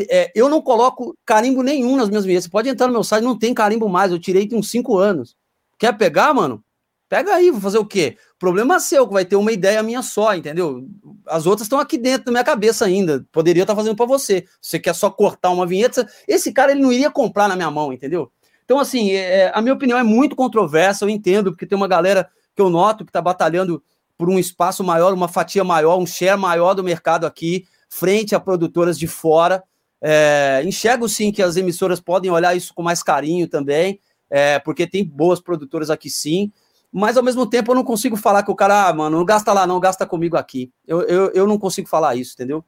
É, 0.10 0.32
eu 0.36 0.50
não 0.50 0.62
coloco 0.62 1.18
carimbo 1.26 1.62
nenhum 1.62 1.96
nas 1.96 2.10
minhas 2.10 2.26
vinhetas. 2.26 2.46
Você 2.46 2.50
pode 2.50 2.70
entrar 2.70 2.88
no 2.88 2.94
meu 2.94 3.04
site, 3.04 3.24
não 3.24 3.38
tem 3.38 3.54
carimbo 3.54 3.90
mais. 3.90 4.12
Eu 4.12 4.20
tirei 4.20 4.48
tem 4.48 4.58
uns 4.58 4.70
cinco 4.70 4.98
anos. 4.98 5.36
Quer 5.78 5.98
pegar, 5.98 6.34
mano? 6.34 6.64
Pega 7.10 7.34
aí, 7.36 7.52
vou 7.52 7.62
fazer 7.62 7.78
o 7.78 7.86
quê? 7.86 8.18
Problema 8.38 8.80
seu, 8.82 9.08
que 9.08 9.14
vai 9.14 9.24
ter 9.24 9.38
uma 9.38 9.52
ideia 9.52 9.82
minha 9.82 10.02
só, 10.02 10.36
entendeu? 10.36 10.86
As 11.26 11.46
outras 11.46 11.66
estão 11.66 11.80
aqui 11.80 11.98
dentro 11.98 12.26
da 12.26 12.32
minha 12.32 12.44
cabeça 12.44 12.86
ainda. 12.86 13.26
Poderia 13.32 13.64
estar 13.64 13.76
fazendo 13.76 13.96
para 13.96 14.06
você. 14.06 14.46
Você 14.62 14.78
quer 14.78 14.94
só 14.94 15.10
cortar 15.10 15.52
uma 15.52 15.66
vinheta, 15.66 16.08
esse 16.28 16.52
cara 16.52 16.72
ele 16.72 16.82
não 16.82 16.92
iria 16.92 17.10
comprar 17.10 17.48
na 17.48 17.56
minha 17.56 17.72
mão, 17.72 17.94
entendeu? 17.94 18.30
Então, 18.68 18.80
assim, 18.80 19.12
é, 19.12 19.44
é, 19.44 19.52
a 19.54 19.62
minha 19.62 19.74
opinião 19.74 19.98
é 19.98 20.04
muito 20.04 20.36
controversa, 20.36 21.06
eu 21.06 21.10
entendo, 21.10 21.54
porque 21.54 21.66
tem 21.66 21.78
uma 21.78 21.88
galera 21.88 22.30
que 22.54 22.62
eu 22.62 22.70
noto 22.70 23.06
que 23.06 23.10
está 23.10 23.22
batalhando 23.22 23.82
por 24.18 24.30
um 24.30 24.38
espaço 24.38 24.84
maior, 24.84 25.14
uma 25.14 25.30
fatia 25.30 25.64
maior, 25.64 25.98
um 25.98 26.06
share 26.06 26.38
maior 26.38 26.74
do 26.74 26.84
mercado 26.84 27.26
aqui, 27.26 27.66
frente 27.90 28.36
a 28.36 28.42
produtoras 28.42 29.00
de 29.00 29.08
fora. 29.08 29.64
É, 30.02 30.62
enxergo 30.66 31.08
sim 31.08 31.32
que 31.32 31.42
as 31.42 31.56
emissoras 31.56 32.02
podem 32.02 32.30
olhar 32.30 32.58
isso 32.58 32.74
com 32.74 32.84
mais 32.84 33.02
carinho 33.02 33.48
também, 33.48 34.02
é, 34.30 34.60
porque 34.60 34.86
tem 34.86 35.02
boas 35.02 35.40
produtoras 35.40 35.90
aqui 35.90 36.10
sim, 36.10 36.52
mas 36.92 37.16
ao 37.16 37.24
mesmo 37.24 37.50
tempo 37.50 37.72
eu 37.72 37.76
não 37.76 37.86
consigo 37.86 38.18
falar 38.18 38.44
que 38.44 38.52
o 38.52 38.56
cara, 38.56 38.90
ah, 38.90 38.94
mano, 38.94 39.18
não 39.18 39.24
gasta 39.24 39.54
lá, 39.54 39.66
não, 39.66 39.80
gasta 39.80 40.06
comigo 40.06 40.36
aqui. 40.36 40.70
Eu, 40.86 41.04
eu, 41.04 41.32
eu 41.32 41.48
não 41.48 41.58
consigo 41.58 41.88
falar 41.88 42.18
isso, 42.18 42.34
entendeu? 42.34 42.66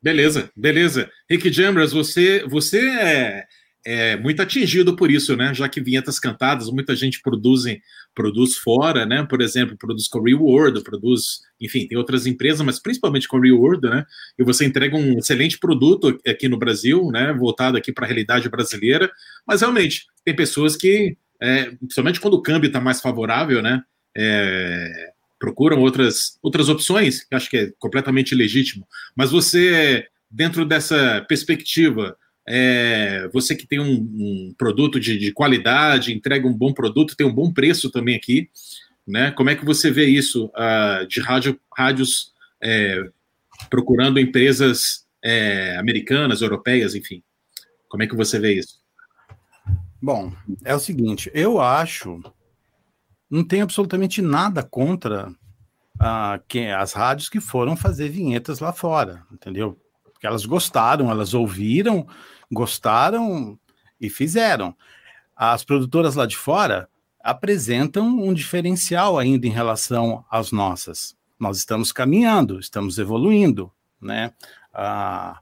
Beleza, 0.00 0.52
beleza. 0.54 1.10
Rick 1.28 1.52
Jambras, 1.52 1.92
você, 1.92 2.46
você 2.46 2.78
é 2.78 3.44
é 3.84 4.16
muito 4.16 4.40
atingido 4.40 4.94
por 4.94 5.10
isso, 5.10 5.36
né? 5.36 5.52
Já 5.52 5.68
que 5.68 5.80
vinhetas 5.80 6.18
cantadas, 6.18 6.70
muita 6.70 6.94
gente 6.94 7.20
produz, 7.20 7.64
produz 8.14 8.56
fora, 8.56 9.04
né? 9.04 9.26
Por 9.28 9.40
exemplo, 9.40 9.76
produz 9.76 10.06
com 10.06 10.22
Real 10.22 10.40
World, 10.40 10.82
produz, 10.82 11.40
enfim, 11.60 11.86
tem 11.86 11.98
outras 11.98 12.26
empresas, 12.26 12.64
mas 12.64 12.80
principalmente 12.80 13.26
com 13.26 13.40
Real 13.40 13.58
World, 13.58 13.88
né? 13.88 14.04
E 14.38 14.44
você 14.44 14.64
entrega 14.64 14.96
um 14.96 15.18
excelente 15.18 15.58
produto 15.58 16.18
aqui 16.26 16.48
no 16.48 16.58
Brasil, 16.58 17.10
né? 17.12 17.32
Voltado 17.32 17.76
aqui 17.76 17.92
para 17.92 18.04
a 18.04 18.08
realidade 18.08 18.48
brasileira, 18.48 19.10
mas 19.46 19.60
realmente 19.60 20.06
tem 20.24 20.34
pessoas 20.34 20.76
que, 20.76 21.16
é, 21.40 21.70
principalmente 21.72 22.20
quando 22.20 22.34
o 22.34 22.42
câmbio 22.42 22.68
está 22.68 22.80
mais 22.80 23.00
favorável, 23.00 23.60
né? 23.60 23.82
É, 24.16 25.12
procuram 25.40 25.80
outras, 25.80 26.38
outras 26.40 26.68
opções, 26.68 27.24
que 27.24 27.34
acho 27.34 27.50
que 27.50 27.56
é 27.56 27.72
completamente 27.80 28.32
legítimo. 28.32 28.86
Mas 29.16 29.32
você, 29.32 30.06
dentro 30.30 30.64
dessa 30.64 31.24
perspectiva, 31.28 32.16
é, 32.46 33.28
você 33.32 33.54
que 33.54 33.66
tem 33.66 33.78
um, 33.78 33.92
um 33.94 34.54
produto 34.56 34.98
de, 34.98 35.16
de, 35.16 35.32
qualidade, 35.32 36.12
entrega 36.12 36.46
um 36.46 36.52
bom 36.52 36.72
produto, 36.72 37.16
tem 37.16 37.26
um 37.26 37.34
bom 37.34 37.52
preço 37.52 37.90
também 37.90 38.16
aqui, 38.16 38.50
né? 39.06 39.30
Como 39.30 39.50
é 39.50 39.54
que 39.54 39.64
você 39.64 39.90
vê 39.90 40.06
isso 40.06 40.46
uh, 40.46 41.06
de 41.06 41.20
rádio, 41.20 41.58
rádios 41.76 42.32
é, 42.62 43.04
procurando 43.70 44.18
empresas 44.18 45.06
é, 45.22 45.76
americanas, 45.76 46.42
europeias, 46.42 46.94
enfim? 46.94 47.22
Como 47.88 48.02
é 48.02 48.06
que 48.06 48.16
você 48.16 48.38
vê 48.38 48.54
isso? 48.54 48.80
Bom, 50.00 50.32
é 50.64 50.74
o 50.74 50.80
seguinte, 50.80 51.30
eu 51.32 51.60
acho, 51.60 52.20
não 53.30 53.44
tenho 53.44 53.62
absolutamente 53.62 54.20
nada 54.20 54.62
contra 54.62 55.32
quem, 56.48 56.72
as 56.72 56.92
rádios 56.92 57.28
que 57.28 57.40
foram 57.40 57.76
fazer 57.76 58.08
vinhetas 58.08 58.58
lá 58.58 58.72
fora, 58.72 59.24
entendeu? 59.30 59.78
Porque 60.22 60.28
elas 60.28 60.46
gostaram, 60.46 61.10
elas 61.10 61.34
ouviram, 61.34 62.06
gostaram 62.48 63.58
e 64.00 64.08
fizeram. 64.08 64.72
As 65.34 65.64
produtoras 65.64 66.14
lá 66.14 66.26
de 66.26 66.36
fora 66.36 66.88
apresentam 67.18 68.06
um 68.06 68.32
diferencial 68.32 69.18
ainda 69.18 69.48
em 69.48 69.50
relação 69.50 70.24
às 70.30 70.52
nossas. 70.52 71.16
Nós 71.40 71.58
estamos 71.58 71.90
caminhando, 71.90 72.60
estamos 72.60 73.00
evoluindo, 73.00 73.72
né? 74.00 74.32
A 74.72 75.40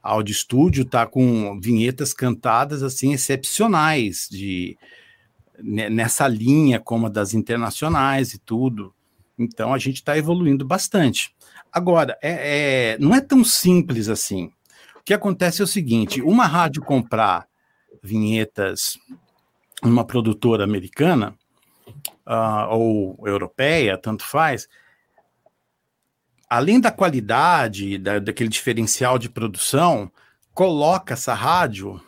Audio 0.00 0.32
Studio 0.32 0.84
está 0.84 1.08
com 1.08 1.58
vinhetas 1.60 2.14
cantadas 2.14 2.84
assim 2.84 3.12
excepcionais 3.12 4.28
de 4.30 4.78
nessa 5.60 6.28
linha 6.28 6.78
como 6.78 7.06
a 7.06 7.10
das 7.10 7.34
internacionais 7.34 8.32
e 8.32 8.38
tudo. 8.38 8.94
Então 9.36 9.74
a 9.74 9.78
gente 9.78 9.96
está 9.96 10.16
evoluindo 10.16 10.64
bastante. 10.64 11.34
Agora, 11.72 12.18
é, 12.22 12.94
é, 12.94 12.98
não 12.98 13.14
é 13.14 13.20
tão 13.20 13.44
simples 13.44 14.08
assim. 14.08 14.46
O 14.96 15.02
que 15.04 15.14
acontece 15.14 15.60
é 15.60 15.64
o 15.64 15.68
seguinte: 15.68 16.20
uma 16.22 16.46
rádio 16.46 16.82
comprar 16.82 17.46
vinhetas 18.02 18.98
numa 19.82 20.04
produtora 20.04 20.64
americana 20.64 21.34
uh, 22.26 22.68
ou 22.70 23.18
europeia, 23.26 23.96
tanto 23.96 24.24
faz, 24.24 24.68
além 26.48 26.80
da 26.80 26.90
qualidade, 26.90 27.98
da, 27.98 28.18
daquele 28.18 28.48
diferencial 28.48 29.18
de 29.18 29.28
produção, 29.28 30.10
coloca 30.52 31.14
essa 31.14 31.32
rádio 31.32 32.00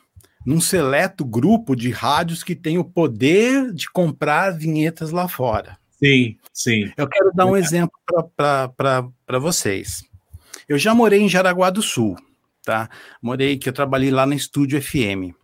num 0.45 0.61
seleto 0.61 1.25
grupo 1.25 1.77
de 1.77 1.91
rádios 1.91 2.43
que 2.43 2.57
tem 2.57 2.77
o 2.77 2.85
poder 2.85 3.73
de 3.73 3.89
comprar 3.91 4.51
vinhetas 4.51 5.13
lá 5.13 5.29
fora. 5.29 5.79
Sim, 6.03 6.37
sim. 6.53 6.93
Eu 6.97 7.09
quero 7.09 7.31
dar 7.33 7.47
um 7.47 7.57
exemplo 7.57 7.93
para 8.37 9.39
vocês. 9.39 10.03
Eu 10.69 10.79
já 10.79 10.95
morei 10.95 11.21
em 11.21 11.29
Jaraguá 11.29 11.71
do 11.71 11.83
Sul 11.83 12.17
tá? 12.65 12.89
Morei, 13.21 13.59
que 13.59 13.69
eu 13.69 13.73
trabalhei 13.73 14.11
lá 14.11 14.25
na 14.25 14.35
Estúdio 14.35 14.81
FM. 14.81 15.35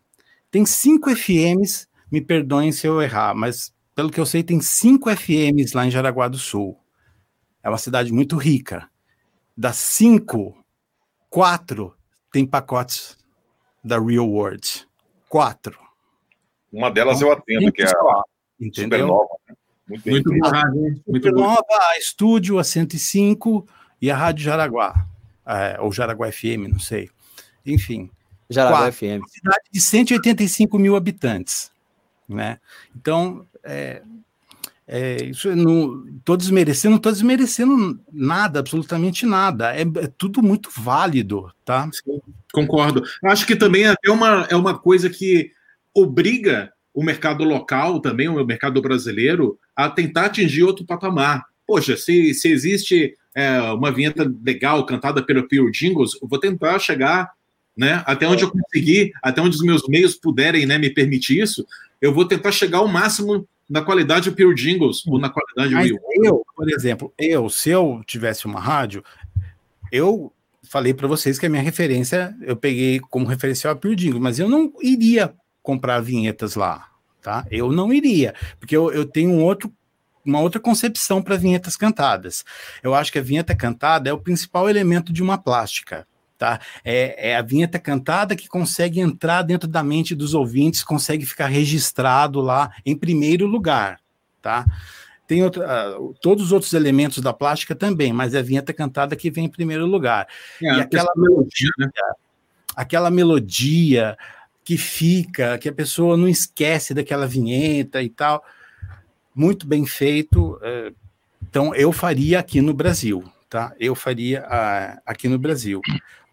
Tem 0.51 0.64
cinco 0.64 1.10
FMs, 1.10 1.86
me 2.10 2.20
perdoem 2.20 2.72
se 2.72 2.86
eu 2.86 3.02
errar, 3.02 3.35
mas 3.35 3.74
pelo 3.94 4.10
que 4.10 4.20
eu 4.20 4.26
sei, 4.26 4.43
tem 4.43 4.60
cinco 4.60 5.10
FMs 5.14 5.76
lá 5.76 5.86
em 5.86 5.90
Jaraguá 5.90 6.28
do 6.28 6.39
Sul. 6.39 6.78
É 7.62 7.68
uma 7.68 7.78
cidade 7.78 8.12
muito 8.12 8.36
rica. 8.36 8.89
Das 9.56 9.76
cinco, 9.76 10.56
quatro 11.28 11.94
tem 12.32 12.47
pacotes 12.47 13.18
da 13.82 13.98
Real 13.98 14.28
World. 14.28 14.86
Quatro. 15.28 15.78
Uma 16.72 16.90
delas 16.90 17.20
eu 17.20 17.32
atendo, 17.32 17.72
que 17.72 17.82
é 17.82 17.86
a 17.86 18.22
Entendeu? 18.60 18.98
Supernova. 18.98 19.28
Né? 19.48 19.55
Muito, 19.89 20.10
muito, 20.10 20.31
bem. 20.31 20.40
muito, 20.40 21.02
muito 21.06 21.28
Supernova, 21.28 21.65
a 21.70 21.98
Estúdio, 21.98 22.59
a 22.59 22.65
105 22.65 23.66
e 24.01 24.10
a 24.10 24.16
Rádio 24.16 24.44
Jaraguá 24.44 25.09
é, 25.48 25.81
ou 25.81 25.90
Jaraguá 25.90 26.31
FM, 26.31 26.69
não 26.70 26.78
sei. 26.78 27.09
Enfim. 27.65 28.10
Jaraguá 28.51 28.78
quatro, 28.81 28.93
FM. 28.93 29.20
Uma 29.20 29.28
cidade 29.28 29.65
de 29.73 29.81
185 29.81 30.78
mil 30.78 30.94
habitantes. 30.94 31.70
Né? 32.28 32.59
Então, 32.94 33.47
é, 33.65 34.02
é, 34.86 35.24
isso 35.24 35.55
não 35.56 36.06
estou 36.19 36.36
desmerecendo, 36.36 36.90
não 36.93 36.97
estou 36.98 37.12
desmerecendo 37.12 37.98
nada, 38.12 38.60
absolutamente 38.60 39.24
nada. 39.24 39.74
É, 39.74 39.81
é, 39.81 40.12
tudo 40.19 40.43
muito 40.43 40.70
válido, 40.77 41.51
tá? 41.65 41.89
Sim, 41.90 42.20
concordo. 42.52 43.02
Acho 43.24 43.47
que 43.47 43.56
também 43.56 43.85
é 43.85 44.10
uma, 44.10 44.47
é 44.51 44.56
uma 44.56 44.78
coisa 44.78 45.09
que 45.09 45.52
obriga 45.94 46.73
o 46.94 47.02
mercado 47.02 47.44
local 47.44 48.01
também, 48.01 48.28
o 48.28 48.44
mercado 48.44 48.81
brasileiro, 48.82 49.59
a 49.74 49.89
tentar 49.89 50.27
atingir 50.27 50.65
outro 50.65 50.85
patamar. 50.85 51.44
Poxa, 51.66 51.97
se, 51.97 52.32
se 52.35 52.48
existe 52.48 53.15
é, 53.35 53.60
uma 53.73 53.93
vinheta 53.93 54.31
legal 54.44 54.85
cantada 54.85 55.23
pelo 55.23 55.47
Pure 55.47 55.70
Jingles, 55.70 56.12
eu 56.20 56.27
vou 56.27 56.40
tentar 56.40 56.78
chegar 56.78 57.31
né, 57.77 58.02
até 58.06 58.27
onde 58.27 58.43
eu 58.43 58.51
conseguir, 58.51 59.12
até 59.23 59.40
onde 59.40 59.55
os 59.55 59.62
meus 59.62 59.86
meios 59.86 60.16
puderem 60.16 60.66
né, 60.66 60.78
me 60.78 60.90
permitir 60.90 61.40
isso, 61.40 61.65
eu 62.01 62.12
vou 62.12 62.24
tentar 62.24 62.51
chegar 62.51 62.78
ao 62.78 62.89
máximo 62.89 63.47
na 63.70 63.82
qualidade 63.82 64.31
Pure 64.32 64.55
Jingles 64.55 65.06
ou 65.06 65.20
na 65.20 65.28
qualidade 65.28 65.74
Mas 65.74 65.90
Eu, 66.24 66.44
por 66.56 66.69
exemplo, 66.69 67.12
eu, 67.16 67.48
se 67.48 67.70
eu 67.70 68.02
tivesse 68.05 68.47
uma 68.47 68.59
rádio, 68.59 69.05
eu 69.93 70.32
falei 70.65 70.93
para 70.93 71.06
vocês 71.06 71.39
que 71.39 71.47
a 71.47 71.48
minha 71.48 71.62
referência, 71.62 72.35
eu 72.43 72.56
peguei 72.56 72.98
como 72.98 73.27
referencial 73.27 73.73
a 73.73 73.77
Pure 73.77 73.94
Jingle, 73.94 74.20
mas 74.20 74.39
eu 74.39 74.48
não 74.48 74.73
iria 74.82 75.32
comprar 75.68 76.00
vinhetas 76.00 76.54
lá, 76.54 76.88
tá? 77.20 77.46
Eu 77.50 77.70
não 77.70 77.92
iria, 77.92 78.34
porque 78.58 78.74
eu, 78.74 78.90
eu 78.90 79.04
tenho 79.04 79.30
um 79.30 79.44
outro 79.44 79.70
uma 80.24 80.40
outra 80.40 80.58
concepção 80.58 81.22
para 81.22 81.36
vinhetas 81.36 81.76
cantadas. 81.76 82.42
Eu 82.82 82.94
acho 82.94 83.12
que 83.12 83.18
a 83.18 83.22
vinheta 83.22 83.54
cantada 83.54 84.08
é 84.08 84.12
o 84.12 84.20
principal 84.20 84.68
elemento 84.68 85.12
de 85.12 85.22
uma 85.22 85.36
plástica. 85.36 86.06
Tá? 86.38 86.60
É, 86.84 87.30
é, 87.30 87.36
a 87.36 87.42
vinheta 87.42 87.78
cantada 87.78 88.36
que 88.36 88.46
consegue 88.46 89.00
entrar 89.00 89.42
dentro 89.42 89.68
da 89.68 89.82
mente 89.82 90.14
dos 90.14 90.34
ouvintes, 90.34 90.82
consegue 90.82 91.26
ficar 91.26 91.48
registrado 91.48 92.40
lá 92.40 92.70
em 92.84 92.96
primeiro 92.96 93.46
lugar, 93.46 94.00
tá? 94.40 94.64
Tem 95.26 95.42
outro, 95.42 95.62
uh, 95.62 96.14
todos 96.22 96.44
os 96.44 96.52
outros 96.52 96.72
elementos 96.72 97.18
da 97.22 97.32
plástica 97.32 97.74
também, 97.74 98.12
mas 98.12 98.34
é 98.34 98.38
a 98.38 98.42
vinheta 98.42 98.72
cantada 98.72 99.16
que 99.16 99.30
vem 99.30 99.46
em 99.46 99.50
primeiro 99.50 99.84
lugar. 99.84 100.28
É, 100.62 100.76
e 100.76 100.80
aquela 100.80 101.12
melodia, 101.16 101.70
né? 101.78 101.90
aquela 102.76 103.10
melodia 103.10 104.16
que 104.68 104.76
fica, 104.76 105.56
que 105.56 105.66
a 105.66 105.72
pessoa 105.72 106.14
não 106.14 106.28
esquece 106.28 106.92
daquela 106.92 107.26
vinheta 107.26 108.02
e 108.02 108.10
tal 108.10 108.44
muito 109.34 109.66
bem 109.66 109.86
feito. 109.86 110.60
É, 110.60 110.92
então, 111.42 111.74
eu 111.74 111.90
faria 111.90 112.38
aqui 112.38 112.60
no 112.60 112.74
Brasil, 112.74 113.24
tá? 113.48 113.72
Eu 113.80 113.94
faria 113.94 114.44
a, 114.44 115.00
aqui 115.06 115.26
no 115.26 115.38
Brasil. 115.38 115.80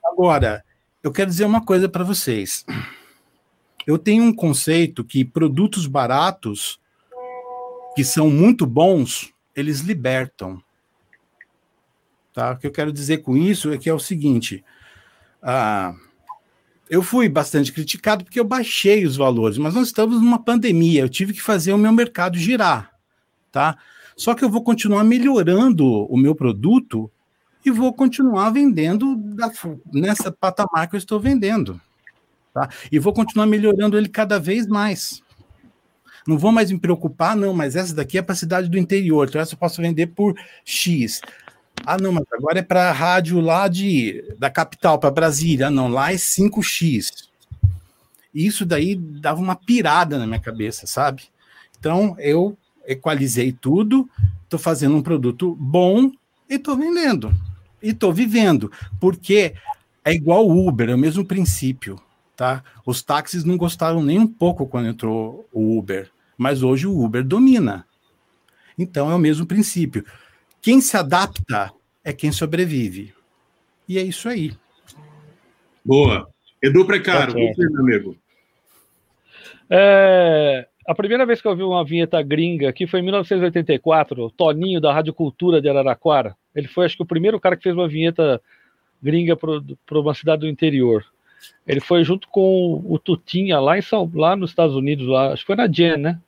Agora, 0.03 0.65
eu 1.01 1.13
quero 1.13 1.29
dizer 1.29 1.45
uma 1.45 1.63
coisa 1.63 1.87
para 1.87 2.03
vocês. 2.03 2.65
Eu 3.87 3.97
tenho 3.97 4.21
um 4.21 4.35
conceito 4.35 5.01
que 5.01 5.23
produtos 5.23 5.87
baratos, 5.87 6.77
que 7.95 8.03
são 8.03 8.29
muito 8.29 8.65
bons, 8.65 9.33
eles 9.55 9.79
libertam. 9.79 10.61
Tá? 12.33 12.51
O 12.51 12.57
que 12.57 12.67
eu 12.67 12.71
quero 12.71 12.91
dizer 12.91 13.19
com 13.19 13.37
isso 13.37 13.71
é 13.71 13.77
que 13.77 13.89
é 13.89 13.93
o 13.93 13.99
seguinte: 13.99 14.61
ah, 15.41 15.95
eu 16.89 17.01
fui 17.01 17.27
bastante 17.29 17.71
criticado 17.71 18.23
porque 18.23 18.39
eu 18.39 18.45
baixei 18.45 19.05
os 19.05 19.15
valores, 19.15 19.57
mas 19.57 19.73
nós 19.73 19.87
estamos 19.87 20.21
numa 20.21 20.39
pandemia, 20.39 21.01
eu 21.01 21.09
tive 21.09 21.33
que 21.33 21.41
fazer 21.41 21.73
o 21.73 21.77
meu 21.77 21.91
mercado 21.91 22.37
girar 22.37 22.95
tá? 23.55 23.77
Só 24.17 24.35
que 24.35 24.43
eu 24.43 24.49
vou 24.49 24.61
continuar 24.61 25.05
melhorando 25.05 25.87
o 26.11 26.17
meu 26.17 26.35
produto 26.35 27.09
e 27.65 27.71
vou 27.71 27.93
continuar 27.93 28.49
vendendo 28.49 29.15
da, 29.15 29.49
nessa 29.93 30.29
patamar 30.29 30.89
que 30.89 30.95
eu 30.95 30.97
estou 30.97 31.21
vendendo, 31.21 31.79
tá? 32.53 32.67
E 32.91 32.99
vou 32.99 33.13
continuar 33.13 33.45
melhorando 33.45 33.97
ele 33.97 34.09
cada 34.09 34.37
vez 34.37 34.67
mais. 34.67 35.23
Não 36.27 36.37
vou 36.37 36.51
mais 36.51 36.69
me 36.69 36.77
preocupar, 36.77 37.33
não, 37.33 37.53
mas 37.53 37.77
essa 37.77 37.95
daqui 37.95 38.17
é 38.17 38.21
para 38.21 38.33
a 38.33 38.37
cidade 38.37 38.67
do 38.67 38.77
interior, 38.77 39.25
então 39.25 39.39
essa 39.39 39.53
eu 39.53 39.59
posso 39.59 39.81
vender 39.81 40.07
por 40.07 40.35
X. 40.65 41.21
Ah, 41.84 41.97
não, 41.97 42.11
mas 42.11 42.26
agora 42.31 42.60
é 42.60 42.64
para 42.64 42.89
a 42.89 42.93
rádio 42.93 43.39
lá 43.39 43.68
de, 43.68 44.23
da 44.38 44.49
capital, 44.49 44.99
para 44.99 45.11
Brasília. 45.11 45.68
Ah, 45.68 45.72
não, 45.72 45.88
lá 45.88 46.11
é 46.11 46.15
5X. 46.15 47.27
Isso 48.34 48.65
daí 48.65 48.95
dava 48.95 49.41
uma 49.41 49.56
pirada 49.56 50.18
na 50.18 50.27
minha 50.27 50.39
cabeça, 50.39 50.85
sabe? 50.85 51.23
Então, 51.80 52.15
eu 52.19 52.57
equalizei 52.88 53.52
tudo, 53.52 54.10
estou 54.43 54.60
fazendo 54.60 54.95
um 54.95 55.02
produto 55.02 55.56
bom 55.60 56.11
e 56.49 56.56
estou 56.56 56.76
vendendo. 56.76 57.34
E 57.81 57.89
estou 57.89 58.14
vivendo. 58.14 58.72
Porque 58.99 59.53
é 60.03 60.14
igual 60.14 60.47
o 60.47 60.68
Uber, 60.68 60.89
é 60.89 60.95
o 60.95 60.99
mesmo 60.99 61.26
princípio. 61.26 61.99
Tá? 62.35 62.64
Os 62.85 63.02
táxis 63.02 63.43
não 63.43 63.57
gostaram 63.57 64.03
nem 64.03 64.19
um 64.19 64.27
pouco 64.27 64.68
quando 64.68 64.89
entrou 64.89 65.47
o 65.53 65.77
Uber, 65.77 66.11
mas 66.38 66.64
hoje 66.64 66.85
o 66.85 67.03
Uber 67.03 67.23
domina. 67.23 67.85
Então 68.77 69.10
é 69.10 69.15
o 69.15 69.19
mesmo 69.19 69.45
princípio. 69.45 70.06
Quem 70.65 70.81
se 70.81 70.97
adapta 70.97 71.71
é 72.03 72.11
quem 72.11 72.31
sobrevive. 72.31 73.13
E 73.87 73.99
é 73.99 74.01
isso 74.01 74.27
aí. 74.27 74.51
Boa. 75.85 76.27
Edu 76.59 76.83
Precário, 76.87 77.35
você, 77.35 77.69
meu 77.69 77.81
amigo. 77.81 78.17
É, 79.69 80.67
a 80.87 80.95
primeira 80.95 81.23
vez 81.23 81.39
que 81.39 81.47
eu 81.47 81.55
vi 81.55 81.61
uma 81.61 81.85
vinheta 81.85 82.19
gringa 82.23 82.67
aqui 82.67 82.87
foi 82.87 82.99
em 82.99 83.03
1984, 83.03 84.25
o 84.25 84.31
Toninho 84.31 84.81
da 84.81 84.91
Rádio 84.91 85.13
Cultura 85.13 85.61
de 85.61 85.69
Araraquara. 85.69 86.35
Ele 86.55 86.67
foi, 86.67 86.87
acho 86.87 86.97
que, 86.97 87.03
o 87.03 87.05
primeiro 87.05 87.39
cara 87.39 87.55
que 87.55 87.61
fez 87.61 87.75
uma 87.75 87.87
vinheta 87.87 88.41
gringa 89.03 89.37
para 89.37 89.99
uma 89.99 90.15
cidade 90.15 90.39
do 90.39 90.47
interior. 90.47 91.05
Ele 91.67 91.79
foi 91.79 92.03
junto 92.03 92.27
com 92.27 92.83
o 92.83 92.97
Tutinha 92.97 93.59
lá, 93.59 93.77
em 93.77 93.83
São, 93.83 94.11
lá 94.15 94.35
nos 94.35 94.49
Estados 94.49 94.75
Unidos, 94.75 95.05
lá, 95.05 95.31
acho 95.31 95.43
que 95.43 95.47
foi 95.47 95.55
na 95.55 95.71
Jen, 95.71 95.97
né? 95.97 96.19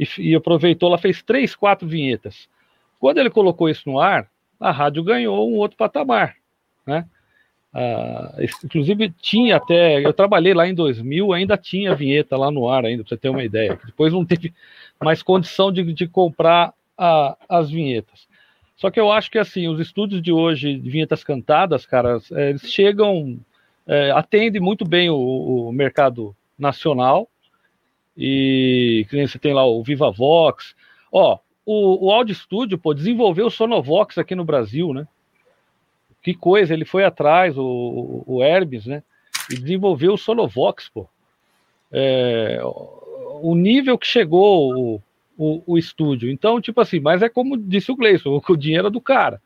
E, 0.00 0.30
e 0.30 0.34
aproveitou, 0.34 0.88
lá 0.88 0.96
fez 0.96 1.22
três, 1.22 1.54
quatro 1.54 1.86
vinhetas. 1.86 2.48
Quando 2.98 3.18
ele 3.18 3.30
colocou 3.30 3.68
isso 3.68 3.88
no 3.88 3.98
ar, 3.98 4.28
a 4.58 4.70
rádio 4.70 5.02
ganhou 5.02 5.50
um 5.50 5.56
outro 5.56 5.76
patamar, 5.76 6.36
né? 6.86 7.06
Ah, 7.76 8.36
inclusive 8.64 9.10
tinha 9.20 9.56
até, 9.56 9.98
eu 10.00 10.12
trabalhei 10.12 10.54
lá 10.54 10.68
em 10.68 10.74
2000, 10.74 11.32
ainda 11.32 11.56
tinha 11.56 11.94
vinheta 11.94 12.36
lá 12.36 12.48
no 12.48 12.68
ar 12.68 12.84
ainda, 12.84 13.02
para 13.02 13.08
você 13.08 13.16
ter 13.16 13.28
uma 13.28 13.42
ideia. 13.42 13.78
Depois 13.84 14.12
não 14.12 14.24
teve 14.24 14.54
mais 15.02 15.22
condição 15.24 15.72
de, 15.72 15.82
de 15.92 16.06
comprar 16.06 16.72
a, 16.96 17.36
as 17.48 17.68
vinhetas. 17.68 18.28
Só 18.76 18.90
que 18.90 19.00
eu 19.00 19.10
acho 19.10 19.28
que 19.28 19.38
assim, 19.38 19.66
os 19.66 19.80
estúdios 19.80 20.22
de 20.22 20.32
hoje, 20.32 20.78
de 20.78 20.88
vinhetas 20.88 21.24
cantadas, 21.24 21.84
cara, 21.84 22.18
eles 22.30 22.70
chegam, 22.70 23.40
é, 23.86 24.12
atendem 24.12 24.60
muito 24.60 24.84
bem 24.84 25.10
o, 25.10 25.16
o, 25.16 25.72
mercado 25.72 26.34
nacional. 26.56 27.28
E 28.16 29.04
você 29.10 29.38
tem 29.38 29.52
lá 29.52 29.66
o 29.66 29.82
Viva 29.82 30.12
Vox. 30.12 30.76
Ó, 31.10 31.38
o, 31.64 32.06
o 32.06 32.10
Audio 32.10 32.34
Studio, 32.34 32.78
pô, 32.78 32.94
desenvolveu 32.94 33.46
o 33.46 33.50
Sonovox 33.50 34.18
aqui 34.18 34.34
no 34.34 34.44
Brasil, 34.44 34.92
né? 34.92 35.06
que 36.24 36.32
coisa, 36.32 36.72
ele 36.72 36.86
foi 36.86 37.04
atrás, 37.04 37.56
o, 37.58 38.24
o 38.26 38.42
Hermes, 38.42 38.86
né? 38.86 39.02
E 39.50 39.56
desenvolveu 39.56 40.14
o 40.14 40.18
Sonovox, 40.18 40.88
pô. 40.88 41.06
É, 41.92 42.58
o 43.42 43.54
nível 43.54 43.98
que 43.98 44.06
chegou 44.06 44.74
o, 44.74 45.02
o, 45.36 45.62
o, 45.66 45.78
estúdio. 45.78 46.30
Então, 46.30 46.62
tipo 46.62 46.80
assim, 46.80 46.98
mas 46.98 47.20
é 47.20 47.28
como 47.28 47.58
disse 47.58 47.92
o 47.92 47.96
Gleison, 47.96 48.40
o 48.48 48.56
dinheiro 48.56 48.88
é 48.88 48.90
do 48.90 49.02
cara. 49.02 49.40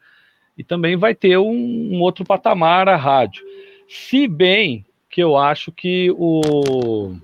E 0.56 0.62
também 0.62 0.96
vai 0.96 1.16
ter 1.16 1.36
um, 1.36 1.96
um 1.96 2.00
outro 2.00 2.24
patamar 2.24 2.88
a 2.88 2.96
rádio. 2.96 3.44
Se 3.88 4.28
bem 4.28 4.86
que 5.10 5.20
eu 5.20 5.36
acho 5.36 5.72
que 5.72 6.12
o, 6.12 7.16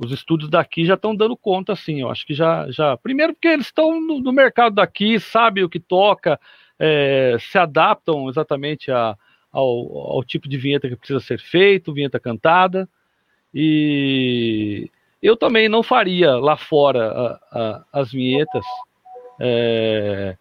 os 0.00 0.12
estúdios 0.12 0.48
daqui 0.48 0.84
já 0.86 0.94
estão 0.94 1.14
dando 1.14 1.36
conta, 1.36 1.74
assim. 1.74 2.00
Eu 2.00 2.10
acho 2.10 2.26
que 2.26 2.32
já. 2.32 2.70
já 2.70 2.96
primeiro, 2.96 3.34
porque 3.34 3.48
eles 3.48 3.66
estão 3.66 4.00
no, 4.00 4.18
no 4.18 4.32
mercado 4.32 4.74
daqui, 4.74 5.20
sabem 5.20 5.62
o 5.62 5.68
que 5.68 5.78
toca, 5.78 6.40
é, 6.78 7.36
se 7.38 7.58
adaptam 7.58 8.28
exatamente 8.28 8.90
a, 8.90 9.14
ao, 9.52 10.14
ao, 10.16 10.24
tipo 10.24 10.48
de 10.48 10.56
vinheta 10.56 10.88
que 10.88 10.96
precisa 10.96 11.20
ser 11.20 11.38
feito, 11.38 11.92
vinheta 11.92 12.18
cantada. 12.18 12.88
E 13.52 14.90
eu 15.22 15.36
também 15.36 15.68
não 15.68 15.82
faria 15.82 16.36
lá 16.36 16.56
fora 16.56 17.10
a, 17.12 17.58
a, 17.58 17.84
as 18.00 18.10
vinhetas, 18.10 18.64
é, 19.38 20.34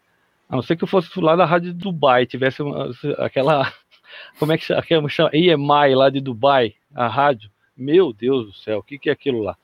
a 0.47 0.55
não 0.55 0.61
ser 0.61 0.77
que 0.77 0.85
eu 0.85 0.87
fosse 0.87 1.19
lá 1.19 1.35
da 1.35 1.45
rádio 1.45 1.73
de 1.73 1.79
Dubai, 1.79 2.25
tivesse 2.25 2.61
uma, 2.61 2.91
aquela, 3.17 3.73
como 4.39 4.53
é 4.53 4.57
que 4.57 4.63
chama? 4.63 5.29
EMI 5.33 5.95
lá 5.95 6.09
de 6.09 6.21
Dubai, 6.21 6.75
a 6.95 7.07
rádio. 7.07 7.51
Meu 7.79 8.11
Deus 8.11 8.47
do 8.47 8.53
céu, 8.53 8.79
o 8.79 8.83
que, 8.83 8.99
que 8.99 9.09
é 9.09 9.13
aquilo 9.13 9.41
lá? 9.41 9.55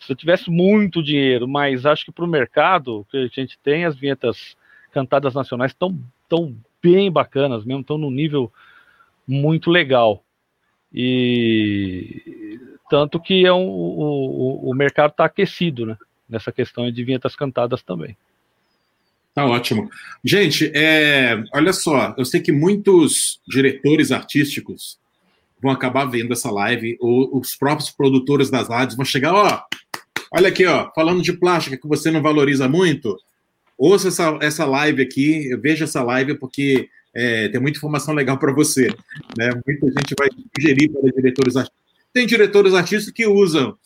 Se 0.00 0.10
eu 0.12 0.16
tivesse 0.16 0.50
muito 0.50 1.02
dinheiro, 1.02 1.46
mas 1.46 1.86
acho 1.86 2.04
que 2.04 2.12
para 2.12 2.24
o 2.24 2.28
mercado 2.28 3.06
que 3.10 3.16
a 3.16 3.26
gente 3.28 3.56
tem, 3.62 3.84
as 3.84 3.96
vinhetas 3.96 4.56
cantadas 4.92 5.34
nacionais 5.34 5.70
estão 5.70 5.96
tão 6.28 6.56
bem 6.82 7.10
bacanas 7.10 7.64
mesmo, 7.64 7.82
estão 7.82 7.96
num 7.96 8.10
nível 8.10 8.52
muito 9.26 9.70
legal. 9.70 10.24
E 10.92 12.58
tanto 12.90 13.20
que 13.20 13.46
é 13.46 13.52
um, 13.52 13.68
o, 13.68 14.70
o 14.70 14.74
mercado 14.74 15.12
está 15.12 15.24
aquecido, 15.24 15.86
né? 15.86 15.96
Nessa 16.28 16.50
questão 16.50 16.90
de 16.90 17.04
vinhetas 17.04 17.36
cantadas 17.36 17.82
também. 17.82 18.16
Tá 19.34 19.46
ótimo. 19.46 19.88
Gente, 20.24 20.70
é, 20.74 21.42
olha 21.54 21.72
só, 21.72 22.14
eu 22.18 22.24
sei 22.24 22.40
que 22.40 22.50
muitos 22.50 23.40
diretores 23.48 24.10
artísticos 24.10 24.98
vão 25.62 25.70
acabar 25.70 26.04
vendo 26.04 26.32
essa 26.32 26.50
live, 26.50 26.96
ou 27.00 27.38
os 27.38 27.54
próprios 27.54 27.90
produtores 27.90 28.50
das 28.50 28.68
rádios 28.68 28.96
vão 28.96 29.04
chegar, 29.04 29.34
ó, 29.34 29.62
olha 30.32 30.48
aqui, 30.48 30.64
ó, 30.66 30.90
falando 30.94 31.22
de 31.22 31.32
plástica 31.32 31.76
que 31.76 31.88
você 31.88 32.10
não 32.10 32.22
valoriza 32.22 32.68
muito, 32.68 33.16
ouça 33.76 34.08
essa, 34.08 34.38
essa 34.40 34.64
live 34.64 35.02
aqui, 35.02 35.56
veja 35.60 35.84
essa 35.84 36.02
live, 36.02 36.34
porque 36.34 36.88
é, 37.14 37.48
tem 37.48 37.60
muita 37.60 37.78
informação 37.78 38.14
legal 38.14 38.38
para 38.38 38.52
você. 38.52 38.88
Né? 39.36 39.50
Muita 39.66 39.86
gente 39.86 40.14
vai 40.18 40.28
sugerir 40.56 40.88
para 40.88 41.10
diretores 41.10 41.56
artistas. 41.56 41.80
Tem 42.12 42.26
diretores 42.26 42.74
artistas 42.74 43.12
que 43.12 43.26
usam 43.26 43.76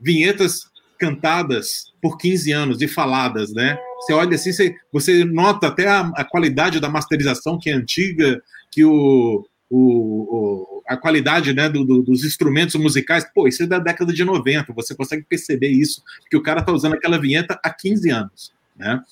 vinhetas 0.00 0.66
cantadas 0.98 1.92
por 2.00 2.16
15 2.16 2.52
anos 2.52 2.80
e 2.80 2.88
faladas, 2.88 3.52
né? 3.52 3.78
Você 3.98 4.12
olha 4.12 4.34
assim, 4.34 4.52
você, 4.52 4.76
você 4.92 5.24
nota 5.24 5.66
até 5.66 5.88
a, 5.88 6.00
a, 6.14 6.24
qualidade 6.24 6.80
da 6.80 6.88
masterização 6.88 7.58
que 7.58 7.68
é 7.68 7.72
antiga, 7.74 8.40
que 8.70 8.84
o, 8.84 9.44
o, 9.76 10.76
o 10.76 10.82
a 10.86 10.96
qualidade 10.96 11.52
né, 11.52 11.68
do, 11.68 11.84
do, 11.84 12.02
dos 12.02 12.24
instrumentos 12.24 12.74
musicais, 12.76 13.26
pô, 13.34 13.48
isso 13.48 13.62
é 13.62 13.66
da 13.66 13.78
década 13.78 14.12
de 14.12 14.22
90, 14.22 14.72
você 14.72 14.94
consegue 14.94 15.24
perceber 15.24 15.68
isso, 15.68 16.02
que 16.30 16.36
o 16.36 16.42
cara 16.42 16.60
está 16.60 16.72
usando 16.72 16.94
aquela 16.94 17.18
vinheta 17.18 17.58
há 17.62 17.70
15 17.70 18.10
anos, 18.10 18.52
né? 18.76 19.02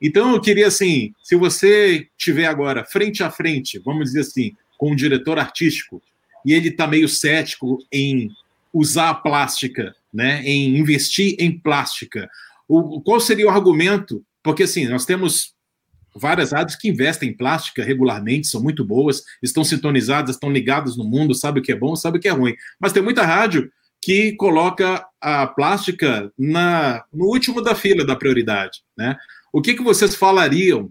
Então 0.00 0.32
eu 0.32 0.40
queria 0.40 0.66
assim, 0.66 1.14
se 1.22 1.36
você 1.36 2.08
tiver 2.16 2.46
agora 2.46 2.86
frente 2.86 3.22
a 3.22 3.30
frente, 3.30 3.78
vamos 3.78 4.06
dizer 4.06 4.20
assim, 4.20 4.56
com 4.78 4.92
um 4.92 4.96
diretor 4.96 5.38
artístico 5.38 6.02
e 6.44 6.54
ele 6.54 6.68
está 6.68 6.86
meio 6.86 7.06
cético 7.06 7.78
em 7.92 8.30
usar 8.72 9.10
a 9.10 9.14
plástica, 9.14 9.94
né, 10.12 10.42
em 10.42 10.78
investir 10.78 11.36
em 11.38 11.56
plástica, 11.56 12.30
o, 12.66 13.00
qual 13.02 13.20
seria 13.20 13.46
o 13.46 13.50
argumento? 13.50 14.24
Porque 14.42 14.62
assim, 14.62 14.86
nós 14.88 15.04
temos 15.04 15.54
várias 16.14 16.52
rádios 16.52 16.76
que 16.76 16.88
investem 16.88 17.30
em 17.30 17.36
plástica 17.36 17.84
regularmente, 17.84 18.48
são 18.48 18.62
muito 18.62 18.84
boas, 18.84 19.22
estão 19.42 19.64
sintonizadas, 19.64 20.36
estão 20.36 20.50
ligadas 20.50 20.96
no 20.96 21.04
mundo, 21.04 21.34
sabe 21.34 21.60
o 21.60 21.62
que 21.62 21.72
é 21.72 21.76
bom, 21.76 21.94
sabe 21.94 22.18
o 22.18 22.20
que 22.20 22.28
é 22.28 22.32
ruim. 22.32 22.54
Mas 22.78 22.92
tem 22.92 23.02
muita 23.02 23.24
rádio 23.24 23.70
que 24.02 24.32
coloca 24.32 25.06
a 25.20 25.46
plástica 25.46 26.32
na, 26.38 27.04
no 27.12 27.26
último 27.26 27.60
da 27.60 27.74
fila 27.74 28.04
da 28.04 28.16
prioridade. 28.16 28.82
Né? 28.96 29.16
O 29.52 29.60
que, 29.60 29.74
que 29.74 29.82
vocês 29.82 30.14
falariam 30.14 30.90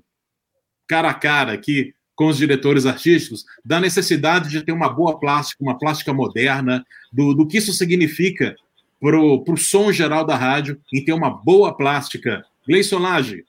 cara 0.88 1.10
a 1.10 1.14
cara 1.14 1.54
aqui 1.54 1.94
com 2.16 2.28
os 2.28 2.38
diretores 2.38 2.86
artísticos 2.86 3.46
da 3.64 3.80
necessidade 3.80 4.50
de 4.50 4.62
ter 4.62 4.74
uma 4.74 4.90
boa 4.90 5.18
plástica, 5.18 5.64
uma 5.64 5.78
plástica 5.78 6.14
moderna, 6.14 6.86
do, 7.12 7.34
do 7.34 7.48
que 7.48 7.58
isso 7.58 7.72
significa 7.72 8.56
para 9.00 9.18
o 9.18 9.58
som 9.58 9.92
geral 9.92 10.26
da 10.26 10.36
rádio 10.36 10.80
em 10.94 11.04
ter 11.04 11.14
uma 11.14 11.30
boa 11.30 11.74
plástica. 11.74 12.44
Gleison 12.68 13.00
Lage, 13.00 13.46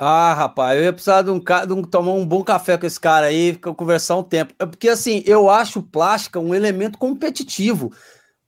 ah, 0.00 0.32
rapaz, 0.32 0.78
eu 0.78 0.84
ia 0.84 0.92
precisar 0.92 1.22
de 1.22 1.30
um, 1.30 1.40
de 1.40 1.72
um, 1.72 1.82
tomar 1.82 2.12
um 2.12 2.24
bom 2.24 2.44
café 2.44 2.78
com 2.78 2.86
esse 2.86 3.00
cara 3.00 3.26
aí, 3.26 3.56
conversar 3.56 4.16
um 4.16 4.22
tempo. 4.22 4.54
É 4.56 4.64
porque, 4.64 4.88
assim, 4.88 5.24
eu 5.26 5.50
acho 5.50 5.82
plástica 5.82 6.38
um 6.38 6.54
elemento 6.54 6.96
competitivo. 6.96 7.92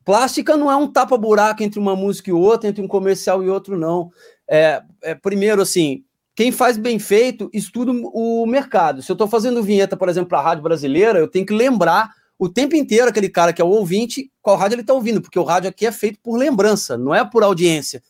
Plástica 0.05 0.57
não 0.57 0.71
é 0.71 0.77
um 0.77 0.87
tapa-buraco 0.87 1.65
entre 1.65 1.81
uma 1.81 1.97
música 1.97 2.31
e 2.31 2.33
outra, 2.33 2.69
entre 2.69 2.81
um 2.81 2.87
comercial 2.87 3.43
e 3.43 3.49
outro, 3.49 3.77
não. 3.77 4.11
É, 4.49 4.81
é, 5.03 5.15
primeiro, 5.17 5.61
assim, 5.61 6.05
quem 6.37 6.53
faz 6.53 6.79
bem 6.79 7.01
feito 7.01 7.51
estuda 7.53 7.91
o 7.93 8.47
mercado. 8.47 9.03
Se 9.03 9.11
eu 9.11 9.15
estou 9.15 9.27
fazendo 9.27 9.61
vinheta, 9.61 9.97
por 9.97 10.09
exemplo, 10.09 10.29
para 10.29 10.39
a 10.39 10.43
rádio 10.43 10.63
brasileira, 10.63 11.19
eu 11.19 11.27
tenho 11.27 11.45
que 11.45 11.53
lembrar 11.53 12.11
o 12.39 12.49
tempo 12.49 12.77
inteiro 12.77 13.09
aquele 13.09 13.29
cara 13.29 13.53
que 13.53 13.61
é 13.61 13.65
o 13.65 13.69
ouvinte, 13.69 14.31
qual 14.41 14.57
rádio 14.57 14.77
ele 14.77 14.83
está 14.83 14.95
ouvindo, 14.95 15.21
porque 15.21 15.39
o 15.39 15.43
rádio 15.43 15.69
aqui 15.69 15.85
é 15.85 15.91
feito 15.91 16.21
por 16.23 16.39
lembrança, 16.39 16.97
não 16.97 17.13
é 17.13 17.25
por 17.29 17.43
audiência. 17.43 18.01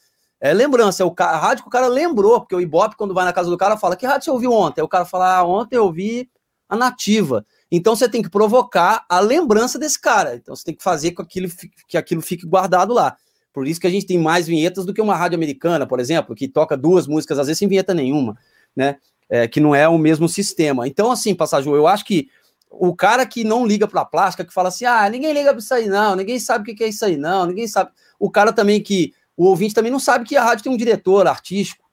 É 0.40 0.54
lembrança, 0.54 1.02
é 1.02 1.06
o 1.06 1.14
a 1.18 1.36
rádio 1.36 1.64
que 1.64 1.68
o 1.68 1.70
cara 1.70 1.86
lembrou, 1.86 2.40
porque 2.40 2.54
o 2.54 2.60
Ibope, 2.60 2.96
quando 2.96 3.12
vai 3.12 3.26
na 3.26 3.32
casa 3.32 3.50
do 3.50 3.58
cara, 3.58 3.76
fala: 3.76 3.94
Que 3.94 4.06
rádio 4.06 4.24
você 4.24 4.30
ouviu 4.30 4.52
ontem? 4.52 4.80
Aí 4.80 4.84
o 4.84 4.88
cara 4.88 5.04
fala: 5.04 5.36
ah, 5.36 5.44
Ontem 5.44 5.76
eu 5.76 5.84
ouvi 5.84 6.30
a 6.68 6.76
nativa. 6.76 7.44
Então 7.70 7.94
você 7.94 8.08
tem 8.08 8.22
que 8.22 8.30
provocar 8.30 9.04
a 9.08 9.20
lembrança 9.20 9.78
desse 9.78 10.00
cara. 10.00 10.36
Então 10.36 10.56
você 10.56 10.64
tem 10.64 10.74
que 10.74 10.82
fazer 10.82 11.12
com 11.12 11.22
aquilo, 11.22 11.48
que 11.86 11.98
aquilo 11.98 12.22
fique 12.22 12.46
guardado 12.46 12.94
lá. 12.94 13.16
Por 13.52 13.66
isso 13.66 13.80
que 13.80 13.86
a 13.86 13.90
gente 13.90 14.06
tem 14.06 14.18
mais 14.18 14.46
vinhetas 14.46 14.86
do 14.86 14.94
que 14.94 15.00
uma 15.00 15.16
rádio 15.16 15.36
americana, 15.36 15.86
por 15.86 16.00
exemplo, 16.00 16.34
que 16.34 16.48
toca 16.48 16.76
duas 16.76 17.06
músicas, 17.06 17.38
às 17.38 17.46
vezes 17.48 17.58
sem 17.58 17.68
vinheta 17.68 17.92
nenhuma, 17.92 18.36
né? 18.74 18.96
É, 19.28 19.46
que 19.46 19.60
não 19.60 19.74
é 19.74 19.88
o 19.88 19.98
mesmo 19.98 20.28
sistema. 20.28 20.88
Então, 20.88 21.10
assim, 21.10 21.34
Passagem, 21.34 21.72
eu 21.72 21.86
acho 21.86 22.04
que 22.04 22.28
o 22.70 22.94
cara 22.94 23.26
que 23.26 23.42
não 23.42 23.66
liga 23.66 23.86
para 23.86 24.02
a 24.02 24.04
plástica, 24.04 24.44
que 24.44 24.54
fala 24.54 24.68
assim, 24.68 24.84
ah, 24.84 25.08
ninguém 25.08 25.32
liga 25.32 25.50
para 25.50 25.58
isso 25.58 25.74
aí 25.74 25.88
não, 25.88 26.14
ninguém 26.14 26.38
sabe 26.38 26.70
o 26.70 26.74
que 26.74 26.84
é 26.84 26.88
isso 26.88 27.04
aí 27.04 27.16
não, 27.16 27.46
ninguém 27.46 27.66
sabe. 27.66 27.90
O 28.18 28.30
cara 28.30 28.52
também 28.52 28.80
que 28.80 29.12
o 29.40 29.46
ouvinte 29.46 29.72
também 29.72 29.90
não 29.90 29.98
sabe 29.98 30.26
que 30.26 30.36
a 30.36 30.44
rádio 30.44 30.64
tem 30.64 30.70
um 30.70 30.76
diretor 30.76 31.26
artístico. 31.26 31.88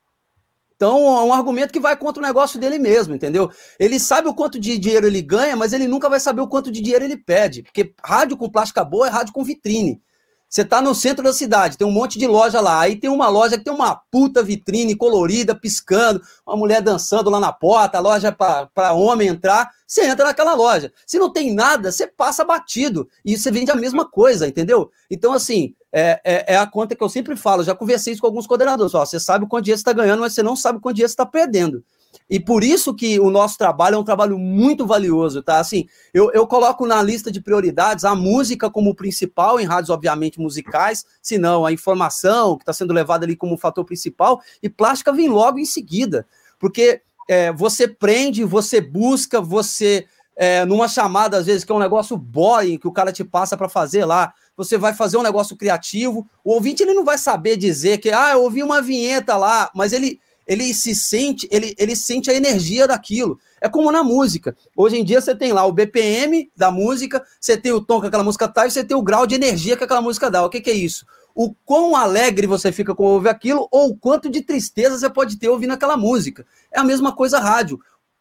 Então, 0.76 0.98
é 1.18 1.24
um 1.24 1.32
argumento 1.32 1.72
que 1.72 1.80
vai 1.80 1.96
contra 1.96 2.22
o 2.22 2.26
negócio 2.26 2.60
dele 2.60 2.78
mesmo, 2.78 3.16
entendeu? 3.16 3.50
Ele 3.80 3.98
sabe 4.02 4.28
o 4.28 4.34
quanto 4.34 4.60
de 4.60 4.78
dinheiro 4.78 5.08
ele 5.08 5.22
ganha, 5.22 5.56
mas 5.56 5.72
ele 5.72 5.88
nunca 5.88 6.10
vai 6.10 6.20
saber 6.20 6.42
o 6.42 6.48
quanto 6.50 6.70
de 6.70 6.82
dinheiro 6.82 7.06
ele 7.06 7.16
pede. 7.16 7.64
Porque 7.64 7.96
rádio 8.04 8.36
com 8.36 8.50
plástica 8.50 8.84
boa 8.84 9.08
é 9.08 9.10
rádio 9.10 9.32
com 9.32 9.46
vitrine. 9.46 10.02
Você 10.50 10.64
tá 10.64 10.82
no 10.82 10.96
centro 10.96 11.24
da 11.24 11.34
cidade, 11.34 11.78
tem 11.78 11.86
um 11.86 11.92
monte 11.92 12.18
de 12.18 12.26
loja 12.26 12.62
lá. 12.62 12.80
Aí 12.80 12.96
tem 12.96 13.10
uma 13.10 13.28
loja 13.28 13.58
que 13.58 13.66
tem 13.66 13.74
uma 13.74 13.96
puta 14.10 14.42
vitrine 14.42 14.96
colorida, 14.96 15.54
piscando, 15.54 16.22
uma 16.46 16.56
mulher 16.56 16.82
dançando 16.82 17.30
lá 17.30 17.40
na 17.40 17.52
porta, 17.52 17.98
a 17.98 18.02
loja 18.02 18.32
para 18.32 18.94
homem 18.94 19.28
entrar. 19.28 19.70
Você 19.86 20.06
entra 20.06 20.26
naquela 20.26 20.54
loja. 20.54 20.92
Se 21.06 21.20
não 21.20 21.32
tem 21.32 21.54
nada, 21.54 21.92
você 21.92 22.08
passa 22.08 22.46
batido. 22.46 23.10
E 23.26 23.38
você 23.38 23.52
vende 23.52 23.72
a 23.72 23.76
mesma 23.76 24.06
coisa, 24.10 24.48
entendeu? 24.48 24.90
Então, 25.12 25.34
assim, 25.34 25.76
é, 25.92 26.22
é, 26.24 26.54
é 26.54 26.58
a 26.58 26.66
conta 26.66 26.96
que 26.96 27.04
eu 27.04 27.10
sempre 27.10 27.36
falo. 27.36 27.64
Já 27.64 27.76
conversei 27.76 28.14
isso 28.14 28.22
com 28.22 28.28
alguns 28.28 28.48
coordenadores. 28.48 28.96
Ó, 28.96 29.06
você 29.06 29.20
sabe 29.20 29.48
quanto 29.48 29.66
dinheiro 29.66 29.80
você 29.80 29.82
está 29.82 29.94
ganhando, 29.94 30.22
mas 30.22 30.34
você 30.34 30.44
não 30.44 30.56
sabe 30.56 30.80
quanto 30.80 30.96
dinheiro 30.96 31.10
você 31.10 31.14
está 31.14 31.26
perdendo. 31.26 31.84
E 32.30 32.40
por 32.40 32.64
isso 32.64 32.94
que 32.94 33.20
o 33.20 33.30
nosso 33.30 33.58
trabalho 33.58 33.96
é 33.96 33.98
um 33.98 34.04
trabalho 34.04 34.38
muito 34.38 34.86
valioso, 34.86 35.42
tá? 35.42 35.60
Assim, 35.60 35.88
eu, 36.14 36.32
eu 36.34 36.46
coloco 36.46 36.86
na 36.86 37.02
lista 37.02 37.32
de 37.32 37.40
prioridades 37.40 38.04
a 38.04 38.14
música 38.14 38.70
como 38.70 38.94
principal, 38.94 39.60
em 39.60 39.66
rádios, 39.66 39.90
obviamente, 39.90 40.40
musicais, 40.40 41.06
se 41.22 41.38
não 41.38 41.66
a 41.66 41.72
informação 41.72 42.58
que 42.58 42.64
está 42.64 42.74
sendo 42.74 42.94
levada 42.94 43.26
ali 43.26 43.36
como 43.36 43.58
fator 43.58 43.86
principal, 43.86 44.42
e 44.62 44.70
plástica 44.70 45.14
vem 45.14 45.30
logo 45.30 45.58
em 45.58 45.66
seguida. 45.66 46.28
Porque 46.60 47.02
é, 47.30 47.52
você 47.54 47.88
prende, 47.88 48.44
você 48.44 48.82
busca, 48.82 49.42
você. 49.42 50.06
É, 50.40 50.64
numa 50.66 50.88
chamada, 50.88 51.38
às 51.38 51.48
vezes, 51.48 51.64
que 51.64 51.72
é 51.72 51.76
um 51.76 51.80
negócio 51.80 52.16
boring 52.16 52.78
que 52.78 52.88
o 52.88 52.92
cara 52.92 53.12
te 53.12 53.24
passa 53.24 53.58
para 53.58 53.68
fazer 53.68 54.06
lá, 54.06 54.32
você 54.56 54.78
vai 54.78 54.94
fazer 54.94 55.18
um 55.18 55.24
negócio 55.24 55.58
criativo. 55.58 56.30
O 56.44 56.54
ouvinte 56.54 56.84
ele 56.84 56.94
não 56.94 57.04
vai 57.04 57.18
saber 57.18 57.58
dizer 57.58 57.98
que, 57.98 58.12
ah, 58.12 58.34
eu 58.34 58.44
ouvi 58.44 58.62
uma 58.62 58.80
vinheta 58.80 59.36
lá, 59.36 59.72
mas 59.74 59.94
ele 59.94 60.20
ele 60.48 60.74
se 60.74 60.96
sente, 60.96 61.48
ele, 61.52 61.76
ele 61.78 61.96
sente 61.96 62.32
a 62.32 62.34
energia 62.34 62.88
daquilo. 62.88 63.38
É 63.60 63.68
como 63.68 63.92
na 63.92 64.04
música. 64.04 64.56
Hoje 64.76 64.98
em 64.98 65.04
dia 65.04 65.20
você 65.20 65.36
tem 65.36 65.52
lá 65.52 65.66
o 65.66 65.74
BPM 65.74 66.50
da 66.56 66.72
música, 66.72 67.24
você 67.40 67.58
tem 67.58 67.72
o 67.72 67.82
tom 67.82 68.00
que 68.00 68.08
aquela 68.08 68.24
música 68.24 68.48
tá 68.48 68.66
e 68.66 68.72
você 68.72 68.84
tem 68.84 68.96
o 68.96 69.02
grau 69.02 69.28
de 69.28 69.36
energia 69.36 69.76
que 69.76 69.84
aquela 69.84 70.02
música 70.02 70.32
dá. 70.32 70.46
O 70.46 70.50
que, 70.50 70.62
que 70.62 70.70
é 70.70 70.74
isso? 70.74 71.06
O 71.36 71.54
quão 71.66 71.96
alegre 71.96 72.48
você 72.48 72.72
fica 72.72 72.96
com 72.96 73.04
ouvir 73.04 73.30
aquilo 73.30 73.68
ou 73.70 73.90
o 73.90 73.98
quanto 73.98 74.30
de 74.30 74.42
tristeza 74.42 74.98
você 74.98 75.10
pode 75.10 75.38
ter 75.38 75.50
ouvindo 75.50 75.74
aquela 75.74 75.98
música. 75.98 76.46
É 76.72 76.80
a 76.80 76.84
mesma 76.84 77.14
coisa 77.14 77.40
rádio. 77.40 77.80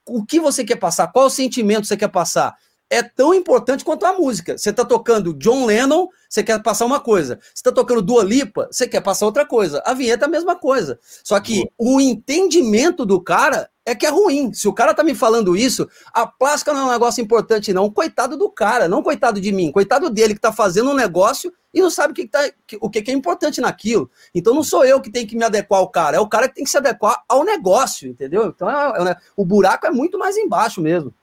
O 0.09 0.25
que 0.25 0.41
você 0.41 0.65
quer 0.65 0.77
passar? 0.77 1.09
Qual 1.09 1.31
sentimento 1.31 1.87
você 1.87 1.97
quer 1.97 2.09
passar? 2.09 2.57
É 2.89 3.03
tão 3.03 3.35
importante 3.35 3.85
quanto 3.85 4.07
a 4.07 4.13
música. 4.13 4.57
Você 4.57 4.71
está 4.71 4.85
tocando 4.85 5.35
John 5.35 5.67
Lennon, 5.67 6.09
você 6.29 6.43
quer 6.43 6.63
passar 6.63 6.85
uma 6.85 7.01
coisa. 7.01 7.39
Você 7.43 7.55
está 7.57 7.73
tocando 7.73 8.03
Dua 8.03 8.23
Lipa, 8.23 8.69
você 8.71 8.87
quer 8.87 9.01
passar 9.01 9.27
outra 9.27 9.45
coisa. 9.45 9.83
A 9.85 9.93
vinheta 9.93 10.25
é 10.25 10.29
a 10.29 10.31
mesma 10.31 10.57
coisa. 10.57 10.99
Só 11.25 11.39
que 11.41 11.69
o 11.77 12.01
entendimento 12.01 13.05
do 13.05 13.21
cara 13.21 13.69
é 13.85 13.95
que 13.95 14.05
é 14.05 14.11
ruim. 14.11 14.53
Se 14.53 14.67
o 14.67 14.73
cara 14.73 14.93
tá 14.93 15.05
me 15.05 15.15
falando 15.15 15.57
isso, 15.57 15.89
a 16.13 16.27
plástica 16.27 16.73
não 16.73 16.83
é 16.83 16.85
um 16.85 16.93
negócio 16.93 17.23
importante, 17.23 17.73
não. 17.73 17.91
Coitado 17.91 18.37
do 18.37 18.51
cara, 18.51 18.89
não 18.89 19.03
coitado 19.03 19.41
de 19.41 19.53
mim. 19.53 19.71
Coitado 19.71 20.11
dele 20.11 20.35
que 20.35 20.41
tá 20.41 20.53
fazendo 20.53 20.91
um 20.91 20.95
negócio 20.95 21.53
e 21.73 21.81
não 21.81 21.91
sabe 21.91 22.13
o 22.13 22.15
que, 22.15 22.27
tá, 22.27 22.41
o 22.81 22.89
que 22.89 23.11
é 23.11 23.13
importante 23.13 23.61
naquilo. 23.61 24.11
Então 24.35 24.55
não 24.55 24.63
sou 24.63 24.85
eu 24.85 25.01
que 25.01 25.11
tenho 25.11 25.27
que 25.27 25.37
me 25.37 25.45
adequar 25.45 25.81
ao 25.81 25.89
cara, 25.89 26.17
é 26.17 26.21
o 26.21 26.29
cara 26.29 26.49
que 26.49 26.55
tem 26.55 26.65
que 26.65 26.71
se 26.71 26.79
adequar 26.79 27.23
ao 27.29 27.45
negócio, 27.45 28.09
entendeu? 28.09 28.47
Então 28.47 28.69
é, 28.69 29.11
é, 29.11 29.17
o 29.37 29.45
buraco 29.45 29.87
é 29.87 29.91
muito 29.91 30.19
mais 30.19 30.37
embaixo 30.37 30.81
mesmo. 30.81 31.15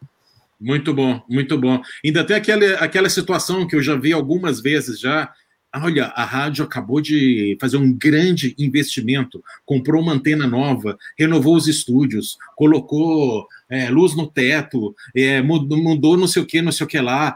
Muito 0.63 0.93
bom, 0.93 1.21
muito 1.29 1.57
bom. 1.57 1.81
Ainda 2.05 2.23
tem 2.23 2.37
aquela, 2.37 2.65
aquela 2.75 3.09
situação 3.09 3.67
que 3.67 3.75
eu 3.75 3.81
já 3.81 3.97
vi 3.97 4.13
algumas 4.13 4.61
vezes 4.61 4.97
já. 4.97 5.29
Olha, 5.75 6.05
a 6.05 6.23
rádio 6.23 6.63
acabou 6.63 7.01
de 7.01 7.57
fazer 7.59 7.75
um 7.75 7.91
grande 7.91 8.55
investimento, 8.57 9.43
comprou 9.65 10.01
uma 10.01 10.13
antena 10.13 10.47
nova, 10.47 10.97
renovou 11.19 11.57
os 11.57 11.67
estúdios, 11.67 12.37
colocou 12.55 13.45
é, 13.69 13.89
luz 13.89 14.15
no 14.15 14.25
teto, 14.25 14.95
é, 15.13 15.41
mudou, 15.41 15.77
mudou 15.77 16.15
não 16.15 16.27
sei 16.27 16.41
o 16.41 16.45
que, 16.45 16.61
não 16.61 16.71
sei 16.71 16.85
o 16.85 16.87
que 16.87 17.01
lá. 17.01 17.35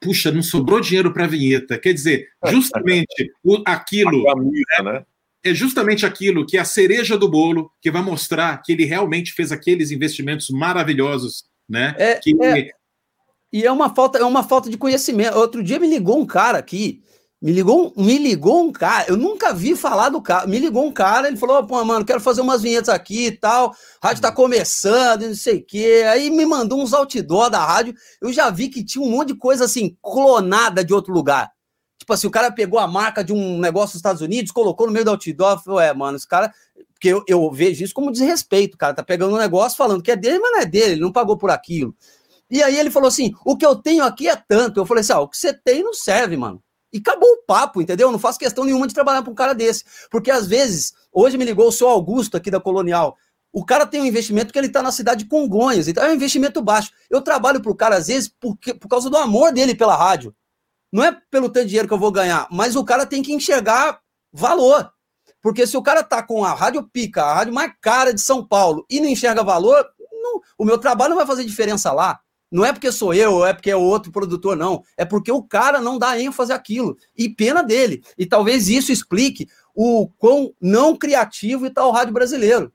Puxa, 0.00 0.30
não 0.30 0.42
sobrou 0.42 0.80
dinheiro 0.80 1.12
para 1.12 1.24
a 1.24 1.28
vinheta. 1.28 1.76
Quer 1.78 1.94
dizer, 1.94 2.28
justamente 2.48 3.32
o, 3.42 3.60
aquilo. 3.66 4.24
Camisa, 4.24 4.82
né? 4.84 5.04
é 5.44 5.52
justamente 5.52 6.06
aquilo 6.06 6.46
que 6.46 6.56
é 6.56 6.60
a 6.60 6.64
cereja 6.64 7.18
do 7.18 7.28
bolo, 7.28 7.72
que 7.80 7.90
vai 7.90 8.02
mostrar 8.02 8.56
que 8.62 8.70
ele 8.70 8.84
realmente 8.84 9.32
fez 9.32 9.50
aqueles 9.50 9.90
investimentos 9.90 10.48
maravilhosos 10.50 11.50
né? 11.72 11.94
É, 11.96 12.14
que... 12.16 12.36
é, 12.44 12.68
e 13.50 13.64
é 13.64 13.72
uma 13.72 13.94
falta, 13.94 14.18
é 14.18 14.24
uma 14.24 14.42
falta 14.42 14.68
de 14.68 14.76
conhecimento. 14.76 15.38
Outro 15.38 15.62
dia 15.62 15.80
me 15.80 15.88
ligou 15.88 16.20
um 16.20 16.26
cara 16.26 16.58
aqui, 16.58 17.02
me 17.40 17.50
ligou, 17.50 17.94
me 17.96 18.18
ligou 18.18 18.62
um 18.62 18.70
cara, 18.70 19.06
eu 19.08 19.16
nunca 19.16 19.54
vi 19.54 19.74
falar 19.74 20.10
do 20.10 20.20
cara, 20.20 20.46
me 20.46 20.58
ligou 20.58 20.86
um 20.86 20.92
cara, 20.92 21.28
ele 21.28 21.38
falou, 21.38 21.66
pô, 21.66 21.82
mano, 21.82 22.04
quero 22.04 22.20
fazer 22.20 22.42
umas 22.42 22.60
vinhetas 22.60 22.90
aqui 22.90 23.26
e 23.26 23.32
tal, 23.32 23.74
rádio 24.02 24.20
tá 24.20 24.30
começando, 24.30 25.26
não 25.26 25.34
sei 25.34 25.58
o 25.58 25.64
quê, 25.64 26.04
aí 26.08 26.30
me 26.30 26.44
mandou 26.44 26.80
uns 26.80 26.92
outdoor 26.92 27.48
da 27.48 27.64
rádio, 27.64 27.94
eu 28.20 28.30
já 28.32 28.50
vi 28.50 28.68
que 28.68 28.84
tinha 28.84 29.02
um 29.02 29.10
monte 29.10 29.28
de 29.28 29.34
coisa 29.34 29.64
assim, 29.64 29.96
clonada 30.02 30.84
de 30.84 30.92
outro 30.92 31.12
lugar. 31.12 31.50
Tipo 32.02 32.14
assim, 32.14 32.26
o 32.26 32.32
cara 32.32 32.50
pegou 32.50 32.80
a 32.80 32.86
marca 32.88 33.22
de 33.22 33.32
um 33.32 33.60
negócio 33.60 33.90
dos 33.90 34.00
Estados 34.00 34.20
Unidos, 34.20 34.50
colocou 34.50 34.88
no 34.88 34.92
meio 34.92 35.04
do 35.04 35.12
outdoor, 35.12 35.62
falou, 35.62 35.78
é, 35.78 35.94
mano, 35.94 36.16
esse 36.16 36.26
cara, 36.26 36.52
porque 36.92 37.06
eu, 37.06 37.22
eu 37.28 37.48
vejo 37.52 37.84
isso 37.84 37.94
como 37.94 38.10
desrespeito. 38.10 38.74
O 38.74 38.78
cara 38.78 38.92
tá 38.92 39.04
pegando 39.04 39.32
um 39.32 39.38
negócio 39.38 39.78
falando 39.78 40.02
que 40.02 40.10
é 40.10 40.16
dele, 40.16 40.40
mas 40.40 40.50
não 40.50 40.58
é 40.58 40.66
dele, 40.66 40.92
ele 40.94 41.00
não 41.00 41.12
pagou 41.12 41.36
por 41.38 41.48
aquilo. 41.48 41.94
E 42.50 42.60
aí 42.60 42.76
ele 42.76 42.90
falou 42.90 43.06
assim: 43.06 43.32
o 43.46 43.56
que 43.56 43.64
eu 43.64 43.76
tenho 43.76 44.02
aqui 44.02 44.28
é 44.28 44.34
tanto. 44.34 44.80
Eu 44.80 44.84
falei 44.84 45.02
assim: 45.02 45.12
ah, 45.12 45.20
o 45.20 45.28
que 45.28 45.38
você 45.38 45.52
tem 45.52 45.84
não 45.84 45.94
serve, 45.94 46.36
mano. 46.36 46.60
E 46.92 46.98
acabou 46.98 47.28
o 47.28 47.44
papo, 47.46 47.80
entendeu? 47.80 48.08
Eu 48.08 48.12
não 48.12 48.18
faço 48.18 48.36
questão 48.36 48.64
nenhuma 48.64 48.88
de 48.88 48.94
trabalhar 48.94 49.22
para 49.22 49.30
um 49.30 49.36
cara 49.36 49.54
desse. 49.54 49.84
Porque 50.10 50.28
às 50.28 50.48
vezes, 50.48 50.92
hoje 51.12 51.38
me 51.38 51.44
ligou 51.44 51.68
o 51.68 51.72
seu 51.72 51.88
Augusto 51.88 52.36
aqui 52.36 52.50
da 52.50 52.58
Colonial. 52.58 53.16
O 53.52 53.64
cara 53.64 53.86
tem 53.86 54.00
um 54.00 54.06
investimento 54.06 54.52
que 54.52 54.58
ele 54.58 54.66
está 54.66 54.82
na 54.82 54.90
cidade 54.90 55.22
de 55.22 55.30
Congonhas, 55.30 55.86
então 55.86 56.02
é 56.02 56.10
um 56.10 56.14
investimento 56.14 56.60
baixo. 56.60 56.90
Eu 57.08 57.22
trabalho 57.22 57.60
para 57.60 57.70
o 57.70 57.76
cara, 57.76 57.96
às 57.96 58.08
vezes, 58.08 58.28
porque, 58.40 58.74
por 58.74 58.88
causa 58.88 59.08
do 59.08 59.16
amor 59.16 59.52
dele 59.52 59.74
pela 59.74 59.94
rádio. 59.94 60.34
Não 60.92 61.02
é 61.02 61.16
pelo 61.30 61.48
tanto 61.48 61.66
dinheiro 61.66 61.88
que 61.88 61.94
eu 61.94 61.98
vou 61.98 62.12
ganhar, 62.12 62.46
mas 62.50 62.76
o 62.76 62.84
cara 62.84 63.06
tem 63.06 63.22
que 63.22 63.32
enxergar 63.32 63.98
valor. 64.30 64.92
Porque 65.40 65.66
se 65.66 65.76
o 65.76 65.82
cara 65.82 66.04
tá 66.04 66.22
com 66.22 66.44
a 66.44 66.52
rádio 66.52 66.82
pica, 66.84 67.24
a 67.24 67.34
rádio 67.34 67.54
mais 67.54 67.72
cara 67.80 68.12
de 68.12 68.20
São 68.20 68.46
Paulo, 68.46 68.84
e 68.88 69.00
não 69.00 69.08
enxerga 69.08 69.42
valor, 69.42 69.84
não, 70.12 70.40
o 70.58 70.64
meu 70.64 70.78
trabalho 70.78 71.10
não 71.10 71.16
vai 71.16 71.26
fazer 71.26 71.44
diferença 71.44 71.90
lá. 71.92 72.20
Não 72.50 72.64
é 72.66 72.72
porque 72.72 72.92
sou 72.92 73.14
eu, 73.14 73.46
é 73.46 73.54
porque 73.54 73.70
é 73.70 73.76
outro 73.76 74.12
produtor, 74.12 74.54
não. 74.54 74.84
É 74.94 75.06
porque 75.06 75.32
o 75.32 75.42
cara 75.42 75.80
não 75.80 75.98
dá 75.98 76.20
ênfase 76.20 76.52
àquilo. 76.52 76.98
E 77.16 77.30
pena 77.30 77.62
dele. 77.62 78.04
E 78.18 78.26
talvez 78.26 78.68
isso 78.68 78.92
explique 78.92 79.48
o 79.74 80.06
quão 80.18 80.52
não 80.60 80.94
criativo 80.94 81.66
está 81.66 81.84
o 81.86 81.90
rádio 81.90 82.12
brasileiro. 82.12 82.70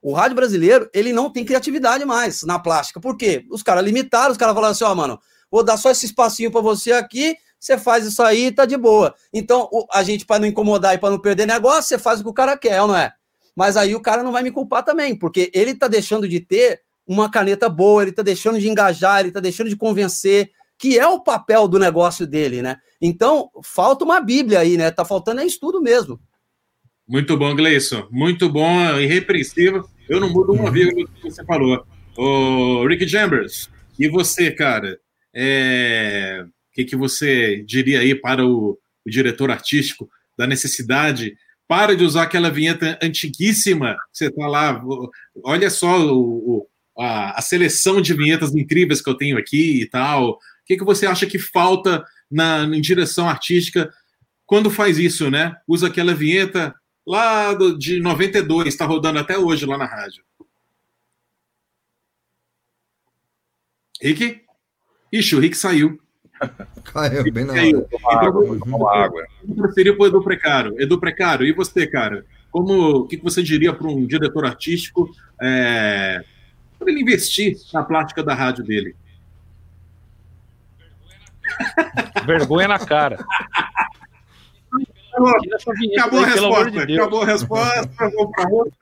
O 0.00 0.12
rádio 0.12 0.36
brasileiro, 0.36 0.88
ele 0.94 1.12
não 1.12 1.28
tem 1.28 1.44
criatividade 1.44 2.04
mais 2.04 2.44
na 2.44 2.60
plástica. 2.60 3.00
Por 3.00 3.16
quê? 3.16 3.44
Os 3.50 3.60
caras 3.60 3.84
limitaram, 3.84 4.30
os 4.30 4.38
caras 4.38 4.54
falaram 4.54 4.72
assim, 4.72 4.84
ó, 4.84 4.92
oh, 4.92 4.94
mano, 4.94 5.20
vou 5.50 5.62
dar 5.62 5.76
só 5.76 5.90
esse 5.90 6.06
espacinho 6.06 6.50
para 6.50 6.60
você 6.60 6.92
aqui, 6.92 7.36
você 7.58 7.78
faz 7.78 8.06
isso 8.06 8.22
aí 8.22 8.46
e 8.46 8.52
tá 8.52 8.64
de 8.64 8.76
boa. 8.76 9.14
Então, 9.32 9.68
a 9.92 10.02
gente, 10.02 10.24
para 10.24 10.40
não 10.40 10.46
incomodar 10.46 10.94
e 10.94 10.98
para 10.98 11.10
não 11.10 11.18
perder 11.18 11.46
negócio, 11.46 11.88
você 11.88 11.98
faz 11.98 12.20
o 12.20 12.24
que 12.24 12.30
o 12.30 12.34
cara 12.34 12.56
quer, 12.56 12.78
não 12.78 12.96
é? 12.96 13.12
Mas 13.54 13.76
aí 13.76 13.94
o 13.94 14.00
cara 14.00 14.22
não 14.22 14.32
vai 14.32 14.42
me 14.42 14.50
culpar 14.50 14.84
também, 14.84 15.16
porque 15.16 15.50
ele 15.54 15.74
tá 15.74 15.88
deixando 15.88 16.28
de 16.28 16.40
ter 16.40 16.80
uma 17.06 17.30
caneta 17.30 17.68
boa, 17.68 18.02
ele 18.02 18.12
tá 18.12 18.22
deixando 18.22 18.58
de 18.58 18.68
engajar, 18.68 19.20
ele 19.20 19.32
tá 19.32 19.40
deixando 19.40 19.70
de 19.70 19.76
convencer, 19.76 20.50
que 20.78 20.98
é 20.98 21.06
o 21.06 21.20
papel 21.20 21.66
do 21.66 21.78
negócio 21.78 22.26
dele, 22.26 22.60
né? 22.60 22.76
Então, 23.00 23.50
falta 23.62 24.04
uma 24.04 24.20
Bíblia 24.20 24.60
aí, 24.60 24.76
né? 24.76 24.90
Tá 24.90 25.04
faltando 25.04 25.40
é 25.40 25.46
estudo 25.46 25.80
mesmo. 25.80 26.20
Muito 27.08 27.36
bom, 27.36 27.54
Gleison. 27.54 28.08
Muito 28.10 28.50
bom, 28.50 28.98
irrepreensível. 28.98 29.88
Eu 30.08 30.20
não 30.20 30.28
mudo 30.28 30.52
uma 30.52 30.70
vírgula 30.70 31.06
do 31.06 31.12
que 31.12 31.30
você 31.30 31.44
falou. 31.44 31.86
O 32.16 32.86
Rick 32.86 33.08
Chambers, 33.08 33.70
e 33.98 34.08
você, 34.08 34.50
cara? 34.50 34.98
É... 35.36 36.42
O 36.42 36.72
que, 36.72 36.84
que 36.84 36.96
você 36.96 37.62
diria 37.62 38.00
aí 38.00 38.14
para 38.14 38.46
o, 38.46 38.78
o 39.04 39.10
diretor 39.10 39.50
artístico 39.50 40.08
da 40.36 40.46
necessidade 40.46 41.36
para 41.68 41.96
de 41.96 42.04
usar 42.04 42.22
aquela 42.22 42.50
vinheta 42.50 42.98
antiguíssima. 43.02 43.96
Você 44.12 44.30
tá 44.30 44.46
lá, 44.46 44.82
olha 45.42 45.68
só 45.68 46.06
o, 46.14 46.68
a, 46.96 47.38
a, 47.38 47.42
seleção 47.42 48.00
de 48.00 48.14
vinhetas 48.14 48.54
incríveis 48.54 49.00
que 49.00 49.10
eu 49.10 49.16
tenho 49.16 49.36
aqui 49.36 49.82
e 49.82 49.86
tal. 49.86 50.30
O 50.30 50.38
que, 50.64 50.76
que 50.76 50.84
você 50.84 51.06
acha 51.06 51.26
que 51.26 51.38
falta 51.38 52.04
na, 52.30 52.64
em 52.64 52.80
direção 52.80 53.28
artística 53.28 53.92
quando 54.44 54.70
faz 54.70 54.98
isso, 54.98 55.30
né? 55.30 55.56
Usa 55.66 55.88
aquela 55.88 56.14
vinheta 56.14 56.74
lá 57.06 57.52
do, 57.52 57.76
de 57.76 58.00
92, 58.00 58.68
está 58.68 58.84
rodando 58.84 59.18
até 59.18 59.36
hoje 59.36 59.66
lá 59.66 59.76
na 59.76 59.86
rádio. 59.86 60.24
Rick? 64.00 64.45
Ixi, 65.12 65.36
o 65.36 65.40
Rick 65.40 65.56
saiu. 65.56 66.00
Caiu 66.84 67.32
bem 67.32 67.44
na 67.44 67.52
hora. 67.52 68.26
Água, 68.26 68.56
então, 68.56 68.88
água. 68.88 69.26
Seria 69.72 69.96
para 69.96 70.04
o 70.04 70.06
Edu 70.06 70.22
Precário. 70.22 70.80
Edu 70.80 70.98
Precário, 70.98 71.46
e 71.46 71.52
você, 71.52 71.86
cara? 71.86 72.24
Como, 72.50 73.00
o 73.00 73.06
que, 73.06 73.16
você 73.18 73.42
diria 73.42 73.72
para 73.72 73.86
um 73.86 74.06
diretor 74.06 74.46
artístico 74.46 75.10
é, 75.40 76.24
para 76.78 76.90
ele 76.90 77.00
investir 77.02 77.56
na 77.72 77.82
plástica 77.82 78.22
da 78.22 78.34
rádio 78.34 78.64
dele? 78.64 78.94
Vergonha 82.24 82.68
na 82.68 82.78
cara. 82.78 83.24
Acabou, 85.12 86.22
a 86.22 86.26
resposta. 86.26 86.86
De 86.86 86.94
acabou 86.94 87.22
a 87.22 87.26
resposta. 87.26 88.10
Vou 88.14 88.30
para 88.30 88.48
outra. 88.50 88.72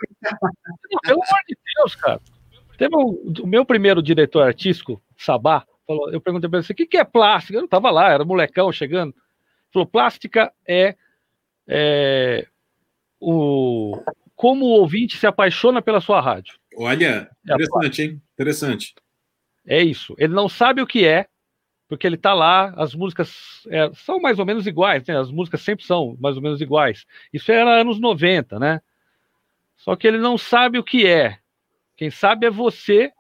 Pelo 1.03 1.23
amor 1.23 1.41
de 1.49 1.57
Deus, 1.77 1.95
cara. 1.95 2.21
Teve 2.77 2.97
um, 2.97 3.33
o 3.43 3.47
meu 3.47 3.65
primeiro 3.65 4.03
diretor 4.03 4.43
artístico, 4.43 5.01
Sabá, 5.17 5.65
falou, 5.87 6.11
eu 6.11 6.21
perguntei 6.21 6.49
para 6.49 6.59
ele, 6.61 6.67
o 6.69 6.75
que, 6.75 6.87
que 6.87 6.97
é 6.97 7.05
plástica? 7.05 7.57
Eu 7.57 7.63
não 7.63 7.67
estava 7.67 7.91
lá, 7.91 8.11
era 8.11 8.25
molecão 8.25 8.73
chegando. 8.73 9.15
Ele 9.15 9.73
falou, 9.73 9.87
plástica 9.87 10.53
é, 10.67 10.97
é 11.67 12.47
o, 13.21 13.99
como 14.35 14.67
o 14.67 14.81
ouvinte 14.81 15.17
se 15.17 15.27
apaixona 15.27 15.81
pela 15.81 16.01
sua 16.01 16.21
rádio. 16.21 16.57
Olha, 16.77 17.31
é 17.49 17.53
interessante, 17.55 18.03
hein? 18.03 18.23
Interessante. 18.35 18.95
É 19.67 19.83
isso. 19.83 20.15
Ele 20.19 20.35
não 20.35 20.49
sabe 20.49 20.83
o 20.83 20.87
que 20.87 21.07
é, 21.07 21.27
porque 21.89 22.07
ele 22.07 22.17
está 22.17 22.35
lá, 22.35 22.75
as 22.77 22.95
músicas 22.95 23.63
é, 23.69 23.91
são 23.95 24.21
mais 24.21 24.39
ou 24.39 24.47
menos 24.47 24.67
iguais, 24.67 25.07
né? 25.07 25.19
As 25.19 25.31
músicas 25.31 25.61
sempre 25.61 25.85
são 25.85 26.17
mais 26.21 26.37
ou 26.37 26.43
menos 26.43 26.61
iguais. 26.61 27.07
Isso 27.33 27.53
era 27.53 27.81
anos 27.81 28.01
90, 28.01 28.59
né? 28.59 28.81
Só 29.77 29.95
que 29.97 30.07
ele 30.07 30.19
não 30.19 30.37
sabe 30.37 30.79
o 30.79 30.85
que 30.85 31.07
é. 31.07 31.39
Quem 31.97 32.11
sabe 32.11 32.47
é 32.47 32.51
você 32.51 33.13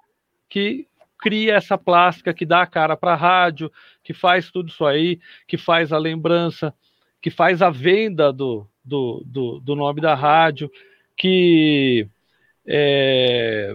que 0.48 0.86
cria 1.24 1.54
essa 1.54 1.78
plástica, 1.78 2.34
que 2.34 2.44
dá 2.44 2.60
a 2.60 2.66
cara 2.66 2.98
para 2.98 3.14
a 3.14 3.16
rádio, 3.16 3.72
que 4.02 4.12
faz 4.12 4.50
tudo 4.50 4.68
isso 4.68 4.84
aí, 4.84 5.18
que 5.48 5.56
faz 5.56 5.90
a 5.90 5.96
lembrança, 5.96 6.74
que 7.22 7.30
faz 7.30 7.62
a 7.62 7.70
venda 7.70 8.30
do, 8.30 8.68
do, 8.84 9.22
do, 9.24 9.58
do 9.60 9.74
nome 9.74 10.02
da 10.02 10.14
rádio, 10.14 10.70
que 11.16 12.06
é, 12.66 13.74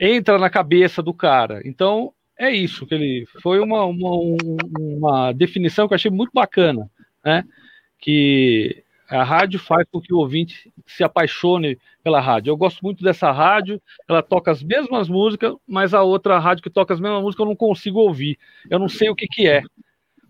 entra 0.00 0.36
na 0.36 0.50
cabeça 0.50 1.00
do 1.00 1.14
cara. 1.14 1.62
Então, 1.64 2.12
é 2.36 2.50
isso 2.50 2.84
que 2.88 2.94
ele 2.96 3.24
foi 3.40 3.60
uma, 3.60 3.84
uma, 3.84 4.36
uma 4.76 5.32
definição 5.32 5.86
que 5.86 5.94
eu 5.94 5.96
achei 5.96 6.10
muito 6.10 6.32
bacana, 6.34 6.90
né? 7.24 7.44
Que 8.00 8.82
a 9.08 9.22
rádio 9.22 9.58
faz 9.58 9.86
com 9.90 10.00
que 10.00 10.12
o 10.12 10.18
ouvinte 10.18 10.72
se 10.86 11.04
apaixone 11.04 11.78
pela 12.02 12.20
rádio. 12.20 12.50
Eu 12.50 12.56
gosto 12.56 12.80
muito 12.82 13.04
dessa 13.04 13.30
rádio, 13.30 13.80
ela 14.08 14.22
toca 14.22 14.50
as 14.50 14.62
mesmas 14.62 15.08
músicas, 15.08 15.54
mas 15.66 15.94
a 15.94 16.02
outra 16.02 16.38
rádio 16.38 16.62
que 16.62 16.70
toca 16.70 16.92
as 16.92 17.00
mesmas 17.00 17.22
músicas 17.22 17.44
eu 17.44 17.48
não 17.48 17.56
consigo 17.56 18.00
ouvir. 18.00 18.38
Eu 18.68 18.78
não 18.78 18.88
sei 18.88 19.08
o 19.08 19.14
que, 19.14 19.26
que 19.26 19.48
é. 19.48 19.62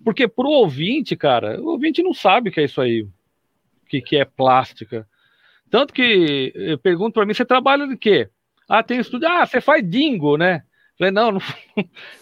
Porque 0.05 0.29
pro 0.29 0.49
ouvinte, 0.49 1.17
cara, 1.17 1.61
o 1.61 1.69
ouvinte 1.71 2.03
não 2.03 2.13
sabe 2.13 2.51
o 2.51 2.53
que 2.53 2.61
é 2.61 2.65
isso 2.65 2.81
aí, 2.81 3.03
o 3.03 3.11
que, 3.89 4.01
que 4.01 4.17
é 4.17 4.25
plástica. 4.25 5.09
Tanto 5.71 5.93
que 5.93 6.53
eu 6.55 6.79
pergunto 6.79 7.15
para 7.15 7.27
mim, 7.27 7.35
você 7.35 7.45
trabalha 7.45 7.87
de 7.87 7.97
quê? 7.97 8.29
Ah, 8.69 8.83
tem 8.83 9.01
estúdio. 9.01 9.29
Ah, 9.29 9.47
você 9.47 9.61
faz 9.61 9.89
dingo, 9.89 10.37
né? 10.37 10.63
Falei, 10.99 11.13
não, 11.13 11.33
não, 11.33 11.41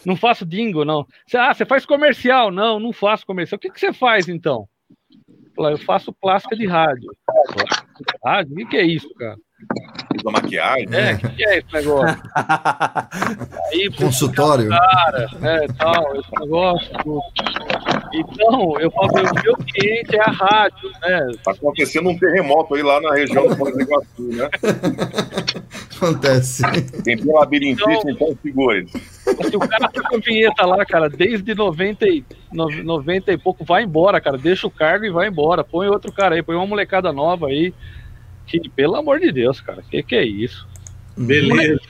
não 0.05 0.15
faço 0.15 0.45
dingo, 0.45 0.85
não. 0.85 1.05
Ah, 1.33 1.53
você 1.53 1.65
faz 1.65 1.85
comercial? 1.85 2.51
Não, 2.51 2.79
não 2.79 2.91
faço 2.91 3.25
comercial. 3.25 3.57
O 3.57 3.59
que, 3.59 3.69
que 3.69 3.79
você 3.79 3.93
faz, 3.93 4.27
então? 4.27 4.67
Eu 5.57 5.77
faço 5.79 6.13
plástica 6.13 6.55
de 6.55 6.65
rádio. 6.65 7.11
Rádio? 8.23 8.53
O 8.53 8.55
que, 8.57 8.65
que 8.65 8.77
é 8.77 8.85
isso, 8.85 9.13
cara? 9.15 9.37
Da 10.23 10.31
maquiagem? 10.31 10.87
É, 10.91 11.13
o 11.13 11.17
que, 11.17 11.29
que, 11.29 11.45
é 11.45 11.57
esse 11.57 11.73
negócio? 11.73 12.21
Aí, 13.71 13.91
Consultório. 13.97 14.69
Cara, 14.69 15.29
é, 15.41 15.67
tal, 15.77 16.15
esse 16.15 16.31
negócio. 16.39 16.91
Então, 18.13 18.79
eu 18.79 18.91
falo, 18.91 19.09
o 19.09 19.43
meu 19.43 19.57
cliente 19.57 20.15
é 20.15 20.21
a 20.21 20.31
rádio, 20.31 20.89
né? 21.01 21.31
Tá 21.43 21.51
acontecendo 21.51 22.09
um 22.09 22.17
terremoto 22.17 22.75
aí 22.75 22.83
lá 22.83 23.01
na 23.01 23.13
região 23.13 23.47
do 23.47 23.55
Foz 23.55 23.73
do 23.73 23.81
Iguaçu, 23.81 24.23
né? 24.29 24.49
Acontece. 25.95 26.63
Tem 27.03 27.17
um 27.21 27.33
labirintite, 27.33 27.83
então, 28.07 28.29
então 28.29 28.37
segure. 28.41 28.87
Se 28.89 29.55
o 29.55 29.59
cara 29.59 29.89
tá 29.89 30.01
com 30.09 30.19
vinheta 30.19 30.65
lá, 30.65 30.85
cara, 30.85 31.09
desde 31.09 31.55
90 31.55 32.05
e, 32.07 32.23
90 32.51 33.31
e 33.31 33.37
pouco, 33.37 33.63
vai 33.63 33.83
embora, 33.83 34.19
cara. 34.19 34.37
Deixa 34.37 34.67
o 34.67 34.71
cargo 34.71 35.05
e 35.05 35.11
vai 35.11 35.27
embora. 35.27 35.63
Põe 35.63 35.87
outro 35.87 36.11
cara 36.11 36.35
aí, 36.35 36.43
põe 36.43 36.55
uma 36.55 36.67
molecada 36.67 37.11
nova 37.11 37.47
aí. 37.47 37.73
Pelo 38.75 38.95
amor 38.95 39.19
de 39.19 39.31
Deus, 39.31 39.59
cara, 39.61 39.81
que 39.89 40.03
que 40.03 40.15
é 40.15 40.23
isso? 40.23 40.67
Beleza. 41.17 41.53
Imagina, 41.53 41.81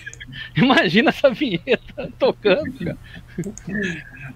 imagina 0.55 1.09
essa 1.09 1.29
vinheta 1.29 2.11
tocando, 2.19 2.73
cara. 2.79 2.97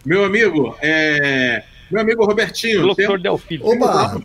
Meu 0.06 0.26
amigo, 0.26 0.76
é... 0.82 1.64
meu 1.90 2.02
amigo 2.02 2.26
Robertinho. 2.26 2.82
Doutor 2.82 3.20
Delfim. 3.20 3.60
Oba! 3.62 4.22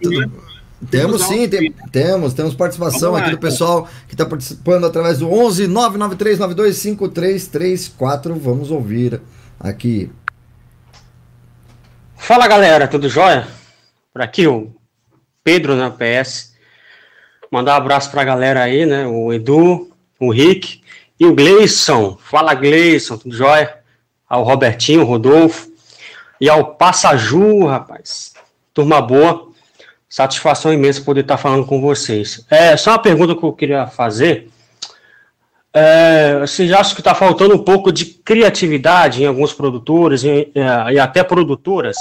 Temos 0.91 1.23
sim, 1.23 1.49
tem, 1.49 1.73
temos, 1.91 2.35
temos 2.35 2.55
participação 2.55 3.13
lá, 3.13 3.21
aqui 3.21 3.31
do 3.31 3.39
pessoal 3.39 3.89
que 4.07 4.15
está 4.15 4.27
participando 4.27 4.85
através 4.85 5.19
do 5.19 5.33
11 5.33 5.67
993 5.67 6.77
5334. 6.77 8.35
Vamos 8.35 8.71
ouvir 8.71 9.21
aqui. 9.59 10.11
Fala 12.17 12.47
galera, 12.47 12.87
tudo 12.89 13.09
jóia? 13.09 13.47
Por 14.13 14.21
aqui 14.23 14.47
o 14.47 14.75
Pedro 15.43 15.77
na 15.77 15.91
PS. 15.91 16.54
Mandar 17.55 17.75
um 17.75 17.77
abraço 17.77 18.11
para 18.11 18.23
a 18.23 18.25
galera 18.25 18.65
aí, 18.65 18.85
né? 18.85 19.07
O 19.07 19.33
Edu, 19.33 19.89
o 20.19 20.33
Rick 20.33 20.81
e 21.21 21.25
o 21.25 21.37
Gleison. 21.37 22.19
Fala 22.21 22.53
Gleison, 22.53 23.17
tudo 23.17 23.33
jóia? 23.33 23.77
Ao 24.29 24.43
Robertinho, 24.43 25.03
o 25.03 25.05
Rodolfo 25.05 25.71
e 26.41 26.51
ao 26.51 26.75
Passaju, 26.75 27.67
rapaz. 27.67 28.33
Turma 28.75 29.01
boa. 29.01 29.51
Satisfação 30.09 30.73
imensa 30.73 31.03
poder 31.03 31.21
estar 31.21 31.37
falando 31.37 31.65
com 31.65 31.81
vocês. 31.81 32.45
É, 32.51 32.77
só 32.77 32.91
uma 32.91 32.99
pergunta 32.99 33.37
que 33.37 33.45
eu 33.45 33.53
queria 33.53 33.87
fazer. 33.87 34.51
É, 35.73 36.41
vocês 36.41 36.73
acham 36.73 36.97
que 36.97 37.03
está 37.03 37.15
faltando 37.15 37.55
um 37.55 37.63
pouco 37.63 37.93
de 37.93 38.05
criatividade 38.05 39.23
em 39.23 39.27
alguns 39.27 39.53
produtores 39.53 40.25
e, 40.25 40.51
é, 40.57 40.95
e 40.95 40.99
até 40.99 41.23
produtoras? 41.23 41.97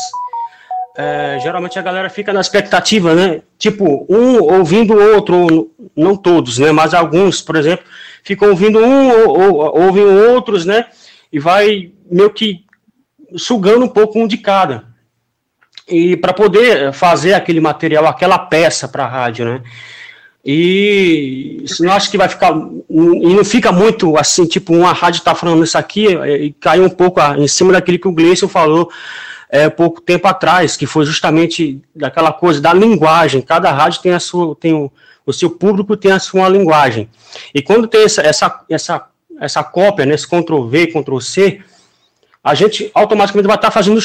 É, 0.96 1.40
geralmente 1.42 1.80
a 1.80 1.82
galera 1.82 2.10
fica 2.10 2.32
na 2.32 2.42
expectativa, 2.42 3.16
né? 3.16 3.42
Tipo, 3.58 4.06
um 4.08 4.42
ouvindo 4.42 4.94
o 4.94 5.16
outro, 5.16 5.72
não 5.96 6.16
todos, 6.16 6.60
né? 6.60 6.72
Mas 6.72 6.94
alguns, 6.94 7.42
por 7.42 7.56
exemplo, 7.56 7.86
ficam 8.24 8.50
ouvindo 8.50 8.80
um, 8.80 9.10
ou, 9.10 9.40
ou, 9.40 9.82
ouvem 9.86 10.06
outros, 10.06 10.66
né? 10.66 10.86
E 11.32 11.40
vai 11.40 11.92
meio 12.12 12.30
que 12.30 12.64
sugando 13.36 13.86
um 13.86 13.90
pouco 13.90 14.20
um 14.20 14.28
de 14.28 14.38
cada 14.38 14.94
e 15.88 16.16
para 16.16 16.34
poder 16.34 16.94
fazer 16.94 17.34
aquele 17.34 17.60
material, 17.60 18.08
aquela 18.08 18.40
peça 18.40 18.88
para 18.88 19.04
a 19.04 19.08
rádio, 19.08 19.46
né? 19.46 19.62
E 20.46 21.62
isso 21.64 21.84
não 21.84 21.94
acho 21.94 22.12
que 22.12 22.18
vai 22.18 22.28
ficar. 22.28 22.54
E 22.90 23.34
não 23.34 23.46
fica 23.46 23.72
muito 23.72 24.18
assim, 24.18 24.46
tipo, 24.46 24.74
uma 24.74 24.92
rádio 24.92 25.20
está 25.20 25.34
falando 25.34 25.64
isso 25.64 25.78
aqui 25.78 26.08
e 26.08 26.52
caiu 26.54 26.84
um 26.84 26.90
pouco 26.90 27.22
em 27.38 27.48
cima 27.48 27.72
daquilo 27.72 28.00
que 28.00 28.08
o 28.08 28.12
Gleison 28.12 28.48
falou 28.48 28.92
é, 29.54 29.70
pouco 29.70 30.02
tempo 30.02 30.28
atrás, 30.28 30.76
que 30.76 30.88
foi 30.88 31.06
justamente 31.06 31.80
daquela 31.96 32.34
coisa 32.34 32.60
da 32.60 32.74
linguagem. 32.74 33.40
Cada 33.40 33.72
rádio 33.72 34.02
tem 34.02 34.12
a 34.12 34.20
sua, 34.20 34.56
tem 34.56 34.74
o, 34.74 34.92
o 35.24 35.32
seu 35.32 35.48
público 35.48 35.96
tem 35.96 36.12
a 36.12 36.18
sua 36.18 36.50
linguagem. 36.50 37.08
E 37.54 37.62
quando 37.62 37.88
tem 37.88 38.04
essa, 38.04 38.24
essa, 38.24 38.62
essa, 38.68 39.08
essa 39.40 39.64
cópia, 39.64 40.08
né, 40.08 40.16
Ctrl 40.16 40.64
V, 40.64 40.88
Ctrl 40.88 41.20
C, 41.20 41.62
a 42.44 42.56
gente 42.56 42.90
automaticamente 42.96 43.46
vai 43.46 43.56
estar 43.56 43.68
tá 43.68 43.72
fazendo 43.72 44.02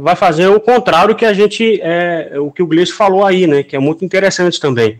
vai 0.00 0.16
fazer 0.16 0.48
o 0.48 0.58
contrário 0.58 1.14
que 1.14 1.24
a 1.24 1.32
gente 1.32 1.80
é, 1.80 2.32
o 2.40 2.50
que 2.50 2.60
o 2.60 2.66
Gleice 2.66 2.92
falou 2.92 3.24
aí, 3.24 3.46
né? 3.46 3.62
Que 3.62 3.76
é 3.76 3.78
muito 3.78 4.04
interessante 4.04 4.58
também. 4.58 4.94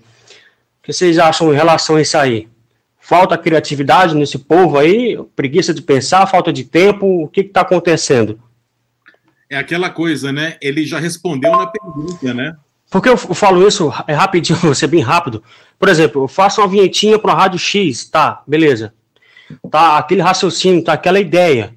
O 0.79 0.85
que 0.85 0.93
vocês 0.93 1.19
acham 1.19 1.53
em 1.53 1.57
relação 1.57 1.97
a 1.97 2.01
isso 2.01 2.17
aí? 2.17 2.47
Falta 3.01 3.37
criatividade 3.37 4.15
nesse 4.15 4.39
povo 4.39 4.79
aí, 4.79 5.19
preguiça 5.35 5.75
de 5.75 5.83
pensar, 5.83 6.25
falta 6.29 6.53
de 6.53 6.63
tempo, 6.63 7.25
o 7.25 7.27
que 7.27 7.41
está 7.41 7.63
acontecendo? 7.63 8.39
É 9.51 9.57
aquela 9.57 9.91
coisa, 9.91 10.31
né? 10.31 10.57
Ele 10.63 10.87
já 10.87 11.01
respondeu 11.01 11.51
na 11.51 11.67
pergunta, 11.67 12.33
né? 12.33 12.55
Porque 12.89 13.09
eu 13.09 13.17
falo 13.17 13.67
isso 13.67 13.93
é 14.07 14.15
rapidinho, 14.15 14.73
ser 14.75 14.87
bem 14.87 15.01
rápido. 15.01 15.43
Por 15.77 15.89
exemplo, 15.89 16.23
eu 16.23 16.29
faço 16.29 16.61
uma 16.61 16.69
vinhetinha 16.69 17.19
para 17.19 17.33
a 17.33 17.37
rádio 17.37 17.59
X, 17.59 18.05
tá, 18.05 18.43
beleza. 18.47 18.95
Tá 19.69 19.99
aquele 19.99 20.23
raciocínio, 20.23 20.85
tá 20.85 20.93
aquela 20.93 21.19
ideia. 21.19 21.75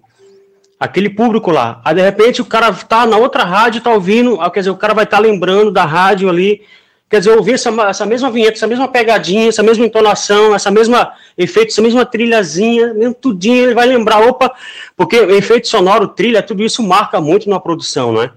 Aquele 0.80 1.10
público 1.10 1.50
lá. 1.50 1.82
Aí 1.84 1.96
de 1.96 2.02
repente 2.02 2.42
o 2.42 2.46
cara 2.46 2.72
tá 2.72 3.08
na 3.08 3.18
outra 3.18 3.44
rádio, 3.44 3.82
tá 3.82 3.92
ouvindo, 3.92 4.38
quer 4.52 4.60
dizer, 4.60 4.70
o 4.70 4.78
cara 4.78 4.94
vai 4.94 5.06
estar 5.06 5.18
tá 5.18 5.24
lembrando 5.24 5.72
da 5.72 5.84
rádio 5.84 6.30
ali, 6.30 6.62
Quer 7.10 7.20
dizer, 7.20 7.38
ouvir 7.38 7.54
essa, 7.54 7.70
essa 7.88 8.06
mesma 8.06 8.32
vinheta, 8.32 8.58
essa 8.58 8.66
mesma 8.66 8.88
pegadinha, 8.88 9.50
essa 9.50 9.62
mesma 9.62 9.86
entonação, 9.86 10.56
essa 10.56 10.72
mesma 10.72 11.14
efeito, 11.38 11.70
essa 11.70 11.82
mesma 11.82 12.06
trilhazinha, 12.06 12.94
mesmo 12.94 13.14
tudinho, 13.14 13.66
ele 13.66 13.76
vai 13.76 13.86
lembrar, 13.86 14.20
opa, 14.28 14.52
porque 14.96 15.18
efeito 15.18 15.68
sonoro, 15.68 16.08
trilha, 16.08 16.42
tudo 16.42 16.64
isso 16.64 16.82
marca 16.82 17.22
muito 17.22 17.48
na 17.50 17.60
produção, 17.60 18.14
né? 18.14 18.32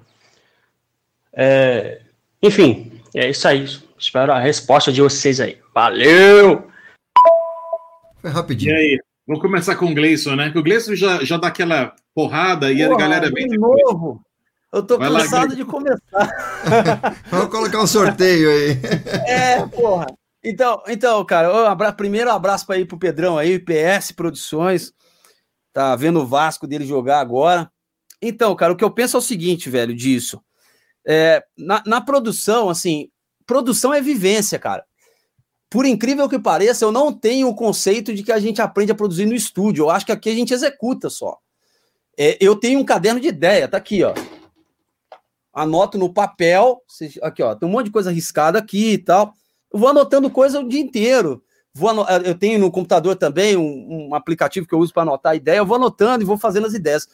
É, 1.32 2.00
enfim, 2.42 2.92
é 3.14 3.30
isso 3.30 3.48
aí. 3.48 3.66
Espero 3.98 4.32
a 4.32 4.38
resposta 4.38 4.92
de 4.92 5.00
vocês 5.00 5.40
aí. 5.40 5.58
Valeu! 5.74 6.66
Foi 8.20 8.30
rapidinho. 8.30 8.72
E 8.72 8.76
aí? 8.76 9.00
Vamos 9.26 9.42
começar 9.42 9.74
com 9.76 9.86
o 9.86 9.94
Gleison, 9.94 10.36
né? 10.36 10.50
Que 10.50 10.58
o 10.58 10.62
Gleison 10.62 10.94
já, 10.94 11.24
já 11.24 11.36
dá 11.36 11.48
aquela 11.48 11.94
porrada 12.14 12.70
e 12.70 12.78
Porra, 12.78 12.94
a 12.94 12.98
galera 12.98 13.30
vem. 13.30 13.48
De 13.48 13.58
novo! 13.58 14.20
Eu 14.76 14.82
tô 14.82 14.98
Vai 14.98 15.10
cansado 15.10 15.48
lá, 15.48 15.54
de 15.54 15.64
começar. 15.64 17.22
Vamos 17.30 17.48
colocar 17.48 17.82
um 17.82 17.86
sorteio 17.86 18.50
aí. 18.50 18.76
É, 19.26 19.66
porra. 19.66 20.06
Então, 20.44 20.82
então 20.86 21.24
cara, 21.24 21.50
um 21.50 21.66
abra... 21.66 21.92
primeiro 21.92 22.30
um 22.30 22.34
abraço 22.34 22.66
para 22.66 22.78
ir 22.78 22.84
pro 22.84 22.98
Pedrão 22.98 23.38
aí, 23.38 23.58
PS 23.58 24.12
Produções. 24.12 24.92
Tá 25.72 25.96
vendo 25.96 26.20
o 26.20 26.26
Vasco 26.26 26.66
dele 26.66 26.84
jogar 26.84 27.20
agora. 27.20 27.70
Então, 28.20 28.54
cara, 28.54 28.74
o 28.74 28.76
que 28.76 28.84
eu 28.84 28.90
penso 28.90 29.16
é 29.16 29.18
o 29.18 29.22
seguinte, 29.22 29.70
velho, 29.70 29.94
disso. 29.94 30.42
É, 31.06 31.42
na, 31.56 31.82
na 31.86 32.00
produção, 32.02 32.68
assim, 32.68 33.08
produção 33.46 33.94
é 33.94 34.02
vivência, 34.02 34.58
cara. 34.58 34.84
Por 35.70 35.86
incrível 35.86 36.28
que 36.28 36.38
pareça, 36.38 36.84
eu 36.84 36.92
não 36.92 37.12
tenho 37.12 37.48
o 37.48 37.54
conceito 37.54 38.14
de 38.14 38.22
que 38.22 38.32
a 38.32 38.38
gente 38.38 38.60
aprende 38.60 38.92
a 38.92 38.94
produzir 38.94 39.24
no 39.24 39.34
estúdio. 39.34 39.84
Eu 39.84 39.90
acho 39.90 40.04
que 40.04 40.12
aqui 40.12 40.28
a 40.28 40.34
gente 40.34 40.52
executa 40.52 41.08
só. 41.08 41.38
É, 42.18 42.36
eu 42.40 42.56
tenho 42.56 42.78
um 42.78 42.84
caderno 42.84 43.20
de 43.20 43.28
ideia, 43.28 43.66
tá 43.66 43.78
aqui, 43.78 44.04
ó 44.04 44.12
anoto 45.56 45.96
no 45.96 46.12
papel, 46.12 46.82
aqui 47.22 47.42
ó, 47.42 47.54
tem 47.54 47.66
um 47.66 47.72
monte 47.72 47.86
de 47.86 47.90
coisa 47.90 48.10
arriscada 48.10 48.58
aqui 48.58 48.92
e 48.92 48.98
tal. 48.98 49.32
Eu 49.72 49.78
vou 49.78 49.88
anotando 49.88 50.28
coisa 50.28 50.60
o 50.60 50.68
dia 50.68 50.80
inteiro. 50.80 51.42
Vou 51.72 51.90
eu 52.24 52.34
tenho 52.34 52.58
no 52.58 52.70
computador 52.70 53.16
também 53.16 53.56
um, 53.56 54.08
um 54.08 54.14
aplicativo 54.14 54.66
que 54.66 54.74
eu 54.74 54.78
uso 54.78 54.92
para 54.92 55.02
anotar 55.02 55.34
ideia, 55.34 55.58
eu 55.58 55.66
vou 55.66 55.76
anotando 55.76 56.22
e 56.22 56.26
vou 56.26 56.36
fazendo 56.36 56.66
as 56.66 56.74
ideias. 56.74 57.08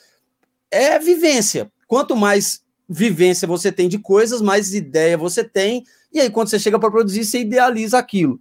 É 0.73 0.99
vivência. 0.99 1.71
Quanto 1.87 2.17
mais 2.17 2.65
vivência 2.89 3.47
você 3.47 3.71
tem 3.71 3.89
de 3.89 3.99
coisas, 3.99 4.43
mais 4.43 4.75
ideia 4.75 5.17
você 5.17 5.45
tem, 5.45 5.85
e 6.13 6.21
aí 6.21 6.29
quando 6.29 6.49
você 6.49 6.59
chega 6.59 6.79
para 6.79 6.91
produzir, 6.91 7.25
você 7.25 7.41
idealiza 7.41 7.97
aquilo. 7.97 8.41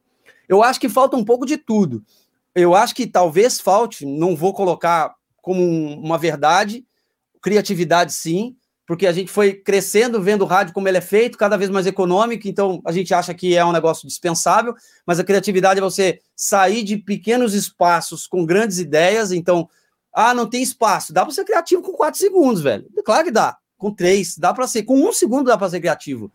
Eu 0.49 0.63
acho 0.63 0.79
que 0.79 0.89
falta 0.89 1.15
um 1.15 1.23
pouco 1.23 1.45
de 1.45 1.57
tudo. 1.57 2.03
Eu 2.55 2.73
acho 2.75 2.95
que 2.95 3.05
talvez 3.05 3.59
falte, 3.59 4.05
não 4.05 4.35
vou 4.35 4.53
colocar 4.53 5.13
como 5.41 5.63
uma 5.63 6.17
verdade, 6.17 6.85
criatividade 7.41 8.13
sim, 8.13 8.55
porque 8.85 9.07
a 9.07 9.11
gente 9.11 9.31
foi 9.31 9.53
crescendo, 9.53 10.21
vendo 10.21 10.41
o 10.41 10.47
rádio 10.47 10.73
como 10.73 10.87
ele 10.87 10.97
é 10.97 11.01
feito, 11.01 11.37
cada 11.37 11.57
vez 11.57 11.69
mais 11.69 11.87
econômico, 11.87 12.47
então 12.47 12.81
a 12.85 12.91
gente 12.91 13.13
acha 13.13 13.33
que 13.33 13.55
é 13.55 13.63
um 13.63 13.71
negócio 13.71 14.07
dispensável, 14.07 14.75
mas 15.05 15.19
a 15.19 15.23
criatividade 15.23 15.79
é 15.79 15.83
você 15.83 16.19
sair 16.35 16.83
de 16.83 16.97
pequenos 16.97 17.53
espaços 17.53 18.27
com 18.27 18.45
grandes 18.45 18.79
ideias, 18.79 19.31
então, 19.31 19.69
ah, 20.13 20.33
não 20.33 20.49
tem 20.49 20.61
espaço, 20.61 21.13
dá 21.13 21.23
para 21.23 21.33
ser 21.33 21.45
criativo 21.45 21.81
com 21.81 21.93
quatro 21.93 22.19
segundos, 22.19 22.61
velho. 22.61 22.85
Claro 23.05 23.25
que 23.25 23.31
dá, 23.31 23.57
com 23.77 23.93
três, 23.93 24.37
dá 24.37 24.53
para 24.53 24.67
ser, 24.67 24.83
com 24.83 24.95
um 24.97 25.13
segundo 25.13 25.47
dá 25.47 25.57
para 25.57 25.69
ser 25.69 25.79
criativo. 25.79 26.31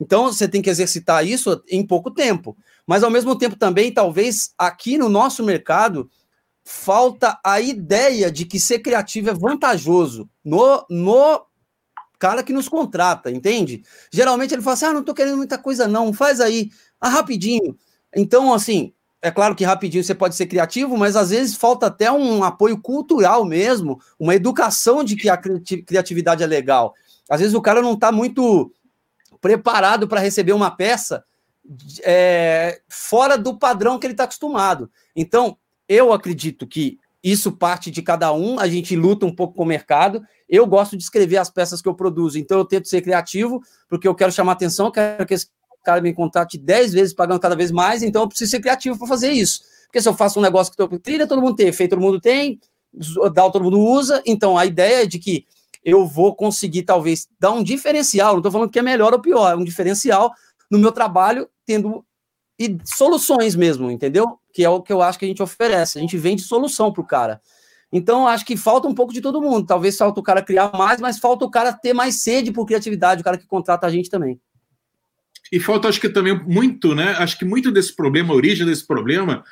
Então 0.00 0.32
você 0.32 0.48
tem 0.48 0.62
que 0.62 0.70
exercitar 0.70 1.26
isso 1.26 1.62
em 1.68 1.86
pouco 1.86 2.10
tempo. 2.10 2.56
Mas 2.86 3.04
ao 3.04 3.10
mesmo 3.10 3.36
tempo 3.36 3.54
também, 3.54 3.92
talvez 3.92 4.52
aqui 4.56 4.96
no 4.96 5.10
nosso 5.10 5.44
mercado, 5.44 6.10
falta 6.64 7.38
a 7.44 7.60
ideia 7.60 8.30
de 8.30 8.46
que 8.46 8.58
ser 8.58 8.78
criativo 8.78 9.28
é 9.28 9.34
vantajoso 9.34 10.28
no, 10.44 10.86
no 10.88 11.44
cara 12.20 12.42
que 12.42 12.52
nos 12.52 12.68
contrata, 12.68 13.30
entende? 13.30 13.82
Geralmente 14.12 14.54
ele 14.54 14.62
fala 14.62 14.74
assim: 14.74 14.84
ah, 14.84 14.92
não 14.92 15.02
tô 15.02 15.14
querendo 15.14 15.38
muita 15.38 15.58
coisa, 15.58 15.88
não, 15.88 16.12
faz 16.12 16.40
aí, 16.40 16.70
ah, 17.00 17.08
rapidinho. 17.08 17.76
Então, 18.14 18.52
assim, 18.52 18.92
é 19.22 19.30
claro 19.30 19.56
que 19.56 19.64
rapidinho 19.64 20.04
você 20.04 20.14
pode 20.14 20.36
ser 20.36 20.46
criativo, 20.46 20.96
mas 20.96 21.16
às 21.16 21.30
vezes 21.30 21.56
falta 21.56 21.86
até 21.86 22.12
um 22.12 22.44
apoio 22.44 22.80
cultural 22.80 23.44
mesmo, 23.44 23.98
uma 24.18 24.34
educação 24.34 25.02
de 25.02 25.16
que 25.16 25.28
a 25.28 25.36
criatividade 25.36 26.42
é 26.42 26.46
legal. 26.46 26.94
Às 27.28 27.40
vezes 27.40 27.54
o 27.54 27.62
cara 27.62 27.80
não 27.80 27.94
está 27.94 28.12
muito 28.12 28.70
preparado 29.40 30.06
para 30.06 30.20
receber 30.20 30.52
uma 30.52 30.70
peça 30.70 31.24
é, 32.02 32.82
fora 32.88 33.38
do 33.38 33.56
padrão 33.58 33.98
que 33.98 34.06
ele 34.06 34.14
está 34.14 34.24
acostumado. 34.24 34.90
Então, 35.16 35.56
eu 35.88 36.12
acredito 36.12 36.66
que 36.66 36.98
isso 37.22 37.52
parte 37.52 37.90
de 37.90 38.00
cada 38.02 38.32
um, 38.32 38.58
a 38.58 38.66
gente 38.66 38.96
luta 38.96 39.26
um 39.26 39.34
pouco 39.34 39.54
com 39.54 39.62
o 39.62 39.66
mercado. 39.66 40.22
Eu 40.48 40.66
gosto 40.66 40.96
de 40.96 41.02
escrever 41.02 41.36
as 41.36 41.50
peças 41.50 41.82
que 41.82 41.88
eu 41.88 41.94
produzo, 41.94 42.38
então 42.38 42.58
eu 42.58 42.64
tento 42.64 42.88
ser 42.88 43.02
criativo, 43.02 43.62
porque 43.88 44.08
eu 44.08 44.14
quero 44.14 44.32
chamar 44.32 44.52
atenção, 44.52 44.86
eu 44.86 44.92
quero 44.92 45.26
que 45.26 45.34
esse 45.34 45.48
cara 45.84 46.00
me 46.00 46.12
contate 46.12 46.58
10 46.58 46.92
vezes, 46.92 47.14
pagando 47.14 47.40
cada 47.40 47.54
vez 47.54 47.70
mais, 47.70 48.02
então 48.02 48.22
eu 48.22 48.28
preciso 48.28 48.50
ser 48.50 48.60
criativo 48.60 48.98
para 48.98 49.06
fazer 49.06 49.32
isso. 49.32 49.60
Porque 49.86 50.00
se 50.00 50.08
eu 50.08 50.14
faço 50.14 50.38
um 50.38 50.42
negócio 50.42 50.70
que 50.72 50.76
tô, 50.76 50.88
trilha, 50.98 51.26
todo 51.26 51.42
mundo 51.42 51.56
tem, 51.56 51.68
efeito 51.68 51.90
todo 51.90 52.02
mundo 52.02 52.20
tem, 52.20 52.58
DAO 53.32 53.50
todo 53.50 53.64
mundo 53.64 53.78
usa, 53.78 54.22
então 54.26 54.56
a 54.56 54.64
ideia 54.64 55.02
é 55.02 55.06
de 55.06 55.18
que 55.18 55.46
eu 55.84 56.06
vou 56.06 56.34
conseguir 56.34 56.82
talvez 56.82 57.28
dar 57.38 57.50
um 57.52 57.62
diferencial, 57.62 58.32
não 58.32 58.38
estou 58.38 58.52
falando 58.52 58.70
que 58.70 58.78
é 58.78 58.82
melhor 58.82 59.12
ou 59.12 59.20
pior, 59.20 59.52
é 59.52 59.56
um 59.56 59.64
diferencial 59.64 60.32
no 60.70 60.78
meu 60.78 60.92
trabalho, 60.92 61.48
tendo 61.66 62.04
e 62.58 62.76
soluções 62.84 63.56
mesmo, 63.56 63.90
entendeu? 63.90 64.38
Que 64.52 64.64
é 64.64 64.68
o 64.68 64.82
que 64.82 64.92
eu 64.92 65.02
acho 65.02 65.18
que 65.18 65.24
a 65.24 65.28
gente 65.28 65.42
oferece. 65.42 65.98
A 65.98 66.00
gente 66.00 66.16
vende 66.16 66.42
solução 66.42 66.92
para 66.92 67.02
o 67.02 67.06
cara. 67.06 67.40
Então, 67.92 68.26
acho 68.26 68.44
que 68.44 68.56
falta 68.56 68.86
um 68.86 68.94
pouco 68.94 69.12
de 69.12 69.20
todo 69.20 69.40
mundo. 69.40 69.66
Talvez 69.66 69.96
falta 69.96 70.20
o 70.20 70.22
cara 70.22 70.42
criar 70.42 70.70
mais, 70.72 71.00
mas 71.00 71.18
falta 71.18 71.44
o 71.44 71.50
cara 71.50 71.72
ter 71.72 71.92
mais 71.92 72.22
sede 72.22 72.52
por 72.52 72.66
criatividade, 72.66 73.20
o 73.20 73.24
cara 73.24 73.38
que 73.38 73.46
contrata 73.46 73.86
a 73.86 73.90
gente 73.90 74.08
também. 74.08 74.40
E 75.52 75.58
falta, 75.58 75.88
acho 75.88 76.00
que 76.00 76.08
também 76.08 76.38
muito, 76.46 76.94
né? 76.94 77.10
Acho 77.18 77.36
que 77.36 77.44
muito 77.44 77.72
desse 77.72 77.94
problema, 77.94 78.32
a 78.32 78.36
origem 78.36 78.64
desse 78.64 78.86
problema, 78.86 79.42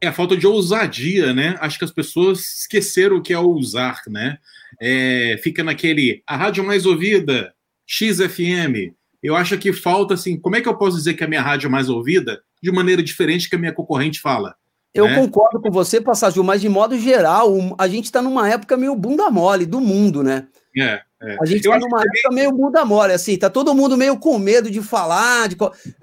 é 0.00 0.06
a 0.06 0.12
falta 0.12 0.34
de 0.34 0.46
ousadia, 0.46 1.34
né? 1.34 1.56
Acho 1.60 1.78
que 1.78 1.84
as 1.84 1.90
pessoas 1.90 2.40
esqueceram 2.60 3.16
o 3.16 3.22
que 3.22 3.34
é 3.34 3.38
ousar, 3.38 4.00
né? 4.08 4.38
É, 4.80 5.38
fica 5.42 5.62
naquele, 5.62 6.22
a 6.26 6.36
rádio 6.36 6.64
mais 6.64 6.86
ouvida, 6.86 7.54
XFM, 7.86 8.94
eu 9.22 9.36
acho 9.36 9.56
que 9.58 9.72
falta, 9.72 10.14
assim, 10.14 10.38
como 10.38 10.56
é 10.56 10.60
que 10.60 10.68
eu 10.68 10.76
posso 10.76 10.96
dizer 10.96 11.14
que 11.14 11.24
a 11.24 11.28
minha 11.28 11.42
rádio 11.42 11.66
é 11.66 11.70
mais 11.70 11.88
ouvida 11.88 12.40
de 12.62 12.70
maneira 12.72 13.02
diferente 13.02 13.48
que 13.48 13.56
a 13.56 13.58
minha 13.58 13.72
concorrente 13.72 14.20
fala? 14.20 14.54
Eu 14.94 15.06
né? 15.06 15.14
concordo 15.14 15.60
com 15.60 15.70
você, 15.70 16.00
Passagil, 16.00 16.42
mas 16.42 16.60
de 16.60 16.68
modo 16.68 16.98
geral, 16.98 17.52
a 17.78 17.86
gente 17.86 18.06
está 18.06 18.22
numa 18.22 18.48
época 18.48 18.76
meio 18.76 18.94
bunda 18.96 19.30
mole 19.30 19.66
do 19.66 19.80
mundo, 19.80 20.22
né? 20.22 20.46
É, 20.78 21.02
é. 21.20 21.36
A 21.40 21.46
gente 21.46 21.60
está 21.60 21.78
numa 21.78 21.98
época 22.00 22.20
também... 22.24 22.44
meio 22.44 22.52
bunda 22.52 22.84
mole, 22.84 23.12
assim, 23.12 23.38
tá 23.38 23.48
todo 23.48 23.74
mundo 23.74 23.96
meio 23.96 24.18
com 24.18 24.38
medo 24.38 24.70
de 24.70 24.82
falar, 24.82 25.48
de... 25.48 25.56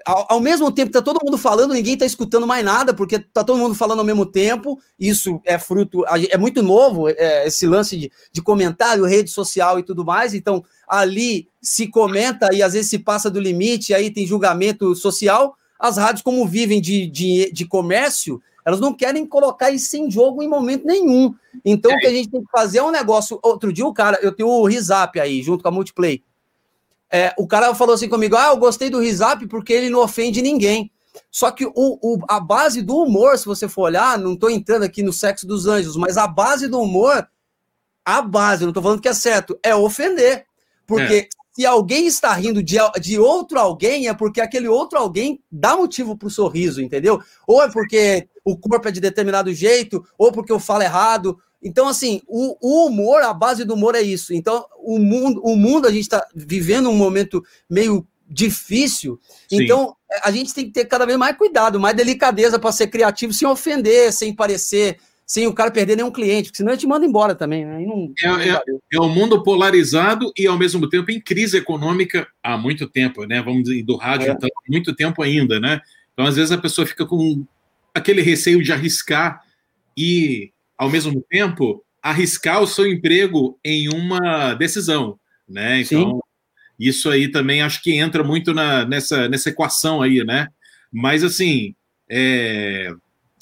Ao, 0.04 0.26
ao, 0.28 0.40
mesmo 0.40 0.72
tempo 0.72 0.90
tá 0.90 1.00
todo 1.00 1.20
mundo 1.24 1.38
falando, 1.38 1.72
ninguém 1.72 1.96
tá 1.96 2.04
escutando 2.04 2.48
mais 2.48 2.64
nada, 2.64 2.92
porque 2.92 3.20
tá 3.20 3.44
todo 3.44 3.56
mundo 3.56 3.76
falando 3.76 4.00
ao 4.00 4.04
mesmo 4.04 4.26
tempo, 4.26 4.76
isso 4.98 5.40
é 5.44 5.56
fruto, 5.56 6.04
é 6.06 6.36
muito 6.36 6.64
novo, 6.64 7.08
é, 7.08 7.46
esse 7.46 7.64
lance 7.64 7.96
de, 7.96 8.10
de 8.32 8.42
comentário, 8.42 9.04
rede 9.04 9.30
social 9.30 9.78
e 9.78 9.84
tudo 9.84 10.04
mais, 10.04 10.34
então 10.34 10.64
ali 10.88 11.48
se 11.62 11.86
comenta 11.86 12.52
e 12.52 12.60
às 12.60 12.72
vezes 12.72 12.90
se 12.90 12.98
passa 12.98 13.30
do 13.30 13.40
limite, 13.40 13.94
aí 13.94 14.10
tem 14.10 14.26
julgamento 14.26 14.94
social. 14.96 15.56
As 15.78 15.96
rádios, 15.96 16.22
como 16.22 16.46
vivem 16.46 16.80
de, 16.80 17.06
de, 17.06 17.52
de 17.52 17.64
comércio, 17.66 18.40
elas 18.64 18.80
não 18.80 18.94
querem 18.94 19.26
colocar 19.26 19.70
isso 19.70 19.96
em 19.96 20.10
jogo 20.10 20.42
em 20.42 20.48
momento 20.48 20.86
nenhum. 20.86 21.34
Então, 21.64 21.90
é. 21.90 21.94
o 21.94 21.98
que 21.98 22.06
a 22.06 22.12
gente 22.12 22.30
tem 22.30 22.42
que 22.42 22.50
fazer 22.50 22.78
é 22.78 22.82
um 22.82 22.90
negócio. 22.90 23.38
Outro 23.42 23.72
dia, 23.72 23.86
o 23.86 23.92
cara, 23.92 24.18
eu 24.22 24.32
tenho 24.32 24.48
o 24.48 24.64
Risap 24.66 25.20
aí, 25.20 25.42
junto 25.42 25.62
com 25.62 25.68
a 25.68 25.72
Multiplay. 25.72 26.22
É, 27.10 27.34
o 27.38 27.46
cara 27.46 27.74
falou 27.74 27.94
assim 27.94 28.08
comigo: 28.08 28.36
Ah, 28.36 28.48
eu 28.48 28.56
gostei 28.56 28.88
do 28.88 29.00
Risap 29.00 29.46
porque 29.46 29.72
ele 29.72 29.90
não 29.90 30.00
ofende 30.00 30.40
ninguém. 30.40 30.90
Só 31.30 31.50
que 31.50 31.64
o, 31.64 31.72
o, 31.74 32.18
a 32.28 32.40
base 32.40 32.82
do 32.82 32.96
humor, 32.96 33.38
se 33.38 33.46
você 33.46 33.68
for 33.68 33.82
olhar, 33.82 34.18
não 34.18 34.32
estou 34.32 34.50
entrando 34.50 34.82
aqui 34.82 35.02
no 35.02 35.12
sexo 35.12 35.46
dos 35.46 35.66
anjos, 35.66 35.96
mas 35.96 36.16
a 36.16 36.26
base 36.26 36.66
do 36.66 36.80
humor, 36.80 37.28
a 38.04 38.20
base, 38.20 38.62
não 38.62 38.70
estou 38.70 38.82
falando 38.82 39.00
que 39.00 39.08
é 39.08 39.14
certo, 39.14 39.58
é 39.62 39.74
ofender. 39.74 40.46
Porque 40.86 41.14
é. 41.14 41.28
Se 41.54 41.64
alguém 41.64 42.06
está 42.06 42.32
rindo 42.34 42.62
de, 42.62 42.76
de 43.00 43.18
outro 43.18 43.60
alguém, 43.60 44.08
é 44.08 44.14
porque 44.14 44.40
aquele 44.40 44.66
outro 44.66 44.98
alguém 44.98 45.40
dá 45.50 45.76
motivo 45.76 46.16
para 46.16 46.26
o 46.26 46.30
sorriso, 46.30 46.82
entendeu? 46.82 47.22
Ou 47.46 47.62
é 47.62 47.70
porque 47.70 48.28
o 48.44 48.56
corpo 48.56 48.88
é 48.88 48.90
de 48.90 49.00
determinado 49.00 49.54
jeito, 49.54 50.04
ou 50.18 50.32
porque 50.32 50.50
eu 50.50 50.58
falo 50.58 50.82
errado. 50.82 51.38
Então, 51.62 51.86
assim, 51.86 52.20
o, 52.26 52.56
o 52.60 52.86
humor, 52.88 53.22
a 53.22 53.32
base 53.32 53.64
do 53.64 53.74
humor 53.74 53.94
é 53.94 54.02
isso. 54.02 54.34
Então, 54.34 54.66
o 54.80 54.98
mundo, 54.98 55.40
o 55.44 55.56
mundo 55.56 55.86
a 55.86 55.92
gente 55.92 56.02
está 56.02 56.26
vivendo 56.34 56.90
um 56.90 56.96
momento 56.96 57.42
meio 57.70 58.04
difícil. 58.28 59.20
Sim. 59.48 59.62
Então, 59.62 59.96
a 60.24 60.32
gente 60.32 60.52
tem 60.52 60.64
que 60.66 60.72
ter 60.72 60.86
cada 60.86 61.06
vez 61.06 61.16
mais 61.16 61.36
cuidado, 61.36 61.78
mais 61.78 61.96
delicadeza 61.96 62.58
para 62.58 62.72
ser 62.72 62.88
criativo, 62.88 63.32
sem 63.32 63.46
ofender, 63.46 64.12
sem 64.12 64.34
parecer, 64.34 64.98
sem 65.26 65.46
o 65.46 65.54
cara 65.54 65.70
perder 65.70 65.96
nenhum 65.96 66.10
cliente, 66.10 66.48
porque 66.48 66.58
senão 66.58 66.72
a 66.72 66.74
gente 66.74 66.86
manda 66.86 67.06
embora 67.06 67.34
também. 67.34 67.64
Né? 67.64 67.84
Não, 67.86 68.12
é, 68.40 68.50
é, 68.50 68.62
é 68.92 69.00
um 69.00 69.08
mundo 69.08 69.42
polarizado 69.42 70.32
e, 70.36 70.46
ao 70.46 70.58
mesmo 70.58 70.88
tempo, 70.88 71.10
em 71.10 71.20
crise 71.20 71.56
econômica 71.56 72.26
há 72.42 72.56
muito 72.56 72.88
tempo, 72.88 73.24
né? 73.24 73.42
Vamos 73.42 73.64
dizer, 73.64 73.82
do 73.82 73.96
rádio, 73.96 74.28
é. 74.28 74.32
então, 74.32 74.48
há 74.48 74.70
muito 74.70 74.94
tempo 74.94 75.22
ainda, 75.22 75.58
né? 75.58 75.80
Então, 76.12 76.26
às 76.26 76.36
vezes, 76.36 76.52
a 76.52 76.58
pessoa 76.58 76.86
fica 76.86 77.06
com 77.06 77.44
aquele 77.94 78.22
receio 78.22 78.62
de 78.62 78.72
arriscar 78.72 79.40
e, 79.96 80.52
ao 80.76 80.90
mesmo 80.90 81.24
tempo, 81.28 81.84
arriscar 82.02 82.62
o 82.62 82.66
seu 82.66 82.86
emprego 82.86 83.58
em 83.64 83.88
uma 83.88 84.54
decisão, 84.54 85.18
né? 85.48 85.80
Então, 85.80 86.10
Sim. 86.10 86.20
Isso 86.78 87.08
aí 87.08 87.28
também 87.28 87.62
acho 87.62 87.82
que 87.82 87.96
entra 87.96 88.24
muito 88.24 88.52
na, 88.52 88.84
nessa, 88.84 89.28
nessa 89.28 89.48
equação 89.48 90.02
aí, 90.02 90.24
né? 90.24 90.48
Mas 90.92 91.22
assim, 91.22 91.74
é, 92.10 92.90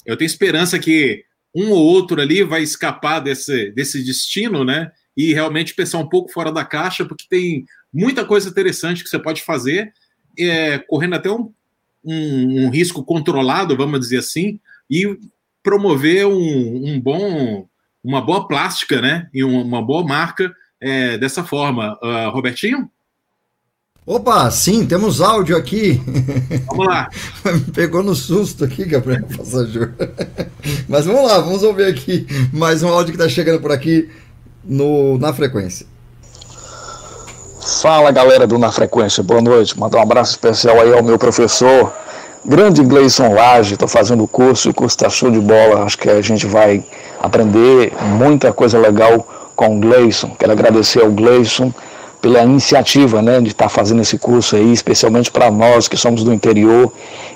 eu 0.05 0.15
tenho 0.15 0.27
esperança 0.27 0.77
que 0.77 1.23
um 1.53 1.71
ou 1.71 1.83
outro 1.83 2.19
ali 2.21 2.43
vai 2.43 2.63
escapar 2.63 3.19
desse, 3.19 3.71
desse 3.71 4.03
destino, 4.03 4.63
né? 4.63 4.91
E 5.15 5.33
realmente 5.33 5.75
pensar 5.75 5.99
um 5.99 6.09
pouco 6.09 6.31
fora 6.31 6.51
da 6.51 6.65
caixa, 6.65 7.05
porque 7.05 7.25
tem 7.29 7.65
muita 7.93 8.25
coisa 8.25 8.49
interessante 8.49 9.03
que 9.03 9.09
você 9.09 9.19
pode 9.19 9.43
fazer, 9.43 9.93
é, 10.37 10.79
correndo 10.79 11.13
até 11.15 11.29
um, 11.29 11.53
um, 12.03 12.65
um, 12.65 12.69
risco 12.69 13.03
controlado, 13.03 13.77
vamos 13.77 13.99
dizer 13.99 14.17
assim, 14.17 14.59
e 14.89 15.17
promover 15.61 16.25
um, 16.25 16.87
um 16.87 16.99
bom, 16.99 17.67
uma 18.03 18.21
boa 18.21 18.47
plástica, 18.47 18.99
né? 18.99 19.29
E 19.33 19.43
uma, 19.43 19.81
boa 19.81 20.03
marca 20.03 20.53
é, 20.81 21.17
dessa 21.17 21.43
forma. 21.43 21.97
Uh, 22.01 22.29
Robertinho? 22.31 22.89
Opa, 24.05 24.51
sim, 24.51 24.85
temos 24.85 25.21
áudio 25.21 25.55
aqui. 25.55 26.01
Vamos 26.67 26.87
lá. 26.87 27.09
Me 27.45 27.61
pegou 27.71 28.03
no 28.03 28.13
susto 28.13 28.65
aqui, 28.65 28.83
Gabriel 28.83 29.23
Passageiro. 29.37 29.93
Mas 30.89 31.05
vamos 31.05 31.25
lá, 31.25 31.39
vamos 31.39 31.63
ouvir 31.63 31.85
aqui 31.85 32.27
mais 32.51 32.83
um 32.83 32.89
áudio 32.89 33.13
que 33.13 33.21
está 33.21 33.29
chegando 33.29 33.61
por 33.61 33.71
aqui 33.71 34.09
no, 34.61 35.17
na 35.17 35.31
frequência. 35.31 35.85
Fala 37.81 38.11
galera 38.11 38.45
do 38.45 38.57
Na 38.57 38.73
Frequência, 38.73 39.23
boa 39.23 39.41
noite. 39.41 39.79
Mandar 39.79 39.99
um 39.99 40.01
abraço 40.01 40.31
especial 40.31 40.81
aí 40.81 40.91
ao 40.91 41.01
meu 41.01 41.17
professor, 41.17 41.93
grande 42.45 42.83
Gleison 42.83 43.33
Lage. 43.33 43.75
Estou 43.75 43.87
fazendo 43.87 44.25
o 44.25 44.27
curso, 44.27 44.71
o 44.71 44.73
curso 44.73 44.97
está 44.97 45.09
show 45.09 45.31
de 45.31 45.39
bola. 45.39 45.85
Acho 45.85 45.97
que 45.97 46.09
a 46.09 46.21
gente 46.21 46.45
vai 46.45 46.83
aprender 47.21 47.93
muita 48.17 48.51
coisa 48.51 48.77
legal 48.77 49.25
com 49.55 49.77
o 49.77 49.79
Gleison. 49.79 50.35
Quero 50.37 50.51
agradecer 50.51 51.01
ao 51.01 51.09
Gleison 51.09 51.73
pela 52.23 52.41
iniciativa 52.41 53.21
né, 53.21 53.41
de 53.41 53.49
estar 53.49 53.65
tá 53.65 53.69
fazendo 53.69 54.01
esse 54.01 54.17
curso 54.17 54.55
aí, 54.55 54.71
especialmente 54.71 55.29
para 55.29 55.51
nós 55.51 55.89
que 55.89 55.97
somos 55.97 56.23
do 56.23 56.33
interior 56.33 56.89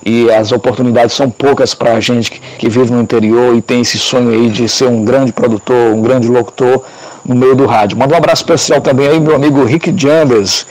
e 0.05 0.31
as 0.31 0.53
oportunidades 0.53 1.13
são 1.13 1.29
poucas 1.29 1.75
para 1.75 1.91
a 1.91 1.99
gente 1.99 2.31
que, 2.31 2.39
que, 2.57 2.69
vive 2.69 2.93
no 2.93 3.01
interior 3.01 3.53
e 3.53 3.61
tem 3.61 3.81
esse 3.81 3.99
sonho 3.99 4.29
aí 4.29 4.49
de 4.49 4.69
ser 4.69 4.85
um 4.85 5.03
grande 5.03 5.33
produtor, 5.33 5.93
um 5.93 6.01
grande 6.01 6.29
locutor 6.29 6.85
no 7.25 7.35
meio 7.35 7.53
do 7.53 7.65
rádio. 7.65 7.97
Manda 7.97 8.13
um 8.13 8.17
abraço 8.17 8.43
especial 8.43 8.79
também 8.79 9.09
aí 9.09 9.19
meu 9.19 9.35
amigo 9.35 9.61
Rick 9.65 9.93
Jambers, 9.93 10.65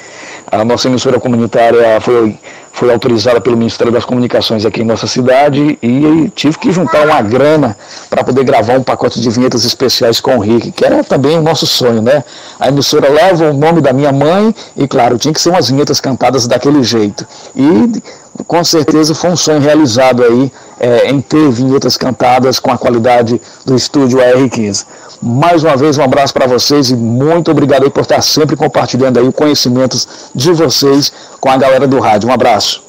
a 0.51 0.65
nossa 0.65 0.89
emissora 0.89 1.21
comunitária 1.21 2.01
foi 2.01 2.39
foi 2.77 2.93
autorizada 2.93 3.41
pelo 3.41 3.57
Ministério 3.57 3.91
das 3.91 4.05
Comunicações 4.05 4.67
aqui 4.67 4.83
em 4.83 4.85
nossa 4.85 5.07
cidade 5.07 5.79
e 5.83 6.31
tive 6.35 6.59
que 6.59 6.71
juntar 6.71 7.07
uma 7.07 7.23
grana 7.23 7.75
para 8.11 8.23
poder 8.23 8.45
gravar 8.45 8.75
um 8.75 8.83
pacote 8.83 9.19
de 9.19 9.31
vinhetas 9.31 9.65
especiais 9.65 10.21
com 10.21 10.37
o 10.37 10.41
Rick, 10.41 10.73
que 10.73 10.85
era 10.85 11.03
também 11.03 11.39
o 11.39 11.43
nosso 11.43 11.67
sonho, 11.67 12.03
né? 12.03 12.23
A 12.61 12.69
emissora 12.69 13.09
leva 13.09 13.51
o 13.51 13.55
nome 13.55 13.81
da 13.81 13.95
minha 13.95 14.13
mãe 14.13 14.55
e, 14.77 14.87
claro, 14.87 15.17
tinha 15.17 15.33
que 15.33 15.41
ser 15.41 15.49
umas 15.49 15.71
vinhetas 15.71 16.01
cantadas 16.01 16.47
daquele 16.47 16.83
jeito. 16.83 17.27
E 17.57 18.03
com 18.47 18.63
certeza 18.63 19.15
foi 19.15 19.31
um 19.31 19.37
sonho 19.37 19.61
realizado 19.61 20.23
aí 20.23 20.53
é, 20.79 21.11
em 21.11 21.21
ter 21.21 21.51
vinhetas 21.51 21.97
cantadas 21.97 22.59
com 22.59 22.71
a 22.71 22.79
qualidade 22.79 23.41
do 23.65 23.75
estúdio 23.75 24.19
AR15. 24.19 24.87
Mais 25.23 25.65
uma 25.65 25.77
vez, 25.77 25.97
um 25.99 26.03
abraço 26.03 26.33
para 26.33 26.47
vocês 26.47 26.91
e 26.91 26.97
muito 26.97 27.51
obrigado 27.51 27.91
por 27.91 28.03
estar 28.03 28.21
sempre 28.21 28.57
compartilhando 28.57 29.19
aí 29.19 29.33
conhecimentos 29.33 30.31
de 30.35 30.53
vocês 30.53 31.13
com 31.41 31.49
a 31.49 31.57
galera 31.57 31.87
do 31.87 31.99
rádio. 31.99 32.29
Um 32.29 32.33
abraço. 32.33 32.85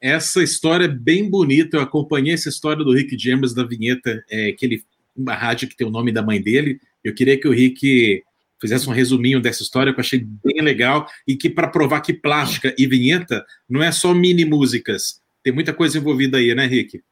Essa 0.00 0.42
história 0.42 0.84
é 0.84 0.88
bem 0.88 1.28
bonita. 1.28 1.76
Eu 1.76 1.82
acompanhei 1.82 2.34
essa 2.34 2.48
história 2.48 2.84
do 2.84 2.94
Rick 2.94 3.18
James 3.18 3.54
da 3.54 3.64
vinheta, 3.64 4.22
é, 4.30 4.52
que 4.52 4.82
uma 5.16 5.34
rádio 5.34 5.68
que 5.68 5.76
tem 5.76 5.86
o 5.86 5.90
nome 5.90 6.12
da 6.12 6.22
mãe 6.22 6.40
dele. 6.40 6.80
Eu 7.04 7.14
queria 7.14 7.38
que 7.38 7.48
o 7.48 7.52
Rick 7.52 8.22
fizesse 8.60 8.88
um 8.88 8.92
resuminho 8.92 9.40
dessa 9.40 9.62
história 9.62 9.92
que 9.92 9.98
eu 9.98 10.02
achei 10.02 10.20
bem 10.20 10.62
legal 10.62 11.06
e 11.26 11.36
que 11.36 11.48
para 11.48 11.68
provar 11.68 12.00
que 12.00 12.12
plástica 12.12 12.74
e 12.78 12.86
vinheta 12.86 13.44
não 13.68 13.82
é 13.82 13.90
só 13.90 14.14
mini 14.14 14.44
músicas. 14.44 15.19
Tem 15.42 15.52
muita 15.52 15.72
coisa 15.72 15.98
envolvida 15.98 16.38
aí, 16.38 16.54
né, 16.54 16.66
Rick? 16.66 17.02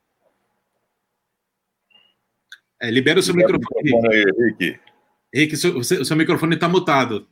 É, 2.81 2.91
libera 2.91 3.19
o 3.19 3.23
seu 3.23 3.35
libera 3.35 3.59
microfone, 3.59 3.93
o 3.93 4.01
Rick. 4.01 4.13
Aí, 4.13 4.25
Rick. 4.45 4.81
Rick, 5.35 5.57
seu, 5.57 5.79
o 5.79 5.85
seu 5.85 6.17
microfone 6.17 6.55
está 6.55 6.69
mutado. 6.69 7.29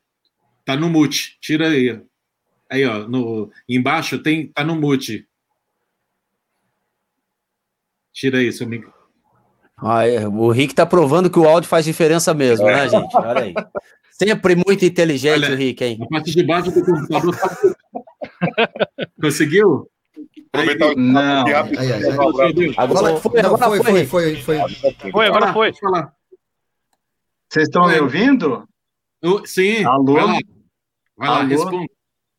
Está 0.60 0.76
no 0.76 0.88
mute. 0.90 1.38
Tira 1.40 1.68
aí. 1.68 2.00
Aí, 2.70 2.84
ó, 2.84 3.06
no, 3.06 3.50
embaixo 3.68 4.18
tem, 4.18 4.48
tá 4.48 4.64
no 4.64 4.74
mute. 4.74 5.26
Tira 8.12 8.38
aí 8.38 8.52
seu 8.52 8.66
microfone. 8.66 8.96
Ah, 9.78 10.08
é, 10.08 10.26
o 10.26 10.50
Rick 10.50 10.74
tá 10.74 10.86
provando 10.86 11.30
que 11.30 11.38
o 11.38 11.46
áudio 11.46 11.68
faz 11.68 11.84
diferença 11.84 12.32
mesmo, 12.32 12.64
né, 12.64 12.88
gente? 12.88 13.14
Olha 13.14 13.42
aí. 13.42 13.54
Sempre 14.10 14.56
muito 14.56 14.82
inteligente 14.82 15.44
Olha, 15.44 15.52
o 15.52 15.56
Rick, 15.56 15.84
hein? 15.84 15.98
A 16.00 16.06
parte 16.06 16.32
de 16.32 16.42
baixo 16.42 16.70
do 16.70 16.82
computador. 16.82 17.36
Tá 17.36 19.06
Conseguiu? 19.20 19.90
Aproveitar 20.62 20.86
o 20.88 20.96
não. 20.96 21.44
Agora 22.76 23.16
foi, 23.16 23.40
agora 23.40 23.66
foi, 23.66 23.82
foi, 23.82 24.06
foi, 24.06 24.36
foi. 24.36 25.10
Foi, 25.12 25.26
agora 25.26 25.52
foi. 25.52 25.72
Vocês 27.48 27.68
estão 27.68 27.86
me 27.86 28.00
ouvindo? 28.00 28.68
sim. 29.44 29.84
Alô? 29.84 30.14
Vai 30.14 30.26
lá, 30.26 30.38
vai 31.16 31.28
lá 31.28 31.42
responda. 31.44 31.86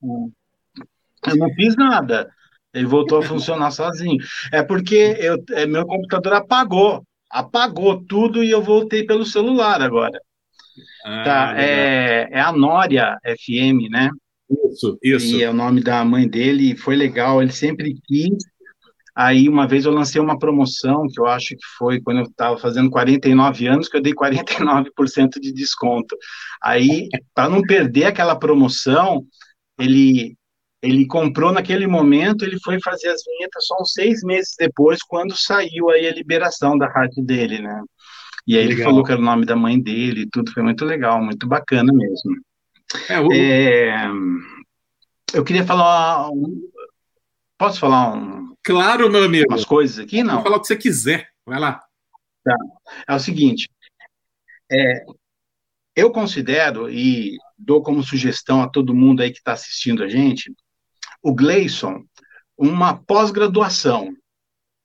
Eu 0.01 1.37
não 1.37 1.53
fiz 1.53 1.75
nada. 1.75 2.31
Ele 2.73 2.85
voltou 2.85 3.19
a 3.19 3.23
funcionar 3.23 3.71
sozinho. 3.71 4.17
É 4.51 4.61
porque 4.61 5.15
eu, 5.19 5.43
é, 5.51 5.65
meu 5.65 5.85
computador 5.85 6.33
apagou. 6.33 7.03
Apagou 7.29 8.03
tudo 8.05 8.43
e 8.43 8.51
eu 8.51 8.61
voltei 8.61 9.05
pelo 9.05 9.25
celular 9.25 9.81
agora. 9.81 10.19
Ah, 11.05 11.23
tá, 11.23 11.53
é, 11.57 12.29
é 12.31 12.39
a 12.39 12.51
Nória 12.51 13.17
FM, 13.23 13.89
né? 13.89 14.09
Isso, 14.49 14.97
isso. 15.03 15.35
E 15.35 15.43
é 15.43 15.49
o 15.49 15.53
nome 15.53 15.81
da 15.81 16.03
mãe 16.05 16.27
dele, 16.27 16.75
foi 16.75 16.95
legal, 16.95 17.41
ele 17.41 17.51
sempre 17.51 17.95
quis. 18.05 18.37
Aí, 19.15 19.49
uma 19.49 19.67
vez 19.67 19.85
eu 19.85 19.91
lancei 19.91 20.21
uma 20.21 20.37
promoção, 20.37 21.07
que 21.07 21.19
eu 21.19 21.25
acho 21.25 21.49
que 21.49 21.65
foi 21.77 21.99
quando 21.99 22.19
eu 22.19 22.25
estava 22.25 22.55
fazendo 22.57 22.89
49 22.89 23.67
anos, 23.67 23.89
que 23.89 23.97
eu 23.97 24.01
dei 24.01 24.13
49% 24.13 25.39
de 25.41 25.51
desconto. 25.51 26.15
Aí, 26.61 27.09
para 27.33 27.49
não 27.49 27.61
perder 27.63 28.05
aquela 28.05 28.35
promoção, 28.35 29.25
ele 29.79 30.35
ele 30.81 31.07
comprou 31.07 31.51
naquele 31.51 31.87
momento, 31.87 32.45
ele 32.45 32.59
foi 32.63 32.79
fazer 32.79 33.09
as 33.09 33.23
vinhetas 33.25 33.65
só 33.65 33.75
uns 33.81 33.93
seis 33.93 34.21
meses 34.23 34.53
depois, 34.57 34.99
quando 35.01 35.35
saiu 35.35 35.89
aí 35.89 36.07
a 36.07 36.13
liberação 36.13 36.77
da 36.77 36.87
rádio 36.87 37.23
dele, 37.23 37.59
né? 37.59 37.81
E 38.45 38.55
aí 38.55 38.67
legal. 38.67 38.77
ele 38.77 38.83
falou 38.83 39.03
que 39.03 39.11
era 39.11 39.19
o 39.19 39.23
nome 39.23 39.45
da 39.45 39.55
mãe 39.55 39.81
dele, 39.81 40.27
tudo 40.31 40.51
foi 40.51 40.61
muito 40.61 40.85
legal, 40.85 41.21
muito 41.21 41.47
bacana 41.47 41.91
mesmo. 41.91 42.35
É, 43.09 43.19
o... 43.19 43.33
é, 43.33 44.07
eu 45.33 45.43
queria 45.43 45.65
falar. 45.65 46.29
Posso 47.57 47.79
falar 47.79 48.13
um. 48.13 48.55
Claro, 48.63 49.09
meu 49.09 49.23
amigo. 49.23 49.45
Umas 49.49 49.65
coisas 49.65 49.99
aqui, 49.99 50.23
não? 50.23 50.35
Pode 50.35 50.43
falar 50.43 50.57
o 50.57 50.61
que 50.61 50.67
você 50.67 50.75
quiser. 50.75 51.29
Vai 51.45 51.59
lá. 51.59 51.81
Tá. 52.43 52.55
É 53.07 53.15
o 53.15 53.19
seguinte. 53.19 53.69
É, 54.71 55.05
eu 55.95 56.11
considero 56.11 56.89
e 56.89 57.37
dou 57.57 57.81
como 57.81 58.03
sugestão 58.03 58.61
a 58.61 58.69
todo 58.69 58.93
mundo 58.93 59.21
aí 59.21 59.31
que 59.31 59.39
está 59.39 59.53
assistindo 59.53 60.03
a 60.03 60.07
gente 60.07 60.53
o 61.21 61.33
Gleison 61.33 62.03
uma 62.57 62.95
pós-graduação, 62.95 64.15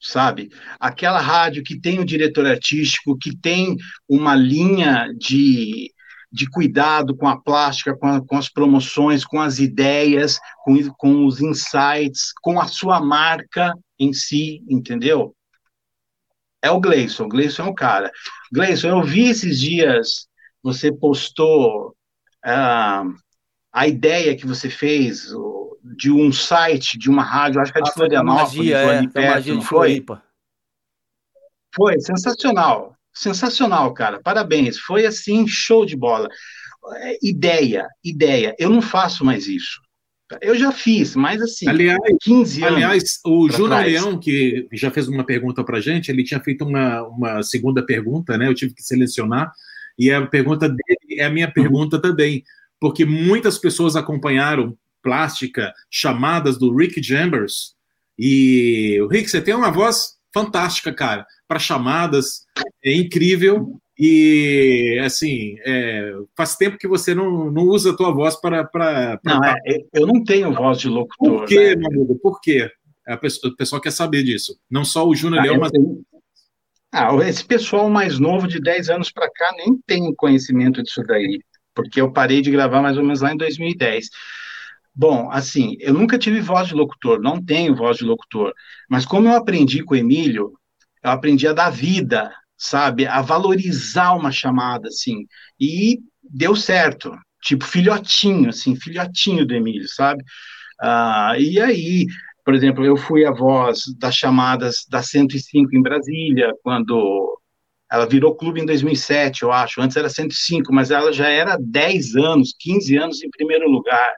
sabe? 0.00 0.50
Aquela 0.78 1.20
rádio 1.20 1.62
que 1.62 1.80
tem 1.80 1.98
o 1.98 2.02
um 2.02 2.04
diretor 2.04 2.46
artístico, 2.46 3.16
que 3.16 3.36
tem 3.36 3.76
uma 4.08 4.34
linha 4.34 5.08
de 5.16 5.92
de 6.32 6.48
cuidado 6.48 7.14
com 7.14 7.28
a 7.28 7.38
plástica, 7.38 7.94
com, 7.94 8.06
a, 8.06 8.24
com, 8.24 8.38
as 8.38 8.48
promoções, 8.48 9.24
com 9.24 9.40
as 9.40 9.58
ideias, 9.58 10.40
com, 10.64 10.74
com 10.94 11.26
os 11.26 11.40
insights, 11.40 12.32
com 12.40 12.58
a 12.58 12.66
sua 12.66 13.00
marca 13.00 13.74
em 13.98 14.12
si, 14.12 14.64
entendeu? 14.68 15.36
É 16.62 16.70
o 16.70 16.80
Gleison, 16.80 17.24
o 17.24 17.28
Gleison 17.28 17.64
é 17.64 17.68
o 17.68 17.74
cara. 17.74 18.10
Gleison, 18.50 18.88
eu 18.88 19.02
vi 19.02 19.28
esses 19.28 19.60
dias, 19.60 20.26
você 20.62 20.90
postou 20.90 21.90
uh, 22.46 23.14
a 23.72 23.86
ideia 23.86 24.36
que 24.36 24.46
você 24.46 24.70
fez 24.70 25.28
de 25.96 26.10
um 26.10 26.32
site, 26.32 26.96
de 26.96 27.10
uma 27.10 27.22
rádio, 27.22 27.60
acho 27.60 27.72
que 27.72 27.78
é 27.78 27.82
de 27.82 27.90
ah, 27.90 27.92
Florianópolis, 27.92 28.72
magia, 28.72 28.78
é, 28.78 29.30
magia 29.30 29.56
de 29.56 29.66
Floripa. 29.66 30.22
Foi 31.74 32.00
sensacional. 32.00 32.96
Sensacional, 33.12 33.92
cara. 33.92 34.20
Parabéns. 34.22 34.78
Foi 34.78 35.06
assim, 35.06 35.46
show 35.46 35.84
de 35.84 35.96
bola. 35.96 36.28
É, 36.96 37.18
ideia, 37.22 37.86
ideia. 38.02 38.54
Eu 38.58 38.70
não 38.70 38.82
faço 38.82 39.24
mais 39.24 39.46
isso. 39.46 39.80
Eu 40.40 40.56
já 40.56 40.72
fiz, 40.72 41.14
mas 41.14 41.42
assim, 41.42 41.68
aliás, 41.68 42.00
15 42.22 42.62
anos. 42.62 42.76
Aliás, 42.76 43.20
o 43.24 43.50
Júnior 43.50 43.84
Leão, 43.84 44.18
que 44.18 44.66
já 44.72 44.90
fez 44.90 45.08
uma 45.08 45.24
pergunta 45.24 45.62
para 45.62 45.80
gente, 45.80 46.10
ele 46.10 46.24
tinha 46.24 46.40
feito 46.40 46.64
uma, 46.64 47.02
uma 47.02 47.42
segunda 47.42 47.84
pergunta, 47.84 48.38
né? 48.38 48.48
Eu 48.48 48.54
tive 48.54 48.72
que 48.72 48.82
selecionar, 48.82 49.52
e 49.98 50.10
a 50.10 50.26
pergunta 50.26 50.68
dele 50.68 51.20
é 51.20 51.24
a 51.24 51.30
minha 51.30 51.50
pergunta 51.50 51.96
uhum. 51.96 52.02
também, 52.02 52.42
porque 52.80 53.04
muitas 53.04 53.58
pessoas 53.58 53.94
acompanharam 53.94 54.76
plástica, 55.02 55.72
chamadas 55.90 56.58
do 56.58 56.74
Rick 56.74 57.02
Chambers, 57.02 57.74
e 58.18 58.98
o 59.02 59.08
Rick, 59.08 59.28
você 59.28 59.40
tem 59.40 59.54
uma 59.54 59.70
voz 59.70 60.16
fantástica, 60.32 60.92
cara, 60.92 61.26
para 61.52 61.58
chamadas, 61.58 62.46
é 62.82 62.94
incrível. 62.94 63.78
E, 63.98 64.98
assim, 65.04 65.56
é, 65.66 66.14
faz 66.34 66.56
tempo 66.56 66.78
que 66.78 66.88
você 66.88 67.14
não, 67.14 67.50
não 67.50 67.64
usa 67.64 67.90
a 67.90 67.96
tua 67.96 68.10
voz 68.10 68.40
para. 68.40 68.64
para 68.64 69.20
não, 69.22 69.44
é, 69.44 69.60
eu 69.92 70.06
não 70.06 70.24
tenho 70.24 70.52
voz 70.54 70.78
de 70.78 70.88
locutor. 70.88 71.40
Por 71.40 71.46
quê, 71.46 71.76
né? 71.76 71.76
meu 71.76 71.88
amigo? 71.88 72.18
Por 72.18 72.40
quê? 72.40 72.70
A 73.06 73.18
pessoa, 73.18 73.52
o 73.52 73.56
pessoal 73.56 73.82
quer 73.82 73.90
saber 73.90 74.22
disso. 74.22 74.58
Não 74.70 74.82
só 74.82 75.06
o 75.06 75.14
Júnior 75.14 75.40
ah, 75.40 75.42
Leão, 75.42 75.58
mas. 75.58 75.70
Ah, 76.90 77.14
esse 77.28 77.44
pessoal 77.44 77.90
mais 77.90 78.18
novo, 78.18 78.48
de 78.48 78.60
10 78.60 78.88
anos 78.88 79.10
para 79.12 79.30
cá, 79.30 79.52
nem 79.58 79.78
tem 79.86 80.14
conhecimento 80.14 80.82
disso 80.82 81.02
daí. 81.06 81.38
Porque 81.74 82.00
eu 82.00 82.10
parei 82.10 82.40
de 82.40 82.50
gravar 82.50 82.80
mais 82.80 82.96
ou 82.96 83.02
menos 83.02 83.20
lá 83.20 83.32
em 83.32 83.36
2010. 83.36 84.08
Bom, 84.94 85.30
assim, 85.30 85.76
eu 85.80 85.92
nunca 85.92 86.18
tive 86.18 86.40
voz 86.40 86.68
de 86.68 86.74
locutor, 86.74 87.20
não 87.20 87.42
tenho 87.42 87.74
voz 87.74 87.96
de 87.96 88.04
locutor, 88.04 88.52
mas 88.90 89.06
como 89.06 89.26
eu 89.26 89.34
aprendi 89.34 89.82
com 89.82 89.94
o 89.94 89.96
Emílio, 89.96 90.52
eu 91.02 91.10
aprendi 91.10 91.46
a 91.46 91.52
dar 91.52 91.70
vida, 91.70 92.32
sabe, 92.56 93.06
a 93.06 93.20
valorizar 93.20 94.12
uma 94.14 94.30
chamada, 94.30 94.88
assim, 94.88 95.26
e 95.58 95.98
deu 96.22 96.54
certo, 96.54 97.16
tipo 97.42 97.64
filhotinho, 97.64 98.50
assim, 98.50 98.76
filhotinho 98.76 99.44
do 99.44 99.54
Emílio, 99.54 99.88
sabe? 99.88 100.22
Ah, 100.80 101.34
e 101.38 101.60
aí, 101.60 102.06
por 102.44 102.54
exemplo, 102.54 102.84
eu 102.84 102.96
fui 102.96 103.24
a 103.24 103.32
voz 103.32 103.84
das 103.98 104.14
chamadas 104.14 104.86
da 104.88 105.02
105 105.02 105.74
em 105.74 105.82
Brasília, 105.82 106.52
quando 106.62 107.38
ela 107.90 108.06
virou 108.06 108.34
clube 108.34 108.60
em 108.60 108.66
2007, 108.66 109.42
eu 109.42 109.52
acho, 109.52 109.80
antes 109.80 109.96
era 109.96 110.08
105, 110.08 110.72
mas 110.72 110.90
ela 110.90 111.12
já 111.12 111.28
era 111.28 111.58
10 111.60 112.16
anos, 112.16 112.54
15 112.58 112.96
anos 112.96 113.22
em 113.22 113.30
primeiro 113.30 113.68
lugar. 113.68 114.14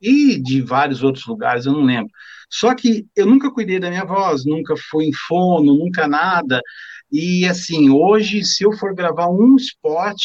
E 0.00 0.38
de 0.38 0.60
vários 0.60 1.02
outros 1.02 1.24
lugares, 1.26 1.64
eu 1.64 1.72
não 1.72 1.82
lembro. 1.82 2.12
Só 2.54 2.72
que 2.72 3.04
eu 3.16 3.26
nunca 3.26 3.50
cuidei 3.50 3.80
da 3.80 3.90
minha 3.90 4.04
voz, 4.04 4.44
nunca 4.44 4.76
fui 4.76 5.06
em 5.06 5.12
fono, 5.12 5.74
nunca 5.74 6.06
nada. 6.06 6.60
E 7.10 7.44
assim, 7.48 7.90
hoje, 7.90 8.44
se 8.44 8.62
eu 8.62 8.72
for 8.72 8.94
gravar 8.94 9.28
um 9.28 9.56
spot, 9.56 10.20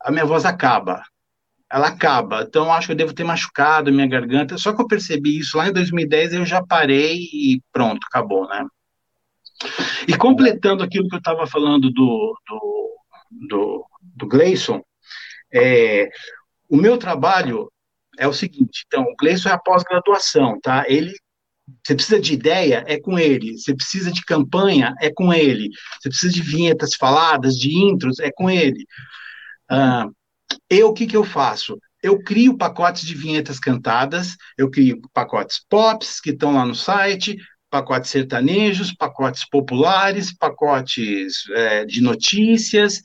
a 0.00 0.10
minha 0.10 0.24
voz 0.24 0.44
acaba. 0.44 1.00
Ela 1.70 1.88
acaba. 1.88 2.42
Então, 2.42 2.72
acho 2.72 2.88
que 2.88 2.92
eu 2.92 2.96
devo 2.96 3.14
ter 3.14 3.22
machucado 3.22 3.92
minha 3.92 4.08
garganta. 4.08 4.58
Só 4.58 4.72
que 4.72 4.82
eu 4.82 4.88
percebi 4.88 5.38
isso 5.38 5.56
lá 5.56 5.68
em 5.68 5.72
2010, 5.72 6.32
eu 6.32 6.44
já 6.44 6.60
parei 6.60 7.18
e 7.18 7.62
pronto, 7.72 8.04
acabou, 8.04 8.48
né? 8.48 8.66
E 10.08 10.16
completando 10.16 10.82
aquilo 10.82 11.08
que 11.08 11.14
eu 11.14 11.20
estava 11.20 11.46
falando 11.46 11.88
do, 11.88 12.36
do, 12.48 12.96
do, 13.48 13.86
do 14.02 14.26
Gleison, 14.26 14.82
é, 15.52 16.08
o 16.68 16.76
meu 16.76 16.98
trabalho 16.98 17.70
é 18.18 18.26
o 18.26 18.32
seguinte, 18.32 18.84
então, 18.86 19.04
o 19.04 19.14
Gleison 19.16 19.48
é 19.48 19.52
a 19.52 19.58
pós-graduação, 19.58 20.58
tá? 20.60 20.84
Ele, 20.88 21.14
você 21.84 21.94
precisa 21.94 22.20
de 22.20 22.34
ideia, 22.34 22.84
é 22.86 22.98
com 23.00 23.18
ele. 23.18 23.56
Você 23.58 23.74
precisa 23.74 24.12
de 24.12 24.22
campanha, 24.24 24.94
é 25.00 25.10
com 25.12 25.32
ele. 25.32 25.70
Você 26.00 26.08
precisa 26.08 26.32
de 26.32 26.42
vinhetas 26.42 26.90
faladas, 26.98 27.54
de 27.54 27.76
intros, 27.76 28.18
é 28.20 28.30
com 28.30 28.50
ele. 28.50 28.84
Uh, 29.70 30.14
eu, 30.68 30.88
o 30.88 30.94
que 30.94 31.06
que 31.06 31.16
eu 31.16 31.24
faço? 31.24 31.78
Eu 32.02 32.22
crio 32.22 32.56
pacotes 32.56 33.06
de 33.06 33.14
vinhetas 33.14 33.58
cantadas, 33.58 34.36
eu 34.58 34.70
crio 34.70 35.00
pacotes 35.12 35.60
pops, 35.68 36.20
que 36.20 36.30
estão 36.30 36.54
lá 36.54 36.66
no 36.66 36.74
site, 36.74 37.36
pacotes 37.70 38.10
sertanejos, 38.10 38.94
pacotes 38.94 39.48
populares, 39.48 40.36
pacotes 40.36 41.44
é, 41.54 41.84
de 41.86 42.02
notícias, 42.02 43.00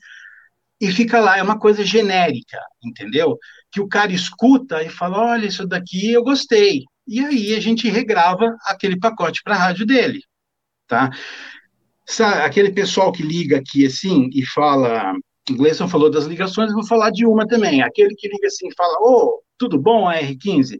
e 0.78 0.92
fica 0.92 1.18
lá, 1.18 1.38
é 1.38 1.42
uma 1.42 1.58
coisa 1.58 1.82
genérica, 1.82 2.58
entendeu? 2.82 3.38
que 3.70 3.80
o 3.80 3.88
cara 3.88 4.12
escuta 4.12 4.82
e 4.82 4.88
fala: 4.88 5.18
olha, 5.18 5.46
isso 5.46 5.66
daqui 5.66 6.12
eu 6.12 6.22
gostei. 6.22 6.84
E 7.10 7.18
aí 7.18 7.56
a 7.56 7.60
gente 7.60 7.88
regrava 7.90 8.56
aquele 8.64 8.96
pacote 8.96 9.42
para 9.42 9.56
a 9.56 9.58
rádio 9.58 9.84
dele. 9.84 10.22
Tá? 10.86 11.10
Sabe, 12.06 12.42
aquele 12.42 12.70
pessoal 12.70 13.10
que 13.10 13.20
liga 13.20 13.56
aqui 13.56 13.84
assim 13.84 14.30
e 14.32 14.46
fala. 14.46 15.12
O 15.50 15.56
Gleison 15.56 15.88
falou 15.88 16.08
das 16.08 16.26
ligações, 16.26 16.72
vou 16.72 16.86
falar 16.86 17.10
de 17.10 17.26
uma 17.26 17.48
também. 17.48 17.82
Aquele 17.82 18.14
que 18.14 18.28
liga 18.28 18.46
assim 18.46 18.68
e 18.68 18.74
fala: 18.76 18.96
Ô, 19.00 19.24
oh, 19.24 19.42
tudo 19.58 19.76
bom, 19.76 20.08
a 20.08 20.20
R15? 20.20 20.78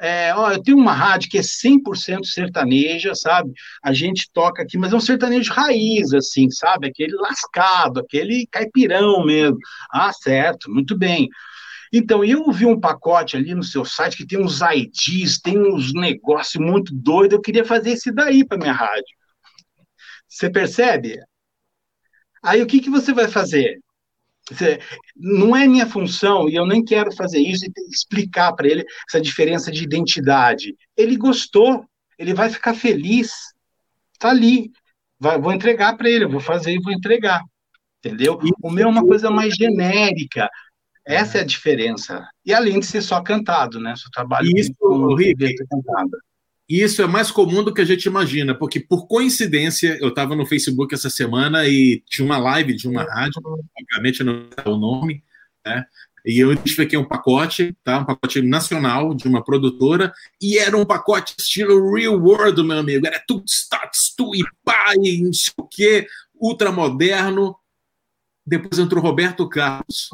É, 0.00 0.32
ó, 0.36 0.52
eu 0.52 0.62
tenho 0.62 0.78
uma 0.78 0.92
rádio 0.92 1.28
que 1.28 1.38
é 1.38 1.42
100% 1.42 2.24
sertaneja, 2.26 3.12
sabe? 3.16 3.52
A 3.82 3.92
gente 3.92 4.30
toca 4.32 4.62
aqui, 4.62 4.78
mas 4.78 4.92
é 4.92 4.96
um 4.96 5.00
sertanejo 5.00 5.52
raiz, 5.52 6.12
assim, 6.14 6.48
sabe? 6.50 6.86
Aquele 6.86 7.16
lascado, 7.16 7.98
aquele 7.98 8.46
caipirão 8.50 9.24
mesmo. 9.24 9.58
Ah, 9.92 10.12
certo, 10.12 10.70
muito 10.70 10.96
bem. 10.96 11.28
Então, 11.92 12.24
eu 12.24 12.50
vi 12.50 12.64
um 12.64 12.80
pacote 12.80 13.36
ali 13.36 13.54
no 13.54 13.62
seu 13.62 13.84
site 13.84 14.16
que 14.16 14.26
tem 14.26 14.40
uns 14.42 14.60
IDs, 14.62 15.38
tem 15.40 15.58
uns 15.58 15.92
negócios 15.92 16.56
muito 16.64 16.94
doidos. 16.94 17.36
Eu 17.36 17.42
queria 17.42 17.64
fazer 17.64 17.90
esse 17.90 18.10
daí 18.10 18.44
para 18.46 18.56
minha 18.56 18.72
rádio. 18.72 19.14
Você 20.26 20.48
percebe? 20.48 21.18
Aí 22.42 22.62
o 22.62 22.66
que, 22.66 22.80
que 22.80 22.88
você 22.88 23.12
vai 23.12 23.28
fazer? 23.28 23.78
Você, 24.50 24.80
não 25.14 25.54
é 25.54 25.68
minha 25.68 25.86
função 25.86 26.48
e 26.48 26.56
eu 26.56 26.66
nem 26.66 26.82
quero 26.84 27.14
fazer 27.14 27.38
isso 27.38 27.64
e 27.64 27.72
explicar 27.90 28.52
para 28.54 28.66
ele 28.66 28.84
essa 29.08 29.20
diferença 29.20 29.70
de 29.70 29.84
identidade. 29.84 30.74
Ele 30.96 31.16
gostou, 31.16 31.84
ele 32.18 32.34
vai 32.34 32.48
ficar 32.48 32.74
feliz. 32.74 33.30
Tá 34.18 34.30
ali. 34.30 34.70
Vai, 35.20 35.38
vou 35.38 35.52
entregar 35.52 35.96
para 35.96 36.08
ele, 36.08 36.26
vou 36.26 36.40
fazer 36.40 36.72
e 36.72 36.80
vou 36.80 36.92
entregar. 36.92 37.42
Entendeu? 37.98 38.38
O 38.60 38.70
meu 38.70 38.88
é 38.88 38.90
uma 38.90 39.06
coisa 39.06 39.30
mais 39.30 39.54
genérica. 39.54 40.48
Essa 41.04 41.38
é 41.38 41.40
a 41.40 41.46
diferença. 41.46 42.26
E 42.44 42.52
além 42.54 42.78
de 42.80 42.86
ser 42.86 43.02
só 43.02 43.20
cantado, 43.20 43.80
né? 43.80 43.94
Seu 43.96 44.10
trabalho 44.10 44.48
isso, 44.56 44.72
com 44.78 45.14
Rick. 45.14 45.54
Isso 46.68 47.02
é 47.02 47.06
mais 47.06 47.30
comum 47.30 47.62
do 47.62 47.74
que 47.74 47.80
a 47.80 47.84
gente 47.84 48.06
imagina, 48.06 48.54
porque 48.54 48.80
por 48.80 49.06
coincidência 49.06 49.98
eu 50.00 50.08
estava 50.08 50.34
no 50.36 50.46
Facebook 50.46 50.94
essa 50.94 51.10
semana 51.10 51.66
e 51.66 52.02
tinha 52.06 52.24
uma 52.24 52.38
live 52.38 52.74
de 52.74 52.88
uma 52.88 53.02
rádio, 53.02 53.42
obviamente 53.44 54.22
não 54.22 54.48
é 54.56 54.68
o 54.68 54.76
nome, 54.76 55.22
né? 55.66 55.84
E 56.24 56.38
eu 56.38 56.52
identifiquei 56.52 56.96
um 56.96 57.04
pacote, 57.04 57.76
tá? 57.82 57.98
Um 57.98 58.04
pacote 58.04 58.40
nacional 58.40 59.12
de 59.12 59.26
uma 59.26 59.44
produtora, 59.44 60.14
e 60.40 60.56
era 60.56 60.76
um 60.76 60.86
pacote 60.86 61.34
estilo 61.36 61.94
real 61.94 62.14
world, 62.14 62.62
meu 62.62 62.78
amigo. 62.78 63.06
Era 63.06 63.22
tudo 63.26 63.44
status, 63.48 64.14
tu 64.16 64.32
e 64.34 64.42
pai, 64.64 64.96
não 65.20 65.32
sei 65.32 65.52
o 65.56 65.64
quê, 65.64 66.06
ultramoderno. 66.40 67.56
Depois 68.46 68.78
entrou 68.78 69.02
Roberto 69.02 69.48
Carlos 69.48 70.08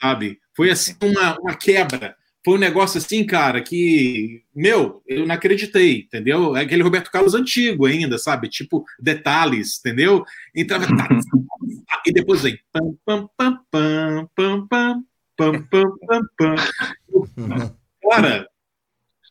sabe? 0.00 0.38
Foi 0.54 0.70
assim 0.70 0.94
uma, 1.02 1.38
uma 1.38 1.54
quebra. 1.54 2.16
Foi 2.44 2.54
um 2.54 2.58
negócio 2.58 2.98
assim, 2.98 3.26
cara, 3.26 3.60
que, 3.60 4.44
meu, 4.54 5.02
eu 5.04 5.26
não 5.26 5.34
acreditei, 5.34 6.02
entendeu? 6.02 6.56
É 6.56 6.60
aquele 6.60 6.82
Roberto 6.84 7.10
Carlos 7.10 7.34
antigo 7.34 7.86
ainda, 7.86 8.18
sabe? 8.18 8.48
Tipo, 8.48 8.84
detalhes, 9.00 9.80
entendeu? 9.80 10.24
Entrava. 10.54 10.86
Tá, 10.86 11.08
e 12.06 12.12
depois 12.12 12.42
vem. 12.42 12.56
Pam, 12.72 12.96
pam, 13.04 13.28
pam, 13.36 13.60
pam, 13.72 14.28
pam, 14.36 14.68
pam, 14.68 15.04
pam, 15.36 15.62
pam, 16.06 16.22
pam. 16.38 17.76
Cara, 18.08 18.48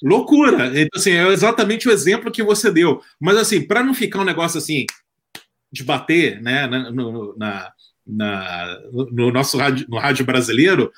loucura. 0.04 0.68
Então, 0.78 1.00
assim, 1.00 1.12
é 1.12 1.26
exatamente 1.30 1.88
o 1.88 1.92
exemplo 1.92 2.30
que 2.30 2.44
você 2.44 2.70
deu. 2.70 3.02
Mas, 3.18 3.38
assim, 3.38 3.66
para 3.66 3.82
não 3.82 3.94
ficar 3.94 4.20
um 4.20 4.26
negócio 4.26 4.58
assim, 4.58 4.86
de 5.72 5.86
bater, 5.86 6.42
né, 6.42 6.68
na, 6.68 6.92
na, 6.92 7.74
na, 8.06 8.80
no 9.12 9.32
nosso 9.32 9.58
rádio, 9.58 9.86
no 9.90 9.98
rádio 9.98 10.26
brasileiro, 10.26 10.92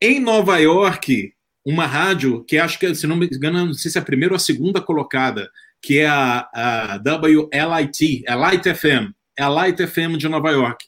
em 0.00 0.18
Nova 0.18 0.58
York, 0.58 1.34
uma 1.64 1.86
rádio 1.86 2.42
que 2.44 2.56
acho 2.56 2.78
que, 2.78 2.94
se 2.94 3.06
não 3.06 3.16
me 3.16 3.26
engano, 3.26 3.66
não 3.66 3.74
sei 3.74 3.90
se 3.90 3.98
é 3.98 4.00
a 4.00 4.04
primeira 4.04 4.32
ou 4.32 4.36
a 4.36 4.40
segunda 4.40 4.80
colocada, 4.80 5.50
que 5.82 5.98
é 5.98 6.06
a, 6.06 6.48
a 6.52 6.96
WLIT, 6.96 8.24
é 8.26 8.34
Light 8.34 8.74
FM, 8.74 9.12
é 9.36 9.42
a 9.42 9.48
Light 9.48 9.86
FM 9.86 10.16
de 10.16 10.28
Nova 10.28 10.50
York. 10.50 10.86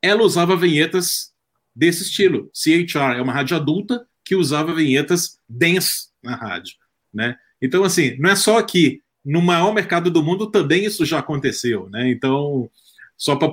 Ela 0.00 0.22
usava 0.22 0.56
vinhetas 0.56 1.32
desse 1.74 2.02
estilo. 2.02 2.50
CHR 2.52 3.16
é 3.16 3.22
uma 3.22 3.32
rádio 3.32 3.56
adulta 3.56 4.06
que 4.24 4.34
usava 4.34 4.74
vinhetas 4.74 5.38
dance 5.48 6.08
na 6.22 6.36
rádio, 6.36 6.74
né? 7.12 7.36
Então, 7.60 7.84
assim, 7.84 8.16
não 8.18 8.30
é 8.30 8.36
só 8.36 8.58
aqui. 8.58 9.00
No 9.24 9.40
maior 9.40 9.72
mercado 9.72 10.10
do 10.10 10.22
mundo 10.22 10.50
também 10.50 10.84
isso 10.84 11.04
já 11.04 11.20
aconteceu, 11.20 11.88
né? 11.90 12.10
Então, 12.10 12.68
só 13.16 13.36
para 13.36 13.52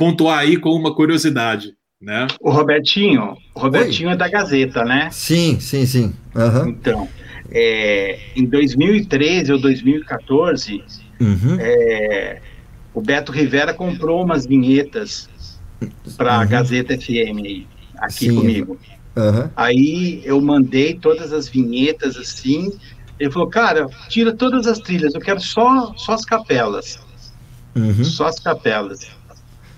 pontuar 0.00 0.38
aí 0.38 0.56
com 0.56 0.70
uma 0.70 0.94
curiosidade, 0.94 1.74
né? 2.00 2.26
O 2.40 2.50
Robertinho, 2.50 3.36
o 3.54 3.60
Robertinho 3.60 4.08
Oi. 4.08 4.14
é 4.14 4.16
da 4.16 4.28
Gazeta, 4.28 4.82
né? 4.82 5.10
Sim, 5.12 5.60
sim, 5.60 5.84
sim. 5.84 6.14
Uhum. 6.34 6.68
Então, 6.70 7.06
é, 7.50 8.18
em 8.34 8.46
2013 8.46 9.52
ou 9.52 9.60
2014, 9.60 10.82
uhum. 11.20 11.56
é, 11.60 12.40
o 12.94 13.02
Beto 13.02 13.30
Rivera 13.30 13.74
comprou 13.74 14.24
umas 14.24 14.46
vinhetas 14.46 15.28
para 16.16 16.36
a 16.36 16.40
uhum. 16.40 16.48
Gazeta 16.48 16.96
FM 16.96 17.66
aqui 17.98 18.24
sim. 18.24 18.34
comigo. 18.34 18.80
Uhum. 19.14 19.50
Aí 19.54 20.22
eu 20.24 20.40
mandei 20.40 20.94
todas 20.94 21.30
as 21.30 21.46
vinhetas 21.46 22.16
assim. 22.16 22.72
Ele 23.18 23.30
falou, 23.30 23.48
cara, 23.48 23.86
tira 24.08 24.32
todas 24.32 24.66
as 24.66 24.78
trilhas, 24.78 25.14
eu 25.14 25.20
quero 25.20 25.42
só, 25.42 25.92
só 25.94 26.14
as 26.14 26.24
capelas. 26.24 26.98
Uhum. 27.76 28.02
Só 28.02 28.28
as 28.28 28.38
capelas. 28.38 29.19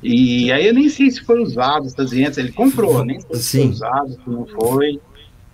E 0.02 0.50
aí 0.50 0.66
eu 0.66 0.74
nem 0.74 0.88
sei 0.88 1.10
se 1.10 1.22
foi 1.22 1.40
usado 1.40 1.86
essas 1.86 2.10
vinhetas, 2.10 2.38
ele 2.38 2.52
comprou, 2.52 3.04
nem 3.04 3.20
sei 3.20 3.36
se 3.36 3.42
Sim. 3.42 3.62
foi 3.62 3.70
usado, 3.70 4.10
se 4.12 4.30
não 4.30 4.46
foi. 4.46 5.00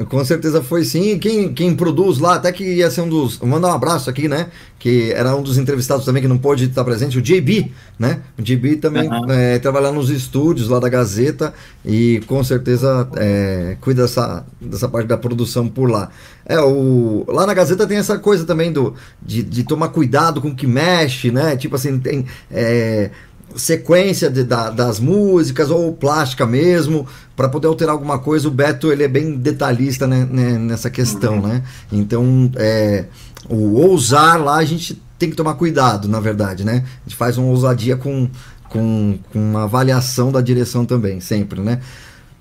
Com 0.07 0.25
certeza 0.25 0.63
foi 0.63 0.85
sim. 0.85 1.19
Quem, 1.19 1.53
quem 1.53 1.75
produz 1.75 2.19
lá, 2.19 2.35
até 2.35 2.53
que 2.53 2.63
ia 2.63 2.89
ser 2.89 3.01
um 3.01 3.09
dos. 3.09 3.37
Vou 3.37 3.49
mandar 3.49 3.69
um 3.69 3.73
abraço 3.73 4.09
aqui, 4.09 4.29
né? 4.29 4.47
Que 4.79 5.11
era 5.13 5.35
um 5.35 5.43
dos 5.43 5.59
entrevistados 5.59 6.05
também 6.05 6.23
que 6.23 6.29
não 6.29 6.39
pôde 6.39 6.67
estar 6.67 6.85
presente, 6.85 7.19
o 7.19 7.23
JB, 7.23 7.73
né? 7.99 8.21
O 8.39 8.43
JB 8.43 8.77
também 8.77 9.09
uhum. 9.09 9.29
é, 9.29 9.59
trabalha 9.59 9.91
nos 9.91 10.09
estúdios 10.09 10.69
lá 10.69 10.79
da 10.79 10.89
Gazeta 10.89 11.53
e 11.85 12.23
com 12.29 12.45
certeza 12.45 13.09
é, 13.17 13.77
cuida 13.81 14.03
dessa, 14.03 14.47
dessa 14.61 14.89
parte 14.89 15.09
da 15.09 15.17
produção 15.17 15.67
por 15.67 15.91
lá. 15.91 16.11
É, 16.47 16.61
o, 16.61 17.25
lá 17.27 17.45
na 17.45 17.53
Gazeta 17.53 17.85
tem 17.85 17.99
essa 17.99 18.19
coisa 18.19 18.45
também 18.45 18.71
do, 18.71 18.95
de, 19.21 19.43
de 19.43 19.65
tomar 19.65 19.89
cuidado 19.89 20.41
com 20.41 20.51
o 20.51 20.55
que 20.55 20.67
mexe, 20.67 21.33
né? 21.33 21.57
Tipo 21.57 21.75
assim, 21.75 21.99
tem. 21.99 22.25
É, 22.53 23.11
sequência 23.57 24.31
de, 24.31 24.45
da, 24.45 24.71
das 24.71 25.01
músicas 25.01 25.71
ou 25.71 25.93
plástica 25.93 26.47
mesmo, 26.47 27.07
para 27.37 27.49
poder 27.49 27.67
alterar 27.67 27.93
alguma 27.93 28.19
coisa. 28.19 28.49
O 28.49 28.51
Beto 28.51 28.93
ele 28.93 29.03
é 29.03 29.09
bem 29.09 29.37
detalhista 29.37 30.07
né, 30.07 30.27
né, 30.31 30.59
nessa 30.59 30.91
questão, 30.91 31.41
né? 31.41 31.63
Então, 31.91 32.51
é, 32.57 33.07
o 33.49 33.75
ousar 33.75 34.43
lá 34.43 34.57
a 34.57 34.65
gente 34.65 35.01
tem 35.19 35.31
que 35.31 35.37
tomar 35.37 35.55
cuidado, 35.55 36.09
na 36.09 36.21
verdade, 36.21 36.65
né? 36.65 36.85
A 36.85 37.09
gente 37.09 37.17
faz 37.17 37.39
uma 37.39 37.49
ousadia 37.49 37.97
com, 37.97 38.29
com, 38.69 39.19
com 39.33 39.39
uma 39.39 39.65
avaliação 39.65 40.31
da 40.31 40.41
direção 40.41 40.85
também, 40.85 41.21
sempre, 41.21 41.61
né? 41.61 41.81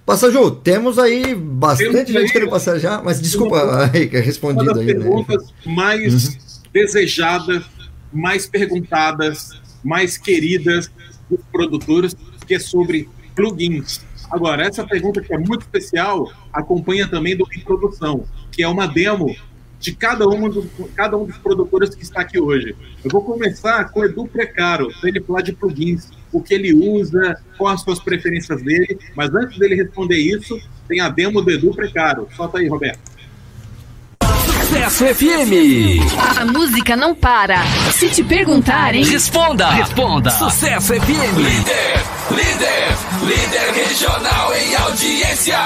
Passajou, 0.06 0.52
temos 0.52 0.98
aí 0.98 1.36
bastante 1.36 2.14
gente 2.14 2.32
querendo 2.32 2.50
passajar, 2.50 3.04
mas 3.04 3.20
desculpa, 3.20 3.92
aí, 3.94 4.08
que 4.08 4.16
é 4.16 4.22
respondido 4.22 4.64
uma 4.64 4.74
das 4.74 4.82
aí. 4.82 4.94
Né? 4.94 5.04
perguntas 5.04 5.44
né? 5.66 5.74
mais 5.74 6.28
uhum. 6.28 6.36
desejadas, 6.72 7.64
mais 8.14 8.48
perguntadas, 8.48 9.50
mais 9.88 10.18
queridas 10.18 10.92
dos 11.30 11.40
produtores, 11.52 12.16
que 12.46 12.56
é 12.56 12.60
sobre 12.60 13.10
plugins. 13.36 14.06
Agora, 14.30 14.66
essa 14.66 14.86
pergunta 14.86 15.22
que 15.22 15.34
é 15.34 15.38
muito 15.38 15.62
especial 15.62 16.32
acompanha 16.52 17.08
também 17.08 17.36
do 17.38 17.48
Introdução, 17.56 18.26
que 18.52 18.62
é 18.62 18.68
uma 18.68 18.86
demo 18.86 19.34
de 19.80 19.96
cada, 19.96 20.28
uma 20.28 20.50
do, 20.50 20.64
cada 20.96 21.16
um 21.16 21.26
dos 21.26 21.38
produtores 21.38 21.96
que 21.96 22.04
está 22.04 22.22
aqui 22.22 22.40
hoje. 22.40 22.76
Eu 23.04 23.12
vou 23.12 23.22
começar 23.22 23.86
com 23.92 24.02
o 24.02 24.06
Edu 24.06 24.28
Precaro, 24.28 24.92
para 25.00 25.10
ele 25.10 25.22
falar 25.22 25.42
de 25.42 25.54
plugins, 25.54 26.10
o 26.32 26.42
que 26.42 26.54
ele 26.54 26.74
usa, 26.74 27.42
quais 27.58 27.76
as 27.76 27.84
suas 27.84 28.00
preferências 28.00 28.62
dele, 28.62 28.98
mas 29.16 29.34
antes 29.34 29.58
dele 29.58 29.76
responder 29.76 30.18
isso, 30.18 30.60
tem 30.88 31.00
a 31.00 31.10
demo 31.10 31.42
do 31.42 31.52
Edu 31.52 31.74
Precaro. 31.74 32.28
Solta 32.36 32.58
aí, 32.58 32.68
Roberto. 32.68 33.16
Sucesso 34.78 35.06
FM. 35.16 36.40
A 36.40 36.45
música 36.45 36.95
não 36.95 37.16
para. 37.16 37.64
Se 37.91 38.10
te 38.10 38.24
perguntarem, 38.24 39.04
responda. 39.04 39.70
Responda. 39.72 40.30
Sucesso 40.30 40.94
FM. 40.94 41.36
Líder, 41.36 42.06
líder, 42.30 42.98
líder 43.24 43.74
regional 43.74 44.54
em 44.54 44.76
audiência. 44.76 45.58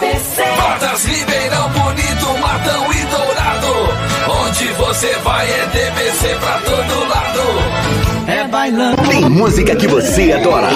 BBC. 0.00 0.42
Portas, 0.56 1.04
Ribeirão, 1.04 1.68
Bonito, 1.70 2.38
Matão 2.40 2.92
e 2.92 3.04
Dourado. 3.06 4.46
Onde 4.46 4.64
você 4.74 5.12
vai 5.24 5.50
é 5.50 5.66
DBC 5.66 6.28
pra 6.36 6.58
todo 6.60 7.08
lado. 7.08 7.40
É 8.28 8.46
bailando. 8.46 9.02
Tem 9.02 9.28
música 9.28 9.74
que 9.74 9.88
você 9.88 10.32
adora. 10.32 10.68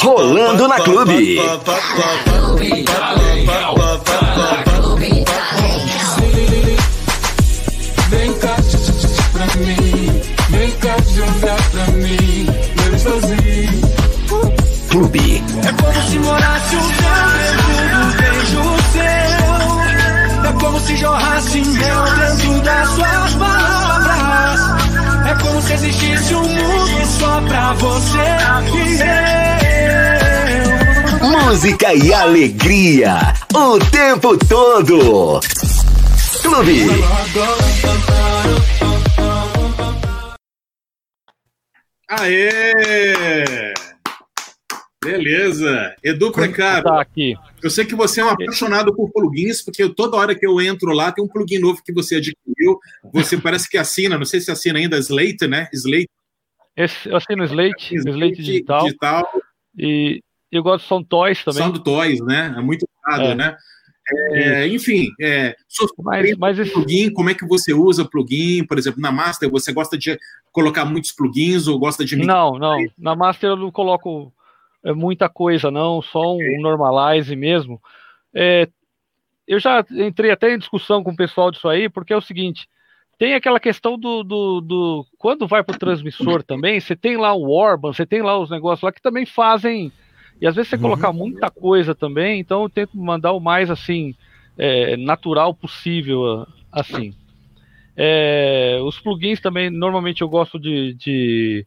Rolando 0.00 0.68
na 0.68 0.76
clube. 0.76 1.40
Clube, 2.24 2.84
pra 11.38 11.86
mim, 11.92 12.46
meu 12.76 12.98
sozinho. 12.98 13.88
Clube. 14.90 15.44
É 15.64 15.72
como 15.72 16.02
se 16.10 16.18
morasse 16.18 16.76
o 16.76 16.82
meu 16.82 17.28
dentro 17.38 17.86
do 17.94 18.06
beijo 18.16 18.62
seu. 18.92 19.38
É 20.44 20.52
como 20.60 20.80
se 20.80 20.96
jorrasse 20.96 21.60
mel 21.60 22.04
dentro 22.04 22.60
das 22.62 22.88
suas 22.88 23.34
palavras. 23.34 24.60
É 25.26 25.34
como 25.42 25.62
se 25.62 25.72
existisse 25.74 26.34
um 26.34 26.48
mundo 26.48 27.06
só 27.18 27.40
pra 27.42 27.72
você 27.74 28.18
e 28.74 29.00
eu. 31.22 31.28
Música 31.28 31.94
e 31.94 32.12
alegria 32.12 33.34
o 33.54 33.78
tempo 33.78 34.36
todo. 34.38 35.40
Clube. 36.42 36.86
Aê! 42.08 43.74
Beleza. 45.04 45.94
Edu 46.02 46.32
Precaro. 46.32 46.84
Tá 46.84 47.00
aqui. 47.00 47.34
Eu 47.62 47.70
sei 47.70 47.84
que 47.84 47.94
você 47.94 48.20
é 48.20 48.24
um 48.24 48.30
apaixonado 48.30 48.94
por 48.94 49.10
plugins, 49.12 49.62
porque 49.62 49.88
toda 49.90 50.16
hora 50.16 50.34
que 50.34 50.46
eu 50.46 50.60
entro 50.60 50.92
lá 50.92 51.12
tem 51.12 51.22
um 51.24 51.28
plugin 51.28 51.58
novo 51.58 51.82
que 51.84 51.92
você 51.92 52.16
adquiriu. 52.16 52.78
Você 53.12 53.36
parece 53.40 53.68
que 53.68 53.78
assina, 53.78 54.18
não 54.18 54.24
sei 54.24 54.40
se 54.40 54.50
assina 54.50 54.78
ainda 54.78 54.98
Slate, 54.98 55.46
né? 55.46 55.68
Slate. 55.72 56.10
Esse, 56.76 57.08
eu 57.08 57.16
assino 57.16 57.44
Slate, 57.44 57.94
Slate, 57.94 58.10
Slate 58.10 58.42
digital. 58.42 58.84
digital. 58.84 59.28
E 59.76 60.20
eu 60.50 60.62
gosto 60.62 60.84
de 60.84 60.88
Sound 60.88 61.06
Toys 61.08 61.44
também. 61.44 61.62
Sound 61.62 61.84
Toys, 61.84 62.20
né? 62.20 62.54
É 62.56 62.60
muito 62.60 62.86
usado, 63.04 63.24
é. 63.24 63.34
né? 63.34 63.56
É, 64.32 64.66
enfim, 64.66 65.10
é, 65.20 65.54
mas, 65.98 66.36
mas 66.36 66.58
esse... 66.58 66.72
plugin, 66.72 67.12
como 67.12 67.28
é 67.28 67.34
que 67.34 67.46
você 67.46 67.74
usa 67.74 68.08
plugin? 68.08 68.64
Por 68.64 68.78
exemplo, 68.78 69.00
na 69.00 69.12
Master, 69.12 69.50
você 69.50 69.72
gosta 69.72 69.98
de 69.98 70.18
colocar 70.50 70.84
muitos 70.84 71.12
plugins 71.12 71.66
ou 71.66 71.78
gosta 71.78 72.04
de. 72.04 72.16
Não, 72.16 72.58
não. 72.58 72.78
Na 72.96 73.14
Master 73.14 73.50
eu 73.50 73.56
não 73.56 73.70
coloco 73.70 74.32
é, 74.82 74.92
muita 74.92 75.28
coisa, 75.28 75.70
não, 75.70 76.00
só 76.00 76.34
um 76.34 76.60
normalize 76.60 77.34
mesmo. 77.36 77.80
É, 78.34 78.68
eu 79.46 79.58
já 79.58 79.84
entrei 79.90 80.30
até 80.30 80.54
em 80.54 80.58
discussão 80.58 81.02
com 81.02 81.10
o 81.10 81.16
pessoal 81.16 81.50
disso 81.50 81.68
aí, 81.68 81.88
porque 81.88 82.12
é 82.12 82.16
o 82.16 82.22
seguinte: 82.22 82.68
tem 83.18 83.34
aquela 83.34 83.60
questão 83.60 83.98
do. 83.98 84.22
do, 84.22 84.60
do 84.60 85.06
quando 85.18 85.46
vai 85.46 85.62
para 85.62 85.74
o 85.74 85.78
transmissor 85.78 86.42
também, 86.42 86.80
você 86.80 86.94
tem 86.96 87.16
lá 87.16 87.34
o 87.34 87.50
Orban, 87.50 87.92
você 87.92 88.06
tem 88.06 88.22
lá 88.22 88.38
os 88.38 88.48
negócios 88.48 88.82
lá 88.82 88.92
que 88.92 89.02
também 89.02 89.26
fazem 89.26 89.92
e 90.40 90.46
às 90.46 90.54
vezes 90.54 90.70
você 90.70 90.76
uhum. 90.76 90.82
colocar 90.82 91.12
muita 91.12 91.50
coisa 91.50 91.94
também, 91.94 92.40
então 92.40 92.62
eu 92.62 92.68
tento 92.68 92.96
mandar 92.96 93.32
o 93.32 93.40
mais 93.40 93.70
assim 93.70 94.14
é, 94.56 94.96
natural 94.96 95.54
possível, 95.54 96.46
assim. 96.70 97.14
É, 97.96 98.78
os 98.82 99.00
plugins 99.00 99.40
também, 99.40 99.70
normalmente 99.70 100.22
eu 100.22 100.28
gosto 100.28 100.58
de, 100.58 100.94
de 100.94 101.66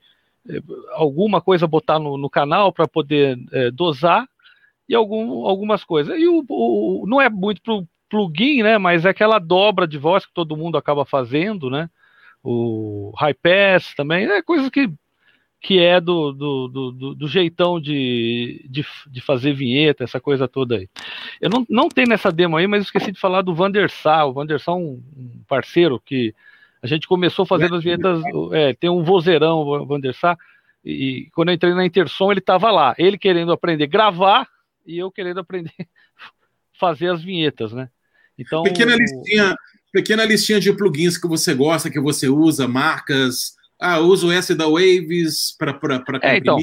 é, 0.50 0.60
alguma 0.94 1.42
coisa 1.42 1.68
botar 1.68 2.00
no, 2.00 2.18
no 2.18 2.30
canal 2.30 2.72
para 2.72 2.88
poder 2.88 3.38
é, 3.52 3.70
dosar 3.72 4.26
e 4.88 4.96
algum, 4.96 5.46
algumas 5.46 5.84
coisas. 5.84 6.18
E 6.18 6.28
o, 6.28 6.44
o, 6.50 7.06
não 7.08 7.22
é 7.22 7.30
muito 7.30 7.62
pro 7.62 7.86
plugin, 8.10 8.62
né? 8.62 8.78
Mas 8.78 9.06
é 9.06 9.10
aquela 9.10 9.40
dobra 9.40 9.88
de 9.88 9.98
voz 9.98 10.26
que 10.26 10.34
todo 10.34 10.58
mundo 10.58 10.78
acaba 10.78 11.06
fazendo, 11.06 11.70
né? 11.70 11.90
O 12.44 13.14
high 13.18 13.34
pass 13.34 13.94
também, 13.96 14.26
é 14.26 14.42
coisa 14.42 14.70
que 14.70 14.92
que 15.62 15.80
é 15.80 16.02
do, 16.02 16.32
do, 16.32 16.68
do, 16.68 17.16
do 17.16 17.28
jeitão 17.28 17.80
de, 17.80 18.66
de, 18.68 18.84
de, 19.08 19.22
fazer 19.22 19.54
vinheta, 19.54 20.04
essa 20.04 20.20
coisa 20.20 20.48
toda 20.48 20.76
aí. 20.76 20.90
Eu 21.40 21.52
não, 21.52 21.66
não 21.70 21.88
tenho 21.88 22.10
nessa 22.10 22.32
demo 22.32 22.58
aí, 22.58 22.66
mas 22.66 22.86
esqueci 22.86 23.12
de 23.12 23.20
falar 23.20 23.44
do 23.44 23.54
Vandersá. 23.54 24.26
O 24.26 24.34
Vandersá 24.34 24.72
é 24.72 24.76
um, 24.76 25.00
parceiro 25.48 26.02
que 26.04 26.34
a 26.82 26.88
gente 26.88 27.08
começou 27.08 27.46
fazendo 27.46 27.76
as 27.76 27.84
vinhetas. 27.84 28.24
É, 28.54 28.74
tem 28.74 28.90
um 28.90 29.04
vozeirão, 29.04 29.60
o 29.60 29.86
Vandersá, 29.86 30.36
e 30.84 31.30
quando 31.36 31.50
eu 31.50 31.54
entrei 31.54 31.76
na 31.76 31.86
Intersom, 31.86 32.32
ele 32.32 32.40
estava 32.40 32.72
lá. 32.72 32.96
Ele 32.98 33.16
querendo 33.16 33.52
aprender 33.52 33.84
a 33.84 33.88
gravar 33.88 34.48
e 34.84 34.98
eu 34.98 35.12
querendo 35.12 35.42
aprender 35.42 35.74
a 35.80 35.86
fazer 36.80 37.10
as 37.12 37.24
vinhetas, 37.24 37.72
né? 37.72 37.88
Então, 38.36 38.64
pequena 38.64 38.96
listinha, 38.96 39.56
pequena 39.92 40.26
listinha 40.26 40.60
de 40.60 40.74
plugins 40.74 41.20
que 41.20 41.28
você 41.28 41.54
gosta, 41.54 41.92
que 41.92 42.00
você 42.00 42.28
usa, 42.28 42.68
marcas 42.68 43.61
ah, 43.82 43.98
eu 43.98 44.06
uso 44.06 44.32
essa 44.32 44.56
da 44.56 44.68
Waves 44.68 45.56
para 45.58 45.76
é, 46.22 46.38
então, 46.38 46.60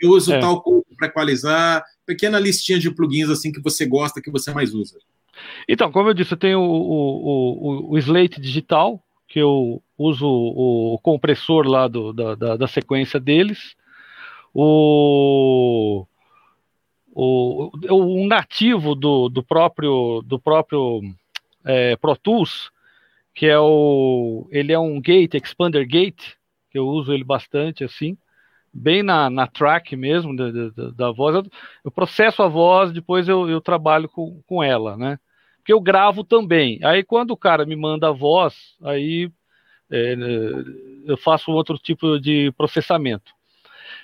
eu 0.00 0.10
uso 0.10 0.32
é. 0.32 0.38
tal 0.38 0.62
coisa 0.62 0.86
para 0.96 1.08
equalizar. 1.08 1.84
pequena 2.06 2.38
listinha 2.38 2.78
de 2.78 2.94
plugins 2.94 3.28
assim 3.28 3.50
que 3.50 3.60
você 3.60 3.84
gosta, 3.84 4.22
que 4.22 4.30
você 4.30 4.54
mais 4.54 4.72
usa. 4.72 4.96
Então, 5.68 5.90
como 5.90 6.08
eu 6.08 6.14
disse, 6.14 6.32
eu 6.32 6.38
tenho 6.38 6.60
o, 6.60 6.64
o, 6.64 7.88
o, 7.88 7.92
o 7.92 7.98
Slate 7.98 8.40
digital, 8.40 9.02
que 9.26 9.40
eu 9.40 9.82
uso 9.98 10.26
o, 10.28 10.96
compressor 11.02 11.66
lá 11.66 11.88
do, 11.88 12.12
da, 12.12 12.36
da, 12.36 12.56
da 12.56 12.68
sequência 12.68 13.18
deles. 13.18 13.74
O, 14.54 16.06
o, 17.12 17.70
o 17.90 18.26
nativo 18.28 18.94
do, 18.94 19.28
do 19.28 19.42
próprio 19.42 20.22
do 20.24 20.38
próprio 20.38 21.02
é, 21.64 21.96
Pro 21.96 22.16
Tools, 22.16 22.70
que 23.34 23.46
é 23.46 23.58
o 23.58 24.46
ele 24.52 24.72
é 24.72 24.78
um 24.78 25.00
gate 25.00 25.34
expander 25.34 25.86
gate 25.86 26.39
que 26.70 26.78
eu 26.78 26.86
uso 26.86 27.12
ele 27.12 27.24
bastante 27.24 27.84
assim 27.84 28.16
bem 28.72 29.02
na, 29.02 29.28
na 29.28 29.46
track 29.46 29.96
mesmo 29.96 30.34
da, 30.36 30.50
da, 30.50 30.90
da 30.90 31.10
voz. 31.10 31.34
Eu, 31.34 31.44
eu, 31.84 31.90
processo 31.90 32.42
a 32.42 32.48
voz 32.48 32.92
depois 32.92 33.28
eu, 33.28 33.48
eu 33.48 33.60
trabalho 33.60 34.08
com, 34.08 34.40
com 34.46 34.62
ela 34.62 34.96
né? 34.96 35.18
Porque 35.58 35.72
eu 35.72 35.80
gravo 35.80 36.24
também. 36.24 36.78
Aí 36.82 37.02
quando 37.02 37.32
o 37.32 37.36
cara 37.36 37.66
me 37.66 37.76
manda 37.76 38.08
a 38.08 38.12
voz 38.12 38.76
aí 38.82 39.30
é, 39.90 40.14
eu 41.04 41.16
faço 41.16 41.50
outro 41.50 41.76
tipo 41.76 42.18
de 42.18 42.52
processamento. 42.52 43.32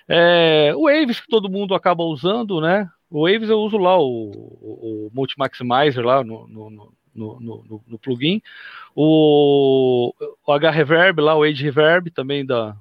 É, 0.08 0.72
o 0.74 0.84
Waves 0.84 1.20
que 1.20 1.28
todo 1.28 1.50
mundo 1.50 1.74
acaba 1.74 2.02
usando 2.02 2.60
né? 2.60 2.88
O 3.08 3.22
Waves 3.30 3.48
eu 3.48 3.60
uso 3.60 3.76
lá 3.76 3.96
o, 3.96 4.30
o, 4.30 5.06
o 5.06 5.10
Multi 5.14 5.38
Maximizer 5.38 6.04
lá 6.04 6.24
no, 6.24 6.46
no, 6.48 6.70
no, 6.70 6.92
no, 7.16 7.82
no 7.86 7.98
plugin. 7.98 8.40
O, 8.94 10.12
o 10.46 10.52
H-Reverb 10.52 11.20
lá, 11.20 11.36
o 11.36 11.42
Age 11.42 11.62
Reverb 11.62 12.10
também 12.10 12.44
da, 12.44 12.76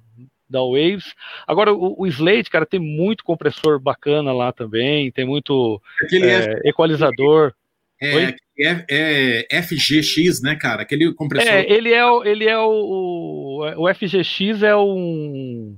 da 0.50 0.62
Waves. 0.62 1.14
Agora, 1.48 1.74
o, 1.74 1.96
o, 2.02 2.08
Slate, 2.08 2.50
cara, 2.50 2.66
tem 2.66 2.80
muito 2.80 3.24
compressor 3.24 3.80
bacana 3.80 4.32
lá 4.32 4.52
também, 4.52 5.12
tem 5.12 5.26
muito 5.26 5.82
é, 6.14 6.70
equalizador. 6.70 7.54
É, 8.02 8.36
é, 8.60 9.46
é, 9.50 9.62
FGX, 9.62 10.42
né, 10.42 10.56
cara? 10.56 10.84
Aquele 10.84 11.14
compressor. 11.14 11.52
É, 11.52 11.70
ele 11.72 11.94
é, 11.94 12.04
ele 12.26 12.46
é 12.46 12.58
o, 12.58 12.70
o, 12.70 13.84
o 13.84 13.94
FGX 13.94 14.64
é 14.64 14.76
um 14.76 15.78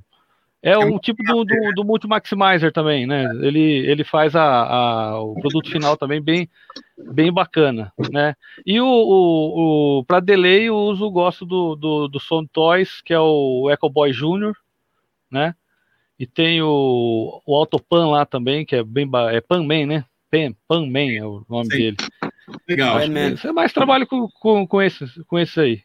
é, 0.67 0.71
é 0.71 0.77
um 0.77 0.99
tipo 0.99 1.23
do, 1.23 1.45
do, 1.45 1.71
do 1.75 1.83
multi-maximizer 1.85 2.73
também, 2.73 3.07
né? 3.07 3.23
Ele, 3.41 3.61
ele 3.89 4.03
faz 4.03 4.35
a, 4.35 4.43
a, 4.43 5.21
o 5.21 5.33
produto 5.35 5.71
final 5.71 5.95
também 5.95 6.21
bem, 6.21 6.49
bem 7.13 7.31
bacana, 7.31 7.93
né? 8.11 8.35
E 8.65 8.81
o, 8.81 8.85
o, 8.85 9.99
o 9.99 10.05
para 10.05 10.19
delay 10.19 10.63
eu 10.63 10.75
uso, 10.75 11.09
gosto 11.09 11.45
do, 11.45 11.75
do, 11.75 12.07
do 12.09 12.19
Sound 12.19 12.49
Toys, 12.51 13.01
que 13.01 13.13
é 13.13 13.19
o 13.19 13.69
Echo 13.71 13.89
Boy 13.89 14.11
Junior, 14.11 14.53
né? 15.31 15.55
E 16.19 16.27
tem 16.27 16.61
o, 16.61 17.41
o 17.45 17.55
Autopan 17.55 18.07
lá 18.07 18.25
também, 18.25 18.65
que 18.65 18.75
é 18.75 18.83
bem 18.83 19.09
é 19.31 19.39
Panman, 19.39 19.85
né? 19.85 20.05
Pan, 20.29 20.53
Panman 20.67 21.15
é 21.15 21.23
o 21.23 21.45
nome 21.49 21.71
Sim. 21.71 21.77
dele. 21.77 21.97
Legal. 22.67 22.99
Você 23.31 23.53
mais 23.53 23.71
trabalho 23.71 24.05
com, 24.05 24.27
com, 24.27 24.67
com, 24.67 24.81
esses, 24.81 25.13
com 25.27 25.39
esse 25.39 25.59
aí. 25.59 25.81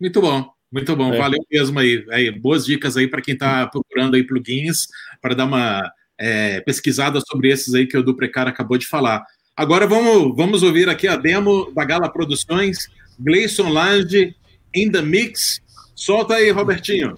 Muito 0.00 0.22
bom. 0.22 0.52
Muito 0.72 0.96
bom, 0.96 1.12
é. 1.12 1.18
valeu 1.18 1.44
mesmo 1.50 1.78
aí. 1.78 2.04
aí. 2.10 2.30
Boas 2.30 2.64
dicas 2.64 2.96
aí 2.96 3.06
para 3.06 3.20
quem 3.20 3.34
está 3.34 3.66
procurando 3.66 4.14
aí 4.14 4.26
plugins, 4.26 4.88
para 5.20 5.34
dar 5.34 5.44
uma 5.44 5.92
é, 6.18 6.60
pesquisada 6.62 7.20
sobre 7.20 7.50
esses 7.50 7.74
aí 7.74 7.86
que 7.86 7.98
o 7.98 8.02
Duprecar 8.02 8.48
acabou 8.48 8.78
de 8.78 8.86
falar. 8.86 9.22
Agora 9.54 9.86
vamos, 9.86 10.34
vamos 10.34 10.62
ouvir 10.62 10.88
aqui 10.88 11.06
a 11.06 11.16
demo 11.16 11.70
da 11.74 11.84
Gala 11.84 12.10
Produções, 12.10 12.88
Gleison 13.20 13.68
Lange, 13.68 14.34
In 14.74 14.90
The 14.90 15.02
Mix. 15.02 15.60
Solta 15.94 16.34
aí, 16.34 16.50
Robertinho. 16.50 17.14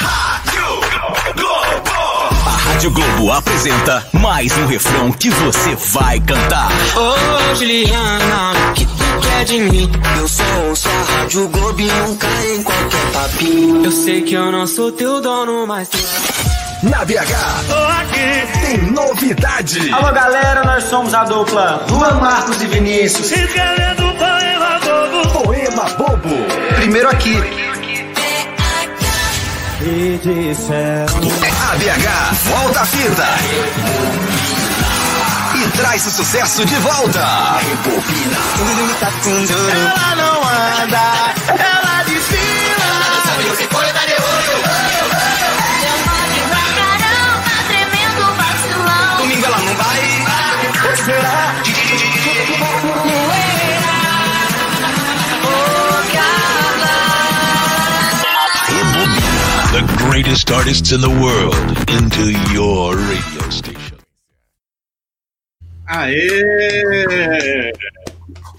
A 0.00 0.42
Rádio 2.64 2.90
Globo 2.90 3.30
apresenta 3.30 4.06
mais 4.12 4.56
um 4.58 4.66
refrão 4.66 5.12
que 5.12 5.30
você 5.30 5.76
vai 5.92 6.18
cantar. 6.18 6.70
Ô, 6.96 7.54
Juliana, 7.54 8.72
que 8.74 8.99
de 9.44 9.58
mim. 9.58 9.90
Eu 10.18 10.28
só 10.28 10.42
ouço 10.68 10.88
a 10.88 11.12
Rádio 11.12 11.48
Globo 11.48 11.80
e 11.80 11.86
nunca 11.86 12.26
em 12.54 12.62
qualquer 12.62 13.12
papinho. 13.12 13.84
Eu 13.84 13.92
sei 13.92 14.22
que 14.22 14.34
eu 14.34 14.52
não 14.52 14.66
sou 14.66 14.92
teu 14.92 15.20
dono, 15.20 15.66
mas. 15.66 15.88
Na 16.82 17.04
BH, 17.04 17.14
aqui. 18.00 18.66
tem 18.66 18.90
novidade. 18.90 19.92
Alô, 19.92 20.12
galera, 20.12 20.64
nós 20.64 20.84
somos 20.84 21.12
a 21.12 21.24
dupla 21.24 21.84
Luan 21.90 22.14
Marcos 22.20 22.62
e 22.62 22.66
Vinícius. 22.66 23.30
Escrevendo 23.30 24.14
poema 24.16 24.80
bobo. 24.80 25.44
Poema 25.44 25.84
bobo. 25.90 26.74
Primeiro 26.76 27.08
aqui. 27.08 27.36
E 29.82 30.20
disseram. 30.22 31.14
A 31.70 31.76
BH, 31.76 32.34
volta 32.44 32.80
a 32.80 32.86
fita 32.86 34.69
e 35.62 35.68
traz 35.72 36.06
o 36.06 36.10
sucesso 36.10 36.64
de 36.64 36.74
volta. 36.76 37.20
Ela 39.20 40.16
não 40.16 40.42
anda, 40.42 41.34
ela 41.48 42.02
desfila. 42.04 42.90
Domingo 49.18 49.46
ela 49.46 49.58
não 49.58 49.74
vai. 49.74 50.00
Será? 51.04 51.54
The 59.72 59.82
greatest 60.08 60.50
artists 60.50 60.92
in 60.92 61.00
the 61.00 61.08
world 61.08 61.54
into 61.90 62.30
your 62.52 62.96
radio 62.96 63.29
station. 63.29 63.29
Aê! 65.90 67.72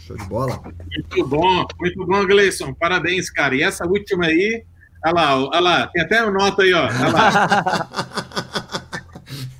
Show 0.05 0.17
de 0.17 0.25
bola. 0.25 0.61
Muito 0.63 1.27
bom, 1.27 1.65
muito 1.79 2.05
bom, 2.05 2.27
Gleison. 2.27 2.73
Parabéns, 2.73 3.29
cara. 3.29 3.55
E 3.55 3.63
essa 3.63 3.87
última 3.87 4.25
aí, 4.25 4.65
olha 5.05 5.13
lá, 5.13 5.37
olha 5.37 5.59
lá, 5.61 5.87
tem 5.87 6.01
até 6.01 6.21
uma 6.21 6.31
nota 6.31 6.63
aí, 6.63 6.73
ó. 6.73 6.87
Olha 6.87 7.07
lá. 7.07 7.89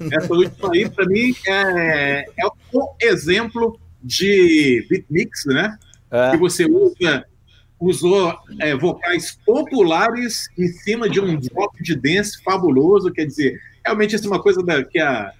essa 0.12 0.34
última 0.34 0.74
aí, 0.74 0.90
para 0.90 1.06
mim, 1.06 1.34
é, 1.48 2.26
é 2.38 2.48
um 2.74 2.88
exemplo 3.00 3.80
de 4.04 4.86
beatmix, 4.90 5.46
né? 5.46 5.78
É. 6.12 6.32
Que 6.32 6.38
você 6.38 6.66
usa, 6.66 7.26
usou 7.80 8.38
é, 8.60 8.76
vocais 8.76 9.40
populares 9.46 10.50
em 10.58 10.68
cima 10.68 11.10
de 11.10 11.22
um 11.22 11.40
drop 11.40 11.82
de 11.82 11.96
dance 11.96 12.44
fabuloso. 12.44 13.14
Quer 13.14 13.28
dizer, 13.28 13.58
realmente 13.86 14.14
isso 14.14 14.26
é 14.26 14.30
uma 14.30 14.42
coisa 14.42 14.62
da, 14.62 14.84
que 14.84 15.00
a 15.00 15.32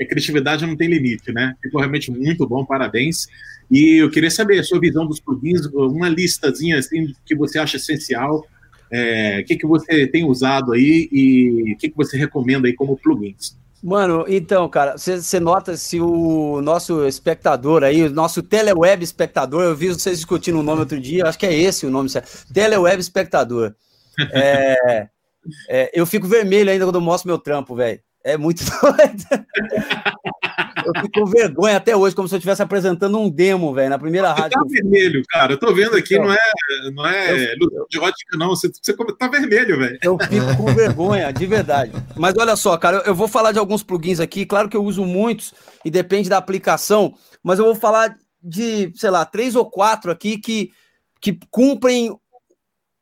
a 0.00 0.06
criatividade 0.06 0.66
não 0.66 0.76
tem 0.76 0.88
limite, 0.88 1.32
né? 1.32 1.54
Ficou 1.62 1.80
realmente 1.80 2.10
muito 2.10 2.46
bom, 2.46 2.64
parabéns. 2.64 3.26
E 3.70 4.02
eu 4.02 4.10
queria 4.10 4.30
saber 4.30 4.58
a 4.58 4.64
sua 4.64 4.80
visão 4.80 5.06
dos 5.06 5.20
plugins, 5.20 5.66
uma 5.72 6.08
listazinha 6.08 6.78
assim 6.78 7.12
que 7.26 7.34
você 7.34 7.58
acha 7.58 7.76
essencial, 7.76 8.46
é, 8.90 9.40
o 9.42 9.44
que, 9.44 9.56
que 9.56 9.66
você 9.66 10.06
tem 10.06 10.24
usado 10.24 10.72
aí 10.72 11.08
e 11.12 11.74
o 11.74 11.76
que, 11.76 11.90
que 11.90 11.96
você 11.96 12.16
recomenda 12.16 12.66
aí 12.66 12.74
como 12.74 12.96
plugins. 12.96 13.56
Mano, 13.82 14.24
então, 14.26 14.68
cara, 14.68 14.96
você 14.96 15.38
nota 15.38 15.76
se 15.76 16.00
o 16.00 16.60
nosso 16.60 17.06
espectador 17.06 17.84
aí, 17.84 18.02
o 18.02 18.10
nosso 18.10 18.42
teleweb 18.42 19.04
espectador, 19.04 19.62
eu 19.62 19.76
vi 19.76 19.88
vocês 19.88 20.16
discutindo 20.18 20.58
o 20.58 20.64
nome 20.64 20.80
outro 20.80 21.00
dia, 21.00 21.26
acho 21.26 21.38
que 21.38 21.46
é 21.46 21.54
esse 21.54 21.86
o 21.86 21.90
nome, 21.90 22.10
teleweb 22.52 23.00
espectador. 23.00 23.74
É, 24.32 25.08
é, 25.68 25.90
eu 25.94 26.04
fico 26.04 26.26
vermelho 26.26 26.70
ainda 26.70 26.84
quando 26.84 26.96
eu 26.96 27.00
mostro 27.00 27.28
meu 27.28 27.38
trampo, 27.38 27.76
velho. 27.76 28.00
É 28.28 28.36
muito 28.36 28.62
doido. 28.82 29.46
Eu 30.84 30.92
fico 31.02 31.20
com 31.20 31.26
vergonha 31.26 31.78
até 31.78 31.96
hoje, 31.96 32.14
como 32.14 32.28
se 32.28 32.34
eu 32.34 32.38
estivesse 32.38 32.62
apresentando 32.62 33.18
um 33.18 33.30
demo, 33.30 33.72
velho, 33.72 33.88
na 33.88 33.98
primeira 33.98 34.34
você 34.34 34.42
rádio. 34.42 34.58
Tá 34.58 34.66
vermelho, 34.68 35.22
cara. 35.28 35.54
Eu 35.54 35.58
tô 35.58 35.72
vendo 35.74 35.96
aqui, 35.96 36.14
então, 36.14 36.26
não 36.26 36.34
é, 36.34 36.90
não 36.92 37.06
é 37.06 37.54
eu, 37.54 37.86
de 37.88 37.98
ótica, 37.98 38.36
não. 38.36 38.50
Você, 38.50 38.70
você 38.70 38.94
tá 39.18 39.28
vermelho, 39.28 39.78
velho. 39.78 39.98
Eu 40.02 40.18
fico 40.18 40.56
com 40.58 40.74
vergonha, 40.74 41.32
de 41.32 41.46
verdade. 41.46 41.92
Mas 42.16 42.34
olha 42.36 42.54
só, 42.54 42.76
cara, 42.76 42.98
eu, 42.98 43.02
eu 43.04 43.14
vou 43.14 43.28
falar 43.28 43.52
de 43.52 43.58
alguns 43.58 43.82
plugins 43.82 44.20
aqui. 44.20 44.44
Claro 44.44 44.68
que 44.68 44.76
eu 44.76 44.84
uso 44.84 45.06
muitos 45.06 45.54
e 45.82 45.90
depende 45.90 46.28
da 46.28 46.36
aplicação, 46.36 47.14
mas 47.42 47.58
eu 47.58 47.64
vou 47.64 47.74
falar 47.74 48.14
de, 48.42 48.92
sei 48.94 49.08
lá, 49.08 49.24
três 49.24 49.56
ou 49.56 49.70
quatro 49.70 50.10
aqui 50.10 50.36
que, 50.36 50.70
que 51.18 51.38
cumprem 51.50 52.14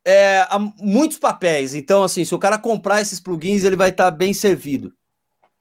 é, 0.05 0.47
muitos 0.79 1.19
papéis. 1.19 1.75
Então, 1.75 2.01
assim, 2.01 2.23
se 2.23 2.33
o 2.33 2.39
cara 2.39 2.57
comprar 2.57 3.01
esses 3.01 3.19
plugins, 3.19 3.65
ele 3.65 3.75
vai 3.75 3.89
estar 3.89 4.09
bem 4.09 4.33
servido. 4.33 4.93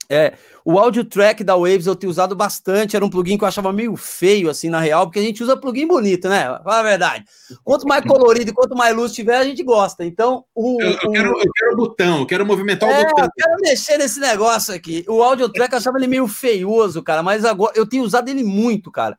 É, 0.09 0.35
o 0.65 0.79
audio 0.79 1.05
track 1.05 1.45
da 1.45 1.57
Waves 1.57 1.87
eu 1.87 1.97
tenho 1.97 2.11
usado 2.11 2.35
bastante, 2.35 2.97
era 2.97 3.05
um 3.05 3.11
plugin 3.11 3.39
que 3.39 3.45
eu 3.45 3.49
achava 3.49 3.73
meio 3.73 3.97
feio, 3.97 4.51
assim, 4.51 4.69
na 4.69 4.81
real, 4.81 5.07
porque 5.07 5.19
a 5.19 5.23
gente 5.23 5.43
usa 5.43 5.57
plugin 5.57 5.87
bonito, 5.87 6.29
né? 6.29 6.45
Fala 6.65 6.81
a 6.81 6.83
verdade. 6.83 7.25
Quanto 7.63 7.87
mais 7.87 8.05
colorido 8.05 8.51
e 8.51 8.55
quanto 8.55 8.77
mais 8.77 8.95
luz 8.95 9.13
tiver, 9.13 9.37
a 9.37 9.45
gente 9.45 9.63
gosta. 9.63 10.05
Então, 10.05 10.45
o. 10.55 10.81
Eu, 10.81 10.91
eu, 10.91 11.11
quero, 11.11 11.29
eu 11.29 11.53
quero 11.53 11.73
o 11.73 11.77
botão, 11.77 12.19
eu 12.21 12.27
quero 12.27 12.47
movimentar 12.47 12.89
é, 12.89 13.03
o 13.03 13.05
botão. 13.05 13.25
Eu 13.25 13.31
quero 13.37 13.57
mexer 13.61 13.99
nesse 13.99 14.21
negócio 14.21 14.75
aqui. 14.75 15.05
O 15.09 15.23
audio 15.23 15.49
track 15.49 15.73
eu 15.73 15.79
achava 15.79 15.99
ele 15.99 16.07
meio 16.07 16.27
feioso, 16.27 17.03
cara, 17.03 17.23
mas 17.23 17.45
agora 17.45 17.73
eu 17.77 17.87
tenho 17.87 18.03
usado 18.03 18.29
ele 18.29 18.45
muito, 18.45 18.91
cara. 18.91 19.19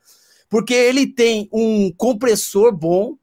Porque 0.49 0.73
ele 0.73 1.07
tem 1.07 1.49
um 1.51 1.91
compressor 1.95 2.72
bom, 2.72 3.15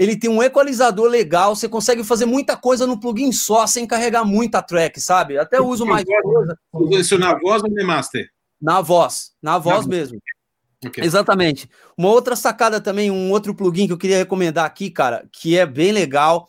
ele 0.00 0.16
tem 0.16 0.30
um 0.30 0.42
equalizador 0.42 1.10
legal, 1.10 1.54
você 1.54 1.68
consegue 1.68 2.02
fazer 2.02 2.24
muita 2.24 2.56
coisa 2.56 2.86
no 2.86 2.98
plugin 2.98 3.30
só, 3.32 3.66
sem 3.66 3.86
carregar 3.86 4.24
muita 4.24 4.62
track, 4.62 4.98
sabe? 4.98 5.36
Até 5.36 5.60
uso 5.60 5.84
mais 5.84 6.06
coisa. 6.22 6.58
Posicionar 6.72 7.38
voz 7.38 7.62
ou 7.62 7.86
master? 7.86 8.26
Na 8.58 8.80
voz, 8.80 9.32
na 9.42 9.58
voz 9.58 9.86
na 9.86 9.94
mesmo. 9.94 10.18
Okay. 10.86 11.04
Exatamente. 11.04 11.68
Uma 11.98 12.08
outra 12.08 12.34
sacada 12.34 12.80
também, 12.80 13.10
um 13.10 13.30
outro 13.30 13.54
plugin 13.54 13.86
que 13.86 13.92
eu 13.92 13.98
queria 13.98 14.16
recomendar 14.16 14.64
aqui, 14.64 14.88
cara, 14.88 15.28
que 15.30 15.58
é 15.58 15.66
bem 15.66 15.92
legal, 15.92 16.48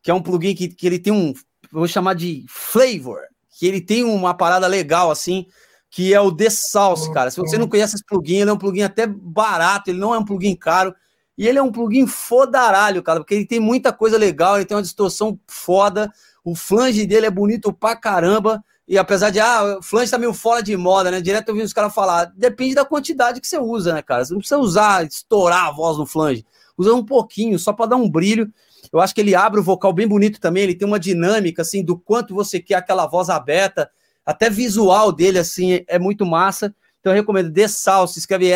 que 0.00 0.08
é 0.08 0.14
um 0.14 0.22
plugin 0.22 0.54
que, 0.54 0.68
que 0.68 0.86
ele 0.86 1.00
tem 1.00 1.12
um, 1.12 1.34
vou 1.72 1.88
chamar 1.88 2.14
de 2.14 2.44
flavor, 2.48 3.22
que 3.58 3.66
ele 3.66 3.80
tem 3.80 4.04
uma 4.04 4.32
parada 4.32 4.68
legal 4.68 5.10
assim, 5.10 5.46
que 5.90 6.14
é 6.14 6.20
o 6.20 6.30
The 6.30 6.50
Sauce, 6.50 7.12
cara. 7.12 7.32
Se 7.32 7.40
você 7.40 7.58
não 7.58 7.68
conhece 7.68 7.96
esse 7.96 8.04
plugin, 8.04 8.36
ele 8.36 8.50
é 8.50 8.52
um 8.52 8.58
plugin 8.58 8.82
até 8.82 9.08
barato, 9.08 9.90
ele 9.90 9.98
não 9.98 10.14
é 10.14 10.18
um 10.18 10.24
plugin 10.24 10.54
caro, 10.54 10.94
e 11.42 11.48
ele 11.48 11.58
é 11.58 11.62
um 11.62 11.72
plugin 11.72 12.06
fodaralho, 12.06 13.02
cara, 13.02 13.18
porque 13.18 13.34
ele 13.34 13.44
tem 13.44 13.58
muita 13.58 13.92
coisa 13.92 14.16
legal, 14.16 14.54
ele 14.54 14.64
tem 14.64 14.76
uma 14.76 14.82
distorção 14.82 15.36
foda, 15.48 16.08
o 16.44 16.54
flange 16.54 17.04
dele 17.04 17.26
é 17.26 17.30
bonito 17.32 17.72
pra 17.72 17.96
caramba, 17.96 18.62
e 18.86 18.96
apesar 18.96 19.30
de, 19.30 19.40
ah, 19.40 19.78
o 19.80 19.82
flange 19.82 20.08
tá 20.08 20.18
meio 20.18 20.32
fora 20.32 20.62
de 20.62 20.76
moda, 20.76 21.10
né? 21.10 21.20
Direto 21.20 21.48
eu 21.48 21.56
vi 21.56 21.62
os 21.62 21.72
caras 21.72 21.92
falar, 21.92 22.26
depende 22.36 22.76
da 22.76 22.84
quantidade 22.84 23.40
que 23.40 23.48
você 23.48 23.58
usa, 23.58 23.92
né, 23.92 24.02
cara? 24.02 24.24
Você 24.24 24.32
não 24.32 24.38
precisa 24.38 24.60
usar, 24.60 25.04
estourar 25.04 25.66
a 25.66 25.72
voz 25.72 25.98
no 25.98 26.06
flange. 26.06 26.46
Usa 26.78 26.94
um 26.94 27.04
pouquinho, 27.04 27.58
só 27.58 27.72
para 27.72 27.86
dar 27.86 27.96
um 27.96 28.08
brilho. 28.08 28.48
Eu 28.92 29.00
acho 29.00 29.12
que 29.12 29.20
ele 29.20 29.34
abre 29.34 29.58
o 29.58 29.64
vocal 29.64 29.92
bem 29.92 30.06
bonito 30.06 30.40
também, 30.40 30.62
ele 30.62 30.76
tem 30.76 30.86
uma 30.86 31.00
dinâmica, 31.00 31.62
assim, 31.62 31.84
do 31.84 31.98
quanto 31.98 32.36
você 32.36 32.60
quer 32.60 32.76
aquela 32.76 33.08
voz 33.08 33.28
aberta, 33.28 33.90
até 34.24 34.48
visual 34.48 35.10
dele, 35.10 35.40
assim, 35.40 35.84
é 35.88 35.98
muito 35.98 36.24
massa. 36.24 36.72
Então 37.00 37.12
eu 37.12 37.16
recomendo 37.16 37.52
The 37.52 37.66
Salse, 37.66 38.20
escreve 38.20 38.46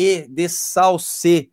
S-A-U-C-E, 0.00 0.28
The 0.34 0.48
Salse. 0.48 1.50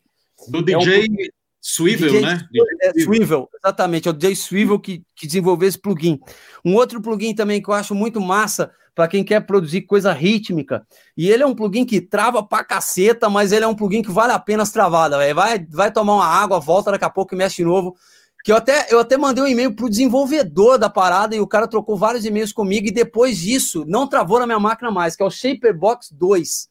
Do 0.48 0.62
DJ 0.62 0.76
é 0.76 1.00
um... 1.00 1.38
Swivel, 1.60 2.12
DJ, 2.12 2.22
né? 2.22 2.48
É, 2.82 2.94
Swivel, 3.02 3.50
exatamente, 3.62 4.08
é 4.08 4.12
o 4.12 4.14
DJ 4.14 4.36
Swivel 4.36 4.80
que, 4.80 5.04
que 5.14 5.28
desenvolveu 5.28 5.68
esse 5.68 5.78
plugin. 5.78 6.20
Um 6.64 6.76
outro 6.76 7.02
plugin 7.02 7.36
também 7.36 7.62
que 7.62 7.70
eu 7.70 7.74
acho 7.74 7.94
muito 7.94 8.22
massa 8.22 8.72
para 8.96 9.08
quem 9.08 9.24
quer 9.24 9.42
produzir 9.42 9.82
coisa 9.82 10.14
rítmica. 10.14 10.88
E 11.16 11.30
ele 11.30 11.44
é 11.44 11.46
um 11.46 11.54
plugin 11.54 11.86
que 11.86 12.00
trava 12.00 12.42
pra 12.42 12.64
caceta, 12.64 13.30
mas 13.30 13.52
ele 13.52 13.66
é 13.66 13.68
um 13.68 13.76
plugin 13.76 14.02
que 14.02 14.12
vale 14.12 14.32
a 14.32 14.40
pena 14.40 14.64
as 14.64 14.72
travadas, 14.72 15.20
Vai, 15.36 15.68
vai 15.70 15.92
tomar 15.92 16.16
uma 16.16 16.26
água, 16.26 16.60
volta 16.60 16.92
daqui 16.92 17.06
a 17.06 17.10
pouco 17.10 17.36
e 17.36 17.38
mexe 17.38 17.58
de 17.58 17.66
novo. 17.66 17.96
Que 18.44 18.52
eu 18.52 18.56
até, 18.56 18.88
eu 18.90 19.00
até 19.00 19.18
mandei 19.18 19.44
um 19.44 19.48
e-mail 19.48 19.76
pro 19.76 19.90
desenvolvedor 19.90 20.78
da 20.78 20.90
parada 20.90 21.36
e 21.36 21.40
o 21.42 21.48
cara 21.48 21.68
trocou 21.68 21.98
vários 21.98 22.24
e-mails 22.24 22.54
comigo 22.54 22.88
e 22.88 22.92
depois 22.92 23.38
disso 23.38 23.84
não 23.86 24.08
travou 24.08 24.40
na 24.40 24.46
minha 24.46 24.60
máquina 24.60 24.90
mais, 24.90 25.18
que 25.18 25.22
é 25.22 25.26
o 25.26 25.30
Shaperbox 25.30 26.12
2, 26.14 26.70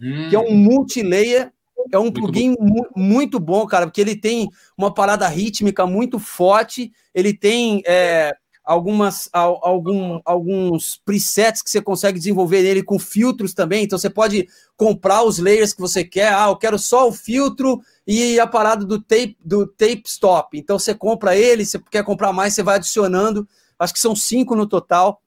hum. 0.00 0.28
que 0.28 0.36
é 0.36 0.38
um 0.38 0.54
multilayer 0.54 1.52
é 1.90 1.98
um 1.98 2.02
muito 2.02 2.20
plugin 2.20 2.54
bom. 2.54 2.84
muito 2.96 3.40
bom, 3.40 3.66
cara, 3.66 3.86
porque 3.86 4.00
ele 4.00 4.16
tem 4.16 4.48
uma 4.76 4.92
parada 4.92 5.26
rítmica 5.28 5.86
muito 5.86 6.18
forte, 6.18 6.92
ele 7.14 7.32
tem 7.32 7.82
é, 7.86 8.36
algumas, 8.68 9.30
algum, 9.32 10.20
alguns 10.24 11.00
presets 11.02 11.62
que 11.62 11.70
você 11.70 11.80
consegue 11.80 12.18
desenvolver 12.18 12.62
nele 12.62 12.82
com 12.82 12.98
filtros 12.98 13.54
também, 13.54 13.84
então 13.84 13.98
você 13.98 14.10
pode 14.10 14.46
comprar 14.76 15.22
os 15.22 15.38
layers 15.38 15.72
que 15.72 15.80
você 15.80 16.04
quer, 16.04 16.32
ah, 16.34 16.48
eu 16.48 16.56
quero 16.56 16.78
só 16.78 17.08
o 17.08 17.12
filtro 17.12 17.80
e 18.06 18.38
a 18.38 18.46
parada 18.46 18.84
do 18.84 19.00
tape, 19.00 19.36
do 19.42 19.66
tape 19.66 20.02
stop, 20.04 20.58
então 20.58 20.78
você 20.78 20.94
compra 20.94 21.34
ele, 21.36 21.64
você 21.64 21.78
quer 21.90 22.04
comprar 22.04 22.32
mais, 22.32 22.54
você 22.54 22.62
vai 22.62 22.76
adicionando, 22.76 23.48
acho 23.78 23.94
que 23.94 24.00
são 24.00 24.14
cinco 24.14 24.54
no 24.54 24.66
total, 24.66 25.22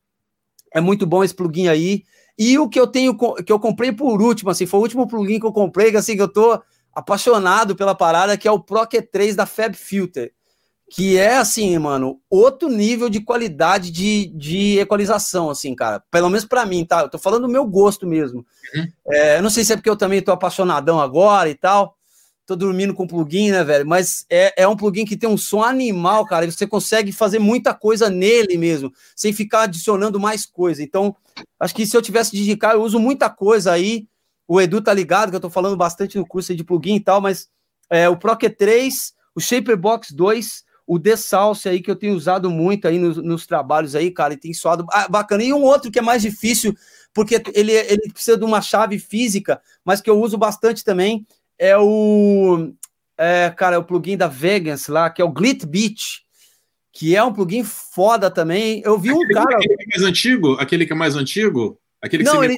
é 0.72 0.80
muito 0.80 1.08
bom 1.08 1.24
esse 1.24 1.34
plugin 1.34 1.68
aí, 1.68 2.04
e 2.44 2.58
o 2.58 2.68
que 2.68 2.80
eu 2.80 2.88
tenho, 2.88 3.16
que 3.46 3.54
eu 3.54 3.60
comprei 3.60 3.92
por 3.92 4.20
último, 4.20 4.50
assim, 4.50 4.66
foi 4.66 4.80
o 4.80 4.84
último 4.84 5.08
plugin 5.08 5.40
que 5.40 5.46
eu 5.46 5.54
comprei, 5.54 5.92
que 5.92 5.98
assim, 5.98 6.16
que 6.16 6.22
eu 6.24 6.28
tô 6.28 6.60
apaixonado 6.92 7.76
pela 7.76 7.94
parada, 7.94 8.36
que 8.36 8.48
é 8.48 8.52
o 8.52 8.60
Pro 8.60 8.80
Q3 8.80 9.36
da 9.36 9.46
Fab 9.46 9.76
Filter. 9.76 10.34
Que 10.90 11.20
é, 11.20 11.38
assim, 11.38 11.78
mano, 11.78 12.20
outro 12.28 12.68
nível 12.68 13.10
de 13.10 13.22
qualidade 13.22 13.92
de, 13.92 14.26
de 14.36 14.80
equalização, 14.80 15.52
assim, 15.52 15.76
cara. 15.76 16.04
Pelo 16.10 16.30
menos 16.30 16.44
para 16.44 16.66
mim, 16.66 16.84
tá? 16.84 17.02
Eu 17.02 17.10
tô 17.10 17.20
falando 17.20 17.44
do 17.44 17.48
meu 17.48 17.64
gosto 17.64 18.08
mesmo. 18.08 18.44
Uhum. 18.76 18.88
É, 19.10 19.38
eu 19.38 19.44
não 19.44 19.52
sei 19.52 19.64
se 19.64 19.74
é 19.74 19.76
porque 19.76 19.90
eu 19.90 19.96
também 19.96 20.20
tô 20.20 20.32
apaixonadão 20.32 21.00
agora 21.00 21.48
e 21.48 21.54
tal 21.54 21.96
tô 22.52 22.56
dormindo 22.56 22.94
com 22.94 23.08
plugin, 23.08 23.52
né, 23.52 23.64
velho? 23.64 23.88
Mas 23.88 24.26
é, 24.30 24.64
é 24.64 24.68
um 24.68 24.76
plugin 24.76 25.06
que 25.06 25.16
tem 25.16 25.30
um 25.30 25.38
som 25.38 25.64
animal, 25.64 26.26
cara. 26.26 26.46
E 26.46 26.52
você 26.52 26.68
consegue 26.68 27.12
fazer 27.12 27.40
muita 27.40 27.74
coisa 27.74 28.10
nele 28.10 28.58
mesmo, 28.58 28.92
sem 29.16 29.32
ficar 29.32 29.64
adicionando 29.64 30.20
mais 30.20 30.46
coisa. 30.46 30.84
Então, 30.84 31.16
acho 31.60 31.74
que 31.74 31.86
se 31.86 31.96
eu 31.96 32.02
tivesse 32.02 32.32
de 32.32 32.42
indicar, 32.42 32.74
eu 32.74 32.84
uso 32.84 33.00
muita 33.00 33.30
coisa 33.30 33.72
aí. 33.72 34.08
O 34.48 34.60
Edu 34.60 34.82
tá 34.82 34.94
ligado, 34.94 35.30
que 35.30 35.36
eu 35.36 35.42
tô 35.42 35.50
falando 35.50 35.78
bastante 35.78 36.18
no 36.18 36.28
curso 36.28 36.54
de 36.54 36.64
plugin 36.64 36.96
e 36.96 37.00
tal, 37.00 37.22
mas 37.22 37.48
é, 37.90 38.10
o 38.10 38.18
Pro 38.18 38.36
Q3, 38.36 39.14
o 39.34 39.40
Shaperbox 39.40 40.12
2, 40.12 40.64
o 40.86 41.00
The 41.00 41.14
aí, 41.70 41.82
que 41.82 41.90
eu 41.90 41.96
tenho 41.96 42.16
usado 42.16 42.50
muito 42.50 42.86
aí 42.86 43.00
nos, 43.00 43.16
nos 43.16 43.48
trabalhos 43.48 43.96
aí, 43.96 44.12
cara, 44.12 44.34
e 44.34 44.38
tem 44.38 44.54
soado 44.54 44.86
ah, 44.92 45.08
bacana. 45.08 45.42
E 45.42 45.54
um 45.54 45.64
outro 45.64 45.90
que 45.90 46.00
é 46.00 46.02
mais 46.02 46.22
difícil, 46.22 46.76
porque 47.14 47.42
ele, 47.54 47.72
ele 47.72 48.12
precisa 48.12 48.38
de 48.38 48.44
uma 48.44 48.62
chave 48.62 49.00
física, 49.00 49.62
mas 49.86 50.02
que 50.02 50.10
eu 50.10 50.20
uso 50.20 50.38
bastante 50.38 50.84
também, 50.84 51.26
é 51.58 51.78
o. 51.78 52.74
É, 53.18 53.50
cara, 53.52 53.76
é 53.76 53.80
o 53.80 53.84
plugin 53.84 54.18
da 54.18 54.28
Vegans 54.28 54.88
lá, 54.88 55.10
que 55.10 55.22
é 55.22 55.26
o 55.26 55.32
Glit 55.32 55.66
Beach, 55.66 56.22
que 56.92 57.16
é 57.16 57.24
um 57.24 57.34
plugin 57.34 57.64
foda 57.64 58.32
também. 58.32 58.82
Eu 58.84 58.98
vi 58.98 59.10
aquele, 59.10 59.26
um 59.26 59.34
cara. 59.34 59.58
Aquele 59.58 59.78
que 59.78 59.84
é 59.84 59.98
mais 59.98 60.10
antigo? 60.10 60.54
Aquele 60.60 60.86
que 60.86 60.94
é 60.94 60.96
mais 60.96 61.16
antigo? 61.16 61.80
Aquele 62.02 62.24
que 62.24 62.30
Não, 62.30 62.44
ele. 62.44 62.58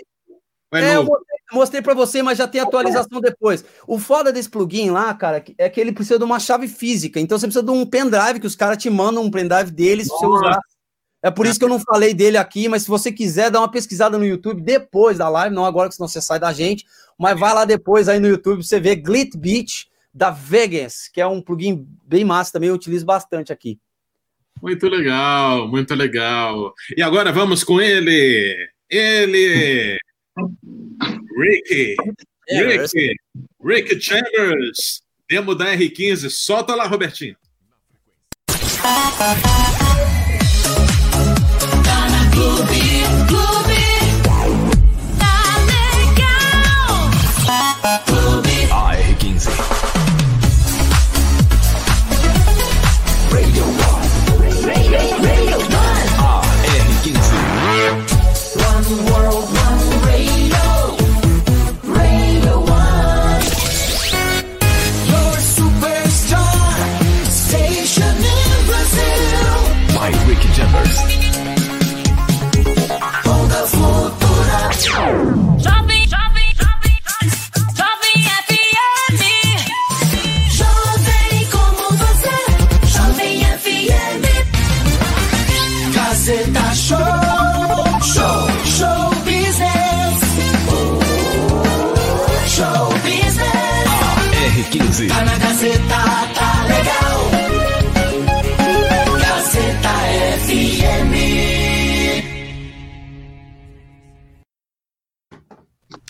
É, 0.71 0.95
eu 0.95 1.03
mostrei, 1.03 1.37
mostrei 1.51 1.81
para 1.83 1.93
você, 1.93 2.23
mas 2.23 2.37
já 2.37 2.47
tem 2.47 2.59
atualização 2.59 3.21
depois. 3.21 3.63
O 3.85 3.99
foda 3.99 4.33
desse 4.33 4.49
plugin 4.49 4.89
lá, 4.89 5.13
cara, 5.13 5.43
é 5.57 5.69
que 5.69 5.79
ele 5.79 5.91
precisa 5.91 6.17
de 6.17 6.25
uma 6.25 6.39
chave 6.39 6.67
física. 6.67 7.19
Então 7.19 7.37
você 7.37 7.45
precisa 7.45 7.63
de 7.63 7.71
um 7.71 7.85
pendrive 7.85 8.39
que 8.39 8.47
os 8.47 8.55
caras 8.55 8.77
te 8.77 8.89
mandam 8.89 9.23
um 9.23 9.29
pendrive 9.29 9.69
deles 9.69 10.07
pra 10.07 10.17
você 10.17 10.25
usar. 10.25 10.59
É 11.23 11.31
por 11.31 11.45
isso 11.45 11.57
que 11.57 11.63
eu 11.63 11.69
não 11.69 11.79
falei 11.79 12.13
dele 12.13 12.35
aqui, 12.35 12.67
mas 12.67 12.83
se 12.83 12.89
você 12.89 13.09
quiser 13.09 13.49
dar 13.49 13.61
uma 13.61 13.71
pesquisada 13.71 14.17
no 14.17 14.25
YouTube 14.25 14.61
depois 14.61 15.17
da 15.17 15.29
live, 15.29 15.55
não 15.55 15.65
agora 15.65 15.87
que 15.87 15.95
senão 15.95 16.09
você 16.09 16.21
sai 16.21 16.37
da 16.37 16.51
gente, 16.51 16.85
mas 17.17 17.39
vai 17.39 17.53
lá 17.53 17.63
depois 17.63 18.09
aí 18.09 18.19
no 18.19 18.27
YouTube, 18.27 18.61
você 18.61 18.77
vê 18.77 18.93
Glit 18.93 19.37
Beach 19.37 19.87
da 20.13 20.29
Vegas, 20.29 21.07
que 21.07 21.21
é 21.21 21.25
um 21.25 21.41
plugin 21.41 21.87
bem 22.05 22.25
massa 22.25 22.51
também, 22.51 22.67
eu 22.67 22.75
utilizo 22.75 23.05
bastante 23.05 23.53
aqui. 23.53 23.79
Muito 24.61 24.87
legal, 24.89 25.65
muito 25.69 25.95
legal. 25.95 26.73
E 26.95 27.01
agora 27.01 27.31
vamos 27.31 27.63
com 27.63 27.79
ele, 27.79 28.55
ele, 28.89 29.97
Ricky, 31.39 31.95
Ricky, 32.49 33.15
Ricky 33.63 34.01
Chambers, 34.01 35.01
demo 35.29 35.55
da 35.55 35.73
R15, 35.73 36.29
solta 36.29 36.75
lá, 36.75 36.85
Robertinho. 36.85 37.37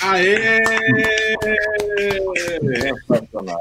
Aê! 0.06 0.60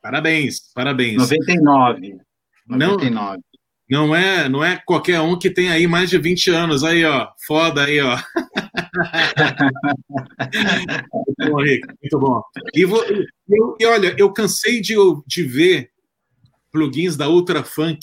Parabéns, 0.00 0.60
parabéns. 0.72 1.16
99. 1.16 2.20
99. 2.68 3.10
Não, 3.10 3.36
Não 3.88 4.14
é, 4.14 4.48
não 4.48 4.64
é 4.64 4.82
qualquer 4.84 5.20
um 5.20 5.38
que 5.38 5.48
tem 5.48 5.70
aí 5.70 5.86
mais 5.86 6.10
de 6.10 6.18
20 6.18 6.50
anos. 6.50 6.82
Aí, 6.82 7.04
ó. 7.04 7.28
Foda 7.46 7.84
aí, 7.84 8.00
ó. 8.00 8.16
muito 11.14 11.50
bom, 11.50 11.62
Rick. 11.62 11.86
Muito 12.02 12.18
bom. 12.18 12.42
E, 12.74 12.84
vou, 12.84 13.04
eu, 13.04 13.76
e 13.78 13.86
olha, 13.86 14.14
eu 14.18 14.32
cansei 14.32 14.80
de, 14.80 14.96
de 15.26 15.42
ver 15.44 15.90
plugins 16.72 17.16
da 17.16 17.28
Ultra 17.28 17.62
Funk 17.62 18.00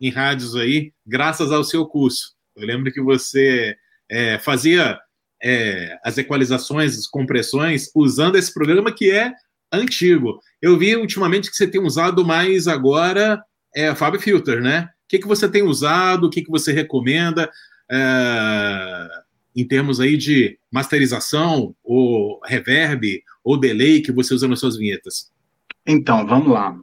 em 0.00 0.10
rádios 0.10 0.56
aí, 0.56 0.92
graças 1.06 1.52
ao 1.52 1.62
seu 1.62 1.86
curso. 1.86 2.34
Eu 2.56 2.66
lembro 2.66 2.92
que 2.92 3.00
você 3.00 3.76
é, 4.10 4.38
fazia 4.38 4.98
é, 5.42 5.98
as 6.04 6.18
equalizações, 6.18 6.98
as 6.98 7.06
compressões, 7.06 7.90
usando 7.94 8.36
esse 8.36 8.52
programa 8.52 8.92
que 8.92 9.10
é 9.10 9.32
antigo. 9.72 10.40
Eu 10.60 10.78
vi 10.78 10.96
ultimamente 10.96 11.50
que 11.50 11.56
você 11.56 11.66
tem 11.66 11.80
usado 11.80 12.24
mais 12.24 12.66
agora 12.66 13.42
é, 13.74 13.94
Fab 13.94 14.18
Filter, 14.18 14.60
né? 14.60 14.88
Que, 15.10 15.18
que 15.18 15.26
você 15.26 15.48
tem 15.48 15.62
usado, 15.62 16.24
o 16.24 16.30
que, 16.30 16.42
que 16.42 16.50
você 16.50 16.72
recomenda 16.72 17.50
é, 17.90 19.08
em 19.56 19.66
termos 19.66 19.98
aí 19.98 20.16
de 20.16 20.56
masterização, 20.70 21.74
ou 21.82 22.40
reverb, 22.44 23.20
ou 23.42 23.58
delay 23.58 24.00
que 24.00 24.12
você 24.12 24.32
usa 24.32 24.46
nas 24.46 24.60
suas 24.60 24.76
vinhetas? 24.76 25.32
Então, 25.84 26.24
vamos 26.24 26.52
lá. 26.52 26.78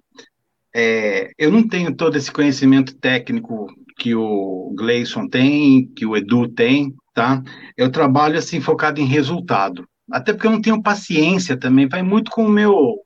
É, 0.76 1.32
eu 1.38 1.50
não 1.50 1.66
tenho 1.66 1.96
todo 1.96 2.18
esse 2.18 2.30
conhecimento 2.30 2.98
técnico 2.98 3.68
que 3.98 4.14
o 4.14 4.74
Gleison 4.78 5.30
tem, 5.30 5.88
que 5.96 6.06
o 6.06 6.18
Edu 6.18 6.50
tem, 6.50 6.94
tá? 7.14 7.42
Eu 7.78 7.90
trabalho 7.90 8.38
assim 8.38 8.60
focado 8.60 9.00
em 9.00 9.06
resultado. 9.06 9.88
Até 10.12 10.34
porque 10.34 10.48
eu 10.48 10.52
não 10.52 10.62
tenho 10.62 10.84
paciência 10.84 11.56
também, 11.56 11.88
vai 11.88 12.04
muito 12.04 12.30
com 12.30 12.46
o 12.46 12.50
meu 12.50 12.98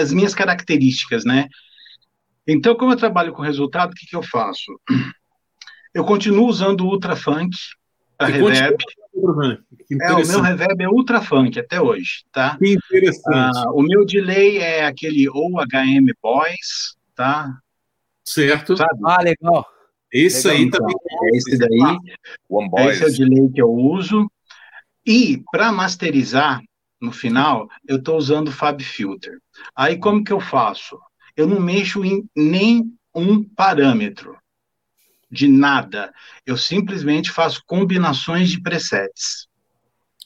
as 0.00 0.12
minhas 0.12 0.34
características, 0.34 1.24
né? 1.24 1.48
Então, 2.46 2.76
como 2.76 2.92
eu 2.92 2.96
trabalho 2.96 3.32
com 3.32 3.42
resultado, 3.42 3.90
o 3.90 3.94
que, 3.94 4.06
que 4.06 4.16
eu 4.16 4.22
faço? 4.22 4.78
Eu 5.92 6.04
continuo 6.04 6.46
usando 6.46 6.82
o 6.82 6.88
Ultra 6.88 7.16
Funk 7.16 7.56
para 8.16 8.28
reverb. 8.28 8.76
É, 10.02 10.12
o 10.12 10.26
meu 10.26 10.40
reverb 10.40 10.82
é 10.82 10.88
Ultra 10.88 11.22
Funk 11.22 11.58
até 11.58 11.80
hoje, 11.80 12.24
tá? 12.30 12.56
Que 12.58 12.74
interessante. 12.74 13.58
Ah, 13.58 13.70
o 13.72 13.82
meu 13.82 14.04
delay 14.04 14.58
é 14.58 14.84
aquele 14.84 15.28
OHM 15.28 16.12
Boys, 16.22 16.96
tá? 17.14 17.58
Certo. 18.24 18.76
Sabe? 18.76 19.00
Ah, 19.04 19.22
legal. 19.22 19.66
Esse 20.12 20.48
legal, 20.48 20.58
aí 20.58 20.66
então, 20.66 20.80
também. 20.80 20.96
É 21.22 21.36
esse 21.36 21.58
daí. 21.58 21.98
One 22.48 22.68
Boys. 22.68 23.00
Esse 23.00 23.04
é 23.04 23.24
o 23.24 23.28
delay 23.28 23.52
que 23.52 23.62
eu 23.62 23.72
uso. 23.72 24.30
E 25.06 25.42
para 25.50 25.72
masterizar 25.72 26.60
no 27.00 27.12
final, 27.12 27.68
eu 27.86 27.96
estou 27.96 28.16
usando 28.16 28.48
o 28.48 28.52
Fab 28.52 28.82
Filter. 28.82 29.38
Aí 29.74 29.96
como 29.96 30.24
que 30.24 30.32
eu 30.32 30.40
faço? 30.40 30.98
Eu 31.36 31.46
não 31.46 31.60
mexo 31.60 32.04
em 32.04 32.28
nem 32.34 32.84
um 33.14 33.42
parâmetro 33.42 34.36
de 35.30 35.48
nada. 35.48 36.12
Eu 36.44 36.56
simplesmente 36.56 37.30
faço 37.30 37.62
combinações 37.66 38.48
de 38.50 38.60
presets. 38.60 39.48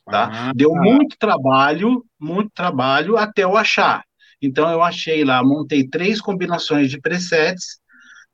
Tá? 0.05 0.31
Ah, 0.33 0.53
Deu 0.55 0.75
muito 0.75 1.17
trabalho, 1.19 2.05
muito 2.19 2.51
trabalho 2.55 3.17
até 3.17 3.45
eu 3.45 3.57
achar. 3.57 4.05
Então 4.43 4.71
eu 4.71 4.83
achei 4.83 5.25
lá, 5.25 5.43
montei 5.43 5.87
três 5.87 6.21
combinações 6.21 6.91
de 6.91 7.01
presets 7.01 7.81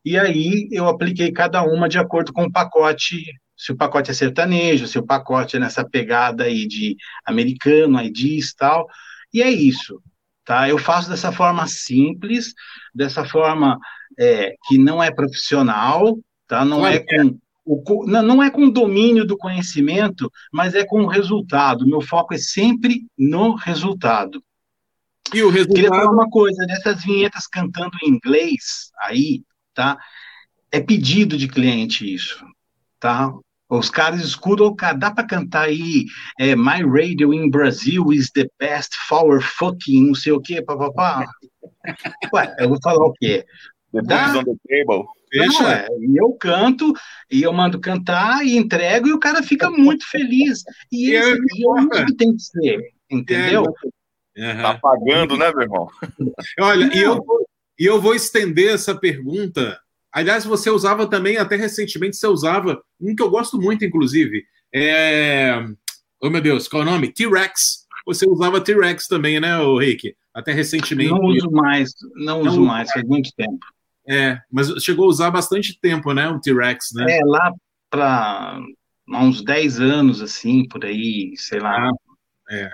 e 0.05 0.17
aí 0.17 0.69
eu 0.71 0.87
apliquei 0.87 1.33
cada 1.33 1.65
uma 1.65 1.89
de 1.89 1.99
acordo 1.99 2.33
com 2.33 2.45
o 2.45 2.53
pacote, 2.53 3.25
se 3.57 3.73
o 3.73 3.77
pacote 3.77 4.11
é 4.11 4.15
sertanejo, 4.15 4.87
se 4.87 4.99
o 4.99 5.05
pacote 5.05 5.57
é 5.57 5.59
nessa 5.59 5.85
pegada 5.85 6.45
aí 6.45 6.67
de 6.69 6.97
americano, 7.25 8.01
IDs 8.01 8.51
e 8.51 8.57
tal. 8.57 8.87
E 9.35 9.43
é 9.43 9.51
isso. 9.51 10.01
Tá? 10.47 10.69
Eu 10.69 10.79
faço 10.79 11.11
dessa 11.11 11.33
forma 11.33 11.67
simples, 11.67 12.55
dessa 12.95 13.25
forma 13.25 13.77
é, 14.17 14.55
que 14.69 14.79
não 14.79 15.03
é 15.03 15.11
profissional, 15.11 16.17
tá? 16.47 16.65
não 16.65 16.87
é 16.87 17.01
com 17.01 17.37
o, 17.65 18.07
não 18.07 18.41
é 18.41 18.49
com 18.49 18.71
domínio 18.71 19.27
do 19.27 19.37
conhecimento, 19.37 20.31
mas 20.53 20.77
é 20.77 20.85
com 20.85 21.03
o 21.03 21.09
resultado. 21.09 21.85
Meu 21.85 22.01
foco 22.01 22.33
é 22.33 22.39
sempre 22.39 23.05
no 23.19 23.57
resultado. 23.57 24.41
E 25.35 25.43
o 25.43 25.51
resultado... 25.51 25.75
Queria 25.75 25.89
falar 25.89 26.13
uma 26.13 26.31
coisa, 26.31 26.65
dessas 26.65 27.03
vinhetas 27.03 27.49
cantando 27.49 27.99
em 28.05 28.11
inglês 28.11 28.93
aí, 29.01 29.43
tá? 29.75 29.99
É 30.71 30.81
pedido 30.81 31.37
de 31.37 31.49
cliente 31.49 32.15
isso, 32.15 32.47
tá? 33.01 33.33
Os 33.69 33.91
caras 33.91 34.21
escutam, 34.21 34.75
cara, 34.75 34.97
dá 34.97 35.11
para 35.11 35.27
cantar 35.27 35.65
aí 35.65 36.07
é, 36.39 36.55
My 36.55 36.83
Radio 36.85 37.35
in 37.35 37.51
Brazil 37.51 38.13
is 38.13 38.31
the 38.31 38.49
best 38.61 38.95
for 39.09 39.43
fucking 39.43 40.07
não 40.07 40.15
sei 40.15 40.33
o 40.33 40.41
quê, 40.41 40.63
papapá. 40.63 41.27
Ué, 42.33 42.55
eu 42.61 42.69
vou 42.69 42.79
falar 42.81 43.05
o 43.05 43.13
quê? 43.15 43.45
The 43.93 44.03
dá? 44.03 44.39
on 44.39 44.45
the 44.45 44.55
table. 44.69 45.05
Não, 45.35 45.69
é, 45.69 45.89
e 46.01 46.17
eu 46.17 46.33
canto, 46.35 46.93
e 47.31 47.43
eu 47.43 47.53
mando 47.53 47.81
cantar, 47.81 48.47
e 48.47 48.57
entrego, 48.57 49.09
e 49.09 49.13
o 49.13 49.19
cara 49.19 49.43
fica 49.43 49.69
muito 49.69 50.09
feliz. 50.09 50.63
E 50.91 51.11
esse 51.11 51.33
é 51.95 52.05
que 52.05 52.15
tem 52.15 52.35
que 52.35 52.43
ser, 52.43 52.81
entendeu? 53.11 53.65
Uhum. 54.37 54.63
Tá 54.63 54.79
pagando, 54.79 55.37
né, 55.37 55.51
meu 55.53 55.63
irmão? 55.63 55.89
Olha, 56.61 56.91
e 56.95 57.01
eu, 57.01 57.21
e 57.79 57.85
eu 57.85 58.01
vou 58.01 58.15
estender 58.15 58.73
essa 58.73 58.95
pergunta 58.95 59.79
Aliás, 60.17 60.47
você 60.47 60.71
usava 60.71 61.07
também, 61.07 61.37
até 61.37 61.57
recentemente, 61.57 62.17
você 62.17 62.27
usava 62.27 62.83
um 62.99 63.15
que 63.15 63.23
eu 63.23 63.29
gosto 63.29 63.61
muito, 63.61 63.85
inclusive. 63.85 64.47
É... 64.75 65.63
Oh, 66.19 66.31
meu 66.31 66.41
Deus, 66.41 66.67
qual 66.67 66.83
é 66.83 66.87
o 66.87 66.91
nome? 66.91 67.13
T-Rex. 67.13 67.85
Você 68.07 68.27
usava 68.27 68.59
T-Rex 68.59 69.09
também, 69.09 69.39
né, 69.39 69.59
o 69.59 69.77
Rick? 69.77 70.17
Até 70.33 70.53
recentemente. 70.53 71.11
Não 71.11 71.21
uso 71.21 71.51
mais, 71.51 71.91
não, 72.15 72.43
não 72.43 72.51
uso 72.51 72.63
mais, 72.63 72.91
faz 72.91 73.05
muito 73.07 73.29
tempo. 73.37 73.59
É, 74.09 74.41
mas 74.51 74.69
chegou 74.83 75.05
a 75.05 75.09
usar 75.09 75.31
bastante 75.31 75.79
tempo, 75.79 76.15
né, 76.15 76.27
o 76.31 76.41
T-Rex, 76.41 76.93
né? 76.95 77.19
É, 77.19 77.21
lá 77.23 77.53
para 77.91 78.59
uns 79.21 79.45
10 79.45 79.81
anos, 79.81 80.23
assim, 80.23 80.67
por 80.67 80.83
aí, 80.87 81.35
sei 81.37 81.61
lá. 81.61 81.91
Ah, 81.91 81.93
é, 82.51 82.71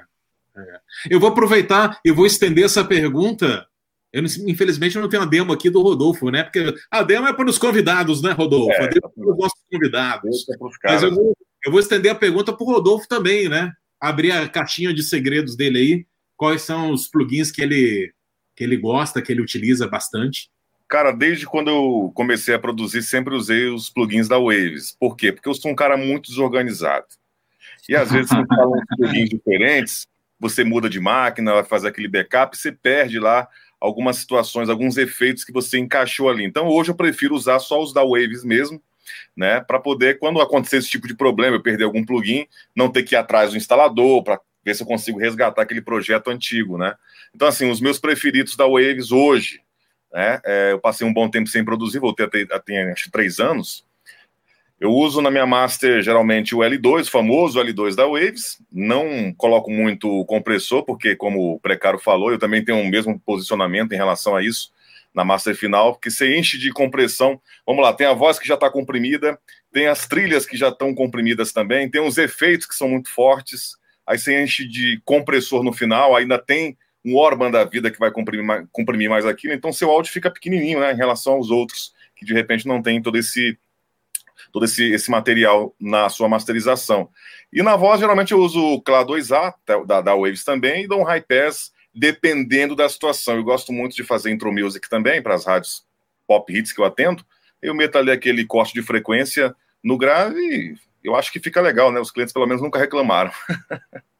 é. 0.58 0.80
Eu 1.10 1.18
vou 1.18 1.30
aproveitar, 1.30 1.98
eu 2.04 2.14
vou 2.14 2.24
estender 2.24 2.64
essa 2.64 2.84
pergunta 2.84 3.66
eu, 4.12 4.22
infelizmente, 4.46 4.94
eu 4.94 5.02
não 5.02 5.08
tenho 5.08 5.22
a 5.22 5.26
demo 5.26 5.52
aqui 5.52 5.70
do 5.70 5.80
Rodolfo, 5.80 6.30
né? 6.30 6.42
Porque 6.42 6.74
a 6.90 7.02
demo 7.02 7.26
é 7.26 7.32
para 7.32 7.48
os 7.48 7.56
convidados, 7.56 8.20
né, 8.20 8.32
Rodolfo? 8.32 8.72
É, 8.72 8.84
a 8.84 8.86
demo 8.88 9.06
é 9.06 9.08
para 9.08 9.32
os 9.32 9.38
nossos 9.38 9.60
convidados. 9.70 10.46
É 10.50 10.56
Mas 10.84 11.02
eu 11.02 11.14
vou, 11.14 11.36
eu 11.64 11.70
vou 11.70 11.80
estender 11.80 12.12
a 12.12 12.14
pergunta 12.14 12.52
para 12.52 12.62
o 12.62 12.66
Rodolfo 12.66 13.08
também, 13.08 13.48
né? 13.48 13.72
Abrir 13.98 14.32
a 14.32 14.46
caixinha 14.46 14.92
de 14.92 15.02
segredos 15.02 15.56
dele 15.56 15.78
aí. 15.78 16.06
Quais 16.36 16.60
são 16.62 16.92
os 16.92 17.08
plugins 17.08 17.50
que 17.50 17.62
ele, 17.62 18.12
que 18.54 18.62
ele 18.62 18.76
gosta, 18.76 19.22
que 19.22 19.32
ele 19.32 19.40
utiliza 19.40 19.88
bastante? 19.88 20.50
Cara, 20.86 21.10
desde 21.10 21.46
quando 21.46 21.70
eu 21.70 22.12
comecei 22.14 22.54
a 22.54 22.58
produzir, 22.58 23.02
sempre 23.02 23.34
usei 23.34 23.68
os 23.68 23.88
plugins 23.88 24.28
da 24.28 24.38
Waves. 24.38 24.94
Por 25.00 25.16
quê? 25.16 25.32
Porque 25.32 25.48
eu 25.48 25.54
sou 25.54 25.70
um 25.70 25.74
cara 25.74 25.96
muito 25.96 26.28
desorganizado. 26.28 27.06
E 27.88 27.96
às 27.96 28.12
vezes, 28.12 28.28
você 28.28 28.46
fala 28.46 28.76
uns 28.76 28.84
plugins 28.94 29.30
diferentes, 29.30 30.06
você 30.38 30.64
muda 30.64 30.90
de 30.90 31.00
máquina, 31.00 31.54
vai 31.54 31.64
fazer 31.64 31.88
aquele 31.88 32.08
backup, 32.08 32.58
você 32.58 32.70
perde 32.70 33.18
lá 33.18 33.48
algumas 33.82 34.16
situações, 34.16 34.68
alguns 34.68 34.96
efeitos 34.96 35.44
que 35.44 35.52
você 35.52 35.76
encaixou 35.76 36.30
ali. 36.30 36.44
Então, 36.44 36.68
hoje 36.68 36.90
eu 36.90 36.94
prefiro 36.94 37.34
usar 37.34 37.58
só 37.58 37.82
os 37.82 37.92
da 37.92 38.02
Waves 38.04 38.44
mesmo, 38.44 38.80
né, 39.36 39.60
para 39.60 39.80
poder, 39.80 40.20
quando 40.20 40.40
acontecer 40.40 40.76
esse 40.76 40.88
tipo 40.88 41.08
de 41.08 41.16
problema, 41.16 41.56
eu 41.56 41.62
perder 41.62 41.84
algum 41.84 42.04
plugin, 42.04 42.46
não 42.76 42.88
ter 42.88 43.02
que 43.02 43.16
ir 43.16 43.18
atrás 43.18 43.50
do 43.50 43.56
instalador 43.56 44.22
para 44.22 44.40
ver 44.64 44.76
se 44.76 44.82
eu 44.84 44.86
consigo 44.86 45.18
resgatar 45.18 45.62
aquele 45.62 45.82
projeto 45.82 46.30
antigo, 46.30 46.78
né. 46.78 46.94
Então, 47.34 47.48
assim, 47.48 47.68
os 47.68 47.80
meus 47.80 47.98
preferidos 47.98 48.54
da 48.54 48.66
Waves 48.66 49.10
hoje, 49.10 49.60
né, 50.12 50.40
é, 50.44 50.72
eu 50.72 50.78
passei 50.78 51.04
um 51.04 51.12
bom 51.12 51.28
tempo 51.28 51.48
sem 51.48 51.64
produzir, 51.64 51.98
voltei 51.98 52.26
a 52.26 52.30
ter, 52.30 52.52
a 52.52 52.60
ter 52.60 52.92
acho, 52.92 53.10
três 53.10 53.40
anos, 53.40 53.84
eu 54.82 54.90
uso 54.90 55.22
na 55.22 55.30
minha 55.30 55.46
master 55.46 56.02
geralmente 56.02 56.56
o 56.56 56.58
L2, 56.58 57.02
o 57.02 57.10
famoso 57.10 57.60
L2 57.60 57.94
da 57.94 58.04
Waves. 58.04 58.60
Não 58.68 59.32
coloco 59.32 59.70
muito 59.70 60.24
compressor, 60.24 60.84
porque, 60.84 61.14
como 61.14 61.54
o 61.54 61.60
Precário 61.60 62.00
falou, 62.00 62.32
eu 62.32 62.38
também 62.38 62.64
tenho 62.64 62.80
o 62.80 62.90
mesmo 62.90 63.16
posicionamento 63.20 63.92
em 63.92 63.96
relação 63.96 64.34
a 64.34 64.42
isso 64.42 64.72
na 65.14 65.24
master 65.24 65.54
final, 65.54 65.92
porque 65.92 66.10
você 66.10 66.36
enche 66.36 66.58
de 66.58 66.72
compressão. 66.72 67.40
Vamos 67.64 67.80
lá, 67.80 67.92
tem 67.92 68.08
a 68.08 68.12
voz 68.12 68.40
que 68.40 68.48
já 68.48 68.54
está 68.54 68.68
comprimida, 68.68 69.38
tem 69.72 69.86
as 69.86 70.08
trilhas 70.08 70.44
que 70.44 70.56
já 70.56 70.70
estão 70.70 70.92
comprimidas 70.92 71.52
também, 71.52 71.88
tem 71.88 72.04
os 72.04 72.18
efeitos 72.18 72.66
que 72.66 72.74
são 72.74 72.88
muito 72.88 73.08
fortes. 73.08 73.76
Aí 74.04 74.18
você 74.18 74.42
enche 74.42 74.66
de 74.66 75.00
compressor 75.04 75.62
no 75.62 75.72
final, 75.72 76.16
ainda 76.16 76.40
tem 76.40 76.76
um 77.04 77.14
Orban 77.14 77.52
da 77.52 77.62
vida 77.62 77.88
que 77.88 78.00
vai 78.00 78.10
comprimir 78.10 78.44
mais, 78.44 78.66
comprimir 78.72 79.08
mais 79.08 79.26
aquilo. 79.26 79.54
Então 79.54 79.72
seu 79.72 79.92
áudio 79.92 80.10
fica 80.10 80.28
pequenininho, 80.28 80.80
né, 80.80 80.92
em 80.92 80.96
relação 80.96 81.34
aos 81.34 81.50
outros 81.50 81.92
que 82.16 82.24
de 82.24 82.34
repente 82.34 82.66
não 82.66 82.82
tem 82.82 83.00
todo 83.00 83.16
esse 83.16 83.56
todo 84.50 84.64
esse, 84.64 84.92
esse 84.92 85.10
material 85.10 85.74
na 85.80 86.08
sua 86.08 86.28
masterização. 86.28 87.08
E 87.52 87.62
na 87.62 87.76
voz, 87.76 88.00
geralmente 88.00 88.32
eu 88.32 88.38
uso 88.38 88.60
o 88.60 88.80
Clá 88.80 89.04
2A, 89.04 89.54
da, 89.86 90.00
da 90.00 90.14
Waves 90.14 90.44
também, 90.44 90.84
e 90.84 90.88
dou 90.88 91.00
um 91.00 91.04
high 91.04 91.20
pass, 91.20 91.70
dependendo 91.94 92.74
da 92.74 92.88
situação. 92.88 93.36
Eu 93.36 93.44
gosto 93.44 93.72
muito 93.72 93.94
de 93.94 94.02
fazer 94.02 94.30
intro 94.30 94.52
music 94.52 94.88
também, 94.88 95.22
para 95.22 95.34
as 95.34 95.44
rádios 95.44 95.84
pop 96.26 96.52
hits 96.52 96.72
que 96.72 96.80
eu 96.80 96.84
atendo. 96.84 97.24
Eu 97.60 97.74
meto 97.74 97.96
ali 97.96 98.10
aquele 98.10 98.44
corte 98.44 98.72
de 98.72 98.82
frequência 98.82 99.54
no 99.82 99.98
grave 99.98 100.38
e 100.40 100.74
eu 101.04 101.14
acho 101.14 101.32
que 101.32 101.40
fica 101.40 101.60
legal, 101.60 101.92
né? 101.92 102.00
Os 102.00 102.10
clientes 102.10 102.32
pelo 102.32 102.46
menos 102.46 102.62
nunca 102.62 102.78
reclamaram. 102.78 103.30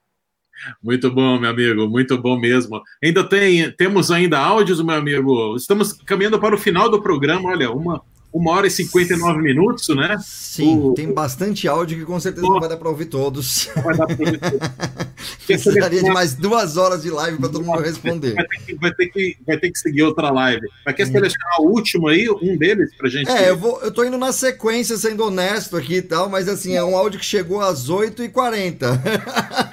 Muito 0.82 1.10
bom, 1.10 1.40
meu 1.40 1.50
amigo, 1.50 1.88
muito 1.88 2.16
bom 2.16 2.38
mesmo. 2.38 2.80
Ainda 3.02 3.28
tem, 3.28 3.68
temos 3.72 4.12
ainda 4.12 4.38
áudios, 4.38 4.80
meu 4.80 4.94
amigo. 4.94 5.56
Estamos 5.56 5.92
caminhando 5.92 6.38
para 6.38 6.54
o 6.54 6.58
final 6.58 6.88
do 6.88 7.02
programa. 7.02 7.50
Olha, 7.50 7.68
uma 7.72 8.00
uma 8.32 8.52
hora 8.52 8.66
e 8.66 8.70
59 8.70 9.42
minutos, 9.42 9.88
né? 9.94 10.16
Sim, 10.24 10.78
o... 10.78 10.94
tem 10.94 11.12
bastante 11.12 11.68
áudio 11.68 11.98
que 11.98 12.04
com 12.04 12.18
certeza 12.18 12.46
não 12.46 12.58
vai 12.58 12.68
dar 12.68 12.78
para 12.78 12.88
ouvir 12.88 13.06
todos. 13.06 13.68
Não 13.76 13.82
vai 13.82 13.96
dar 13.96 14.06
para 14.06 14.16
ouvir 14.24 14.38
todos. 14.38 14.68
Precisaria 15.46 16.02
de 16.02 16.10
mais 16.10 16.34
duas 16.34 16.76
horas 16.76 17.02
de 17.02 17.10
live 17.10 17.38
para 17.38 17.48
todo 17.50 17.64
mundo 17.64 17.82
responder. 17.82 18.34
Vai 18.34 18.46
ter, 18.46 18.58
que, 18.64 18.74
vai, 18.74 18.94
ter 18.94 19.06
que, 19.08 19.36
vai 19.46 19.58
ter 19.58 19.70
que 19.70 19.78
seguir 19.78 20.02
outra 20.02 20.30
live. 20.30 20.66
Mas 20.86 20.94
quer 20.96 21.06
selecionar 21.06 21.60
o 21.60 21.68
último 21.68 22.08
aí, 22.08 22.28
um 22.30 22.56
deles, 22.56 22.94
pra 22.96 23.08
gente? 23.08 23.30
É, 23.30 23.50
eu, 23.50 23.56
vou, 23.56 23.80
eu 23.82 23.92
tô 23.92 24.02
indo 24.02 24.16
na 24.16 24.32
sequência, 24.32 24.96
sendo 24.96 25.24
honesto 25.24 25.76
aqui 25.76 25.96
e 25.96 26.02
tal, 26.02 26.28
mas 26.28 26.48
assim, 26.48 26.74
é 26.74 26.82
um 26.82 26.96
áudio 26.96 27.20
que 27.20 27.26
chegou 27.26 27.60
às 27.60 27.90
8h40. 27.90 28.78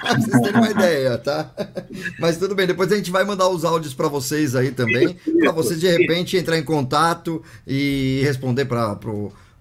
pra 0.00 0.14
vocês 0.16 0.40
terem 0.42 0.60
uma 0.60 0.70
ideia, 0.70 1.16
tá? 1.16 1.50
Mas 2.18 2.36
tudo 2.36 2.54
bem, 2.54 2.66
depois 2.66 2.92
a 2.92 2.96
gente 2.96 3.10
vai 3.10 3.24
mandar 3.24 3.48
os 3.48 3.64
áudios 3.64 3.94
para 3.94 4.08
vocês 4.08 4.54
aí 4.54 4.70
também, 4.70 5.16
para 5.38 5.52
vocês 5.52 5.80
de 5.80 5.88
repente 5.88 6.36
entrar 6.36 6.58
em 6.58 6.64
contato 6.64 7.42
e 7.66 8.20
responder 8.22 8.49
para 8.54 8.96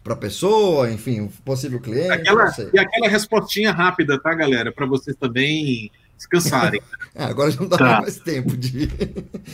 para 0.03 0.15
pessoa, 0.15 0.89
enfim, 0.89 1.21
um 1.21 1.27
possível 1.27 1.79
cliente. 1.79 2.11
Aquela, 2.11 2.51
e 2.73 2.79
aquela 2.79 3.07
respostinha 3.07 3.71
rápida, 3.71 4.19
tá, 4.19 4.33
galera? 4.33 4.71
Para 4.71 4.85
vocês 4.85 5.15
também 5.15 5.91
descansarem. 6.17 6.81
é, 7.13 7.23
agora 7.25 7.51
já 7.51 7.59
não 7.59 7.67
dá 7.67 7.77
tá. 7.77 8.01
mais 8.01 8.17
tempo 8.17 8.55
de. 8.55 8.89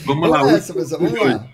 Vamos, 0.05 0.29
lá, 0.29 0.49
essa, 0.51 0.73
pessoal, 0.73 1.01
vamos 1.01 1.19
lá. 1.19 1.45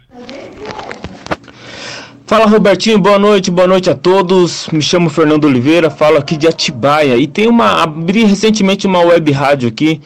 Fala 2.26 2.46
Robertinho, 2.46 2.98
boa 2.98 3.20
noite, 3.20 3.52
boa 3.52 3.68
noite 3.68 3.90
a 3.90 3.96
todos. 3.96 4.68
Me 4.68 4.82
chamo 4.82 5.10
Fernando 5.10 5.46
Oliveira, 5.46 5.90
falo 5.90 6.18
aqui 6.18 6.38
de 6.38 6.48
Atibaia 6.48 7.18
e 7.18 7.28
tem 7.28 7.50
uma 7.50 7.84
abri 7.84 8.24
recentemente 8.24 8.88
uma 8.88 9.00
web 9.00 9.30
rádio 9.32 9.68
aqui 9.68 10.00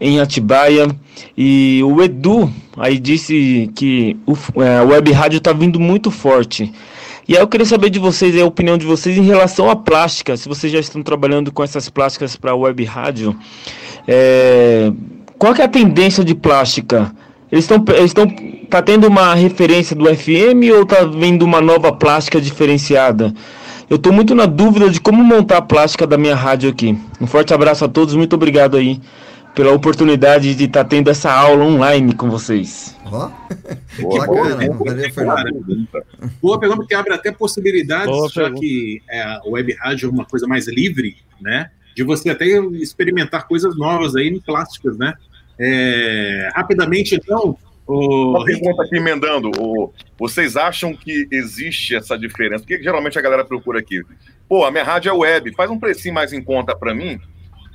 em 0.00 0.18
Atibaia 0.20 0.88
e 1.36 1.80
o 1.84 2.02
Edu 2.02 2.52
aí 2.76 2.98
disse 2.98 3.70
que 3.76 4.16
o 4.26 4.36
é, 4.60 4.78
a 4.78 4.82
web 4.82 5.12
rádio 5.12 5.38
está 5.38 5.52
vindo 5.52 5.78
muito 5.78 6.10
forte. 6.10 6.72
E 7.28 7.36
aí 7.36 7.42
eu 7.42 7.46
queria 7.46 7.66
saber 7.66 7.90
de 7.90 7.98
vocês, 7.98 8.40
a 8.40 8.46
opinião 8.46 8.78
de 8.78 8.86
vocês 8.86 9.18
em 9.18 9.22
relação 9.22 9.68
à 9.68 9.76
plástica, 9.76 10.34
se 10.34 10.48
vocês 10.48 10.72
já 10.72 10.80
estão 10.80 11.02
trabalhando 11.02 11.52
com 11.52 11.62
essas 11.62 11.90
plásticas 11.90 12.36
para 12.36 12.54
web 12.54 12.82
rádio. 12.84 13.36
É, 14.06 14.90
qual 15.36 15.54
é 15.54 15.62
a 15.62 15.68
tendência 15.68 16.24
de 16.24 16.34
plástica? 16.34 17.12
Eles 17.52 17.64
estão 17.64 17.84
estão 18.02 18.26
tá 18.70 18.80
tendo 18.80 19.06
uma 19.06 19.34
referência 19.34 19.94
do 19.94 20.06
FM 20.06 20.72
ou 20.74 20.86
tá 20.86 21.04
vendo 21.04 21.42
uma 21.42 21.60
nova 21.60 21.92
plástica 21.92 22.40
diferenciada? 22.40 23.34
Eu 23.90 23.96
estou 23.96 24.10
muito 24.10 24.34
na 24.34 24.46
dúvida 24.46 24.88
de 24.88 24.98
como 24.98 25.22
montar 25.22 25.58
a 25.58 25.62
plástica 25.62 26.06
da 26.06 26.16
minha 26.16 26.34
rádio 26.34 26.70
aqui. 26.70 26.98
Um 27.20 27.26
forte 27.26 27.52
abraço 27.52 27.84
a 27.84 27.88
todos, 27.88 28.14
muito 28.14 28.36
obrigado 28.36 28.74
aí 28.74 29.02
pela 29.58 29.72
oportunidade 29.72 30.54
de 30.54 30.66
estar 30.66 30.84
tá 30.84 30.88
tendo 30.88 31.10
essa 31.10 31.32
aula 31.32 31.64
online 31.64 32.14
com 32.14 32.30
vocês. 32.30 32.96
Ó, 33.04 33.28
oh. 33.98 34.02
boa, 34.02 34.24
bacana. 34.24 35.50
Boa, 35.50 36.06
boa 36.40 36.60
pergunta, 36.60 36.86
que 36.86 36.94
abre 36.94 37.12
até 37.12 37.32
possibilidades, 37.32 38.06
boa 38.06 38.28
já 38.28 38.42
pergunta. 38.42 38.60
que 38.60 39.02
é, 39.10 39.40
o 39.44 39.50
web 39.54 39.74
rádio 39.74 40.08
é 40.08 40.12
uma 40.12 40.24
coisa 40.24 40.46
mais 40.46 40.68
livre, 40.68 41.16
né? 41.40 41.72
De 41.96 42.04
você 42.04 42.30
até 42.30 42.46
experimentar 42.46 43.48
coisas 43.48 43.76
novas 43.76 44.14
aí 44.14 44.28
em 44.28 44.38
plásticas, 44.38 44.96
né? 44.96 45.12
É, 45.58 46.50
rapidamente, 46.54 47.16
então, 47.16 47.58
o... 47.84 48.36
Uma 48.36 48.44
pergunta 48.44 48.84
aqui 48.84 48.96
emendando. 48.96 49.50
O... 49.58 49.92
Vocês 50.16 50.56
acham 50.56 50.94
que 50.94 51.26
existe 51.32 51.96
essa 51.96 52.16
diferença? 52.16 52.62
Porque 52.62 52.80
geralmente 52.80 53.18
a 53.18 53.22
galera 53.22 53.44
procura 53.44 53.80
aqui. 53.80 54.04
Pô, 54.48 54.64
a 54.64 54.70
minha 54.70 54.84
rádio 54.84 55.10
é 55.10 55.12
web, 55.12 55.52
faz 55.56 55.68
um 55.68 55.80
precinho 55.80 56.14
mais 56.14 56.32
em 56.32 56.40
conta 56.40 56.76
para 56.76 56.94
mim 56.94 57.18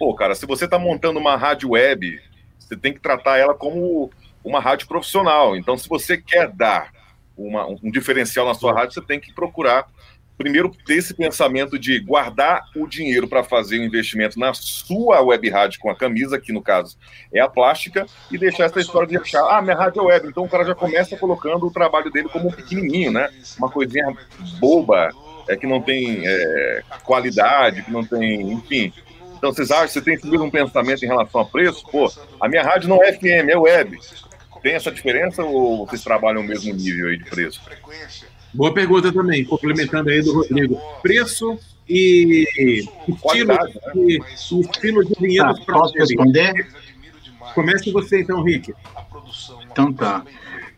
pô, 0.03 0.13
cara, 0.13 0.35
se 0.35 0.45
você 0.45 0.65
está 0.65 0.77
montando 0.77 1.17
uma 1.17 1.38
rádio 1.38 1.71
web, 1.71 2.19
você 2.59 2.75
tem 2.75 2.91
que 2.91 2.99
tratar 2.99 3.38
ela 3.38 3.53
como 3.53 4.11
uma 4.43 4.59
rádio 4.59 4.85
profissional. 4.85 5.55
Então, 5.55 5.77
se 5.77 5.88
você 5.88 6.17
quer 6.17 6.49
dar 6.49 6.91
uma, 7.38 7.65
um 7.67 7.89
diferencial 7.89 8.45
na 8.45 8.53
sua 8.53 8.73
rádio, 8.73 8.95
você 8.95 9.01
tem 9.01 9.17
que 9.17 9.34
procurar 9.34 9.88
primeiro 10.38 10.69
ter 10.85 10.95
esse 10.95 11.13
pensamento 11.13 11.80
de 11.80 12.01
guardar 12.01 12.65
o 12.75 12.85
dinheiro 12.85 13.30
para 13.30 13.45
fazer 13.45 13.80
o 13.80 13.84
investimento 13.85 14.38
na 14.38 14.53
sua 14.53 15.21
web 15.21 15.49
rádio 15.49 15.80
com 15.80 15.89
a 15.89 15.95
camisa, 15.95 16.38
que 16.38 16.51
no 16.51 16.61
caso 16.61 16.97
é 17.34 17.39
a 17.39 17.47
plástica, 17.47 18.05
e 18.30 18.38
deixar 18.38 18.65
essa 18.65 18.81
história 18.81 19.07
de 19.07 19.15
achar, 19.15 19.57
ah, 19.57 19.61
minha 19.61 19.77
rádio 19.77 20.01
é 20.01 20.05
web. 20.05 20.27
Então 20.27 20.43
o 20.43 20.49
cara 20.49 20.65
já 20.65 20.75
começa 20.75 21.15
colocando 21.15 21.65
o 21.65 21.71
trabalho 21.71 22.11
dele 22.11 22.27
como 22.27 22.49
um 22.49 22.51
pequenininho, 22.51 23.13
né? 23.13 23.30
Uma 23.57 23.69
coisinha 23.69 24.05
boba, 24.59 25.11
é, 25.47 25.55
que 25.55 25.67
não 25.67 25.81
tem 25.81 26.23
é, 26.25 26.84
qualidade, 27.03 27.84
que 27.84 27.91
não 27.91 28.03
tem, 28.03 28.51
enfim. 28.51 28.91
Então, 29.44 29.53
vocês 29.53 29.72
acham, 29.72 29.90
você 29.90 30.02
tem 30.02 30.15
tido 30.15 30.41
um 30.41 30.49
pensamento 30.49 31.03
em 31.03 31.07
relação 31.07 31.41
a 31.41 31.45
preço? 31.45 31.86
Pô, 31.91 32.10
a 32.40 32.48
minha 32.48 32.64
rádio 32.64 32.88
não 32.88 33.03
é 33.03 33.11
FM, 33.11 33.49
é 33.49 33.57
web. 33.57 33.99
Tem 34.61 34.72
essa 34.72 34.90
diferença 34.90 35.44
ou 35.44 35.86
vocês 35.86 36.02
trabalham 36.02 36.40
o 36.41 36.45
mesmo 36.45 36.74
nível 36.74 37.10
aí 37.10 37.18
de 37.18 37.26
preço? 37.26 37.61
Boa 38.53 38.74
pergunta 38.74 39.11
também, 39.11 39.44
complementando 39.44 40.10
aí 40.10 40.22
do 40.22 40.34
Rodrigo. 40.34 40.80
Preço 41.02 41.60
e 41.90 42.48
estilo, 43.06 43.53
né? 43.53 43.57
e, 43.95 44.20
estilo 44.34 45.03
de 45.03 45.14
vinhetas 45.20 45.60
tá, 45.65 45.74
Posso 45.74 45.94
responder? 45.95 46.65
Comece 47.53 47.91
você 47.91 48.22
então, 48.22 48.41
Rick. 48.44 48.74
Então 49.74 49.91
tá. 49.91 50.24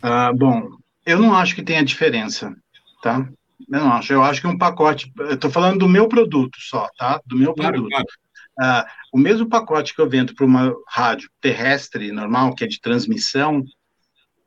Uh, 0.02 0.36
bom, 0.36 0.70
eu 1.06 1.20
não 1.20 1.36
acho 1.36 1.54
que 1.54 1.62
tenha 1.62 1.84
diferença, 1.84 2.52
tá? 3.00 3.28
Eu 3.70 3.80
não 3.80 3.92
acho. 3.92 4.12
Eu 4.12 4.24
acho 4.24 4.40
que 4.40 4.48
um 4.48 4.58
pacote. 4.58 5.12
Eu 5.16 5.36
tô 5.38 5.50
falando 5.50 5.78
do 5.78 5.88
meu 5.88 6.08
produto 6.08 6.58
só, 6.58 6.88
tá? 6.98 7.20
Do 7.24 7.36
meu 7.36 7.54
claro, 7.54 7.74
produto. 7.74 7.90
Claro. 7.90 8.25
Ah, 8.58 8.86
o 9.12 9.18
mesmo 9.18 9.48
pacote 9.48 9.94
que 9.94 10.00
eu 10.00 10.08
vendo 10.08 10.34
para 10.34 10.46
uma 10.46 10.74
rádio 10.88 11.30
terrestre 11.40 12.10
normal, 12.10 12.54
que 12.54 12.64
é 12.64 12.66
de 12.66 12.80
transmissão, 12.80 13.62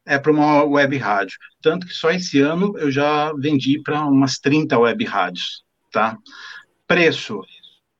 é 0.05 0.17
para 0.17 0.31
uma 0.31 0.63
web 0.63 0.97
rádio. 0.97 1.37
Tanto 1.61 1.85
que 1.85 1.93
só 1.93 2.09
esse 2.09 2.39
ano 2.39 2.75
eu 2.77 2.89
já 2.89 3.31
vendi 3.33 3.81
para 3.81 4.03
umas 4.05 4.39
30 4.39 4.77
web 4.79 5.05
rádios, 5.05 5.63
tá? 5.91 6.17
Preço. 6.87 7.41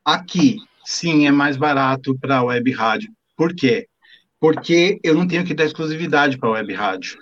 Aqui, 0.04 0.58
sim, 0.84 1.28
é 1.28 1.32
mais 1.32 1.56
barato 1.56 2.18
para 2.18 2.38
a 2.38 2.44
web 2.44 2.72
rádio. 2.72 3.12
Por 3.38 3.54
quê? 3.54 3.88
Porque 4.40 5.00
eu 5.04 5.14
não 5.14 5.28
tenho 5.28 5.46
que 5.46 5.54
dar 5.54 5.66
exclusividade 5.66 6.38
para 6.38 6.50
a 6.50 6.54
web 6.54 6.74
rádio. 6.74 7.20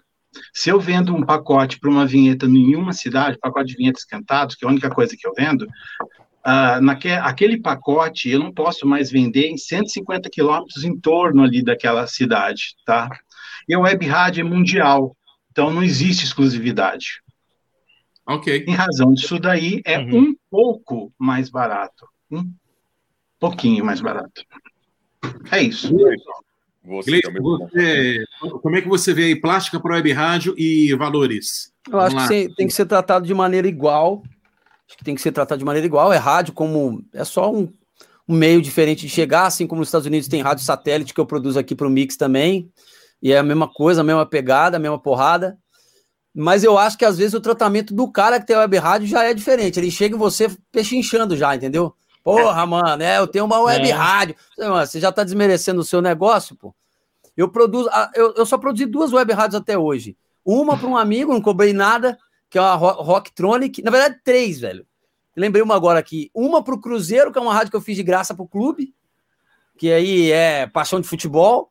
Se 0.54 0.70
eu 0.70 0.80
vendo 0.80 1.16
um 1.16 1.26
pacote 1.26 1.80
para 1.80 1.90
uma 1.90 2.06
vinheta 2.06 2.46
em 2.46 2.76
uma 2.76 2.94
cidade, 2.94 3.38
pacote 3.40 3.72
de 3.72 3.78
vinhetas 3.78 4.06
cantados, 4.06 4.56
que 4.56 4.64
é 4.64 4.68
a 4.68 4.72
única 4.72 4.90
coisa 4.90 5.16
que 5.18 5.28
eu 5.28 5.34
vendo, 5.36 5.68
ah, 6.50 6.80
naque, 6.80 7.10
aquele 7.10 7.60
pacote 7.60 8.30
eu 8.30 8.40
não 8.40 8.54
posso 8.54 8.88
mais 8.88 9.12
vender 9.12 9.48
em 9.48 9.58
150 9.58 10.30
quilômetros 10.30 10.86
em 10.86 10.98
torno 10.98 11.44
ali 11.44 11.62
daquela 11.62 12.08
cidade, 12.08 12.74
tá? 12.86 13.10
E 13.68 13.74
a 13.74 13.80
web 13.80 14.08
rádio 14.08 14.40
é 14.40 14.50
mundial, 14.50 15.14
então 15.52 15.74
não 15.74 15.84
existe 15.84 16.24
exclusividade. 16.24 17.22
Ok. 18.26 18.64
Em 18.66 18.72
razão 18.74 19.14
disso 19.14 19.38
daí, 19.38 19.82
é 19.86 20.00
uhum. 20.00 20.20
um 20.20 20.36
pouco 20.50 21.12
mais 21.20 21.50
barato. 21.50 22.08
Um 22.32 22.50
pouquinho 23.38 23.84
mais 23.84 24.00
barato. 24.00 24.46
É 25.52 25.62
isso. 25.62 25.94
Você, 26.86 27.20
você, 27.42 28.24
como 28.62 28.78
é 28.78 28.82
que 28.82 28.88
você 28.88 29.14
vê 29.14 29.26
aí 29.26 29.36
plástica 29.36 29.82
para 29.82 29.96
web 29.96 30.14
rádio 30.14 30.56
e 30.58 30.96
valores? 30.96 31.74
Eu 31.86 31.92
Vamos 31.92 32.06
acho 32.06 32.16
lá. 32.16 32.28
que 32.30 32.56
tem 32.56 32.68
que 32.68 32.74
ser 32.74 32.86
tratado 32.86 33.28
de 33.28 33.34
maneira 33.34 33.68
igual 33.68 34.24
Acho 34.88 34.98
que 34.98 35.04
tem 35.04 35.16
que 35.16 35.22
ser 35.22 35.32
tratado 35.32 35.60
de 35.60 35.66
maneira 35.66 35.86
igual. 35.86 36.14
É 36.14 36.18
rádio 36.18 36.54
como 36.54 37.04
é 37.14 37.24
só 37.24 37.52
um, 37.52 37.72
um 38.28 38.36
meio 38.36 38.62
diferente 38.62 39.02
de 39.02 39.10
chegar, 39.10 39.46
assim 39.46 39.68
como 39.68 39.80
nos 39.80 39.90
Estados 39.90 40.08
Unidos 40.08 40.28
tem 40.28 40.42
rádio 40.42 40.64
satélite 40.64 41.14
que 41.14 41.20
eu 41.20 41.26
produzo 41.26 41.60
aqui 41.60 41.76
para 41.76 41.88
o 41.88 41.90
Mix 41.90 42.16
também. 42.16 42.72
E 43.22 43.34
é 43.34 43.38
a 43.38 43.44
mesma 43.44 43.68
coisa, 43.68 44.02
a 44.02 44.04
mesma 44.04 44.26
pegada, 44.26 44.78
a 44.78 44.80
mesma 44.80 45.00
porrada. 45.00 45.58
Mas 46.34 46.64
eu 46.64 46.78
acho 46.78 46.98
que 46.98 47.06
às 47.06 47.18
vezes 47.18 47.34
o 47.34 47.42
tratamento 47.42 47.94
do 47.94 48.10
cara 48.12 48.40
que 48.40 48.46
tem 48.46 48.56
web 48.56 48.78
rádio 48.78 49.08
já 49.08 49.24
é 49.24 49.34
diferente. 49.34 49.80
Ele 49.80 49.90
chega 49.90 50.16
em 50.16 50.20
você 50.20 50.56
pechinchando 50.72 51.36
já, 51.36 51.56
entendeu? 51.56 51.94
Porra, 52.24 52.66
mano, 52.66 53.02
é, 53.02 53.18
eu 53.18 53.28
tenho 53.28 53.46
uma 53.46 53.60
web 53.60 53.90
é. 53.90 53.92
rádio. 53.92 54.36
Você 54.58 55.00
já 55.00 55.12
tá 55.12 55.24
desmerecendo 55.24 55.82
o 55.82 55.84
seu 55.84 56.02
negócio, 56.02 56.56
pô. 56.56 56.76
Eu 57.36 57.50
produzo, 57.50 57.90
eu, 58.16 58.34
eu 58.36 58.46
só 58.46 58.58
produzi 58.58 58.86
duas 58.86 59.14
web 59.14 59.32
rádios 59.34 59.60
até 59.60 59.78
hoje. 59.78 60.18
Uma 60.46 60.78
para 60.78 60.88
um 60.88 60.98
amigo, 60.98 61.34
não 61.34 61.42
cobrei 61.42 61.74
nada 61.74 62.18
que 62.50 62.58
é 62.58 62.62
uma 62.62 62.76
Rocktronic. 62.76 63.82
Na 63.82 63.92
verdade, 63.92 64.20
três, 64.24 64.60
velho. 64.60 64.86
Lembrei 65.36 65.62
uma 65.62 65.76
agora 65.76 66.00
aqui. 66.00 66.32
Uma 66.34 66.64
pro 66.64 66.80
Cruzeiro, 66.80 67.32
que 67.32 67.38
é 67.38 67.42
uma 67.42 67.54
rádio 67.54 67.70
que 67.70 67.78
eu 67.78 67.82
fiz 67.82 67.96
de 67.96 68.04
graça 68.04 68.34
pro 68.34 68.48
clube, 68.48 68.94
que 69.78 69.92
aí 69.92 70.32
é 70.32 70.66
paixão 70.66 71.00
de 71.00 71.08
futebol. 71.08 71.70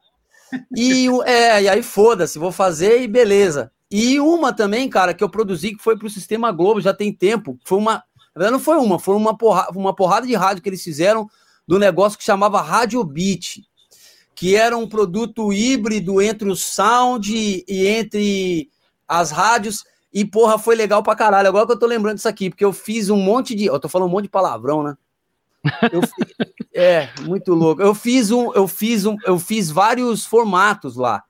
E, 0.77 1.09
é, 1.27 1.63
e 1.63 1.69
aí 1.69 1.83
foda-se, 1.83 2.39
vou 2.39 2.53
fazer 2.53 3.03
e 3.03 3.09
beleza. 3.09 3.73
E 3.91 4.21
uma 4.21 4.53
também, 4.53 4.89
cara, 4.89 5.15
que 5.15 5.23
eu 5.23 5.29
produzi, 5.29 5.75
que 5.75 5.83
foi 5.83 5.99
pro 5.99 6.11
Sistema 6.11 6.53
Globo, 6.53 6.81
já 6.81 6.95
tem 6.95 7.13
tempo. 7.13 7.59
Foi 7.65 7.79
uma. 7.79 7.95
Na 8.35 8.41
verdade, 8.41 8.53
não 8.53 8.61
foi 8.61 8.77
uma, 8.77 8.99
foi 8.99 9.17
uma 9.17 9.37
porrada, 9.37 9.71
uma 9.77 9.95
porrada 9.95 10.27
de 10.27 10.35
rádio 10.35 10.63
que 10.63 10.69
eles 10.69 10.83
fizeram 10.83 11.29
do 11.67 11.79
negócio 11.79 12.19
que 12.19 12.25
chamava 12.25 12.61
Rádio 12.61 13.03
Beat, 13.03 13.63
que 14.35 14.55
era 14.55 14.77
um 14.77 14.89
produto 14.89 15.53
híbrido 15.53 16.21
entre 16.21 16.49
o 16.49 16.55
sound 16.55 17.33
e 17.67 17.87
entre 17.87 18.71
as 19.09 19.31
rádios. 19.31 19.85
E, 20.13 20.25
porra, 20.25 20.59
foi 20.59 20.75
legal 20.75 21.03
pra 21.03 21.15
caralho. 21.15 21.49
Agora 21.49 21.67
que 21.67 21.73
eu 21.73 21.79
tô 21.79 21.87
lembrando 21.87 22.17
disso 22.17 22.29
aqui, 22.29 22.49
porque 22.49 22.65
eu 22.65 22.73
fiz 22.73 23.11
um 23.11 23.17
monte 23.17 23.55
de. 23.55 23.67
Eu 23.67 23.79
tô 23.79 23.89
falando 23.89 24.09
um 24.09 24.13
monte 24.13 24.25
de 24.25 24.31
palavrão, 24.31 24.83
né? 24.83 24.97
Fiz... 25.91 26.11
é, 26.75 27.09
muito 27.23 27.53
louco. 27.53 27.83
Eu 27.83 27.95
fiz 27.95 28.31
um, 28.31 28.53
eu 28.55 28.67
fiz 28.67 29.05
um, 29.05 29.17
eu 29.25 29.39
fiz 29.39 29.71
vários 29.71 30.25
formatos 30.25 30.97
lá. 30.97 31.23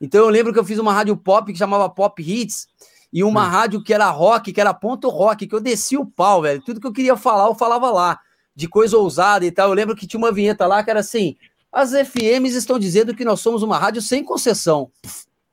Então 0.00 0.20
eu 0.20 0.28
lembro 0.28 0.52
que 0.52 0.58
eu 0.58 0.64
fiz 0.64 0.78
uma 0.78 0.92
rádio 0.92 1.16
pop 1.16 1.52
que 1.52 1.58
chamava 1.58 1.88
Pop 1.88 2.22
Hits, 2.22 2.66
e 3.12 3.24
uma 3.24 3.46
rádio 3.46 3.82
que 3.82 3.92
era 3.92 4.08
rock, 4.10 4.52
que 4.52 4.60
era 4.60 4.72
ponto 4.72 5.08
rock, 5.08 5.46
que 5.46 5.54
eu 5.54 5.60
desci 5.60 5.96
o 5.96 6.06
pau, 6.06 6.42
velho. 6.42 6.62
Tudo 6.62 6.80
que 6.80 6.86
eu 6.86 6.92
queria 6.92 7.16
falar, 7.16 7.46
eu 7.46 7.54
falava 7.54 7.90
lá, 7.90 8.20
de 8.54 8.68
coisa 8.68 8.96
ousada 8.96 9.44
e 9.44 9.50
tal. 9.50 9.68
Eu 9.68 9.74
lembro 9.74 9.96
que 9.96 10.06
tinha 10.06 10.18
uma 10.18 10.32
vinheta 10.32 10.66
lá 10.66 10.82
que 10.82 10.90
era 10.90 11.00
assim: 11.00 11.36
as 11.72 11.90
FMs 11.90 12.54
estão 12.54 12.78
dizendo 12.78 13.14
que 13.14 13.24
nós 13.24 13.40
somos 13.40 13.62
uma 13.62 13.78
rádio 13.78 14.00
sem 14.00 14.24
concessão. 14.24 14.90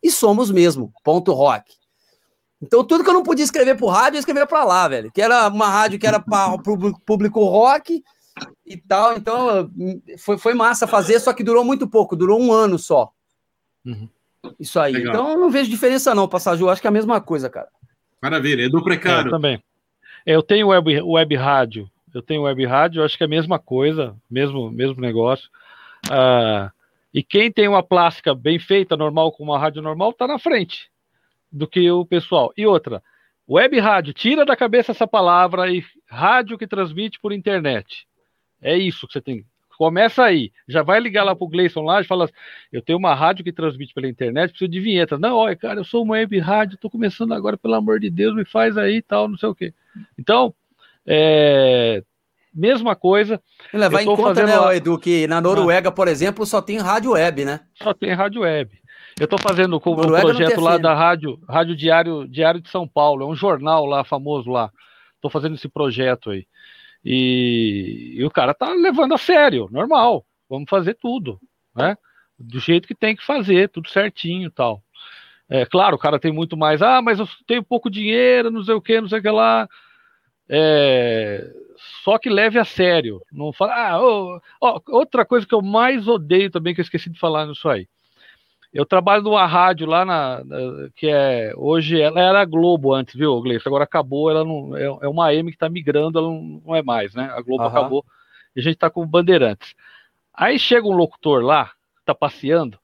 E 0.02 0.12
somos 0.12 0.52
mesmo, 0.52 0.94
ponto 1.04 1.34
rock. 1.34 1.74
Então, 2.62 2.84
tudo 2.84 3.04
que 3.04 3.10
eu 3.10 3.14
não 3.14 3.24
podia 3.24 3.44
escrever 3.44 3.76
pro 3.76 3.88
rádio, 3.88 4.18
eu 4.18 4.20
escrevia 4.20 4.48
pra 4.48 4.64
lá, 4.64 4.88
velho. 4.88 5.12
Que 5.12 5.22
era 5.22 5.48
uma 5.48 5.68
rádio 5.68 6.00
que 6.00 6.08
era 6.08 6.20
para 6.20 6.56
o 6.56 7.00
público 7.00 7.44
rock 7.44 8.04
e 8.66 8.78
tal. 8.78 9.16
Então, 9.16 9.72
foi, 10.18 10.38
foi 10.38 10.54
massa 10.54 10.88
fazer, 10.88 11.20
só 11.20 11.34
que 11.34 11.44
durou 11.44 11.64
muito 11.64 11.88
pouco, 11.88 12.16
durou 12.16 12.42
um 12.42 12.52
ano 12.52 12.80
só. 12.80 13.12
Uhum. 13.86 14.10
Isso 14.60 14.80
aí. 14.80 14.94
Legal. 14.94 15.14
Então, 15.14 15.32
eu 15.32 15.38
não 15.38 15.52
vejo 15.52 15.70
diferença, 15.70 16.16
não, 16.16 16.28
Passagem. 16.28 16.64
Eu 16.64 16.70
acho 16.70 16.82
que 16.82 16.88
é 16.88 16.90
a 16.90 16.94
mesma 16.94 17.22
coisa, 17.22 17.50
cara. 17.50 17.68
Maravilha. 18.22 18.64
Edu 18.64 18.84
Precário. 18.84 19.28
É, 19.28 19.32
também. 19.32 19.64
Eu 20.26 20.42
tenho 20.42 20.70
web, 20.70 21.02
web 21.02 21.36
rádio. 21.36 21.90
Eu 22.12 22.24
tenho 22.24 22.44
web 22.44 22.66
rádio, 22.66 23.02
eu 23.02 23.06
acho 23.06 23.16
que 23.16 23.24
é 23.24 23.28
a 23.28 23.30
mesma 23.30 23.60
coisa, 23.60 24.16
mesmo, 24.30 24.72
mesmo 24.72 25.00
negócio. 25.00 25.50
Ah, 26.10 26.72
e 27.14 27.22
quem 27.22 27.52
tem 27.52 27.68
uma 27.68 27.84
plástica 27.84 28.34
bem 28.34 28.58
feita, 28.58 28.98
normal, 28.98 29.32
com 29.32 29.44
uma 29.44 29.60
rádio 29.60 29.84
normal, 29.84 30.12
tá 30.12 30.26
na 30.26 30.40
frente 30.40 30.90
do 31.52 31.68
que 31.68 31.90
o 31.90 32.06
pessoal. 32.06 32.52
E 32.58 32.66
outra, 32.66 33.02
web 33.48 33.80
rádio, 33.80 34.14
tira 34.14 34.46
da 34.46 34.56
cabeça 34.56 34.92
essa 34.92 35.08
palavra 35.08 35.72
e 35.72 35.84
rádio 36.08 36.58
que 36.58 36.68
transmite 36.68 37.20
por 37.20 37.32
internet. 37.32 38.08
É 38.62 38.76
isso 38.78 39.08
que 39.08 39.14
você 39.14 39.22
tem. 39.22 39.46
Começa 39.78 40.24
aí, 40.24 40.52
já 40.68 40.82
vai 40.82 41.00
ligar 41.00 41.24
lá 41.24 41.36
pro 41.36 41.48
Gleison 41.48 41.84
lá 41.84 42.02
e 42.02 42.04
fala: 42.04 42.28
Eu 42.72 42.82
tenho 42.82 42.98
uma 42.98 43.14
rádio 43.14 43.44
que 43.44 43.54
transmite 43.54 43.94
pela 43.94 44.08
internet, 44.08 44.50
preciso 44.50 44.72
de 44.72 44.80
vinheta. 44.80 45.20
Não, 45.20 45.36
olha, 45.36 45.56
cara, 45.56 45.80
eu 45.80 45.84
sou 45.84 46.04
uma 46.04 46.14
web 46.14 46.40
rádio, 46.40 46.80
tô 46.80 46.90
começando 46.90 47.32
agora, 47.32 47.56
pelo 47.56 47.76
amor 47.76 48.00
de 48.00 48.10
Deus, 48.10 48.36
me 48.36 48.44
faz 48.44 48.76
aí 48.76 48.96
e 48.96 49.02
tal, 49.04 49.28
não 49.28 49.38
sei 49.38 49.50
o 49.50 49.54
quê. 49.54 49.72
Então, 50.18 50.52
é, 51.06 52.04
mesma 52.52 52.96
coisa. 52.96 53.40
Levar 53.72 54.02
em 54.02 54.06
conta, 54.06 54.46
né, 54.46 54.58
lá... 54.58 54.76
Edu, 54.76 54.98
que 54.98 55.28
na 55.28 55.40
Noruega, 55.40 55.92
por 55.92 56.08
exemplo, 56.08 56.44
só 56.44 56.60
tem 56.60 56.80
rádio 56.80 57.12
web, 57.12 57.46
né? 57.46 57.60
Só 57.76 57.94
tem 57.94 58.14
rádio 58.14 58.42
web. 58.42 58.72
Eu 59.20 59.26
estou 59.26 59.40
fazendo 59.40 59.80
com 59.80 59.94
um 59.94 59.96
projeto 59.96 60.62
lá 60.62 60.78
da 60.78 60.94
rádio, 60.94 61.40
rádio 61.50 61.76
Diário, 61.76 62.28
Diário 62.28 62.62
de 62.62 62.70
São 62.70 62.88
Paulo, 62.88 63.24
é 63.24 63.28
um 63.28 63.36
jornal 63.36 63.86
lá 63.86 64.04
famoso 64.04 64.52
lá. 64.52 64.72
Estou 65.16 65.32
fazendo 65.32 65.56
esse 65.56 65.68
projeto 65.68 66.30
aí. 66.30 66.46
E, 67.04 68.14
e, 68.16 68.24
o 68.24 68.30
cara 68.30 68.54
tá 68.54 68.72
levando 68.74 69.16
a 69.16 69.18
sério, 69.18 69.68
normal. 69.72 70.24
Vamos 70.48 70.70
fazer 70.70 70.94
tudo, 70.94 71.40
né? 71.76 71.98
Do 72.38 72.60
jeito 72.60 72.88
que 72.88 72.94
tem 72.94 73.16
que 73.16 73.26
fazer, 73.26 73.70
tudo 73.70 73.90
certinho, 73.90 74.52
tal. 74.52 74.84
É 75.50 75.66
claro, 75.66 75.96
o 75.96 76.00
cara 76.00 76.20
tem 76.20 76.32
muito 76.32 76.56
mais. 76.56 76.82
Ah, 76.84 77.02
mas 77.02 77.18
eu 77.18 77.28
tenho 77.48 77.64
pouco 77.64 77.90
dinheiro, 77.90 78.52
não 78.52 78.64
sei 78.64 78.76
o 78.76 78.82
que, 78.82 79.02
não 79.02 79.10
sei 79.10 79.18
o 79.20 79.22
que 79.22 79.30
lá. 79.30 79.68
É, 80.48 81.50
só 82.04 82.20
que 82.20 82.30
leve 82.30 82.60
a 82.60 82.66
sério. 82.66 83.20
Não 83.32 83.52
fala. 83.52 83.74
Ah, 83.74 84.02
oh, 84.02 84.40
oh, 84.62 84.82
outra 84.90 85.26
coisa 85.26 85.48
que 85.48 85.56
eu 85.56 85.62
mais 85.62 86.08
odeio 86.08 86.52
também 86.52 86.76
que 86.76 86.82
eu 86.82 86.84
esqueci 86.84 87.10
de 87.10 87.20
falar 87.20 87.48
nisso 87.48 87.68
aí. 87.68 87.88
Eu 88.74 88.86
trabalho 88.86 89.24
numa 89.24 89.46
rádio 89.46 89.88
lá 89.88 90.04
na, 90.04 90.44
na, 90.44 90.90
que 90.96 91.08
é 91.08 91.54
hoje 91.56 92.00
ela 92.00 92.20
era 92.22 92.46
Globo 92.46 92.94
antes, 92.94 93.16
viu, 93.16 93.42
Gleice? 93.42 93.68
Agora 93.68 93.86
acabou, 93.86 94.30
ela 94.30 94.44
não 94.44 94.76
é, 94.76 94.84
é 94.84 95.08
uma 95.08 95.28
AM 95.28 95.50
que 95.50 95.56
está 95.56 95.70
migrando, 95.70 96.20
ela 96.20 96.28
não, 96.28 96.62
não, 96.66 96.76
é 96.76 96.84
mais, 96.84 97.14
né? 97.14 97.32
A 97.34 97.42
Globo 97.42 97.64
uhum. 97.64 97.70
acabou 97.70 98.06
e 98.56 98.60
a 98.60 98.64
gente 98.64 98.76
está 98.76 98.90
com 98.90 99.06
Bandeirantes. 99.06 99.74
Aí 100.34 100.60
chega 100.60 100.88
um 100.88 100.96
locutor 100.96 101.42
lá, 101.42 101.72
tá 102.06 102.14
passeando, 102.14 102.78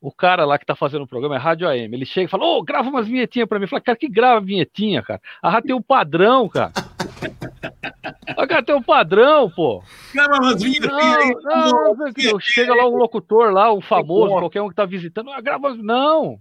o 0.00 0.12
cara 0.12 0.44
lá 0.44 0.58
que 0.58 0.66
tá 0.66 0.76
fazendo 0.76 1.02
o 1.02 1.08
programa 1.08 1.34
é 1.34 1.38
Rádio 1.38 1.66
AM. 1.66 1.96
Ele 1.96 2.06
chega 2.06 2.26
e 2.26 2.30
fala: 2.30 2.44
Ô, 2.44 2.58
oh, 2.58 2.62
grava 2.62 2.88
umas 2.88 3.08
vinhetinhas 3.08 3.48
pra 3.48 3.58
mim. 3.58 3.66
Fala, 3.66 3.80
cara, 3.80 3.98
que 3.98 4.08
grava 4.08 4.40
vinhetinha, 4.40 5.02
cara? 5.02 5.20
A 5.42 5.50
rádio 5.50 5.68
tem 5.68 5.76
um 5.76 5.82
padrão, 5.82 6.48
cara. 6.48 6.72
Cara 8.34 8.62
tem 8.62 8.74
um 8.74 8.82
padrão, 8.82 9.50
pô. 9.50 9.82
Grava 10.12 10.36
umas 10.42 10.62
vinhetinhas 10.62 10.92
aí. 10.92 11.36
Não, 11.42 11.94
não, 11.94 12.40
chega 12.40 12.74
lá 12.74 12.86
um 12.86 12.96
locutor 12.96 13.52
lá, 13.52 13.72
um 13.72 13.80
famoso, 13.80 14.34
qualquer 14.34 14.62
um 14.62 14.68
que 14.68 14.74
tá 14.74 14.84
visitando. 14.84 15.30
Ah, 15.30 15.40
grava. 15.40 15.74
Não. 15.74 16.38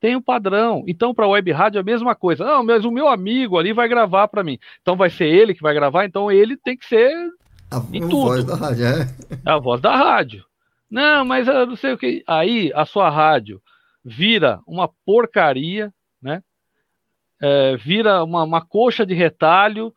Tem 0.00 0.16
um 0.16 0.22
padrão. 0.22 0.84
Então, 0.86 1.14
para 1.14 1.26
web 1.26 1.50
rádio 1.50 1.78
é 1.78 1.80
a 1.80 1.84
mesma 1.84 2.14
coisa. 2.14 2.44
Não, 2.44 2.62
mas 2.62 2.84
o 2.84 2.90
meu 2.90 3.08
amigo 3.08 3.58
ali 3.58 3.72
vai 3.72 3.88
gravar 3.88 4.28
para 4.28 4.44
mim. 4.44 4.58
Então 4.82 4.96
vai 4.96 5.08
ser 5.08 5.26
ele 5.26 5.54
que 5.54 5.62
vai 5.62 5.72
gravar, 5.72 6.04
então 6.04 6.30
ele 6.30 6.56
tem 6.56 6.76
que 6.76 6.84
ser 6.84 7.10
a 7.70 7.78
em 7.92 8.00
tudo. 8.00 8.20
voz 8.20 8.44
da 8.44 8.54
rádio, 8.54 8.84
é. 8.84 9.00
é 9.46 9.50
a 9.50 9.58
voz 9.58 9.80
da 9.80 9.96
rádio. 9.96 10.44
Não, 10.90 11.24
mas 11.24 11.48
eu 11.48 11.66
não 11.66 11.76
sei 11.76 11.92
o 11.92 11.98
que. 11.98 12.22
Aí 12.26 12.70
a 12.74 12.84
sua 12.84 13.08
rádio 13.08 13.60
vira 14.04 14.60
uma 14.66 14.88
porcaria, 15.06 15.92
né? 16.20 16.42
É, 17.40 17.76
vira 17.76 18.22
uma, 18.22 18.44
uma 18.44 18.60
coxa 18.60 19.04
de 19.04 19.14
retalho, 19.14 19.92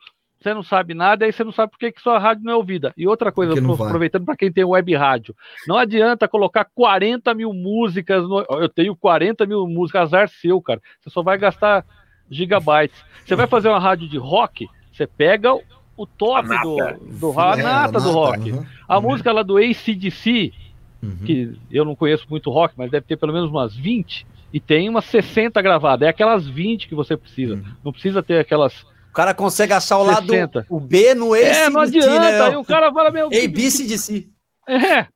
você 0.48 0.54
não 0.54 0.64
sabe 0.64 0.94
nada, 0.94 1.26
aí 1.26 1.32
você 1.32 1.44
não 1.44 1.52
sabe 1.52 1.72
por 1.72 1.80
que, 1.80 1.92
que 1.92 2.02
sua 2.02 2.18
rádio 2.18 2.44
não 2.44 2.54
é 2.54 2.56
ouvida. 2.56 2.94
E 2.98 3.08
outra 3.08 3.32
coisa, 3.32 3.54
aproveitando 3.54 4.26
para 4.26 4.38
quem 4.38 4.52
tem 4.52 4.64
web 4.64 4.96
rádio, 4.96 5.36
não 5.68 5.78
adianta 5.78 6.28
colocar 6.28 6.66
40 6.66 7.34
mil 7.34 7.54
músicas. 7.54 8.24
No... 8.24 8.46
Eu 8.50 8.70
tenho 8.70 8.96
40 8.96 9.46
mil 9.46 9.68
músicas, 9.68 10.04
azar 10.04 10.30
seu, 10.30 10.62
cara. 10.62 10.82
Você 11.02 11.10
só 11.10 11.22
vai 11.22 11.38
gastar 11.38 11.86
gigabytes. 12.30 13.04
Você 13.26 13.36
vai 13.36 13.48
fazer 13.48 13.70
uma 13.70 13.80
rádio 13.80 14.08
de 14.08 14.18
rock, 14.18 14.68
você 14.92 15.06
pega 15.06 15.54
o 15.98 16.06
top 16.06 16.48
do, 16.48 16.78
do, 17.20 17.40
a 17.40 17.56
nata 17.58 18.00
do 18.00 18.12
rock. 18.12 18.52
Uhum. 18.52 18.66
A 18.88 19.02
música 19.02 19.32
lá 19.32 19.44
do 19.44 19.58
ACDC, 19.58 20.54
uhum. 21.02 21.18
que 21.26 21.58
eu 21.72 21.84
não 21.84 21.96
conheço 21.96 22.26
muito 22.30 22.50
rock, 22.52 22.76
mas 22.78 22.92
deve 22.92 23.06
ter 23.06 23.18
pelo 23.18 23.34
menos 23.34 23.50
umas 23.50 23.76
20, 23.76 24.26
e 24.54 24.60
tem 24.60 24.88
umas 24.88 25.06
60 25.06 25.62
gravadas. 25.62 26.06
É 26.06 26.10
aquelas 26.10 26.48
20 26.48 26.88
que 26.88 26.96
você 26.96 27.18
precisa. 27.18 27.56
Uhum. 27.56 27.64
Não 27.84 27.92
precisa 27.92 28.24
ter 28.24 28.40
aquelas. 28.40 28.86
O 29.18 29.22
cara 29.26 29.34
consegue 29.34 29.74
achar 29.74 29.98
o 29.98 30.06
60. 30.06 30.60
lado 30.60 30.68
o 30.70 30.80
B 30.80 31.16
no 31.16 31.34
A. 31.34 31.40
É, 31.40 31.70
não 31.72 31.82
adianta. 31.82 32.20
Né? 32.20 32.42
Aí 32.42 32.56
o 32.56 32.64
cara 32.64 32.94
fala, 32.94 33.10
meu. 33.10 33.26
ABCDC. 33.26 34.28
É, 34.70 35.08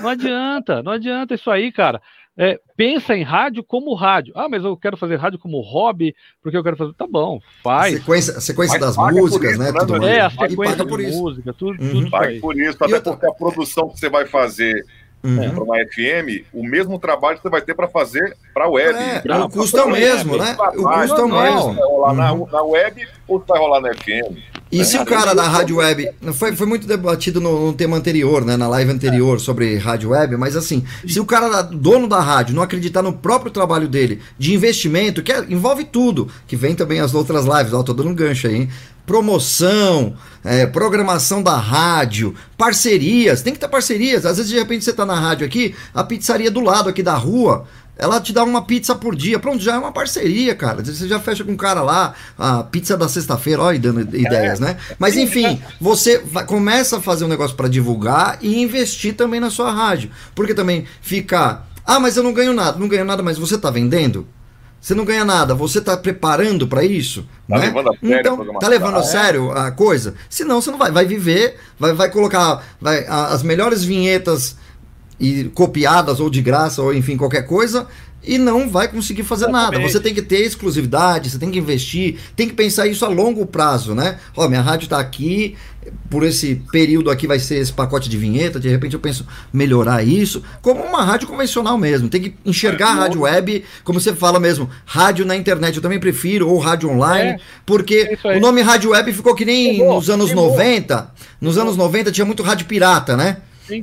não 0.00 0.08
adianta, 0.08 0.82
não 0.82 0.90
adianta 0.90 1.34
isso 1.34 1.48
aí, 1.48 1.70
cara. 1.70 2.02
É, 2.36 2.58
pensa 2.76 3.14
em 3.14 3.22
rádio 3.22 3.62
como 3.62 3.94
rádio. 3.94 4.32
Ah, 4.36 4.48
mas 4.48 4.64
eu 4.64 4.76
quero 4.76 4.96
fazer 4.96 5.14
rádio 5.14 5.38
como 5.38 5.60
hobby, 5.60 6.16
porque 6.42 6.56
eu 6.56 6.64
quero 6.64 6.76
fazer. 6.76 6.94
Tá 6.94 7.06
bom, 7.06 7.38
faz. 7.62 7.94
A 7.94 7.98
sequência, 7.98 8.36
a 8.38 8.40
sequência 8.40 8.80
das 8.80 8.96
músicas, 8.96 9.52
isso, 9.52 9.60
né? 9.60 9.70
né 9.70 9.78
tudo 9.78 10.04
é, 10.04 10.20
a 10.20 10.30
sequência 10.30 10.84
de 10.84 11.16
música, 11.16 11.52
tudo, 11.52 11.80
uhum. 11.80 11.90
tudo 11.90 12.10
Pague 12.10 12.40
por 12.40 12.58
isso, 12.58 12.76
até 12.82 12.98
porque 12.98 13.26
a 13.26 13.32
produção 13.32 13.88
que 13.88 14.00
você 14.00 14.10
vai 14.10 14.26
fazer 14.26 14.84
uhum. 15.24 15.50
para 15.50 15.64
uma 15.64 15.76
FM, 15.76 16.44
o 16.52 16.62
mesmo 16.62 16.98
trabalho 16.98 17.36
que 17.36 17.42
você 17.42 17.48
vai 17.48 17.62
ter 17.62 17.74
para 17.74 17.88
fazer 17.88 18.36
para 18.52 18.66
a 18.66 18.68
web. 18.68 18.98
É, 18.98 19.20
pra, 19.20 19.44
o 19.44 19.50
custo 19.50 19.78
é 19.78 19.84
o 19.84 19.90
mesmo, 19.90 20.36
né? 20.36 20.56
O 20.76 20.84
custo 20.84 21.20
é 21.20 21.24
o 21.24 21.28
mesmo. 21.28 21.74
Vai 21.74 21.84
rolar 21.84 22.32
uhum. 22.32 22.46
na, 22.46 22.52
na 22.52 22.62
web 22.62 23.08
ou 23.26 23.38
vai 23.46 23.58
rolar 23.58 23.80
na 23.80 23.94
FM. 23.94 24.38
E 24.74 24.80
é, 24.80 24.84
se 24.84 24.98
o 24.98 25.04
cara 25.04 25.34
da 25.34 25.46
rádio 25.46 25.76
web. 25.76 26.10
Foi, 26.32 26.54
foi 26.56 26.66
muito 26.66 26.86
debatido 26.86 27.40
no, 27.40 27.66
no, 27.66 27.72
tema 27.72 27.96
anterior, 27.96 28.44
né? 28.44 28.56
Na 28.56 28.66
live 28.66 28.90
anterior 28.90 29.40
sobre 29.40 29.76
rádio 29.76 30.10
web, 30.10 30.36
mas 30.36 30.56
assim, 30.56 30.84
se 31.06 31.20
o 31.20 31.24
cara, 31.24 31.62
dono 31.62 32.08
da 32.08 32.20
rádio, 32.20 32.54
não 32.54 32.62
acreditar 32.62 33.00
no 33.00 33.12
próprio 33.12 33.52
trabalho 33.52 33.86
dele, 33.86 34.20
de 34.36 34.52
investimento, 34.52 35.22
que 35.22 35.32
é, 35.32 35.44
envolve 35.48 35.84
tudo, 35.84 36.28
que 36.46 36.56
vem 36.56 36.74
também 36.74 36.98
as 36.98 37.14
outras 37.14 37.44
lives, 37.44 37.72
ó, 37.72 37.82
tô 37.82 37.92
dando 37.92 38.10
um 38.10 38.14
gancho 38.14 38.48
aí, 38.48 38.56
hein? 38.56 38.68
promoção, 39.06 40.14
é, 40.42 40.66
programação 40.66 41.42
da 41.42 41.56
rádio, 41.56 42.34
parcerias, 42.56 43.42
tem 43.42 43.52
que 43.52 43.58
ter 43.58 43.68
parcerias. 43.68 44.24
Às 44.24 44.38
vezes, 44.38 44.50
de 44.50 44.58
repente, 44.58 44.84
você 44.84 44.90
está 44.90 45.04
na 45.04 45.14
rádio 45.14 45.46
aqui, 45.46 45.74
a 45.92 46.02
pizzaria 46.02 46.50
do 46.50 46.60
lado 46.60 46.88
aqui 46.88 47.02
da 47.02 47.14
rua, 47.14 47.66
ela 47.96 48.20
te 48.20 48.32
dá 48.32 48.42
uma 48.42 48.62
pizza 48.62 48.94
por 48.94 49.14
dia. 49.14 49.38
Pronto, 49.38 49.62
já 49.62 49.74
é 49.74 49.78
uma 49.78 49.92
parceria, 49.92 50.54
cara. 50.54 50.82
Você 50.84 51.06
já 51.06 51.20
fecha 51.20 51.44
com 51.44 51.52
um 51.52 51.56
cara 51.56 51.82
lá, 51.82 52.14
a 52.36 52.62
pizza 52.64 52.96
da 52.96 53.08
sexta-feira, 53.08 53.62
olha, 53.62 53.78
dando 53.78 54.00
ideias, 54.16 54.58
né? 54.58 54.76
Mas 54.98 55.16
enfim, 55.16 55.62
você 55.80 56.18
vai, 56.18 56.44
começa 56.44 56.98
a 56.98 57.00
fazer 57.00 57.24
um 57.24 57.28
negócio 57.28 57.56
para 57.56 57.68
divulgar 57.68 58.38
e 58.40 58.60
investir 58.60 59.14
também 59.14 59.40
na 59.40 59.50
sua 59.50 59.70
rádio. 59.70 60.10
Porque 60.34 60.54
também 60.54 60.86
ficar, 61.00 61.68
ah, 61.86 62.00
mas 62.00 62.16
eu 62.16 62.22
não 62.22 62.32
ganho 62.32 62.52
nada, 62.52 62.78
não 62.78 62.88
ganho 62.88 63.04
nada, 63.04 63.22
mas 63.22 63.38
você 63.38 63.56
tá 63.56 63.70
vendendo? 63.70 64.26
Você 64.80 64.94
não 64.94 65.06
ganha 65.06 65.24
nada, 65.24 65.54
você 65.54 65.78
está 65.78 65.96
preparando 65.96 66.68
para 66.68 66.84
isso? 66.84 67.26
Tá 67.48 67.58
né? 67.58 67.66
levando 67.66 67.88
a 67.88 67.96
sério 67.96 68.20
então, 68.20 68.58
tá 68.58 68.68
levando 68.68 68.96
a 68.96 69.02
sério 69.02 69.50
a 69.52 69.70
coisa? 69.70 70.14
Senão 70.28 70.60
você 70.60 70.70
não 70.70 70.76
vai, 70.76 70.92
vai 70.92 71.06
viver, 71.06 71.56
vai, 71.78 71.94
vai 71.94 72.10
colocar 72.10 72.62
vai, 72.78 73.06
as 73.06 73.42
melhores 73.42 73.82
vinhetas 73.82 74.56
e 75.18 75.44
copiadas 75.44 76.20
ou 76.20 76.28
de 76.28 76.42
graça 76.42 76.82
ou 76.82 76.94
enfim 76.94 77.16
qualquer 77.16 77.46
coisa 77.46 77.86
e 78.26 78.38
não 78.38 78.68
vai 78.68 78.88
conseguir 78.88 79.22
fazer 79.22 79.44
Exatamente. 79.44 79.78
nada. 79.78 79.88
Você 79.88 80.00
tem 80.00 80.14
que 80.14 80.22
ter 80.22 80.40
exclusividade, 80.40 81.30
você 81.30 81.38
tem 81.38 81.50
que 81.50 81.58
investir, 81.58 82.18
tem 82.34 82.48
que 82.48 82.54
pensar 82.54 82.86
isso 82.86 83.04
a 83.04 83.08
longo 83.08 83.44
prazo, 83.44 83.94
né? 83.94 84.18
Ó, 84.36 84.48
minha 84.48 84.62
rádio 84.62 84.84
está 84.84 84.98
aqui, 84.98 85.56
por 86.08 86.24
esse 86.24 86.62
período 86.72 87.10
aqui 87.10 87.26
vai 87.26 87.38
ser 87.38 87.56
esse 87.56 87.72
pacote 87.72 88.08
de 88.08 88.16
vinheta, 88.16 88.58
de 88.58 88.68
repente 88.68 88.94
eu 88.94 89.00
penso 89.00 89.26
melhorar 89.52 90.02
isso, 90.02 90.42
como 90.62 90.82
uma 90.82 91.02
rádio 91.02 91.28
convencional 91.28 91.76
mesmo. 91.76 92.08
Tem 92.08 92.22
que 92.22 92.34
enxergar 92.44 92.88
a 92.88 92.94
rádio 92.94 93.22
web, 93.22 93.64
como 93.82 94.00
você 94.00 94.14
fala 94.14 94.40
mesmo, 94.40 94.70
rádio 94.86 95.26
na 95.26 95.36
internet 95.36 95.76
eu 95.76 95.82
também 95.82 96.00
prefiro, 96.00 96.48
ou 96.48 96.58
rádio 96.58 96.90
online, 96.90 97.30
é, 97.32 97.40
porque 97.66 98.18
é 98.24 98.36
o 98.36 98.40
nome 98.40 98.62
rádio 98.62 98.90
web 98.90 99.12
ficou 99.12 99.34
que 99.34 99.44
nem 99.44 99.86
nos 99.86 100.08
anos 100.08 100.32
90. 100.32 101.12
Nos 101.40 101.58
anos 101.58 101.76
90 101.76 102.10
tinha 102.10 102.24
muito 102.24 102.42
rádio 102.42 102.66
pirata, 102.66 103.16
né? 103.16 103.38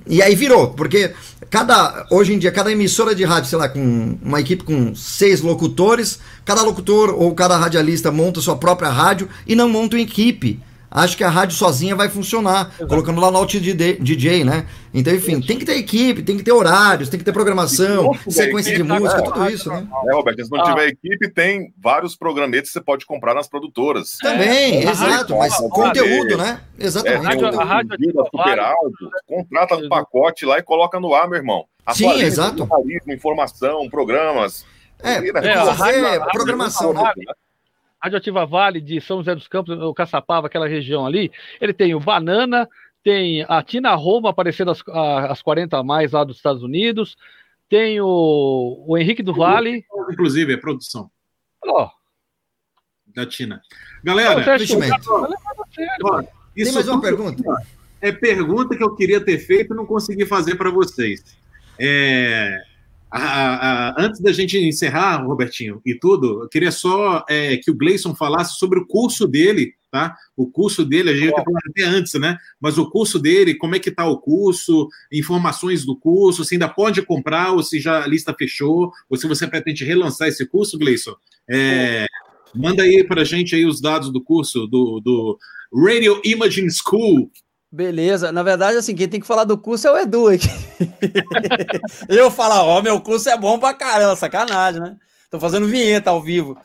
E 0.08 0.22
aí 0.22 0.36
virou, 0.36 0.70
porque 0.70 1.12
cada 1.50 2.06
hoje 2.12 2.34
em 2.34 2.40
dia 2.40 2.52
cada 2.52 2.72
emissora 2.72 3.16
de 3.16 3.24
rádio, 3.24 3.50
sei 3.50 3.58
lá, 3.58 3.68
com 3.68 4.18
uma 4.22 4.40
equipe 4.40 4.64
com 4.64 4.94
seis 4.94 5.42
locutores, 5.42 6.20
cada 6.46 6.62
locutor 6.62 7.16
ou 7.18 7.34
cada 7.34 7.58
radialista 7.58 8.12
monta 8.12 8.42
sua 8.42 8.58
própria 8.58 8.90
rádio 8.90 9.28
e 9.48 9.56
não 9.56 9.68
monta 9.68 9.96
uma 9.96 10.02
equipe 10.02 10.60
acho 10.92 11.16
que 11.16 11.24
a 11.24 11.30
rádio 11.30 11.56
sozinha 11.56 11.96
vai 11.96 12.10
funcionar, 12.10 12.68
Exato. 12.68 12.88
colocando 12.88 13.22
lá 13.22 13.32
no 13.32 13.38
Alt 13.38 13.56
DJ, 13.56 14.44
né? 14.44 14.68
Então, 14.94 15.14
enfim, 15.14 15.40
tem 15.40 15.58
que 15.58 15.64
ter 15.64 15.78
equipe, 15.78 16.22
tem 16.22 16.38
que 16.38 16.44
ter 16.44 16.52
horários, 16.52 17.08
tem 17.08 17.18
que 17.18 17.24
ter 17.24 17.32
programação, 17.32 18.14
sequência 18.30 18.76
de 18.76 18.84
música, 18.84 19.24
tudo 19.24 19.50
isso, 19.50 19.70
né? 19.70 19.88
É, 20.08 20.14
Roberto, 20.14 20.44
se 20.44 20.52
não 20.52 20.64
tiver 20.64 20.90
equipe, 20.90 21.30
tem 21.30 21.74
vários 21.82 22.16
programetes 22.16 22.72
que 22.72 22.74
você 22.74 22.84
pode 22.84 23.06
comprar 23.06 23.34
nas 23.34 23.48
produtoras. 23.48 24.18
Também, 24.22 24.86
é, 24.86 24.90
exato, 24.90 25.38
mas 25.38 25.56
conteúdo, 25.56 26.38
né? 26.38 26.62
Exatamente. 26.78 27.24
É, 27.24 27.26
a 27.26 27.30
rádio, 27.30 27.60
a 27.60 27.64
rádio 27.64 27.98
super 28.30 28.60
áudio, 28.60 29.10
contrata 29.26 29.76
um 29.78 29.88
pacote 29.88 30.46
lá 30.46 30.60
e 30.60 30.64
coloca 30.64 31.00
no 31.00 31.16
ar, 31.16 31.30
meu 31.30 31.38
irmão. 31.38 31.66
Sim, 31.94 32.22
exato. 32.22 32.68
Informação, 33.08 33.90
programas. 33.90 34.66
É, 35.04 35.16
é, 35.16 35.54
a 35.54 35.72
rádio, 35.72 36.22
a 36.22 36.26
programação, 36.28 36.94
né? 36.94 37.02
Radioativa 38.04 38.46
Vale 38.46 38.82
de 38.82 39.00
São 39.00 39.18
José 39.18 39.36
dos 39.36 39.48
Campos, 39.48 39.78
o 39.78 39.94
Caçapava, 39.94 40.48
aquela 40.48 40.68
região 40.68 41.06
ali, 41.06 41.32
ele 41.60 41.74
tem 41.74 41.94
o 41.94 42.00
Banana, 42.00 42.68
tem 43.04 43.46
a 43.48 43.62
Tina 43.62 43.94
Roma 43.96 44.30
aparecendo 44.30 44.72
às, 44.72 44.82
às 44.88 45.42
40 45.42 45.78
a 45.78 45.84
mais 45.84 46.12
lá 46.12 46.24
dos 46.24 46.38
Estados 46.38 46.64
Unidos, 46.64 47.16
tem 47.70 48.02
o, 48.02 48.86
o 48.88 48.98
Henrique 48.98 49.24
do 49.24 49.34
Vale. 49.34 49.86
Inclusive, 50.12 50.54
é 50.54 50.58
produção. 50.58 51.10
Ó. 51.66 51.86
Oh. 51.86 52.02
Da 53.14 53.26
Tina. 53.26 53.62
Galera, 54.04 54.44
Não, 54.46 54.56
isso 56.56 56.72
tem 56.72 56.74
mais 56.74 56.88
uma 56.88 57.02
pergunta? 57.02 57.44
É 58.00 58.12
pergunta 58.12 58.76
que 58.76 58.84
eu 58.84 58.96
queria 58.96 59.24
ter 59.24 59.38
feito 59.38 59.74
e 59.74 59.78
não 59.78 59.86
consegui 59.86 60.26
fazer 60.26 60.56
para 60.56 60.72
vocês. 60.72 61.38
É, 61.80 62.62
a, 63.12 63.90
a, 63.90 64.06
antes 64.06 64.22
da 64.22 64.32
gente 64.32 64.58
encerrar, 64.58 65.26
Robertinho, 65.26 65.82
e 65.86 65.94
tudo, 65.94 66.44
eu 66.44 66.50
queria 66.50 66.72
só 66.72 67.26
é, 67.30 67.58
que 67.58 67.70
o 67.70 67.76
Gleison 67.76 68.16
falasse 68.16 68.58
sobre 68.58 68.80
o 68.80 68.88
curso 68.88 69.28
dele, 69.28 69.74
tá? 69.92 70.16
O 70.36 70.50
curso 70.50 70.86
dele, 70.86 71.10
a 71.10 71.16
gente 71.16 71.34
oh. 71.36 71.58
até 71.70 71.84
antes, 71.84 72.14
né? 72.14 72.38
Mas 72.60 72.78
o 72.78 72.90
curso 72.90 73.20
dele, 73.20 73.56
como 73.56 73.76
é 73.76 73.80
que 73.80 73.92
tá 73.92 74.08
o 74.08 74.18
curso, 74.18 74.88
informações 75.12 75.86
do 75.86 75.96
curso, 75.96 76.46
se 76.46 76.56
ainda 76.56 76.70
pode 76.70 77.02
comprar, 77.02 77.52
ou 77.52 77.62
se 77.62 77.82
já 77.82 78.02
a 78.02 78.08
lista 78.08 78.34
fechou, 78.34 78.94
ou 79.10 79.18
se 79.18 79.28
você 79.28 79.46
pretende 79.46 79.84
relançar 79.84 80.30
esse 80.30 80.46
curso, 80.46 80.80
Gleison. 80.80 81.16
É. 81.50 82.06
Manda 82.56 82.84
aí 82.84 83.04
para 83.04 83.22
a 83.22 83.26
gente 83.26 83.56
aí 83.56 83.66
os 83.66 83.82
dados 83.82 84.12
do 84.12 84.24
curso 84.24 84.68
do, 84.68 85.02
do 85.02 85.38
Radio 85.74 86.22
Imaging 86.24 86.70
School, 86.70 87.30
Beleza. 87.72 88.32
Na 88.32 88.44
verdade, 88.44 88.78
assim, 88.78 88.94
quem 88.94 89.08
tem 89.08 89.20
que 89.20 89.28
falar 89.28 89.46
do 89.46 89.58
curso 89.58 89.88
é 89.88 89.92
o 89.92 89.98
Edu 89.98 90.28
aqui. 90.28 90.50
eu 92.10 92.30
falar, 92.30 92.64
ó, 92.64 92.82
meu 92.82 93.00
curso 93.00 93.30
é 93.30 93.38
bom 93.38 93.58
pra 93.58 93.74
caramba, 93.74 94.16
sacanagem, 94.16 94.82
né? 94.82 94.98
Tô 95.30 95.40
fazendo 95.40 95.68
vinheta 95.68 96.10
ao 96.10 96.22
vivo. 96.22 96.58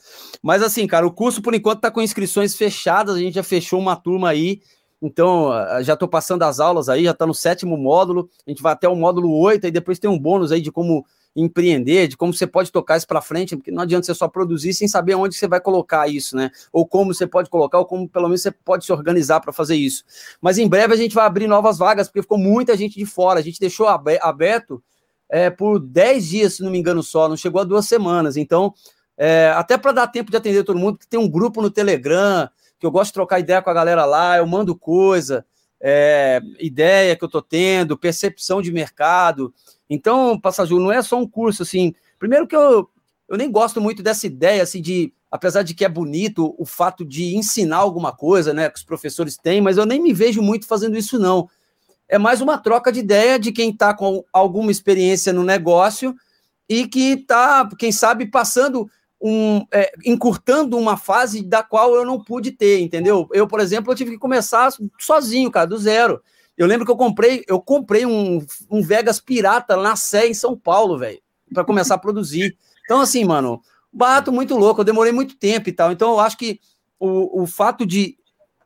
Mas 0.43 0.63
assim, 0.63 0.85
cara, 0.87 1.07
o 1.07 1.13
curso 1.13 1.41
por 1.41 1.55
enquanto 1.55 1.81
tá 1.81 1.91
com 1.91 2.03
inscrições 2.03 2.57
fechadas, 2.57 3.15
a 3.15 3.19
gente 3.21 3.35
já 3.35 3.45
fechou 3.45 3.79
uma 3.79 3.95
turma 3.95 4.31
aí. 4.31 4.61
Então, 5.01 5.51
já 5.83 5.95
tô 5.95 6.09
passando 6.09 6.43
as 6.43 6.59
aulas 6.59 6.89
aí, 6.89 7.05
já 7.05 7.15
tá 7.15 7.25
no 7.25 7.35
sétimo 7.35 7.77
módulo. 7.77 8.29
A 8.45 8.51
gente 8.51 8.63
vai 8.63 8.73
até 8.73 8.89
o 8.89 8.97
módulo 8.97 9.31
8 9.39 9.69
e 9.69 9.71
depois 9.71 10.01
tem 10.01 10.11
um 10.11 10.19
bônus 10.19 10.51
aí 10.51 10.61
de 10.61 10.73
como 10.73 11.07
empreender, 11.37 12.09
de 12.09 12.17
como 12.17 12.33
você 12.33 12.47
pode 12.47 12.73
tocar 12.73 12.97
isso 12.97 13.07
para 13.07 13.21
frente, 13.21 13.55
porque 13.55 13.71
não 13.71 13.83
adianta 13.83 14.07
você 14.07 14.15
só 14.15 14.27
produzir 14.27 14.73
sem 14.73 14.89
saber 14.89 15.15
onde 15.15 15.37
você 15.37 15.47
vai 15.47 15.61
colocar 15.61 16.09
isso, 16.09 16.35
né? 16.35 16.51
Ou 16.73 16.87
como 16.87 17.13
você 17.13 17.27
pode 17.27 17.51
colocar, 17.51 17.79
ou 17.79 17.85
como 17.85 18.09
pelo 18.09 18.27
menos 18.27 18.41
você 18.41 18.51
pode 18.51 18.87
se 18.87 18.93
organizar 18.93 19.41
para 19.41 19.53
fazer 19.53 19.77
isso. 19.77 20.03
Mas 20.41 20.57
em 20.57 20.67
breve 20.67 20.95
a 20.95 20.97
gente 20.97 21.15
vai 21.15 21.27
abrir 21.27 21.47
novas 21.47 21.77
vagas, 21.77 22.09
porque 22.09 22.23
ficou 22.23 22.39
muita 22.39 22.75
gente 22.75 22.99
de 22.99 23.05
fora. 23.05 23.39
A 23.39 23.43
gente 23.43 23.61
deixou 23.61 23.87
aberto 23.87 24.83
é, 25.29 25.51
por 25.51 25.79
10 25.79 26.27
dias, 26.27 26.55
se 26.55 26.63
não 26.63 26.71
me 26.71 26.79
engano, 26.79 27.03
só, 27.03 27.29
não 27.29 27.37
chegou 27.37 27.61
a 27.61 27.65
duas 27.65 27.87
semanas. 27.87 28.39
Então, 28.39 28.73
é, 29.17 29.53
até 29.55 29.77
para 29.77 29.93
dar 29.93 30.07
tempo 30.07 30.31
de 30.31 30.37
atender 30.39 30.65
todo 30.65 30.79
mundo, 30.79 30.99
que 30.99 31.07
tem 31.07 31.21
um 31.21 31.29
grupo 31.29 31.61
no 31.61 31.71
Telegram, 31.71 32.49
que 32.79 32.87
eu 32.87 32.91
gosto 32.91 33.09
de 33.09 33.15
trocar 33.15 33.41
ideia 33.41 33.61
com 33.61 33.71
a 33.71 33.75
galera 33.75 34.05
lá, 34.05 34.39
eu 34.39 34.47
mando 34.47 34.75
coisa, 34.75 35.45
é, 35.81 36.41
ideia 36.59 37.17
que 37.17 37.25
eu 37.25 37.29
tô 37.29 37.43
tendo, 37.43 37.99
percepção 37.99 38.63
de 38.63 38.73
mercado. 38.73 39.53
Então, 39.89 40.39
Passaju, 40.39 40.79
não 40.79 40.93
é 40.93 41.01
só 41.03 41.19
um 41.19 41.27
curso 41.27 41.63
assim. 41.63 41.95
Primeiro 42.19 42.47
que 42.47 42.57
eu, 42.57 42.89
eu 43.29 43.37
nem 43.37 43.51
gosto 43.51 43.81
muito 43.81 44.03
dessa 44.03 44.27
ideia 44.27 44.63
assim 44.63 44.81
de, 44.81 45.13
apesar 45.31 45.63
de 45.63 45.75
que 45.75 45.85
é 45.85 45.89
bonito 45.89 46.55
o 46.59 46.65
fato 46.65 47.05
de 47.05 47.37
ensinar 47.37 47.79
alguma 47.79 48.13
coisa, 48.13 48.53
né, 48.53 48.69
que 48.71 48.79
os 48.79 48.85
professores 48.85 49.37
têm, 49.37 49.61
mas 49.61 49.77
eu 49.77 49.87
nem 49.87 50.01
me 50.01 50.13
vejo 50.13 50.43
muito 50.43 50.67
fazendo 50.67 50.97
isso 50.97 51.19
não. 51.19 51.49
É 52.09 52.19
mais 52.19 52.41
uma 52.41 52.57
troca 52.57 52.93
de 52.93 53.01
ideia 53.01 53.39
de 53.39 53.51
quem 53.51 53.71
está 53.71 53.93
com 53.93 54.25
alguma 54.33 54.71
experiência 54.71 55.33
no 55.33 55.43
negócio 55.43 56.15
e 56.69 56.87
que 56.87 57.13
está, 57.13 57.69
quem 57.79 57.91
sabe, 57.91 58.27
passando 58.27 58.89
um, 59.21 59.65
é, 59.73 59.93
encurtando 60.05 60.77
uma 60.77 60.97
fase 60.97 61.43
da 61.43 61.63
qual 61.63 61.95
eu 61.95 62.05
não 62.05 62.23
pude 62.23 62.53
ter, 62.53 62.81
entendeu? 62.81 63.29
Eu, 63.33 63.47
por 63.47 63.61
exemplo, 63.61 63.91
eu 63.91 63.97
tive 63.97 64.13
que 64.13 64.19
começar 64.19 64.73
sozinho, 64.99 65.51
cara, 65.51 65.67
do 65.67 65.79
zero. 65.79 66.23
Eu 66.57 66.67
lembro 66.67 66.87
que 66.87 66.91
eu 66.91 66.97
comprei, 66.97 67.45
eu 67.47 67.61
comprei 67.61 68.07
um, 68.07 68.45
um 68.71 68.83
Vegas 68.83 69.21
pirata 69.21 69.77
na 69.77 69.95
Sé 69.95 70.27
em 70.27 70.35
São 70.35 70.57
Paulo, 70.57 70.99
velho, 70.99 71.21
para 71.53 71.65
começar 71.65 71.97
a 71.97 71.99
produzir. 71.99 72.57
Então, 72.85 73.01
assim, 73.01 73.25
mano, 73.25 73.61
barato 73.93 74.33
muito 74.33 74.57
louco, 74.57 74.81
eu 74.81 74.85
demorei 74.85 75.13
muito 75.13 75.37
tempo 75.37 75.69
e 75.69 75.73
tal. 75.73 75.93
Então, 75.93 76.13
eu 76.13 76.21
acho 76.21 76.39
que 76.39 76.61
o, 76.99 77.43
o 77.43 77.47
fato 77.47 77.85
de, 77.85 78.17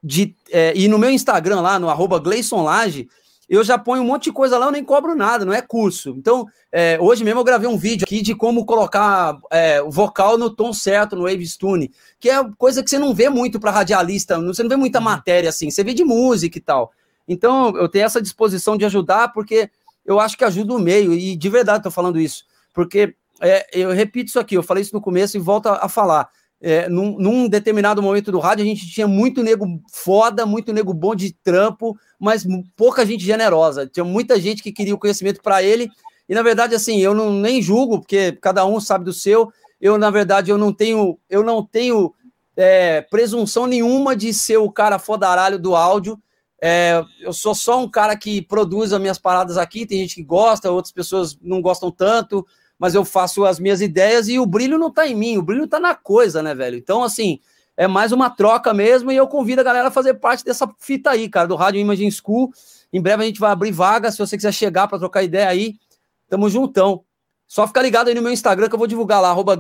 de 0.03 0.37
é, 0.51 0.77
ir 0.77 0.89
no 0.89 0.99
meu 0.99 1.11
Instagram 1.11 1.61
lá, 1.61 1.79
no 1.79 1.89
arroba 1.89 2.19
Gleison 2.19 2.63
Lage, 2.63 3.09
eu 3.51 3.65
já 3.65 3.77
ponho 3.77 4.05
um 4.05 4.07
monte 4.07 4.25
de 4.25 4.33
coisa 4.33 4.57
lá, 4.57 4.67
eu 4.67 4.71
nem 4.71 4.85
cobro 4.85 5.17
nada, 5.17 5.45
não 5.45 5.53
é 5.53 5.61
curso. 5.61 6.11
Então, 6.11 6.47
é, 6.71 6.97
hoje 7.01 7.25
mesmo 7.25 7.41
eu 7.41 7.45
gravei 7.45 7.69
um 7.69 7.77
vídeo 7.77 8.05
aqui 8.05 8.23
de 8.23 8.33
como 8.33 8.65
colocar 8.65 9.37
é, 9.51 9.83
o 9.83 9.91
vocal 9.91 10.39
no 10.39 10.49
tom 10.49 10.73
certo 10.73 11.17
no 11.17 11.25
Waves 11.25 11.57
Tune, 11.57 11.91
que 12.21 12.31
é 12.31 12.37
coisa 12.57 12.81
que 12.81 12.89
você 12.89 12.97
não 12.97 13.13
vê 13.13 13.29
muito 13.29 13.59
para 13.59 13.73
radialista, 13.73 14.41
você 14.41 14.63
não 14.63 14.71
vê 14.71 14.77
muita 14.77 15.01
matéria 15.01 15.51
assim, 15.51 15.69
você 15.69 15.83
vê 15.83 15.93
de 15.93 16.05
música 16.05 16.57
e 16.57 16.61
tal. 16.61 16.93
Então, 17.27 17.77
eu 17.77 17.89
tenho 17.89 18.05
essa 18.05 18.21
disposição 18.21 18.77
de 18.77 18.85
ajudar, 18.85 19.33
porque 19.33 19.71
eu 20.05 20.19
acho 20.19 20.37
que 20.37 20.45
ajuda 20.45 20.75
o 20.75 20.79
meio, 20.79 21.13
e 21.13 21.37
de 21.37 21.49
verdade 21.49 21.79
estou 21.79 21.93
falando 21.93 22.21
isso, 22.21 22.45
porque 22.75 23.15
é, 23.41 23.67
eu 23.73 23.91
repito 23.91 24.29
isso 24.29 24.41
aqui, 24.41 24.55
eu 24.55 24.63
falei 24.63 24.83
isso 24.83 24.95
no 24.95 25.01
começo 25.01 25.37
e 25.37 25.41
volto 25.41 25.69
a, 25.69 25.89
falar. 25.89 26.29
É, 26.63 26.89
num, 26.91 27.19
num, 27.19 27.49
determinado 27.49 28.03
momento 28.03 28.31
do 28.31 28.39
rádio, 28.39 28.63
a 28.63 28.67
gente 28.67 28.87
tinha 28.91 29.09
muito 29.09 29.43
nego 29.43 29.67
foda, 29.91 30.45
muito 30.45 30.75
nego 30.75 30.93
bom 30.93 31.15
de 31.15 31.33
trampo, 31.33 31.97
mas 32.19 32.47
pouca 32.77 33.07
gente 33.07 33.25
generosa. 33.25 33.87
Tinha 33.87 34.05
muita 34.05 34.39
gente 34.39 34.63
que 34.63 34.73
queria 34.73 34.95
o 34.95 34.99
conhecimento 34.99 35.41
para 35.43 35.63
ele, 35.63 35.89
e 36.29 36.35
na 36.35 36.43
verdade, 36.43 36.75
assim, 36.75 37.01
eu 37.01 37.15
não 37.15 37.33
nem 37.33 37.61
julgo, 37.61 37.99
porque 37.99 38.33
cada 38.41 38.65
um 38.65 38.79
sabe 38.79 39.05
do 39.05 39.13
seu. 39.13 39.51
Eu, 39.81 39.99
na 39.99 40.11
verdade, 40.11 40.51
eu 40.51 40.59
não 40.59 40.73
tenho, 40.73 41.19
eu 41.29 41.43
não 41.43 41.65
tenho 41.65 42.15
é, 42.57 43.01
presunção 43.01 43.67
nenhuma 43.67 44.15
de 44.15 44.33
ser 44.33 44.59
o 44.59 44.71
cara 44.71 44.99
fodaralho 44.99 45.59
do 45.59 45.75
áudio. 45.75 46.17
É, 46.63 47.03
eu 47.21 47.33
sou 47.33 47.55
só 47.55 47.83
um 47.83 47.89
cara 47.89 48.15
que 48.17 48.43
produz 48.43 48.93
as 48.93 49.01
minhas 49.01 49.19
paradas 49.19 49.57
aqui, 49.57 49.87
tem 49.87 49.99
gente 50.01 50.17
que 50.17 50.23
gosta, 50.23 50.71
outras 50.71 50.93
pessoas 50.93 51.39
não 51.41 51.63
gostam 51.63 51.91
tanto, 51.91 52.47
mas 52.79 52.95
eu 52.95 53.05
faço 53.05 53.45
as 53.45 53.59
minhas 53.59 53.81
ideias 53.81 54.29
e 54.29 54.39
o 54.39 54.45
brilho 54.45 54.79
não 54.79 54.91
tá 54.91 55.07
em 55.07 55.15
mim, 55.15 55.39
o 55.39 55.43
brilho 55.43 55.67
tá 55.67 55.81
na 55.81 55.95
coisa, 55.95 56.43
né, 56.43 56.55
velho? 56.55 56.77
Então, 56.77 57.03
assim, 57.03 57.41
é 57.77 57.87
mais 57.89 58.13
uma 58.13 58.29
troca 58.29 58.75
mesmo 58.75 59.11
e 59.11 59.17
eu 59.17 59.27
convido 59.27 59.63
a 59.63 59.65
galera 59.65 59.89
a 59.89 59.91
fazer 59.91 60.15
parte 60.15 60.45
dessa 60.45 60.71
fita 60.79 61.11
aí, 61.11 61.31
cara, 61.31 61.49
do 61.49 61.57
Rádio 61.57 61.81
Imaging 61.81 62.11
School. 62.11 62.53
Em 62.93 63.01
breve 63.01 63.23
a 63.23 63.27
gente 63.27 63.41
vai 63.41 63.51
abrir 63.51 63.73
vaga, 63.73 64.13
se 64.13 64.19
você 64.19 64.37
quiser 64.37 64.53
chegar 64.53 64.87
para 64.87 64.99
trocar 64.99 65.23
ideia 65.23 65.49
aí, 65.49 65.77
tamo 66.29 66.51
juntão. 66.51 67.05
Só 67.47 67.67
ficar 67.67 67.81
ligado 67.83 68.09
aí 68.09 68.15
no 68.15 68.23
meu 68.23 68.33
Instagram 68.33 68.69
que 68.69 68.75
eu 68.75 68.79
vou 68.79 68.87
divulgar 68.87 69.23
lá, 69.23 69.31
arroba. 69.31 69.59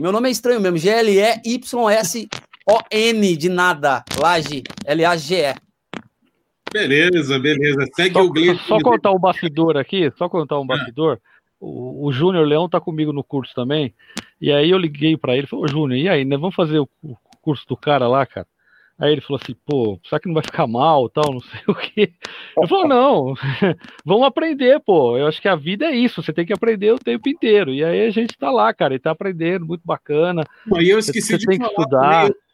Meu 0.00 0.12
nome 0.12 0.28
é 0.28 0.32
estranho 0.32 0.60
mesmo, 0.60 0.76
G-L-E-Y-S-O-N 0.76 1.36
de 3.36 3.48
nada, 3.48 4.04
Lage, 4.20 4.62
L-A-G-E. 4.84 5.67
Beleza, 6.72 7.38
beleza. 7.38 7.86
Segue 7.94 8.14
só, 8.14 8.24
o 8.24 8.30
Gleison. 8.30 8.58
Só, 8.58 8.78
só 8.78 8.80
contar 8.80 9.12
um 9.12 9.18
bastidor 9.18 9.76
aqui, 9.76 10.10
só 10.16 10.28
contar 10.28 10.58
um 10.58 10.66
bastidor. 10.66 11.18
O, 11.60 12.06
o 12.06 12.12
Júnior 12.12 12.46
Leão 12.46 12.68
tá 12.68 12.80
comigo 12.80 13.12
no 13.12 13.24
curso 13.24 13.54
também. 13.54 13.94
E 14.40 14.52
aí 14.52 14.70
eu 14.70 14.78
liguei 14.78 15.16
para 15.16 15.36
ele, 15.36 15.46
falou, 15.46 15.68
Júnior, 15.68 15.98
e 15.98 16.08
aí, 16.08 16.24
né? 16.24 16.36
Vamos 16.36 16.54
fazer 16.54 16.78
o, 16.78 16.88
o, 17.02 17.16
curso 17.42 17.66
do 17.66 17.76
cara 17.76 18.06
lá, 18.06 18.24
cara? 18.26 18.46
Aí 18.98 19.12
ele 19.12 19.20
falou 19.20 19.40
assim, 19.42 19.54
pô, 19.64 19.98
será 20.04 20.20
que 20.20 20.26
não 20.26 20.34
vai 20.34 20.42
ficar 20.42 20.66
mal, 20.66 21.08
tal, 21.08 21.32
não 21.32 21.40
sei 21.40 21.60
o 21.68 21.74
quê. 21.74 22.12
Eu 22.56 22.68
falei, 22.68 22.88
não, 22.88 23.34
vamos 24.04 24.26
aprender, 24.26 24.80
pô. 24.80 25.16
Eu 25.16 25.26
acho 25.26 25.40
que 25.40 25.48
a 25.48 25.56
vida 25.56 25.86
é 25.86 25.94
isso, 25.94 26.22
você 26.22 26.32
tem 26.32 26.44
que 26.44 26.52
aprender 26.52 26.92
o 26.92 26.98
tempo 26.98 27.28
inteiro. 27.28 27.72
E 27.72 27.84
aí 27.84 28.06
a 28.06 28.10
gente 28.10 28.36
tá 28.36 28.50
lá, 28.50 28.72
cara, 28.74 28.94
e 28.94 28.98
tá 28.98 29.12
aprendendo, 29.12 29.66
muito 29.66 29.82
bacana. 29.84 30.44
Aí 30.74 30.88
eu 30.88 30.98
esqueci 30.98 31.28
você, 31.28 31.38
você 31.38 31.46
tem 31.46 31.58
que 31.58 31.66
estudar. 31.66 32.26
Também. 32.26 32.47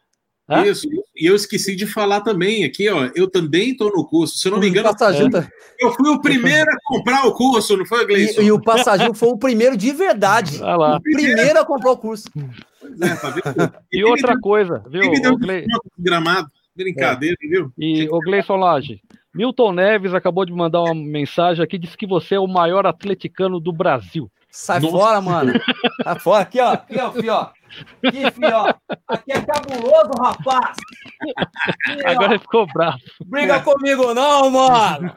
Hã? 0.47 0.63
Isso, 0.63 0.87
e 1.15 1.25
eu 1.25 1.35
esqueci 1.35 1.75
de 1.75 1.87
falar 1.87 2.21
também 2.21 2.63
aqui, 2.63 2.87
ó. 2.87 3.09
Eu 3.15 3.27
também 3.29 3.71
estou 3.71 3.91
no 3.91 4.05
curso. 4.05 4.37
Se 4.37 4.47
eu 4.47 4.51
não 4.51 4.59
me 4.59 4.69
engano, 4.69 4.89
eu 5.79 5.91
fui 5.91 6.09
o 6.09 6.21
primeiro 6.21 6.69
a 6.69 6.77
comprar 6.85 7.25
o 7.25 7.33
curso, 7.33 7.75
não 7.75 7.85
foi, 7.85 8.05
Gleison? 8.05 8.41
E, 8.41 8.45
e 8.45 8.51
o 8.51 8.61
passageiro 8.61 9.13
foi 9.15 9.29
o 9.29 9.37
primeiro 9.37 9.75
de 9.75 9.91
verdade. 9.91 10.59
Ah 10.61 10.75
lá. 10.75 10.97
O 10.97 11.01
primeiro 11.01 11.59
a 11.59 11.65
comprar 11.65 11.91
o 11.91 11.97
curso. 11.97 12.27
É, 13.01 13.15
tá 13.15 13.83
e 13.91 14.03
outra 14.03 14.39
coisa, 14.39 14.83
viu? 14.87 15.11
o 15.31 15.37
Gle... 15.37 15.65
Gramado. 15.97 16.47
Brincadeira, 16.75 17.37
é. 17.41 17.47
viu? 17.47 17.71
E 17.77 18.07
o 18.09 18.19
Gleison 18.19 18.57
Lage, 18.57 19.01
Milton 19.33 19.71
Neves 19.71 20.13
acabou 20.13 20.45
de 20.45 20.51
mandar 20.51 20.81
uma 20.81 20.93
mensagem 20.93 21.63
aqui, 21.63 21.77
disse 21.77 21.97
que 21.97 22.05
você 22.05 22.35
é 22.35 22.39
o 22.39 22.47
maior 22.47 22.85
atleticano 22.85 23.59
do 23.59 23.71
Brasil. 23.71 24.29
Sai 24.51 24.79
Nossa. 24.79 24.97
fora, 24.97 25.21
mano. 25.21 25.53
Sai 26.03 26.19
fora. 26.19 26.43
Aqui, 26.43 26.59
ó. 26.59 26.73
Aqui, 26.73 26.97
ó, 26.97 27.11
fio, 27.11 27.33
ó. 27.33 27.49
Fio, 28.01 28.49
ó. 28.53 28.73
Aqui 29.07 29.31
é 29.31 29.41
cabuloso, 29.41 30.11
rapaz. 30.19 30.77
Aqui, 31.87 32.05
Agora 32.05 32.33
ele 32.33 32.39
ficou 32.39 32.67
bravo. 32.73 32.97
Briga 33.25 33.59
comigo 33.61 34.13
não, 34.13 34.49
mano. 34.49 35.15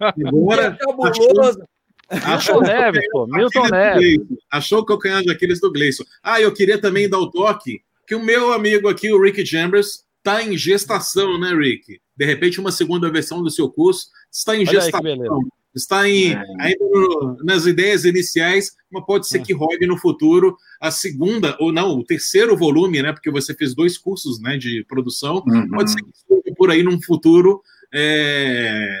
Agora, 0.00 0.66
é 0.66 0.70
cabuloso. 0.72 1.66
Achou 2.08 2.60
Milton 2.60 2.72
Neves, 2.72 3.08
pô. 3.10 3.26
Milton 3.26 3.68
Neves. 3.68 4.18
Achou 4.50 4.80
o 4.80 4.84
calcanhar 4.84 5.22
de 5.22 5.30
Aquiles 5.30 5.60
do 5.60 5.72
Gleison. 5.72 6.04
Ah, 6.22 6.40
eu 6.40 6.52
queria 6.52 6.80
também 6.80 7.08
dar 7.08 7.18
o 7.18 7.30
toque 7.30 7.80
que 8.06 8.14
o 8.14 8.22
meu 8.22 8.52
amigo 8.52 8.88
aqui, 8.88 9.12
o 9.12 9.20
Rick 9.20 9.44
Chambers, 9.44 10.04
está 10.18 10.42
em 10.42 10.56
gestação, 10.56 11.38
né, 11.38 11.52
Rick? 11.54 12.00
De 12.16 12.24
repente, 12.24 12.60
uma 12.60 12.70
segunda 12.70 13.10
versão 13.10 13.42
do 13.42 13.50
seu 13.50 13.68
curso 13.68 14.08
está 14.32 14.54
em 14.54 14.60
Olha 14.60 14.80
gestação. 14.80 15.40
Está 15.76 16.08
em, 16.08 16.32
é. 16.32 16.42
ainda 16.58 16.84
no, 16.84 17.36
nas 17.44 17.66
ideias 17.66 18.06
iniciais, 18.06 18.74
mas 18.90 19.04
pode 19.04 19.28
ser 19.28 19.38
é. 19.38 19.42
que 19.42 19.52
rode 19.52 19.86
no 19.86 19.98
futuro 19.98 20.56
a 20.80 20.90
segunda, 20.90 21.54
ou 21.60 21.70
não, 21.70 21.90
o 21.98 22.04
terceiro 22.04 22.56
volume, 22.56 23.02
né? 23.02 23.12
Porque 23.12 23.30
você 23.30 23.54
fez 23.54 23.74
dois 23.74 23.98
cursos 23.98 24.40
né, 24.40 24.56
de 24.56 24.82
produção. 24.88 25.44
Uhum. 25.46 25.68
Pode 25.68 25.92
ser 25.92 26.00
que 26.42 26.54
por 26.54 26.70
aí 26.70 26.82
num 26.82 27.00
futuro 27.02 27.60
é, 27.92 28.98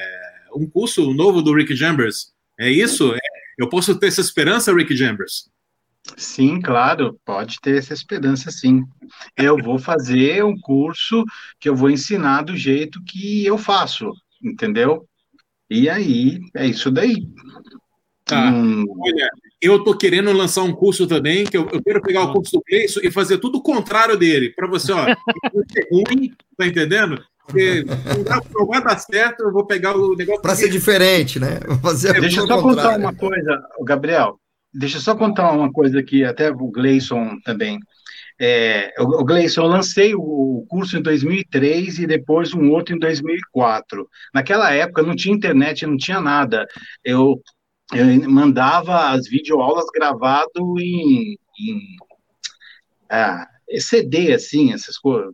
um 0.54 0.68
curso 0.68 1.14
novo 1.14 1.40
do 1.40 1.54
Rick 1.54 1.74
Chambers. 1.74 2.32
É 2.60 2.70
isso? 2.70 3.14
É, 3.14 3.18
eu 3.58 3.68
posso 3.70 3.98
ter 3.98 4.08
essa 4.08 4.20
esperança, 4.20 4.74
Rick 4.74 4.94
Chambers? 4.94 5.50
Sim, 6.16 6.60
claro, 6.60 7.18
pode 7.24 7.58
ter 7.60 7.78
essa 7.78 7.94
esperança, 7.94 8.50
sim. 8.50 8.84
Eu 9.36 9.56
vou 9.56 9.78
fazer 9.78 10.44
um 10.44 10.56
curso 10.58 11.24
que 11.58 11.68
eu 11.68 11.74
vou 11.74 11.90
ensinar 11.90 12.42
do 12.42 12.56
jeito 12.56 13.02
que 13.02 13.44
eu 13.44 13.58
faço, 13.58 14.12
entendeu? 14.42 15.08
E 15.70 15.88
aí, 15.88 16.38
é 16.54 16.66
isso 16.66 16.90
daí. 16.90 17.26
Tá. 18.24 18.50
Hum... 18.50 18.84
Olha, 19.00 19.30
eu 19.60 19.82
tô 19.82 19.96
querendo 19.96 20.32
lançar 20.32 20.62
um 20.62 20.72
curso 20.72 21.06
também, 21.06 21.44
que 21.44 21.56
eu, 21.56 21.68
eu 21.72 21.82
quero 21.82 22.02
pegar 22.02 22.24
o 22.24 22.32
curso 22.32 22.52
do 22.52 22.62
Gleison 22.68 23.00
e 23.02 23.10
fazer 23.10 23.38
tudo 23.38 23.58
o 23.58 23.62
contrário 23.62 24.16
dele, 24.16 24.50
para 24.50 24.68
você, 24.68 24.92
ó, 24.92 25.08
é 25.08 25.16
ruim, 25.90 26.32
tá 26.56 26.66
entendendo? 26.66 27.22
Porque 27.46 27.84
não 28.54 28.66
vai 28.66 28.82
dar 28.82 28.98
certo, 28.98 29.44
eu 29.44 29.52
vou 29.52 29.64
pegar 29.64 29.96
o 29.96 30.16
negócio. 30.16 30.42
Para 30.42 30.56
ser 30.56 30.68
diferente, 30.68 31.38
né? 31.38 31.60
Fazer 31.80 32.20
Deixa 32.20 32.40
eu 32.40 32.46
só 32.46 32.60
contar 32.60 32.98
uma 32.98 33.14
coisa, 33.14 33.62
Gabriel. 33.82 34.38
Deixa 34.74 34.96
eu 34.96 35.00
só 35.00 35.14
contar 35.14 35.52
uma 35.52 35.72
coisa 35.72 36.00
aqui, 36.00 36.24
até 36.24 36.50
o 36.50 36.70
Gleison 36.70 37.38
também. 37.44 37.78
É, 38.38 38.92
o 38.98 39.24
Gleison, 39.24 39.62
eu 39.62 39.68
lancei 39.68 40.14
o 40.14 40.66
curso 40.68 40.98
em 40.98 41.02
2003 41.02 42.00
e 42.00 42.06
depois 42.06 42.52
um 42.52 42.70
outro 42.70 42.94
em 42.94 42.98
2004. 42.98 44.08
Naquela 44.34 44.72
época 44.72 45.02
não 45.02 45.16
tinha 45.16 45.34
internet, 45.34 45.86
não 45.86 45.96
tinha 45.96 46.20
nada. 46.20 46.66
Eu, 47.02 47.40
eu 47.94 48.30
mandava 48.30 49.10
as 49.10 49.26
videoaulas 49.26 49.86
gravado 49.94 50.78
em, 50.78 51.38
em 51.58 51.80
ah, 53.08 53.48
CD, 53.78 54.34
assim, 54.34 54.72
essas 54.72 54.98
coisas. 54.98 55.32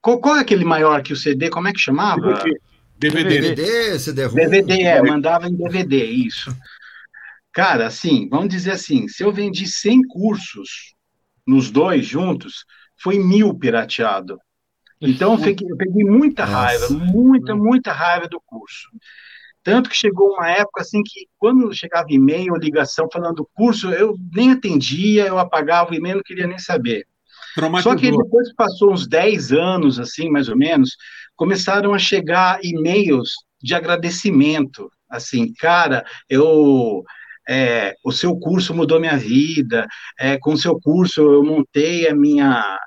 Qual, 0.00 0.18
qual, 0.18 0.36
é 0.36 0.40
aquele 0.40 0.64
maior 0.64 1.02
que 1.02 1.12
o 1.12 1.16
CD? 1.16 1.50
Como 1.50 1.68
é 1.68 1.72
que 1.72 1.78
chamava? 1.78 2.42
DVD. 2.98 3.54
DVD, 3.54 3.98
CD-ROM. 3.98 4.34
DVD, 4.34 4.82
é, 4.82 5.02
mandava 5.02 5.48
em 5.48 5.54
DVD, 5.54 6.04
isso. 6.04 6.56
Cara, 7.52 7.86
assim, 7.86 8.28
vamos 8.28 8.48
dizer 8.48 8.72
assim, 8.72 9.06
se 9.08 9.22
eu 9.22 9.32
vendi 9.32 9.66
100 9.66 10.02
cursos 10.08 10.94
nos 11.46 11.70
dois 11.70 12.06
juntos, 12.06 12.64
foi 13.00 13.18
mil 13.18 13.54
pirateado. 13.54 14.38
Então, 15.00 15.34
eu 15.34 15.40
peguei, 15.40 15.68
eu 15.68 15.76
peguei 15.76 16.04
muita 16.04 16.44
raiva, 16.44 16.88
muita, 16.90 17.56
muita 17.56 17.92
raiva 17.92 18.28
do 18.28 18.40
curso. 18.40 18.88
Tanto 19.64 19.90
que 19.90 19.96
chegou 19.96 20.34
uma 20.34 20.48
época 20.48 20.80
assim 20.80 21.02
que, 21.02 21.26
quando 21.38 21.74
chegava 21.74 22.06
e-mail, 22.10 22.54
ligação 22.56 23.08
falando 23.12 23.36
do 23.36 23.48
curso, 23.52 23.90
eu 23.90 24.16
nem 24.32 24.52
atendia, 24.52 25.26
eu 25.26 25.38
apagava 25.38 25.92
o 25.92 25.94
e-mail, 25.94 26.16
não 26.16 26.22
queria 26.22 26.46
nem 26.46 26.58
saber. 26.58 27.06
Só 27.82 27.94
que 27.94 28.10
depois 28.10 28.48
que 28.48 28.54
passou 28.54 28.92
uns 28.92 29.06
10 29.06 29.52
anos, 29.52 29.98
assim, 29.98 30.30
mais 30.30 30.48
ou 30.48 30.56
menos, 30.56 30.96
começaram 31.36 31.92
a 31.92 31.98
chegar 31.98 32.58
e-mails 32.62 33.34
de 33.60 33.74
agradecimento. 33.74 34.90
Assim, 35.08 35.52
cara, 35.54 36.04
eu 36.28 37.04
é, 37.48 37.96
o 38.04 38.12
seu 38.12 38.36
curso 38.36 38.74
mudou 38.74 39.00
minha 39.00 39.16
vida, 39.16 39.86
é, 40.18 40.38
com 40.38 40.52
o 40.52 40.58
seu 40.58 40.78
curso 40.80 41.20
eu 41.20 41.44
montei 41.44 42.08
a 42.08 42.14
minha, 42.14 42.78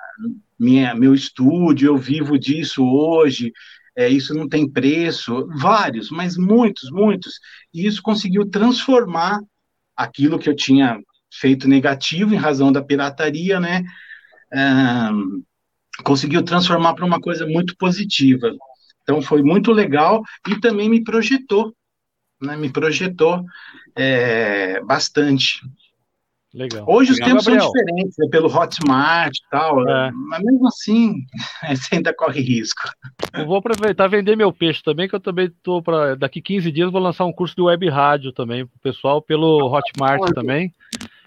minha 0.60 0.96
meu 0.96 1.14
estúdio, 1.14 1.88
eu 1.88 1.98
vivo 1.98 2.38
disso 2.40 2.84
hoje, 2.86 3.52
é, 3.96 4.10
isso 4.10 4.34
não 4.34 4.48
tem 4.48 4.70
preço, 4.70 5.48
vários, 5.58 6.10
mas 6.10 6.38
muitos, 6.38 6.90
muitos, 6.92 7.40
e 7.74 7.86
isso 7.86 8.02
conseguiu 8.02 8.50
transformar 8.50 9.40
aquilo 9.96 10.40
que 10.40 10.50
eu 10.50 10.56
tinha 10.56 11.00
feito 11.34 11.68
negativo 11.68 12.34
em 12.34 12.38
razão 12.38 12.72
da 12.72 12.84
pirataria, 12.84 13.60
né, 13.60 13.84
conseguiu 16.04 16.44
transformar 16.44 16.94
para 16.94 17.06
uma 17.06 17.20
coisa 17.20 17.46
muito 17.46 17.76
positiva. 17.78 18.52
Então 19.04 19.22
foi 19.22 19.42
muito 19.44 19.72
legal 19.72 20.22
e 20.48 20.60
também 20.60 20.90
me 20.90 21.04
projetou, 21.04 21.74
né, 22.42 22.56
me 22.56 22.70
projetou 22.70 23.44
é, 23.96 24.82
bastante. 24.82 25.62
Legal. 26.54 26.86
Hoje 26.88 27.12
os 27.12 27.20
Legal, 27.20 27.32
tempos 27.32 27.46
Gabriel. 27.46 27.64
são 27.64 27.74
diferentes, 27.74 28.16
né, 28.18 28.28
pelo 28.32 28.48
Hotmart 28.48 29.36
e 29.36 29.50
tal, 29.52 29.90
é. 29.90 30.12
mas 30.12 30.42
mesmo 30.42 30.68
assim, 30.68 31.26
você 31.70 31.96
ainda 31.96 32.14
corre 32.14 32.40
risco. 32.42 32.90
Eu 33.34 33.46
vou 33.46 33.58
aproveitar 33.58 34.06
e 34.06 34.10
vender 34.10 34.38
meu 34.38 34.54
peixe 34.54 34.82
também, 34.82 35.10
que 35.10 35.16
eu 35.16 35.20
também 35.20 35.48
estou 35.48 35.84
para. 35.84 36.16
Daqui 36.16 36.42
15 36.42 36.72
dias 36.72 36.92
vou 36.92 37.02
lançar 37.02 37.26
um 37.26 37.34
curso 37.34 37.54
de 37.56 37.62
web 37.62 37.90
rádio 37.90 38.32
também 38.32 38.66
para 38.66 38.76
o 38.76 38.80
pessoal, 38.80 39.22
pelo 39.22 39.70
Hotmart 39.70 40.34
também. 40.34 40.74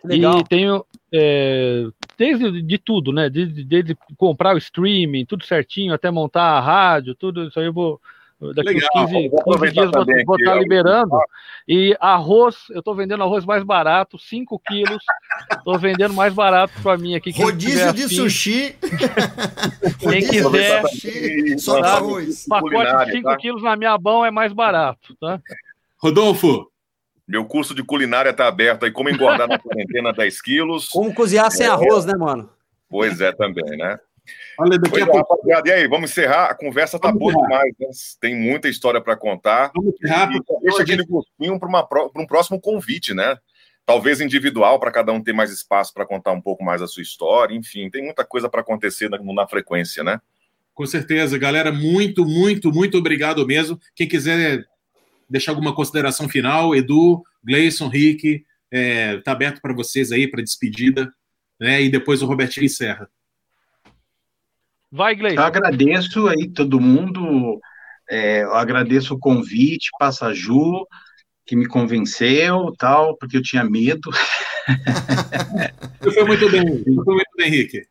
Legal. 0.03 0.39
E 0.39 0.45
tenho 0.45 0.85
é, 1.13 1.87
desde 2.17 2.63
de 2.63 2.79
tudo, 2.79 3.13
né? 3.13 3.29
Desde, 3.29 3.65
desde 3.65 3.97
comprar 4.17 4.55
o 4.55 4.59
streaming, 4.59 5.27
tudo 5.27 5.45
certinho, 5.45 5.93
até 5.93 6.11
montar 6.11 6.57
a 6.57 6.61
rádio, 6.61 7.15
tudo 7.15 7.49
isso 7.49 7.59
aí 7.61 7.67
eu 7.67 7.73
vou 7.73 8.01
Daqui 8.41 8.75
Legal, 8.75 8.89
uns 9.05 9.11
15, 9.11 9.31
15 9.31 9.73
dias 9.73 9.91
vou, 9.91 10.05
vou 10.27 10.37
estar 10.37 10.53
tá 10.53 10.61
liberando. 10.61 11.19
E 11.67 11.97
arroz, 12.01 12.57
eu 12.71 12.79
estou 12.79 12.95
vendendo 12.95 13.23
arroz 13.25 13.45
mais 13.45 13.65
barato, 13.65 14.17
5 14.17 14.61
quilos. 14.61 15.03
Estou 15.53 15.77
vendendo 15.77 16.15
mais 16.15 16.33
barato 16.33 16.73
para 16.81 16.97
mim 16.97 17.17
aqui. 17.17 17.31
Rodízio 17.43 17.93
de 17.93 18.09
sushi. 18.09 18.77
Quem 19.99 20.21
quiser, 20.21 20.87
sushi, 20.87 21.59
só 21.59 21.81
tá? 21.81 21.97
arroz. 21.97 22.47
Pacote 22.49 23.07
de 23.07 23.13
5 23.13 23.29
tá? 23.29 23.37
quilos 23.37 23.63
na 23.63 23.75
minha 23.75 23.99
mão 23.99 24.25
é 24.25 24.31
mais 24.31 24.53
barato. 24.53 25.17
Tá? 25.21 25.41
Rodolfo. 25.97 26.71
Meu 27.27 27.45
curso 27.45 27.75
de 27.75 27.83
culinária 27.83 28.31
está 28.31 28.49
aberto 28.49 28.85
aí, 28.85 28.91
como 28.91 29.11
engordar 29.11 29.47
na 29.47 29.59
quarentena 29.59 30.15
10 30.15 30.41
quilos. 30.41 30.89
Como 30.89 31.13
cozinhar 31.13 31.51
sem 31.51 31.67
é, 31.67 31.69
arroz, 31.69 32.07
né, 32.07 32.15
mano? 32.17 32.49
Pois 32.89 33.21
é, 33.21 33.33
também, 33.33 33.77
né? 33.77 33.99
Olha, 34.59 34.79
daqui 34.79 34.91
pois 34.91 35.03
a 35.03 35.07
é, 35.07 35.11
pouco. 35.11 35.41
E 35.67 35.73
aí, 35.73 35.89
vamos 35.89 36.11
encerrar? 36.11 36.47
A 36.47 36.55
conversa 36.55 36.99
tá 36.99 37.13
boa 37.13 37.33
demais, 37.33 37.73
né? 37.79 37.89
Tem 38.21 38.35
muita 38.35 38.69
história 38.69 39.01
para 39.01 39.17
contar. 39.17 39.71
Vamos 39.75 39.95
encerrar. 39.95 40.31
Deixa 40.63 40.83
aquele 40.83 41.05
gostinho 41.05 41.59
para 41.59 42.05
um 42.17 42.27
próximo 42.27 42.61
convite, 42.61 43.15
né? 43.15 43.37
Talvez 43.87 44.21
individual, 44.21 44.79
para 44.79 44.91
cada 44.91 45.13
um 45.13 45.23
ter 45.23 45.33
mais 45.33 45.51
espaço 45.51 45.95
para 45.95 46.05
contar 46.05 46.33
um 46.33 46.41
pouco 46.41 46.63
mais 46.63 46.83
a 46.83 46.87
sua 46.87 47.03
história. 47.03 47.55
Enfim, 47.55 47.89
tem 47.89 48.05
muita 48.05 48.25
coisa 48.25 48.49
para 48.49 48.61
acontecer 48.61 49.09
na, 49.09 49.19
na 49.23 49.49
frequência, 49.49 50.05
né? 50.05 50.21
Com 50.75 50.87
certeza, 50.87 51.39
galera. 51.39 51.73
Muito, 51.73 52.25
muito, 52.25 52.71
muito 52.71 52.99
obrigado 52.99 53.47
mesmo. 53.47 53.81
Quem 53.95 54.07
quiser 54.07 54.65
deixar 55.29 55.53
alguma 55.53 55.75
consideração 55.75 56.29
final, 56.29 56.75
Edu, 56.75 57.23
Gleison, 57.45 57.89
Rick, 57.89 58.45
é, 58.71 59.19
tá 59.19 59.33
aberto 59.33 59.61
para 59.61 59.75
vocês 59.75 60.13
aí, 60.13 60.29
para 60.29 60.43
despedida. 60.43 61.13
Né? 61.59 61.83
E 61.83 61.89
depois 61.89 62.23
o 62.23 62.27
Robertinho 62.27 62.67
encerra. 62.67 63.11
Vai, 64.91 65.15
Gleison. 65.15 65.41
Eu 65.41 65.47
agradeço 65.47 66.29
aí 66.29 66.49
todo 66.49 66.81
mundo, 66.81 67.61
é, 68.09 68.43
eu 68.43 68.55
agradeço 68.55 69.15
o 69.15 69.19
convite, 69.19 69.91
Passaju, 69.99 70.87
que 71.47 71.55
me 71.55 71.67
convenceu, 71.67 72.73
tal, 72.79 73.17
porque 73.17 73.37
eu 73.37 73.43
tinha 73.43 73.65
medo. 73.65 74.11
Você 76.01 76.13
foi 76.13 76.25
muito 76.25 76.51
bem, 76.51 76.63
você 76.63 76.95
foi 77.05 77.15
muito 77.15 77.31
bem, 77.37 77.47
Henrique. 77.49 77.83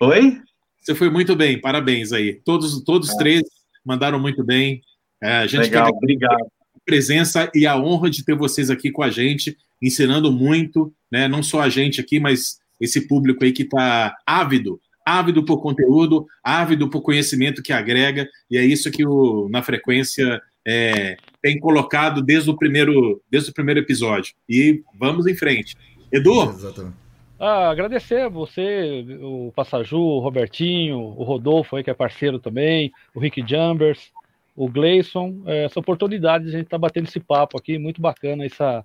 Oi? 0.00 0.40
Você 0.80 0.94
foi 0.94 1.10
muito 1.10 1.36
bem, 1.36 1.60
parabéns 1.60 2.12
aí. 2.12 2.40
Todos, 2.44 2.82
todos 2.82 3.10
é. 3.10 3.16
três 3.18 3.42
mandaram 3.84 4.18
muito 4.18 4.42
bem. 4.42 4.80
É, 5.22 5.38
a 5.38 5.46
gente 5.46 5.62
Legal, 5.62 5.90
obrigado. 5.90 6.40
A 6.42 6.80
presença 6.84 7.50
e 7.54 7.66
a 7.66 7.76
honra 7.76 8.08
de 8.08 8.24
ter 8.24 8.34
vocês 8.34 8.70
aqui 8.70 8.90
com 8.90 9.02
a 9.02 9.10
gente, 9.10 9.56
ensinando 9.82 10.32
muito, 10.32 10.92
né? 11.10 11.28
Não 11.28 11.42
só 11.42 11.60
a 11.60 11.68
gente 11.68 12.00
aqui, 12.00 12.18
mas 12.18 12.58
esse 12.80 13.06
público 13.06 13.44
aí 13.44 13.52
que 13.52 13.64
está 13.64 14.16
ávido 14.24 14.80
ávido 15.18 15.44
por 15.44 15.60
conteúdo, 15.60 16.26
ávido 16.42 16.88
por 16.88 17.02
conhecimento 17.02 17.62
que 17.62 17.72
agrega, 17.72 18.28
e 18.50 18.56
é 18.56 18.64
isso 18.64 18.90
que 18.90 19.04
o 19.04 19.48
Na 19.50 19.62
Frequência 19.62 20.40
é, 20.66 21.16
tem 21.42 21.58
colocado 21.58 22.22
desde 22.22 22.50
o, 22.50 22.56
primeiro, 22.56 23.20
desde 23.30 23.50
o 23.50 23.54
primeiro 23.54 23.80
episódio. 23.80 24.34
E 24.48 24.82
vamos 24.98 25.26
em 25.26 25.34
frente. 25.34 25.76
Edu? 26.12 26.42
Exatamente. 26.50 26.96
Ah, 27.38 27.70
agradecer 27.70 28.20
a 28.20 28.28
você, 28.28 29.04
o 29.22 29.50
Passaju, 29.56 29.98
o 29.98 30.20
Robertinho, 30.20 30.98
o 30.98 31.24
Rodolfo 31.24 31.74
aí, 31.74 31.82
que 31.82 31.90
é 31.90 31.94
parceiro 31.94 32.38
também, 32.38 32.92
o 33.14 33.20
Rick 33.20 33.42
Jambers, 33.48 34.12
o 34.54 34.68
Gleison, 34.68 35.42
é, 35.46 35.64
essa 35.64 35.80
oportunidade 35.80 36.44
de 36.44 36.50
a 36.50 36.52
gente 36.52 36.66
estar 36.66 36.76
tá 36.76 36.80
batendo 36.80 37.08
esse 37.08 37.18
papo 37.18 37.56
aqui, 37.56 37.78
muito 37.78 38.00
bacana 38.00 38.44
essa, 38.44 38.84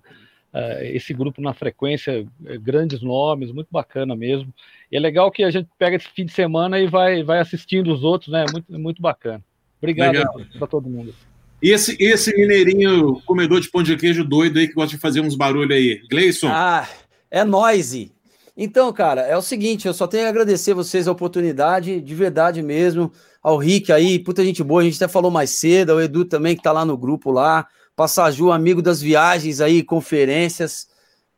uh, 0.56 0.82
esse 0.82 1.12
grupo 1.12 1.42
na 1.42 1.52
frequência, 1.52 2.26
é, 2.46 2.56
grandes 2.56 3.02
nomes, 3.02 3.52
muito 3.52 3.68
bacana 3.70 4.16
mesmo. 4.16 4.52
E 4.90 4.96
é 4.96 5.00
legal 5.00 5.30
que 5.30 5.44
a 5.44 5.50
gente 5.50 5.68
pega 5.78 5.96
esse 5.96 6.08
fim 6.08 6.24
de 6.24 6.32
semana 6.32 6.80
e 6.80 6.86
vai, 6.86 7.22
vai 7.22 7.38
assistindo 7.38 7.92
os 7.92 8.02
outros, 8.02 8.30
né? 8.32 8.46
Muito, 8.50 8.72
muito 8.72 9.02
bacana. 9.02 9.44
Obrigado 9.78 10.24
para 10.58 10.66
todo 10.66 10.88
mundo. 10.88 11.14
E 11.62 11.70
esse, 11.70 11.96
esse 12.00 12.34
mineirinho 12.36 13.20
comedor 13.26 13.60
de 13.60 13.70
pão 13.70 13.82
de 13.82 13.96
queijo 13.96 14.24
doido 14.24 14.58
aí 14.58 14.68
que 14.68 14.74
gosta 14.74 14.94
de 14.94 15.00
fazer 15.00 15.20
uns 15.20 15.34
barulhos 15.34 15.76
aí, 15.76 16.02
Gleison? 16.08 16.48
Ah, 16.50 16.88
é 17.30 17.44
noise. 17.44 18.12
Então, 18.56 18.90
cara, 18.92 19.22
é 19.22 19.36
o 19.36 19.42
seguinte, 19.42 19.86
eu 19.86 19.92
só 19.92 20.06
tenho 20.06 20.26
a 20.26 20.30
agradecer 20.30 20.72
vocês 20.72 21.06
a 21.06 21.12
oportunidade, 21.12 22.00
de 22.00 22.14
verdade 22.14 22.62
mesmo, 22.62 23.12
ao 23.42 23.58
Rick 23.58 23.92
aí, 23.92 24.18
puta 24.18 24.42
gente 24.42 24.62
boa, 24.62 24.80
a 24.80 24.84
gente 24.84 24.96
até 24.96 25.12
falou 25.12 25.30
mais 25.30 25.50
cedo, 25.50 25.92
ao 25.92 26.00
Edu 26.00 26.24
também 26.24 26.56
que 26.56 26.62
tá 26.62 26.72
lá 26.72 26.84
no 26.84 26.96
grupo 26.96 27.30
lá, 27.30 27.66
Passaju, 27.96 28.52
amigo 28.52 28.82
das 28.82 29.00
viagens 29.00 29.58
aí, 29.58 29.82
conferências. 29.82 30.86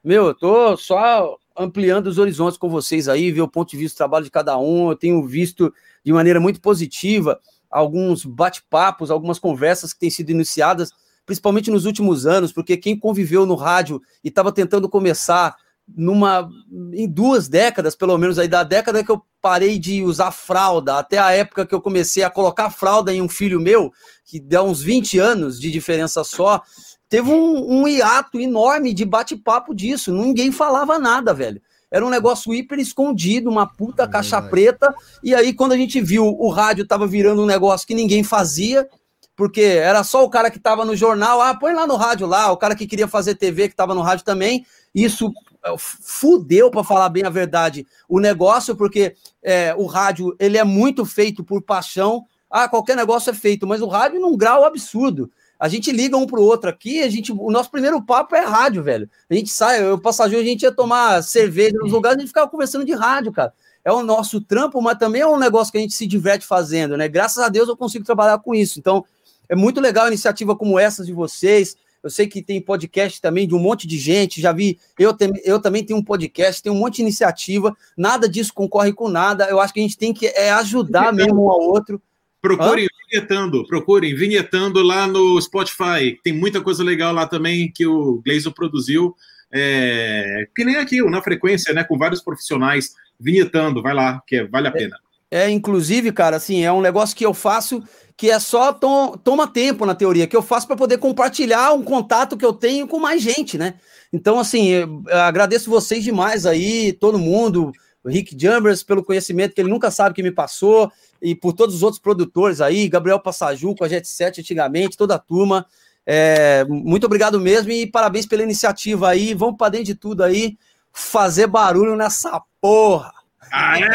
Meu, 0.02 0.26
eu 0.26 0.34
tô 0.34 0.76
só 0.76 1.38
ampliando 1.56 2.08
os 2.08 2.18
horizontes 2.18 2.58
com 2.58 2.68
vocês 2.68 3.08
aí, 3.08 3.30
ver 3.30 3.42
o 3.42 3.48
ponto 3.48 3.70
de 3.70 3.76
vista 3.76 3.94
do 3.94 3.98
trabalho 3.98 4.24
de 4.24 4.30
cada 4.30 4.58
um. 4.58 4.90
Eu 4.90 4.96
tenho 4.96 5.24
visto 5.24 5.72
de 6.04 6.12
maneira 6.12 6.40
muito 6.40 6.60
positiva 6.60 7.38
alguns 7.70 8.24
bate-papos, 8.24 9.08
algumas 9.08 9.38
conversas 9.38 9.92
que 9.92 10.00
têm 10.00 10.10
sido 10.10 10.30
iniciadas, 10.30 10.90
principalmente 11.24 11.70
nos 11.70 11.84
últimos 11.84 12.26
anos, 12.26 12.52
porque 12.52 12.76
quem 12.76 12.98
conviveu 12.98 13.46
no 13.46 13.54
rádio 13.54 14.02
e 14.24 14.28
estava 14.28 14.50
tentando 14.50 14.88
começar 14.88 15.54
numa 15.96 16.48
em 16.92 17.08
duas 17.08 17.48
décadas, 17.48 17.96
pelo 17.96 18.16
menos 18.18 18.38
aí 18.38 18.48
da 18.48 18.62
década 18.62 19.02
que 19.02 19.10
eu 19.10 19.22
parei 19.40 19.78
de 19.78 20.02
usar 20.02 20.30
fralda, 20.30 20.98
até 20.98 21.18
a 21.18 21.32
época 21.32 21.66
que 21.66 21.74
eu 21.74 21.80
comecei 21.80 22.22
a 22.22 22.30
colocar 22.30 22.70
fralda 22.70 23.12
em 23.12 23.22
um 23.22 23.28
filho 23.28 23.60
meu, 23.60 23.92
que 24.24 24.40
dá 24.40 24.62
uns 24.62 24.82
20 24.82 25.18
anos 25.18 25.60
de 25.60 25.70
diferença 25.70 26.22
só, 26.24 26.62
teve 27.08 27.30
um, 27.30 27.82
um 27.82 27.88
hiato 27.88 28.40
enorme 28.40 28.92
de 28.92 29.04
bate-papo 29.04 29.74
disso, 29.74 30.12
ninguém 30.12 30.52
falava 30.52 30.98
nada, 30.98 31.32
velho. 31.32 31.60
Era 31.90 32.04
um 32.04 32.10
negócio 32.10 32.52
hiper 32.52 32.78
escondido, 32.78 33.48
uma 33.48 33.66
puta 33.66 34.06
caixa 34.06 34.42
preta, 34.42 34.94
e 35.22 35.34
aí 35.34 35.54
quando 35.54 35.72
a 35.72 35.76
gente 35.76 36.00
viu 36.00 36.26
o 36.26 36.50
rádio 36.50 36.86
tava 36.86 37.06
virando 37.06 37.42
um 37.42 37.46
negócio 37.46 37.86
que 37.86 37.94
ninguém 37.94 38.22
fazia, 38.22 38.86
porque 39.34 39.62
era 39.62 40.02
só 40.02 40.24
o 40.24 40.28
cara 40.28 40.50
que 40.50 40.58
estava 40.58 40.84
no 40.84 40.96
jornal, 40.96 41.40
ah, 41.40 41.54
põe 41.54 41.72
lá 41.72 41.86
no 41.86 41.94
rádio 41.94 42.26
lá, 42.26 42.50
o 42.50 42.56
cara 42.56 42.74
que 42.74 42.86
queria 42.88 43.06
fazer 43.06 43.36
TV 43.36 43.68
que 43.68 43.72
estava 43.72 43.94
no 43.94 44.02
rádio 44.02 44.24
também. 44.24 44.66
Isso 44.92 45.32
é, 45.47 45.47
fudeu, 45.78 46.70
para 46.70 46.84
falar 46.84 47.08
bem 47.08 47.24
a 47.24 47.30
verdade, 47.30 47.86
o 48.08 48.20
negócio, 48.20 48.76
porque 48.76 49.14
é, 49.42 49.74
o 49.76 49.86
rádio 49.86 50.34
ele 50.38 50.58
é 50.58 50.64
muito 50.64 51.04
feito 51.04 51.42
por 51.42 51.62
paixão. 51.62 52.24
Ah, 52.50 52.68
qualquer 52.68 52.96
negócio 52.96 53.30
é 53.30 53.34
feito, 53.34 53.66
mas 53.66 53.82
o 53.82 53.86
rádio 53.86 54.20
num 54.20 54.36
grau 54.36 54.64
absurdo. 54.64 55.30
A 55.58 55.68
gente 55.68 55.90
liga 55.90 56.16
um 56.16 56.26
pro 56.26 56.40
outro 56.40 56.70
aqui, 56.70 57.02
a 57.02 57.10
gente, 57.10 57.32
o 57.32 57.50
nosso 57.50 57.70
primeiro 57.70 58.00
papo 58.00 58.36
é 58.36 58.44
rádio, 58.44 58.82
velho. 58.82 59.10
A 59.28 59.34
gente 59.34 59.50
sai, 59.50 59.84
o 59.90 59.98
passageiro, 59.98 60.42
a 60.42 60.46
gente 60.46 60.62
ia 60.62 60.70
tomar 60.70 61.22
cerveja 61.22 61.76
nos 61.78 61.90
lugares, 61.90 62.18
a 62.18 62.20
gente 62.20 62.28
ficava 62.28 62.48
conversando 62.48 62.84
de 62.84 62.92
rádio, 62.92 63.32
cara. 63.32 63.52
É 63.84 63.92
o 63.92 64.02
nosso 64.02 64.40
trampo, 64.40 64.80
mas 64.80 64.98
também 64.98 65.22
é 65.22 65.26
um 65.26 65.38
negócio 65.38 65.72
que 65.72 65.78
a 65.78 65.80
gente 65.80 65.94
se 65.94 66.06
diverte 66.06 66.46
fazendo, 66.46 66.96
né? 66.96 67.08
Graças 67.08 67.42
a 67.42 67.48
Deus 67.48 67.68
eu 67.68 67.76
consigo 67.76 68.04
trabalhar 68.04 68.38
com 68.38 68.54
isso. 68.54 68.78
Então, 68.78 69.04
é 69.48 69.56
muito 69.56 69.80
legal 69.80 70.04
a 70.04 70.08
iniciativa 70.08 70.54
como 70.54 70.78
essa 70.78 71.04
de 71.04 71.12
vocês. 71.12 71.76
Eu 72.02 72.10
sei 72.10 72.26
que 72.26 72.42
tem 72.42 72.60
podcast 72.60 73.20
também 73.20 73.46
de 73.46 73.54
um 73.54 73.58
monte 73.58 73.86
de 73.86 73.98
gente. 73.98 74.40
Já 74.40 74.52
vi, 74.52 74.78
eu, 74.98 75.12
tem, 75.12 75.30
eu 75.44 75.60
também 75.60 75.84
tenho 75.84 75.98
um 75.98 76.04
podcast, 76.04 76.62
tem 76.62 76.70
um 76.70 76.76
monte 76.76 76.96
de 76.96 77.02
iniciativa. 77.02 77.76
Nada 77.96 78.28
disso 78.28 78.52
concorre 78.54 78.92
com 78.92 79.08
nada. 79.08 79.46
Eu 79.46 79.60
acho 79.60 79.72
que 79.72 79.80
a 79.80 79.82
gente 79.82 79.98
tem 79.98 80.12
que 80.12 80.26
é, 80.26 80.50
ajudar 80.52 81.12
mesmo 81.12 81.46
um 81.46 81.50
ao 81.50 81.60
outro. 81.60 82.00
Procurem 82.40 82.84
Hã? 82.84 82.88
vinhetando, 83.10 83.66
procurem 83.66 84.14
vinhetando 84.14 84.82
lá 84.82 85.06
no 85.06 85.40
Spotify. 85.40 86.18
Tem 86.22 86.32
muita 86.32 86.60
coisa 86.60 86.84
legal 86.84 87.12
lá 87.12 87.26
também 87.26 87.70
que 87.72 87.86
o 87.86 88.22
Gleison 88.24 88.52
produziu. 88.52 89.14
É, 89.52 90.46
que 90.54 90.64
nem 90.64 90.76
aqui, 90.76 91.02
na 91.02 91.22
frequência, 91.22 91.72
né? 91.74 91.82
Com 91.82 91.98
vários 91.98 92.22
profissionais 92.22 92.94
vinhetando. 93.18 93.82
Vai 93.82 93.94
lá, 93.94 94.22
que 94.26 94.36
é, 94.36 94.46
vale 94.46 94.68
a 94.68 94.72
pena. 94.72 94.96
É, 95.30 95.42
é, 95.42 95.50
inclusive, 95.50 96.12
cara, 96.12 96.36
assim, 96.36 96.64
é 96.64 96.72
um 96.72 96.80
negócio 96.80 97.16
que 97.16 97.26
eu 97.26 97.34
faço 97.34 97.82
que 98.18 98.32
é 98.32 98.40
só 98.40 98.72
tom, 98.72 99.16
toma 99.16 99.46
tempo 99.46 99.86
na 99.86 99.94
teoria, 99.94 100.26
que 100.26 100.36
eu 100.36 100.42
faço 100.42 100.66
para 100.66 100.74
poder 100.74 100.98
compartilhar 100.98 101.72
um 101.72 101.84
contato 101.84 102.36
que 102.36 102.44
eu 102.44 102.52
tenho 102.52 102.88
com 102.88 102.98
mais 102.98 103.22
gente, 103.22 103.56
né? 103.56 103.74
Então, 104.12 104.40
assim, 104.40 104.72
agradeço 105.08 105.70
vocês 105.70 106.02
demais 106.02 106.44
aí, 106.44 106.92
todo 106.92 107.16
mundo, 107.16 107.70
o 108.02 108.08
Rick 108.08 108.36
Jumbers, 108.36 108.82
pelo 108.82 109.04
conhecimento 109.04 109.54
que 109.54 109.60
ele 109.60 109.70
nunca 109.70 109.88
sabe 109.88 110.16
que 110.16 110.22
me 110.22 110.32
passou, 110.32 110.90
e 111.22 111.32
por 111.32 111.52
todos 111.52 111.76
os 111.76 111.82
outros 111.84 112.02
produtores 112.02 112.60
aí, 112.60 112.88
Gabriel 112.88 113.20
Passaju 113.20 113.72
com 113.76 113.84
a 113.84 113.88
Jet 113.88 114.08
7 114.08 114.40
antigamente, 114.40 114.96
toda 114.96 115.14
a 115.14 115.18
turma. 115.18 115.64
É, 116.04 116.64
muito 116.68 117.04
obrigado 117.04 117.38
mesmo 117.38 117.70
e 117.70 117.86
parabéns 117.86 118.26
pela 118.26 118.42
iniciativa 118.42 119.10
aí. 119.10 119.32
Vamos 119.32 119.56
para 119.56 119.68
dentro 119.68 119.86
de 119.86 119.94
tudo 119.94 120.24
aí, 120.24 120.58
fazer 120.92 121.46
barulho 121.46 121.94
nessa 121.94 122.42
porra. 122.60 123.12
Aê! 123.52 123.88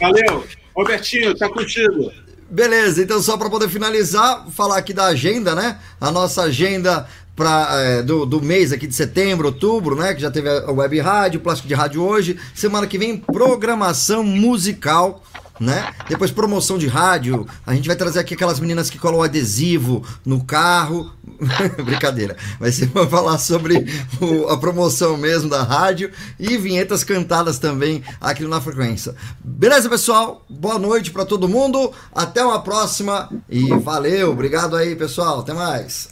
Valeu! 0.00 0.44
Robertinho, 0.74 1.36
tá 1.36 1.48
contigo. 1.48 2.10
Beleza, 2.50 3.02
então 3.02 3.20
só 3.22 3.36
para 3.36 3.48
poder 3.48 3.68
finalizar, 3.68 4.46
falar 4.50 4.76
aqui 4.76 4.92
da 4.92 5.06
agenda, 5.06 5.54
né? 5.54 5.78
A 6.00 6.10
nossa 6.10 6.42
agenda 6.42 7.06
pra, 7.34 7.68
é, 7.72 8.02
do, 8.02 8.26
do 8.26 8.42
mês 8.42 8.72
aqui 8.72 8.86
de 8.86 8.94
setembro, 8.94 9.48
outubro, 9.48 9.96
né? 9.96 10.14
Que 10.14 10.20
já 10.20 10.30
teve 10.30 10.48
a 10.48 10.70
web 10.70 11.00
rádio, 11.00 11.40
plástico 11.40 11.68
de 11.68 11.74
rádio 11.74 12.02
hoje. 12.02 12.38
Semana 12.54 12.86
que 12.86 12.98
vem, 12.98 13.16
programação 13.16 14.22
musical 14.22 15.22
né? 15.60 15.92
Depois 16.08 16.30
promoção 16.30 16.78
de 16.78 16.86
rádio, 16.86 17.46
a 17.66 17.74
gente 17.74 17.86
vai 17.86 17.96
trazer 17.96 18.20
aqui 18.20 18.34
aquelas 18.34 18.60
meninas 18.60 18.90
que 18.90 18.98
colam 18.98 19.22
adesivo 19.22 20.04
no 20.24 20.42
carro. 20.44 21.12
Brincadeira. 21.84 22.36
Vai 22.58 22.72
ser 22.72 22.88
para 22.88 23.06
falar 23.06 23.38
sobre 23.38 23.86
o, 24.20 24.48
a 24.48 24.56
promoção 24.56 25.16
mesmo 25.16 25.48
da 25.48 25.62
rádio 25.62 26.10
e 26.38 26.56
vinhetas 26.56 27.04
cantadas 27.04 27.58
também 27.58 28.02
aqui 28.20 28.44
Na 28.44 28.60
Frequência. 28.60 29.14
Beleza, 29.42 29.88
pessoal? 29.88 30.44
Boa 30.48 30.78
noite 30.78 31.10
para 31.10 31.24
todo 31.24 31.48
mundo. 31.48 31.92
Até 32.14 32.44
uma 32.44 32.60
próxima 32.60 33.30
e 33.48 33.68
valeu. 33.78 34.30
Obrigado 34.30 34.76
aí, 34.76 34.94
pessoal. 34.96 35.40
Até 35.40 35.52
mais. 35.52 36.08